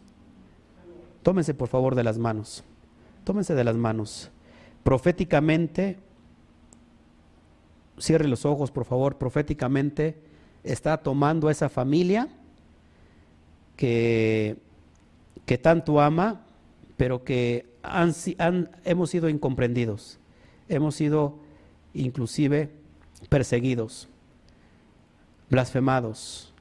Tómense 1.22 1.54
por 1.54 1.68
favor 1.68 1.94
de 1.94 2.04
las 2.04 2.18
manos. 2.18 2.62
Tómense 3.24 3.54
de 3.54 3.64
las 3.64 3.76
manos. 3.76 4.30
Proféticamente, 4.84 5.98
cierre 7.98 8.28
los 8.28 8.44
ojos 8.44 8.70
por 8.70 8.84
favor, 8.84 9.16
proféticamente 9.16 10.27
está 10.64 10.96
tomando 10.98 11.48
a 11.48 11.52
esa 11.52 11.68
familia 11.68 12.28
que, 13.76 14.56
que 15.46 15.58
tanto 15.58 16.00
ama, 16.00 16.42
pero 16.96 17.24
que 17.24 17.66
han, 17.82 18.12
hemos 18.84 19.10
sido 19.10 19.28
incomprendidos, 19.28 20.18
hemos 20.68 20.94
sido 20.94 21.38
inclusive 21.94 22.70
perseguidos 23.28 24.08
blasfemados, 25.50 26.52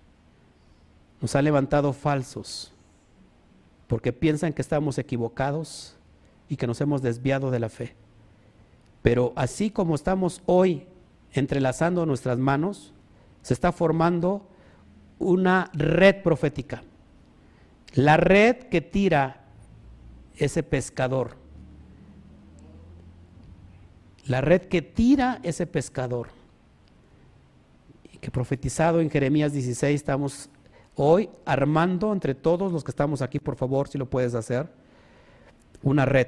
nos 1.22 1.36
han 1.36 1.44
levantado 1.44 1.94
falsos, 1.94 2.72
porque 3.88 4.14
piensan 4.14 4.54
que 4.54 4.62
estamos 4.62 4.98
equivocados 4.98 5.96
y 6.50 6.56
que 6.56 6.68
nos 6.68 6.80
hemos 6.82 7.02
desviado 7.02 7.52
de 7.52 7.60
la 7.60 7.70
fe. 7.70 7.96
Pero 9.02 9.34
así 9.36 9.70
como 9.70 9.96
estamos 9.96 10.42
hoy 10.46 10.86
entrelazando 11.34 12.06
nuestras 12.06 12.38
manos, 12.38 12.94
se 13.48 13.54
está 13.54 13.72
formando 13.72 14.46
una 15.20 15.72
red 15.74 16.22
profética. 16.22 16.84
La 17.94 18.18
red 18.18 18.64
que 18.64 18.82
tira 18.82 19.46
ese 20.36 20.64
pescador. 20.64 21.38
La 24.26 24.42
red 24.42 24.64
que 24.64 24.82
tira 24.82 25.40
ese 25.44 25.66
pescador 25.66 26.28
que 28.20 28.30
profetizado 28.32 29.00
en 29.00 29.10
Jeremías 29.10 29.54
16 29.54 29.96
estamos 29.96 30.50
hoy 30.96 31.30
armando 31.46 32.12
entre 32.12 32.36
todos 32.36 32.74
los 32.74 32.84
que 32.84 32.92
estamos 32.92 33.22
aquí, 33.22 33.40
por 33.40 33.56
favor, 33.56 33.88
si 33.88 33.98
lo 33.98 34.10
puedes 34.10 34.36
hacer, 34.36 34.68
una 35.84 36.04
red 36.04 36.28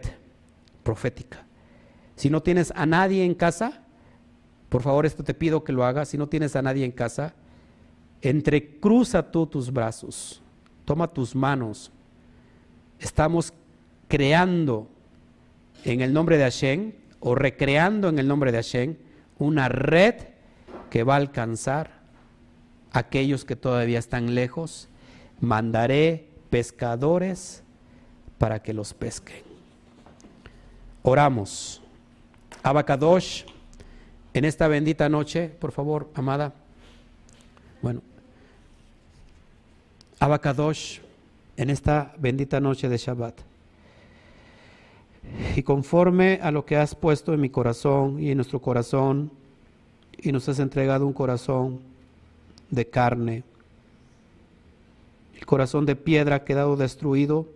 profética. 0.84 1.46
Si 2.16 2.30
no 2.30 2.42
tienes 2.42 2.72
a 2.78 2.86
nadie 2.86 3.26
en 3.26 3.34
casa, 3.34 3.84
por 4.70 4.84
favor, 4.84 5.06
esto 5.06 5.24
te 5.24 5.34
pido 5.34 5.64
que 5.64 5.74
lo 5.74 5.84
hagas. 5.84 6.10
Si 6.10 6.18
no 6.18 6.28
tienes 6.28 6.56
a 6.56 6.62
nadie 6.62 6.86
en 6.86 6.92
casa, 6.92 7.34
entrecruza 8.22 9.32
tú 9.32 9.48
tus 9.48 9.74
brazos, 9.74 10.42
toma 10.86 11.08
tus 11.08 11.36
manos. 11.36 11.92
Estamos 13.00 13.54
creando 14.08 14.88
en 15.84 16.02
el 16.02 16.14
nombre 16.14 16.38
de 16.38 16.44
Hashem 16.44 16.94
o 17.20 17.36
recreando 17.36 18.10
en 18.10 18.20
el 18.20 18.28
nombre 18.28 18.52
de 18.52 18.58
Hashem 18.58 18.96
una 19.40 19.70
red 19.70 20.16
que 20.90 21.04
va 21.04 21.16
a 21.16 21.18
alcanzar 21.18 22.00
a 22.92 23.00
aquellos 23.00 23.46
que 23.46 23.56
todavía 23.56 24.00
están 24.00 24.36
lejos. 24.36 24.88
Mandaré 25.40 26.28
pescadores 26.50 27.64
para 28.38 28.62
que 28.62 28.74
los 28.74 28.94
pesquen. 28.94 29.44
Oramos. 31.02 31.82
Abacadosh, 32.62 33.46
en 34.34 34.46
esta 34.46 34.68
bendita 34.68 35.10
noche, 35.10 35.50
por 35.50 35.72
favor, 35.72 36.10
amada. 36.14 36.54
Bueno, 37.82 38.02
Abacadosh, 40.20 41.00
en 41.56 41.70
esta 41.70 42.14
bendita 42.18 42.60
noche 42.60 42.90
de 42.90 42.98
Shabbat. 42.98 43.40
Y 45.56 45.64
conforme 45.64 46.40
a 46.42 46.52
lo 46.52 46.66
que 46.66 46.76
has 46.76 46.96
puesto 46.96 47.34
en 47.34 47.42
mi 47.42 47.50
corazón 47.50 48.22
y 48.22 48.32
en 48.32 48.38
nuestro 48.38 48.62
corazón, 48.62 49.32
y 50.22 50.32
nos 50.32 50.50
has 50.50 50.60
entregado 50.60 51.08
un 51.08 51.14
corazón 51.14 51.80
de 52.70 52.86
carne. 52.88 53.44
El 55.38 55.46
corazón 55.46 55.86
de 55.86 55.96
piedra 55.96 56.44
quedado 56.44 56.76
destruido. 56.76 57.48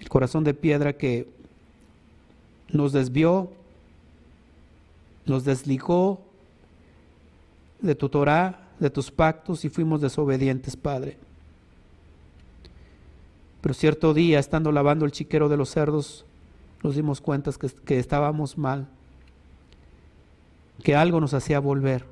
El 0.00 0.08
corazón 0.08 0.44
de 0.44 0.54
piedra 0.54 0.92
que 0.94 1.28
nos 2.68 2.92
desvió, 2.92 3.50
nos 5.26 5.44
desligó 5.44 6.20
de 7.80 7.94
tu 7.94 8.08
Torah, 8.08 8.68
de 8.78 8.90
tus 8.90 9.10
pactos 9.10 9.64
y 9.64 9.68
fuimos 9.68 10.00
desobedientes, 10.00 10.76
Padre. 10.76 11.18
Pero 13.60 13.74
cierto 13.74 14.12
día, 14.12 14.38
estando 14.38 14.72
lavando 14.72 15.04
el 15.04 15.12
chiquero 15.12 15.48
de 15.48 15.56
los 15.56 15.70
cerdos, 15.70 16.24
nos 16.82 16.96
dimos 16.96 17.20
cuenta 17.20 17.50
que, 17.52 17.68
que 17.68 17.98
estábamos 17.98 18.58
mal 18.58 18.88
que 20.82 20.94
algo 20.94 21.20
nos 21.20 21.34
hacía 21.34 21.60
volver. 21.60 22.04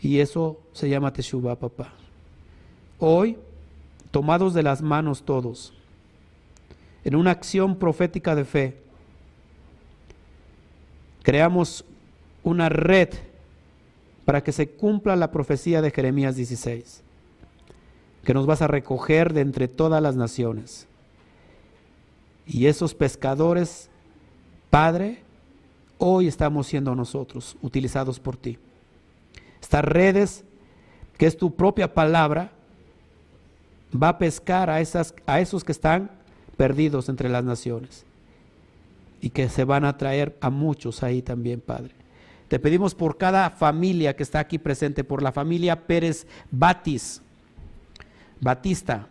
Y 0.00 0.20
eso 0.20 0.60
se 0.72 0.88
llama 0.88 1.12
Teshuvah, 1.12 1.56
papá. 1.56 1.92
Hoy, 2.98 3.36
tomados 4.10 4.54
de 4.54 4.62
las 4.62 4.82
manos 4.82 5.24
todos, 5.24 5.72
en 7.04 7.14
una 7.14 7.30
acción 7.30 7.76
profética 7.76 8.34
de 8.34 8.44
fe, 8.44 8.82
creamos 11.26 11.84
una 12.44 12.68
red 12.68 13.08
para 14.24 14.44
que 14.44 14.52
se 14.52 14.68
cumpla 14.68 15.16
la 15.16 15.32
profecía 15.32 15.82
de 15.82 15.90
Jeremías 15.90 16.36
16, 16.36 17.02
que 18.22 18.32
nos 18.32 18.46
vas 18.46 18.62
a 18.62 18.68
recoger 18.68 19.32
de 19.32 19.40
entre 19.40 19.66
todas 19.66 20.00
las 20.00 20.14
naciones. 20.14 20.86
Y 22.46 22.66
esos 22.66 22.94
pescadores, 22.94 23.90
Padre, 24.70 25.18
hoy 25.98 26.28
estamos 26.28 26.68
siendo 26.68 26.94
nosotros 26.94 27.56
utilizados 27.60 28.20
por 28.20 28.36
ti. 28.36 28.56
Estas 29.60 29.84
redes, 29.84 30.44
que 31.18 31.26
es 31.26 31.36
tu 31.36 31.56
propia 31.56 31.92
palabra, 31.92 32.52
va 34.00 34.10
a 34.10 34.18
pescar 34.18 34.70
a, 34.70 34.76
a 34.76 35.40
esos 35.40 35.64
que 35.64 35.72
están 35.72 36.08
perdidos 36.56 37.08
entre 37.08 37.28
las 37.28 37.42
naciones 37.42 38.05
y 39.20 39.30
que 39.30 39.48
se 39.48 39.64
van 39.64 39.84
a 39.84 39.96
traer 39.96 40.36
a 40.40 40.50
muchos 40.50 41.02
ahí 41.02 41.22
también, 41.22 41.60
Padre. 41.60 41.94
Te 42.48 42.58
pedimos 42.58 42.94
por 42.94 43.18
cada 43.18 43.50
familia 43.50 44.14
que 44.14 44.22
está 44.22 44.38
aquí 44.38 44.58
presente, 44.58 45.04
por 45.04 45.22
la 45.22 45.32
familia 45.32 45.86
Pérez 45.86 46.26
Batis, 46.50 47.20
Batista, 48.40 49.08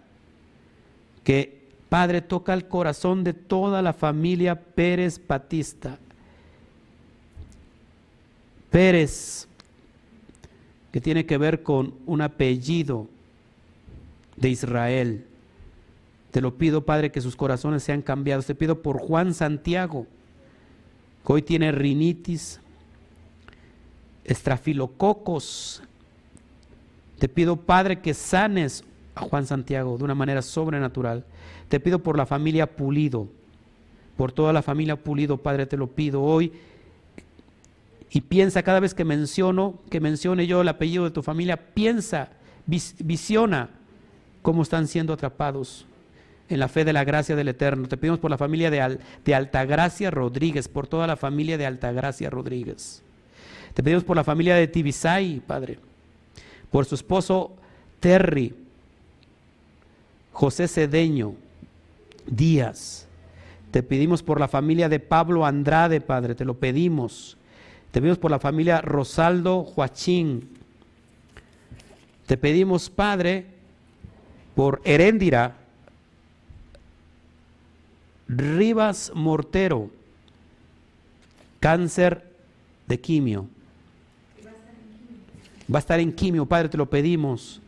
que 1.23 1.65
Padre 1.89 2.21
toca 2.21 2.53
el 2.53 2.67
corazón 2.67 3.23
de 3.23 3.33
toda 3.33 3.81
la 3.81 3.93
familia 3.93 4.55
Pérez 4.55 5.19
Batista 5.27 5.99
Pérez, 8.75 9.47
que 10.91 10.99
tiene 10.99 11.25
que 11.25 11.37
ver 11.37 11.63
con 11.63 11.93
un 12.05 12.21
apellido 12.21 13.07
de 14.35 14.49
Israel. 14.49 15.25
Te 16.35 16.41
lo 16.41 16.57
pido, 16.57 16.81
Padre, 16.81 17.13
que 17.13 17.21
sus 17.21 17.37
corazones 17.37 17.81
sean 17.81 18.01
cambiados. 18.01 18.45
Te 18.45 18.55
pido 18.55 18.81
por 18.81 18.99
Juan 18.99 19.33
Santiago, 19.33 20.05
que 21.25 21.31
hoy 21.31 21.41
tiene 21.41 21.71
rinitis, 21.71 22.59
estrafilococos. 24.25 25.81
Te 27.19 27.29
pido, 27.29 27.55
Padre, 27.55 28.01
que 28.01 28.13
sanes 28.13 28.83
a 29.15 29.21
Juan 29.21 29.47
Santiago 29.47 29.97
de 29.97 30.03
una 30.03 30.13
manera 30.13 30.41
sobrenatural. 30.41 31.23
Te 31.69 31.79
pido 31.79 31.99
por 31.99 32.17
la 32.17 32.25
familia 32.25 32.75
Pulido, 32.75 33.29
por 34.17 34.33
toda 34.33 34.51
la 34.51 34.61
familia 34.61 35.01
Pulido, 35.01 35.37
Padre, 35.37 35.65
te 35.65 35.77
lo 35.77 35.87
pido 35.87 36.21
hoy 36.21 36.51
y 38.09 38.19
piensa 38.19 38.61
cada 38.61 38.81
vez 38.81 38.93
que 38.93 39.05
menciono, 39.05 39.75
que 39.89 40.01
mencione 40.01 40.47
yo 40.47 40.59
el 40.59 40.67
apellido 40.67 41.05
de 41.05 41.11
tu 41.11 41.23
familia, 41.23 41.55
piensa, 41.73 42.27
visiona 42.65 43.69
cómo 44.41 44.63
están 44.63 44.89
siendo 44.89 45.13
atrapados 45.13 45.85
en 46.49 46.59
la 46.59 46.67
fe 46.67 46.85
de 46.85 46.93
la 46.93 47.03
gracia 47.03 47.35
del 47.35 47.47
Eterno. 47.47 47.87
Te 47.87 47.97
pedimos 47.97 48.19
por 48.19 48.31
la 48.31 48.37
familia 48.37 48.69
de, 48.69 48.99
de 49.23 49.35
Altagracia 49.35 50.11
Rodríguez, 50.11 50.67
por 50.67 50.87
toda 50.87 51.07
la 51.07 51.15
familia 51.15 51.57
de 51.57 51.65
Altagracia 51.65 52.29
Rodríguez. 52.29 53.01
Te 53.73 53.83
pedimos 53.83 54.03
por 54.03 54.15
la 54.15 54.23
familia 54.23 54.55
de 54.55 54.67
Tibisay, 54.67 55.41
Padre, 55.45 55.79
por 56.71 56.85
su 56.85 56.95
esposo 56.95 57.51
Terry, 57.99 58.55
José 60.31 60.67
Cedeño, 60.67 61.35
Díaz. 62.25 63.07
Te 63.71 63.83
pedimos 63.83 64.23
por 64.23 64.39
la 64.39 64.47
familia 64.47 64.87
de 64.87 64.99
Pablo 64.99 65.45
Andrade, 65.45 65.99
Padre, 65.99 66.35
te 66.35 66.45
lo 66.45 66.53
pedimos. 66.53 67.37
Te 67.91 67.99
pedimos 67.99 68.17
por 68.17 68.31
la 68.31 68.39
familia 68.39 68.81
Rosaldo 68.81 69.63
Joachín. 69.63 70.49
Te 72.25 72.37
pedimos, 72.37 72.89
Padre, 72.89 73.45
por 74.55 74.81
Heréndira 74.85 75.55
Rivas 78.27 79.11
Mortero, 79.13 79.91
cáncer 81.59 82.31
de 82.87 82.99
quimio. 82.99 83.47
va 85.71 85.77
a 85.77 85.79
estar 85.79 85.99
en 85.99 86.11
quimio, 86.11 86.45
Padre, 86.45 86.69
te 86.69 86.77
lo 86.77 86.89
pedimos. 86.89 87.61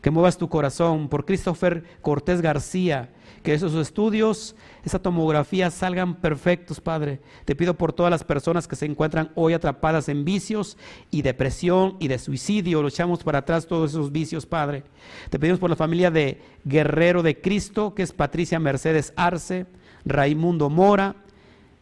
Que 0.00 0.10
muevas 0.10 0.36
tu 0.36 0.48
corazón 0.48 1.08
por 1.08 1.24
Christopher 1.24 1.84
Cortés 2.00 2.40
García, 2.40 3.10
que 3.44 3.54
esos 3.54 3.74
estudios, 3.74 4.56
esa 4.84 5.00
tomografía 5.00 5.70
salgan 5.70 6.16
perfectos, 6.16 6.80
Padre. 6.80 7.20
Te 7.44 7.54
pido 7.54 7.74
por 7.74 7.92
todas 7.92 8.10
las 8.10 8.24
personas 8.24 8.66
que 8.66 8.74
se 8.74 8.86
encuentran 8.86 9.30
hoy 9.36 9.52
atrapadas 9.52 10.08
en 10.08 10.24
vicios 10.24 10.76
y 11.12 11.22
depresión 11.22 11.96
y 12.00 12.08
de 12.08 12.18
suicidio. 12.18 12.82
Lo 12.82 12.88
echamos 12.88 13.22
para 13.22 13.38
atrás 13.38 13.68
todos 13.68 13.92
esos 13.92 14.10
vicios, 14.10 14.46
Padre. 14.46 14.82
Te 15.30 15.38
pedimos 15.38 15.60
por 15.60 15.70
la 15.70 15.76
familia 15.76 16.10
de 16.10 16.40
Guerrero 16.64 17.22
de 17.22 17.40
Cristo, 17.40 17.94
que 17.94 18.02
es 18.02 18.12
Patricia 18.12 18.58
Mercedes 18.58 19.12
Arce, 19.14 19.66
Raimundo 20.04 20.70
Mora. 20.70 21.16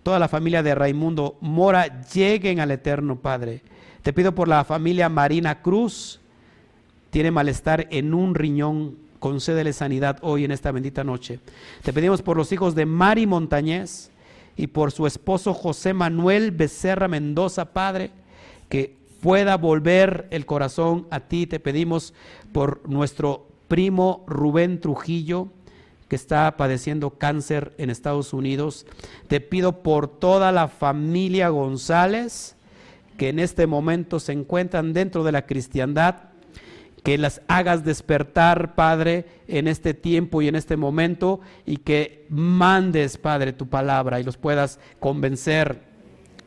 Toda 0.03 0.19
la 0.19 0.29
familia 0.29 0.63
de 0.63 0.75
Raimundo 0.75 1.37
Mora 1.41 2.03
lleguen 2.11 2.61
al 2.61 2.71
eterno, 2.71 3.17
Padre. 3.17 3.63
Te 4.03 4.13
pido 4.13 4.35
por 4.35 4.49
la 4.49 4.65
familia 4.65 5.09
Marina 5.09 5.63
Cruz. 5.63 6.21
Tiene 7.11 7.31
malestar 7.31 7.87
en 7.91 8.15
un 8.15 8.35
riñón. 8.35 8.97
Concédele 9.19 9.75
sanidad 9.75 10.19
hoy 10.23 10.45
en 10.45 10.51
esta 10.53 10.73
bendita 10.73 11.05
noche. 11.05 11.41
Te 11.83 11.93
pedimos 11.93 12.23
por 12.23 12.37
los 12.37 12.53
hijos 12.53 12.75
de 12.75 12.87
Mari 12.87 13.27
Montañez 13.27 14.11
y 14.57 14.69
por 14.69 14.93
su 14.93 15.07
esposo 15.07 15.53
José 15.53 15.93
Manuel 15.93 16.51
Becerra 16.51 17.09
Mendoza, 17.09 17.73
Padre, 17.73 18.11
que 18.71 18.97
pueda 19.21 19.57
volver 19.57 20.27
el 20.31 20.47
corazón 20.47 21.07
a 21.11 21.21
ti. 21.21 21.47
Te 21.47 21.61
pedimos 21.61 22.15
por 22.53 22.89
nuestro 22.89 23.47
primo 23.69 24.25
Rubén 24.27 24.81
Trujillo, 24.81 25.49
que 26.11 26.17
está 26.17 26.57
padeciendo 26.57 27.11
cáncer 27.11 27.73
en 27.79 27.89
Estados 27.89 28.33
Unidos. 28.33 28.85
Te 29.29 29.41
pido 29.41 29.85
por 29.85 30.09
toda 30.09 30.51
la 30.51 30.67
familia 30.67 31.51
González 31.51 32.57
que 33.17 33.29
en 33.29 33.39
este 33.39 33.69
momento 33.69 34.19
se 34.19 34.33
encuentran 34.33 34.93
dentro 34.93 35.23
de 35.23 35.31
la 35.31 35.47
cristiandad, 35.47 36.17
que 37.05 37.17
las 37.17 37.43
hagas 37.47 37.85
despertar, 37.85 38.75
Padre, 38.75 39.25
en 39.47 39.69
este 39.69 39.95
tiempo 39.95 40.43
y 40.43 40.49
en 40.49 40.57
este 40.57 40.77
momento, 40.77 41.41
y 41.65 41.77
que 41.77 42.27
mandes, 42.29 43.17
Padre, 43.17 43.53
tu 43.53 43.69
palabra 43.69 44.19
y 44.19 44.25
los 44.25 44.37
puedas 44.37 44.81
convencer. 44.99 45.81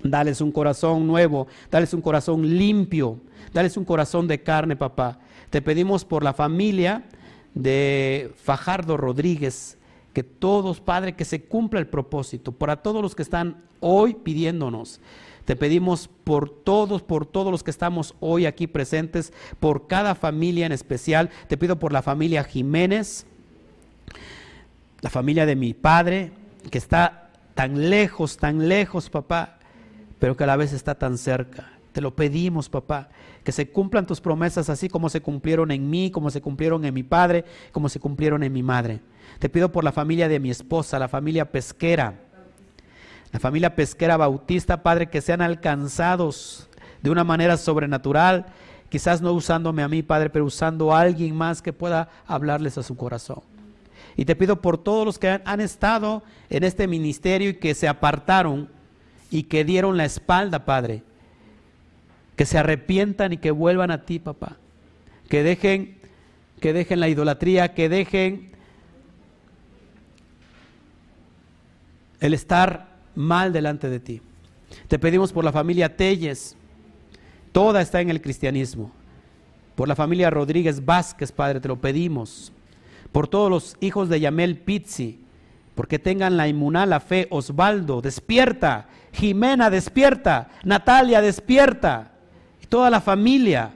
Dales 0.03 0.41
un 0.41 0.52
corazón 0.52 1.07
nuevo, 1.07 1.48
dales 1.72 1.94
un 1.94 2.02
corazón 2.02 2.57
limpio, 2.57 3.18
dales 3.53 3.77
un 3.77 3.85
corazón 3.85 4.27
de 4.27 4.44
carne, 4.44 4.76
papá. 4.76 5.19
Te 5.49 5.61
pedimos 5.61 6.03
por 6.03 6.22
la 6.22 6.34
familia 6.34 7.06
de 7.54 8.32
Fajardo 8.36 8.98
Rodríguez, 8.98 9.78
que 10.14 10.24
todos, 10.24 10.80
Padre, 10.80 11.16
que 11.16 11.26
se 11.26 11.44
cumpla 11.44 11.80
el 11.80 11.88
propósito, 11.88 12.52
para 12.52 12.78
todos 12.78 13.02
los 13.02 13.16
que 13.16 13.24
están 13.24 13.64
hoy 13.80 14.14
pidiéndonos 14.14 15.02
te 15.46 15.58
pedimos 15.58 16.10
por 16.24 16.50
todos, 16.50 17.02
por 17.02 17.26
todos 17.26 17.52
los 17.52 17.64
que 17.64 17.72
estamos 17.72 18.16
hoy 18.22 18.46
aquí 18.46 18.68
presentes, 18.68 19.34
por 19.60 19.88
cada 19.88 20.16
familia 20.16 20.66
en 20.66 20.72
especial. 20.72 21.30
Te 21.48 21.58
pido 21.58 21.80
por 21.80 21.92
la 21.92 22.02
familia 22.02 22.46
Jiménez, 22.46 23.26
la 25.02 25.10
familia 25.10 25.46
de 25.46 25.58
mi 25.58 25.74
padre, 25.74 26.32
que 26.72 26.78
está 26.78 27.32
tan 27.56 27.90
lejos, 27.90 28.38
tan 28.38 28.70
lejos, 28.70 29.10
papá, 29.10 29.58
pero 30.18 30.38
que 30.38 30.46
a 30.46 30.48
la 30.48 30.56
vez 30.56 30.72
está 30.72 30.96
tan 30.96 31.18
cerca. 31.18 31.74
Te 31.92 32.00
lo 32.00 32.16
pedimos, 32.16 32.70
papá, 32.70 33.10
que 33.44 33.52
se 33.52 33.70
cumplan 33.70 34.06
tus 34.06 34.22
promesas 34.22 34.70
así 34.70 34.90
como 34.90 35.10
se 35.10 35.22
cumplieron 35.22 35.72
en 35.72 35.90
mí, 35.90 36.11
como 36.11 36.30
se 36.30 36.41
cumplieron 36.41 36.86
en 36.86 36.94
mi 36.94 37.03
padre, 37.03 37.45
como 37.72 37.90
se 37.90 37.99
cumplieron 37.99 38.44
en 38.44 38.53
mi 38.53 38.64
madre. 38.64 39.02
Te 39.40 39.49
pido 39.49 39.72
por 39.72 39.84
la 39.84 39.91
familia 39.91 40.28
de 40.28 40.40
mi 40.40 40.49
esposa, 40.49 40.99
la 40.99 41.07
familia 41.07 41.52
pesquera, 41.52 42.20
la 43.34 43.40
familia 43.40 43.76
pesquera 43.76 44.15
bautista, 44.15 44.84
Padre, 44.84 45.10
que 45.10 45.20
sean 45.20 45.41
alcanzados 45.41 46.70
de 47.02 47.10
una 47.10 47.24
manera 47.24 47.57
sobrenatural, 47.57 48.45
quizás 48.90 49.22
no 49.22 49.34
usándome 49.34 49.82
a 49.82 49.88
mí, 49.88 50.03
Padre, 50.03 50.30
pero 50.30 50.45
usando 50.45 50.94
a 50.94 51.02
alguien 51.02 51.36
más 51.36 51.64
que 51.64 51.74
pueda 51.74 52.10
hablarles 52.28 52.78
a 52.78 52.84
su 52.84 52.95
corazón. 52.95 53.41
Y 54.15 54.26
te 54.26 54.36
pido 54.36 54.61
por 54.61 54.78
todos 54.78 55.03
los 55.03 55.18
que 55.18 55.30
han, 55.30 55.41
han 55.45 55.61
estado 55.61 56.22
en 56.52 56.64
este 56.64 56.88
ministerio 56.88 57.49
y 57.49 57.56
que 57.56 57.74
se 57.74 57.88
apartaron 57.88 58.70
y 59.32 59.44
que 59.44 59.65
dieron 59.65 59.98
la 59.98 60.06
espalda, 60.06 60.64
Padre, 60.64 61.02
que 62.35 62.45
se 62.45 62.57
arrepientan 62.57 63.34
y 63.34 63.38
que 63.38 63.51
vuelvan 63.51 63.91
a 63.91 64.05
ti, 64.05 64.19
papá. 64.19 64.57
Que 65.30 65.43
dejen, 65.43 65.97
que 66.60 66.73
dejen 66.73 66.99
la 66.99 67.10
idolatría, 67.10 67.73
que 67.73 67.89
dejen 67.89 68.51
el 72.19 72.34
estar 72.34 72.88
mal 73.15 73.53
delante 73.53 73.89
de 73.89 73.99
ti. 73.99 74.22
Te 74.88 74.97
pedimos 74.97 75.34
por 75.34 75.43
la 75.43 75.51
familia 75.51 75.95
Telles, 75.95 76.55
toda 77.51 77.81
está 77.81 78.01
en 78.01 78.10
el 78.10 78.22
cristianismo. 78.22 78.91
Por 79.76 79.88
la 79.88 79.95
familia 79.95 80.30
Rodríguez 80.30 80.85
Vázquez, 80.85 81.31
Padre, 81.31 81.60
te 81.60 81.68
lo 81.68 81.81
pedimos. 81.81 82.51
Por 83.11 83.27
todos 83.27 83.49
los 83.49 83.77
hijos 83.81 84.10
de 84.10 84.19
Yamel 84.19 84.57
Pizzi, 84.57 85.19
porque 85.76 85.99
tengan 85.99 86.38
la 86.38 86.47
inmunal, 86.47 86.91
la 86.91 86.99
fe. 86.99 87.27
Osvaldo, 87.30 88.01
despierta. 88.01 88.88
Jimena, 89.11 89.69
despierta. 89.69 90.49
Natalia, 90.64 91.22
despierta. 91.22 92.12
Toda 92.74 92.90
la 92.90 93.02
familia. 93.02 93.72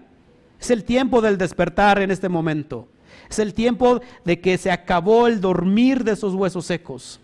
Es 0.59 0.71
el 0.71 0.83
tiempo 0.83 1.21
del 1.21 1.37
despertar 1.37 2.01
en 2.01 2.09
este 2.09 2.29
momento. 2.29 2.87
Es 3.29 3.37
el 3.37 3.53
tiempo 3.53 4.01
de 4.25 4.39
que 4.41 4.57
se 4.57 4.71
acabó 4.71 5.27
el 5.27 5.39
dormir 5.39 6.03
de 6.03 6.13
esos 6.13 6.33
huesos 6.33 6.65
secos. 6.65 7.19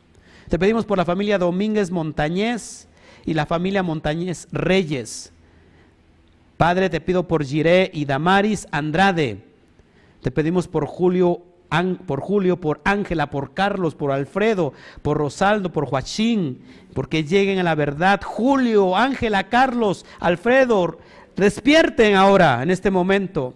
Te 0.50 0.60
pedimos 0.60 0.86
por 0.86 1.00
la 1.00 1.04
familia 1.04 1.40
Domínguez 1.40 1.90
Montañez 1.90 2.88
y 3.26 3.34
la 3.34 3.48
familia 3.48 3.82
Montañez 3.82 4.48
Reyes. 4.52 5.34
Padre, 6.58 6.92
te 6.92 7.02
pido 7.02 7.28
por 7.28 7.44
Giré 7.44 7.90
y 7.92 8.06
Damaris 8.06 8.68
Andrade. 8.70 9.44
Te 10.22 10.30
pedimos 10.30 10.68
por 10.68 10.86
Julio, 10.86 11.42
por 12.06 12.22
Julio, 12.22 12.58
por 12.62 12.82
Ángela, 12.84 13.32
por 13.32 13.56
Carlos, 13.56 13.96
por 13.96 14.12
Alfredo, 14.12 14.74
por 15.02 15.18
Rosaldo, 15.18 15.74
por 15.74 15.88
Joachín, 15.88 16.62
porque 16.94 17.24
lleguen 17.24 17.58
a 17.58 17.64
la 17.64 17.74
verdad. 17.74 18.22
Julio, 18.24 18.96
Ángela, 18.96 19.50
Carlos, 19.50 20.06
Alfredo, 20.20 21.00
despierten 21.36 22.16
ahora, 22.16 22.62
en 22.64 22.72
este 22.72 22.92
momento. 22.92 23.54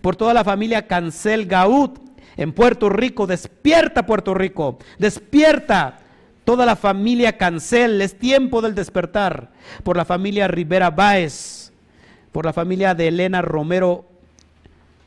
Por 0.00 0.16
toda 0.16 0.34
la 0.34 0.44
familia 0.44 0.86
Cancel 0.86 1.46
Gaud 1.46 1.90
en 2.36 2.52
Puerto 2.52 2.88
Rico, 2.88 3.26
despierta 3.26 4.06
Puerto 4.06 4.34
Rico, 4.34 4.78
despierta 4.98 5.98
toda 6.44 6.64
la 6.64 6.76
familia 6.76 7.36
Cancel, 7.36 8.00
es 8.00 8.18
tiempo 8.18 8.62
del 8.62 8.74
despertar, 8.74 9.50
por 9.82 9.96
la 9.96 10.04
familia 10.04 10.48
Rivera 10.48 10.90
Báez, 10.90 11.72
por 12.32 12.44
la 12.46 12.52
familia 12.52 12.94
de 12.94 13.08
Elena 13.08 13.42
Romero 13.42 14.06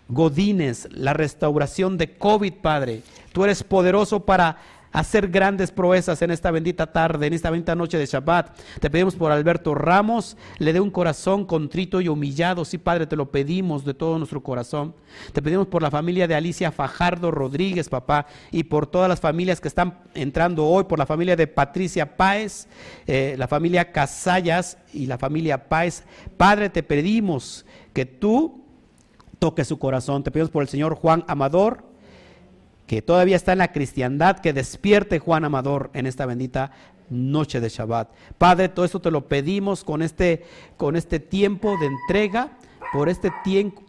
Godínez, 0.09 0.87
la 0.91 1.13
restauración 1.13 1.97
de 1.97 2.17
COVID, 2.17 2.53
Padre. 2.61 3.01
Tú 3.31 3.43
eres 3.43 3.63
poderoso 3.63 4.21
para 4.25 4.57
hacer 4.94 5.28
grandes 5.28 5.72
proezas 5.72 6.22
en 6.22 6.32
esta 6.32 6.52
bendita 6.52 6.91
tarde, 6.91 7.28
en 7.28 7.34
esta 7.34 7.49
bendita 7.49 7.76
noche 7.76 7.98
de 7.98 8.06
Shabbat. 8.06 8.57
Te 8.80 8.90
pedimos 8.90 9.15
por 9.15 9.32
Alberto 9.32 9.76
Ramos, 9.76 10.38
le 10.60 10.72
dé 10.72 10.80
un 10.80 10.91
corazón 10.91 11.45
contrito 11.45 11.99
y 11.99 12.07
humillado. 12.07 12.64
Sí, 12.64 12.78
Padre, 12.78 13.07
te 13.07 13.15
lo 13.15 13.32
pedimos 13.32 13.84
de 13.84 13.95
todo 13.95 14.18
nuestro 14.18 14.41
corazón. 14.41 14.95
Te 15.34 15.41
pedimos 15.41 15.68
por 15.68 15.82
la 15.82 15.91
familia 15.91 16.28
de 16.28 16.36
Alicia 16.36 16.72
Fajardo 16.72 17.32
Rodríguez, 17.32 17.90
papá, 17.90 18.28
y 18.52 18.64
por 18.64 18.88
todas 18.88 19.10
las 19.10 19.20
familias 19.20 19.60
que 19.60 19.68
están 19.68 19.99
entrando 20.14 20.65
hoy, 20.65 20.84
por 20.84 20.99
la 20.99 21.06
familia 21.06 21.36
de 21.36 21.48
Patricia 21.48 22.15
Páez, 22.15 22.68
eh, 23.07 23.36
la 23.38 23.48
familia 23.48 23.91
Casallas 23.91 24.78
y 24.94 25.07
la 25.07 25.18
familia 25.18 25.68
Páez. 25.68 26.03
Padre, 26.38 26.70
te 26.70 26.84
pedimos 26.84 27.65
que 27.94 28.06
tú 28.06 28.64
toques 29.40 29.68
su 29.68 29.80
corazón. 29.80 30.24
Te 30.24 30.30
pedimos 30.30 30.52
por 30.52 30.61
el 30.61 30.70
Señor 30.70 30.94
Juan 30.94 31.26
Amador 31.28 31.93
que 32.94 33.02
todavía 33.02 33.36
está 33.36 33.53
en 33.53 33.57
la 33.57 33.72
cristiandad, 33.72 34.38
que 34.38 34.53
despierte 34.53 35.18
Juan 35.18 35.45
Amador 35.45 35.90
en 35.95 36.06
esta 36.06 36.28
bendita 36.28 36.70
noche 37.10 37.60
de 37.60 37.68
Shabbat. 37.68 38.11
Padre, 38.38 38.70
todo 38.70 38.86
esto 38.86 39.02
te 39.02 39.10
lo 39.10 39.28
pedimos 39.28 39.84
con 39.84 40.03
este, 40.03 40.45
con 40.78 40.95
este 40.95 41.20
tiempo 41.20 41.76
de 41.80 41.88
entrega, 41.88 42.52
por 42.94 43.10
este 43.10 43.32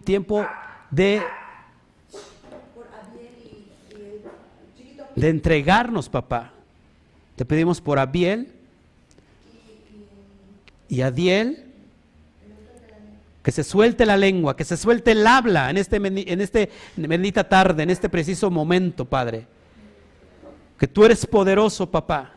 tiempo 0.05 0.47
de, 0.91 1.21
de 5.15 5.29
entregarnos, 5.29 6.09
papá. 6.09 6.53
Te 7.37 7.45
pedimos 7.45 7.83
por 7.83 7.99
Abiel 7.99 8.55
y 10.89 11.03
Adiel 11.03 11.64
que 13.45 13.53
se 13.53 13.63
suelte 13.63 14.07
la 14.07 14.17
lengua, 14.17 14.57
que 14.57 14.65
se 14.65 14.75
suelte 14.75 15.13
el 15.13 15.27
habla 15.27 15.69
en 15.69 15.77
este, 15.77 15.97
en 15.97 16.41
este 16.41 16.71
bendita 16.97 17.47
tarde, 17.47 17.83
en 17.83 17.91
este 17.91 18.09
preciso 18.09 18.51
momento, 18.51 19.05
Padre. 19.05 19.47
Que 20.79 20.89
tú 20.89 21.05
eres 21.05 21.27
poderoso, 21.27 21.91
papá. 21.91 22.33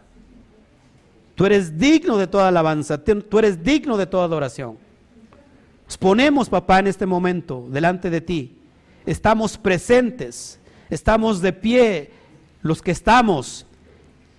Tú 1.34 1.46
eres 1.46 1.80
digno 1.80 2.18
de 2.18 2.28
toda 2.28 2.50
alabanza, 2.50 3.02
tú 3.02 3.40
eres 3.40 3.64
digno 3.64 3.96
de 3.96 4.06
toda 4.06 4.26
adoración. 4.26 4.78
Nos 5.86 5.98
ponemos, 5.98 6.50
papá, 6.50 6.80
en 6.80 6.88
este 6.88 7.06
momento 7.06 7.66
delante 7.70 8.10
de 8.10 8.20
ti. 8.20 8.58
Estamos 9.06 9.58
presentes, 9.58 10.60
estamos 10.90 11.42
de 11.42 11.54
pie, 11.54 12.12
los 12.62 12.82
que 12.82 12.92
estamos 12.92 13.66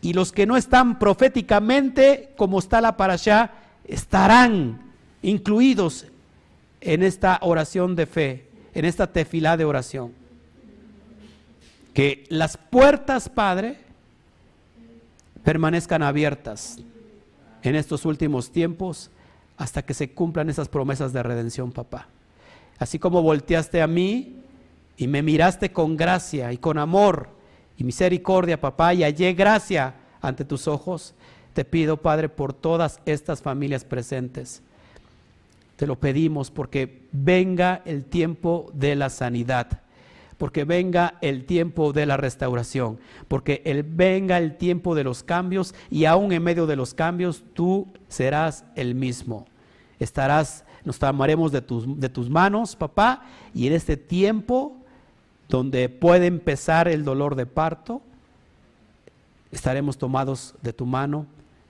y 0.03 0.12
los 0.12 0.32
que 0.32 0.45
no 0.45 0.59
están 0.59 0.99
proféticamente, 0.99 2.35
como 2.36 2.59
está 2.59 2.82
la 2.82 2.99
para 2.99 3.15
allá, 3.15 3.53
estarán 3.85 4.82
incluidos 5.23 6.05
en 6.81 7.03
esta 7.03 7.39
oración 7.43 7.97
de 7.97 8.07
fe, 8.07 8.49
en 8.75 8.85
esta 8.85 9.13
tefilá 9.13 9.57
de 9.57 9.65
oración. 9.65 10.13
Que 11.95 12.25
las 12.29 12.57
puertas, 12.57 13.29
Padre, 13.29 13.79
permanezcan 15.43 16.03
abiertas 16.03 16.79
en 17.63 17.75
estos 17.75 18.05
últimos 18.05 18.51
tiempos 18.51 19.11
hasta 19.57 19.83
que 19.83 19.95
se 19.95 20.11
cumplan 20.13 20.49
esas 20.49 20.69
promesas 20.69 21.13
de 21.13 21.23
redención, 21.23 21.73
papá. 21.73 22.07
Así 22.79 22.99
como 22.99 23.23
volteaste 23.23 23.83
a 23.83 23.87
mí 23.87 24.37
y 24.97 25.09
me 25.09 25.23
miraste 25.23 25.73
con 25.73 25.97
gracia 25.97 26.53
y 26.53 26.59
con 26.59 26.79
amor 26.79 27.31
y 27.77 27.85
misericordia, 27.85 28.61
papá, 28.61 28.95
y 28.95 29.03
hallé 29.03 29.33
gracia 29.35 29.95
ante 30.21 30.45
tus 30.45 30.69
ojos, 30.69 31.15
te 31.55 31.65
pido, 31.65 31.97
Padre, 31.97 32.29
por 32.29 32.53
todas 32.53 33.01
estas 33.07 33.43
familias 33.43 33.85
presentes. 33.85 34.63
Te 35.79 35.87
lo 35.87 35.95
pedimos 35.95 36.51
porque 36.51 37.07
venga 37.13 37.83
el 37.85 38.05
tiempo 38.05 38.69
de 38.75 38.97
la 38.97 39.11
sanidad, 39.11 39.81
porque 40.37 40.65
venga 40.65 41.15
el 41.21 41.45
tiempo 41.45 41.93
de 41.93 42.05
la 42.05 42.17
restauración, 42.17 42.99
porque 43.29 43.63
el, 43.65 43.85
venga 43.85 44.39
el 44.39 44.57
tiempo 44.57 44.97
de 44.97 45.05
los 45.05 45.23
cambios 45.23 45.77
y 45.89 46.05
aún 46.07 46.33
en 46.33 46.43
medio 46.43 46.67
de 46.67 46.75
los 46.75 46.95
cambios 46.95 47.45
tú 47.55 47.87
serás 48.09 48.65
el 48.75 48.97
mismo. 48.97 49.47
Estarás, 50.01 50.65
nos 50.85 50.99
tomaremos 50.99 51.53
de 51.53 51.63
tus, 51.63 52.01
de 52.01 52.09
tus 52.09 52.29
manos, 52.29 52.75
papá, 52.75 53.23
y 53.55 53.69
en 53.69 53.73
este 53.73 53.97
tiempo 53.97 54.77
donde 55.49 55.89
puede 55.89 56.27
empezar 56.27 56.89
el 56.89 57.05
dolor 57.05 57.37
de 57.37 57.47
parto, 57.47 58.03
estaremos 59.53 59.97
tomados 59.97 60.57
de 60.61 60.73
tu 60.73 60.87
mano 60.87 61.25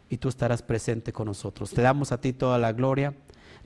y 0.08 0.16
tú 0.16 0.30
estarás 0.30 0.62
presente 0.62 1.12
con 1.12 1.26
nosotros. 1.26 1.72
Te 1.72 1.82
damos 1.82 2.10
a 2.10 2.22
ti 2.22 2.32
toda 2.32 2.56
la 2.56 2.72
gloria, 2.72 3.12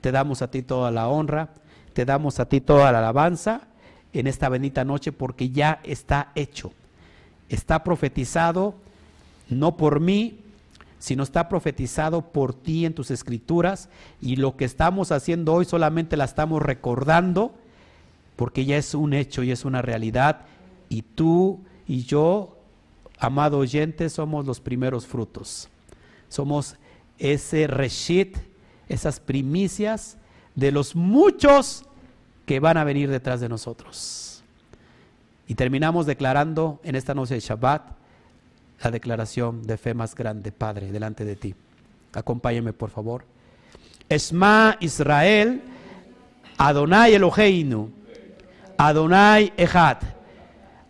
te 0.03 0.11
damos 0.11 0.41
a 0.41 0.51
ti 0.51 0.63
toda 0.63 0.91
la 0.91 1.07
honra, 1.07 1.53
te 1.93 2.03
damos 2.03 2.41
a 2.41 2.49
ti 2.49 2.59
toda 2.59 2.91
la 2.91 2.99
alabanza 2.99 3.61
en 4.11 4.27
esta 4.27 4.49
bendita 4.49 4.83
noche 4.83 5.13
porque 5.13 5.49
ya 5.49 5.79
está 5.85 6.33
hecho. 6.35 6.73
Está 7.47 7.85
profetizado 7.85 8.75
no 9.47 9.77
por 9.77 10.01
mí, 10.01 10.41
sino 10.99 11.23
está 11.23 11.47
profetizado 11.47 12.21
por 12.33 12.53
ti 12.53 12.85
en 12.85 12.93
tus 12.93 13.11
escrituras 13.11 13.87
y 14.19 14.35
lo 14.35 14.57
que 14.57 14.65
estamos 14.65 15.13
haciendo 15.13 15.53
hoy 15.53 15.63
solamente 15.63 16.17
la 16.17 16.25
estamos 16.25 16.61
recordando 16.61 17.53
porque 18.35 18.65
ya 18.65 18.75
es 18.75 18.93
un 18.93 19.13
hecho 19.13 19.41
y 19.41 19.51
es 19.51 19.63
una 19.63 19.81
realidad 19.81 20.41
y 20.89 21.03
tú 21.03 21.61
y 21.87 22.03
yo, 22.03 22.57
amado 23.19 23.57
oyente, 23.57 24.09
somos 24.09 24.45
los 24.45 24.59
primeros 24.59 25.07
frutos. 25.07 25.69
Somos 26.27 26.75
ese 27.19 27.67
reshit, 27.67 28.35
esas 28.89 29.19
primicias 29.19 30.17
de 30.55 30.71
los 30.71 30.95
muchos 30.95 31.85
que 32.45 32.59
van 32.59 32.77
a 32.77 32.83
venir 32.83 33.09
detrás 33.09 33.39
de 33.39 33.49
nosotros. 33.49 34.43
Y 35.47 35.55
terminamos 35.55 36.05
declarando 36.05 36.79
en 36.83 36.95
esta 36.95 37.13
noche 37.13 37.35
de 37.35 37.39
Shabbat 37.39 37.81
la 38.83 38.91
declaración 38.91 39.63
de 39.63 39.77
fe 39.77 39.93
más 39.93 40.15
grande, 40.15 40.51
Padre, 40.51 40.91
delante 40.91 41.25
de 41.25 41.35
ti. 41.35 41.55
Acompáñame, 42.13 42.73
por 42.73 42.89
favor. 42.89 43.25
Esma 44.09 44.77
Israel, 44.79 45.61
Adonai 46.57 47.15
Eloheinu, 47.15 47.91
Adonai 48.77 49.53
Echad. 49.57 49.97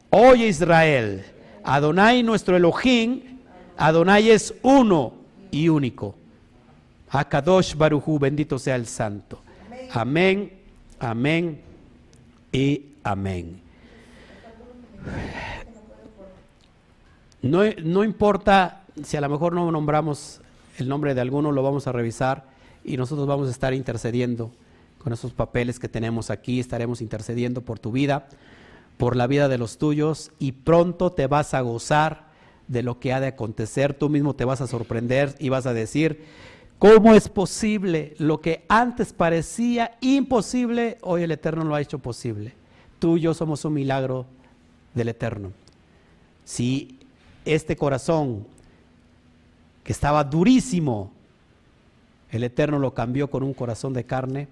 Oye 0.10 0.48
Israel, 0.48 1.24
Adonai 1.64 2.24
nuestro 2.24 2.56
Elohim, 2.56 3.40
Adonai 3.78 4.30
es 4.30 4.54
uno 4.62 5.14
y 5.52 5.70
único. 5.70 6.16
Hakadosh 7.14 7.76
Baruchu, 7.76 8.18
bendito 8.18 8.58
sea 8.58 8.76
el 8.76 8.88
Santo. 8.88 9.40
Amén, 9.92 10.52
amén 11.00 11.62
y 12.52 12.86
amén. 13.04 13.62
No, 17.44 17.62
no, 17.84 18.04
importa 18.04 18.82
si 19.04 19.16
a 19.16 19.22
lo 19.22 19.30
mejor 19.30 19.54
no 19.54 19.72
nombramos 19.72 20.42
el 20.80 20.90
nombre 20.90 21.14
de 21.14 21.22
alguno, 21.22 21.52
lo 21.52 21.62
vamos 21.62 21.86
a 21.86 21.92
revisar 21.92 22.46
y 22.84 22.98
nosotros 22.98 23.28
vamos 23.28 23.48
a 23.48 23.52
estar 23.52 23.76
intercediendo 23.76 24.52
con 24.98 25.14
esos 25.14 25.34
papeles 25.34 25.78
que 25.78 25.90
tenemos 25.90 26.32
aquí, 26.32 26.60
estaremos 26.60 27.00
intercediendo 27.00 27.62
por 27.62 27.78
tu 27.78 27.92
vida, 27.92 28.28
por 28.98 29.16
la 29.16 29.28
vida 29.28 29.50
de 29.50 29.60
los 29.60 29.78
tuyos 29.78 30.32
y 30.40 30.54
pronto 30.54 31.12
te 31.12 31.28
vas 31.28 31.54
a 31.54 31.62
gozar 31.62 32.34
de 32.68 32.82
lo 32.82 33.00
que 33.00 33.14
ha 33.14 33.20
de 33.20 33.28
acontecer, 33.28 33.94
tú 33.94 34.10
mismo 34.10 34.34
te 34.34 34.46
vas 34.46 34.62
a 34.62 34.68
sorprender 34.68 35.36
y 35.38 35.50
vas 35.50 35.68
a 35.68 35.74
decir, 35.74 36.24
¿cómo 36.84 37.14
es 37.14 37.30
posible 37.30 38.14
lo 38.18 38.42
que 38.42 38.66
antes 38.68 39.14
parecía 39.14 39.98
imposible, 40.02 40.98
hoy 41.00 41.24
el 41.24 41.32
Eterno 41.32 41.64
lo 41.64 41.76
ha 41.76 41.80
hecho 41.80 41.98
posible? 41.98 42.54
Tú 43.00 43.16
y 43.16 43.22
yo 43.22 43.34
somos 43.34 43.64
un 43.64 43.76
milagro 43.76 44.26
del 44.94 45.08
Eterno. 45.08 45.54
Si 46.44 47.00
este 47.46 47.78
corazón 47.78 48.46
que 49.82 49.94
estaba 49.94 50.26
durísimo, 50.26 51.14
el 52.30 52.44
Eterno 52.44 52.78
lo 52.80 52.94
cambió 52.94 53.32
con 53.32 53.44
un 53.44 53.54
corazón 53.54 53.94
de 53.94 54.04
carne, 54.04 54.50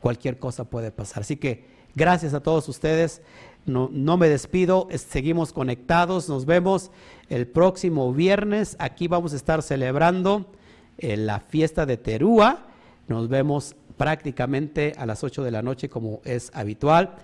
cualquier 0.00 0.38
cosa 0.38 0.64
puede 0.64 0.90
pasar. 0.90 1.20
Así 1.20 1.36
que 1.36 1.66
gracias 1.94 2.32
a 2.32 2.40
todos 2.40 2.66
ustedes 2.66 3.20
no, 3.66 3.90
me 4.16 4.30
despido, 4.30 4.88
seguimos 4.96 5.52
conectados, 5.52 6.30
nos 6.30 6.46
vemos 6.46 6.90
el 7.28 7.46
próximo 7.46 8.10
viernes, 8.14 8.74
aquí 8.78 9.06
vamos 9.06 9.34
a 9.34 9.36
estar 9.36 9.62
celebrando 9.62 10.46
eh, 11.00 11.16
la 11.16 11.40
fiesta 11.40 11.86
de 11.86 11.96
Terúa, 11.96 12.66
nos 13.08 13.28
vemos 13.28 13.74
prácticamente 13.96 14.94
a 14.96 15.06
las 15.06 15.24
8 15.24 15.42
de 15.42 15.50
la 15.50 15.62
noche 15.62 15.88
como 15.88 16.20
es 16.24 16.50
habitual. 16.54 17.16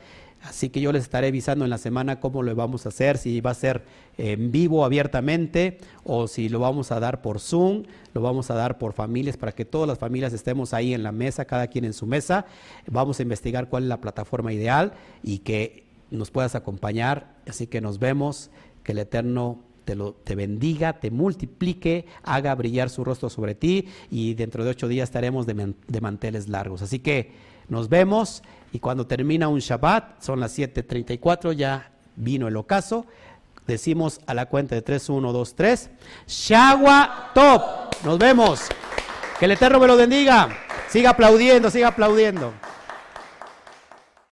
Así 0.43 0.69
que 0.69 0.81
yo 0.81 0.93
les 0.93 1.03
estaré 1.03 1.29
avisando 1.29 1.65
en 1.65 1.71
la 1.71 1.79
semana 1.79 2.21
cómo 2.21 2.43
lo 2.43 2.55
vamos 2.55 2.87
a 2.87 2.91
hacer, 2.91 3.19
si 3.19 3.41
va 3.41 3.51
a 3.51 3.55
ser 3.55 3.83
en 4.17 4.53
vivo 4.53 4.85
abiertamente 4.85 5.79
o 6.05 6.29
si 6.29 6.49
lo 6.49 6.61
vamos 6.61 6.93
a 6.93 7.01
dar 7.01 7.21
por 7.21 7.41
Zoom, 7.41 7.85
lo 8.15 8.21
vamos 8.21 8.51
a 8.51 8.55
dar 8.55 8.79
por 8.79 8.93
familias 8.93 9.37
para 9.37 9.53
que 9.53 9.65
todas 9.65 9.89
las 9.89 9.99
familias 9.99 10.33
estemos 10.33 10.73
ahí 10.73 10.95
en 10.95 11.03
la 11.03 11.13
mesa, 11.13 11.45
cada 11.47 11.67
quien 11.67 11.85
en 11.85 11.93
su 11.93 12.07
mesa. 12.07 12.47
Vamos 12.87 13.19
a 13.19 13.23
investigar 13.23 13.69
cuál 13.69 13.85
es 13.85 13.89
la 13.89 14.01
plataforma 14.01 14.53
ideal 14.53 14.93
y 15.23 15.39
que 15.39 15.85
nos 16.11 16.31
puedas 16.31 16.55
acompañar. 16.55 17.35
Así 17.49 17.67
que 17.67 17.81
nos 17.81 17.99
vemos, 17.99 18.51
que 18.85 18.93
el 18.93 18.99
Eterno 18.99 19.59
te, 19.87 19.95
lo, 19.95 20.13
te 20.13 20.35
bendiga, 20.35 20.95
te 20.95 21.11
multiplique, 21.11 22.05
haga 22.25 22.55
brillar 22.55 22.91
su 22.91 23.05
rostro 23.05 23.31
sobre 23.31 23.55
ti 23.55 23.89
y 24.11 24.35
dentro 24.35 24.65
de 24.65 24.71
ocho 24.71 24.89
días 24.89 25.09
estaremos 25.09 25.47
de, 25.47 26.01
manteles 26.01 26.49
largos. 26.49 26.83
Así 26.83 26.99
que 26.99 27.33
nos 27.69 27.89
vemos 27.89 28.43
y 28.73 28.81
cuando 28.81 29.07
termina 29.07 29.49
un 29.49 29.61
Shabbat, 29.61 30.21
son 30.21 30.41
las 30.41 30.59
7.34, 30.59 31.53
ya 31.53 31.93
vino 32.17 32.49
el 32.49 32.57
ocaso. 32.57 33.07
Decimos 33.67 34.21
a 34.27 34.35
la 34.35 34.47
cuenta 34.47 34.75
de 34.75 34.83
3, 34.83 35.09
1, 35.09 35.33
2, 35.33 35.55
3. 35.55 35.91
Shagua 36.27 37.31
Top. 37.35 37.63
Nos 38.05 38.19
vemos. 38.19 38.61
Que 39.39 39.45
el 39.47 39.53
Eterno 39.53 39.81
me 39.81 39.87
lo 39.87 39.97
bendiga. 39.97 40.49
Siga 40.89 41.11
aplaudiendo, 41.11 41.71
siga 41.71 41.89
aplaudiendo. 41.89 42.53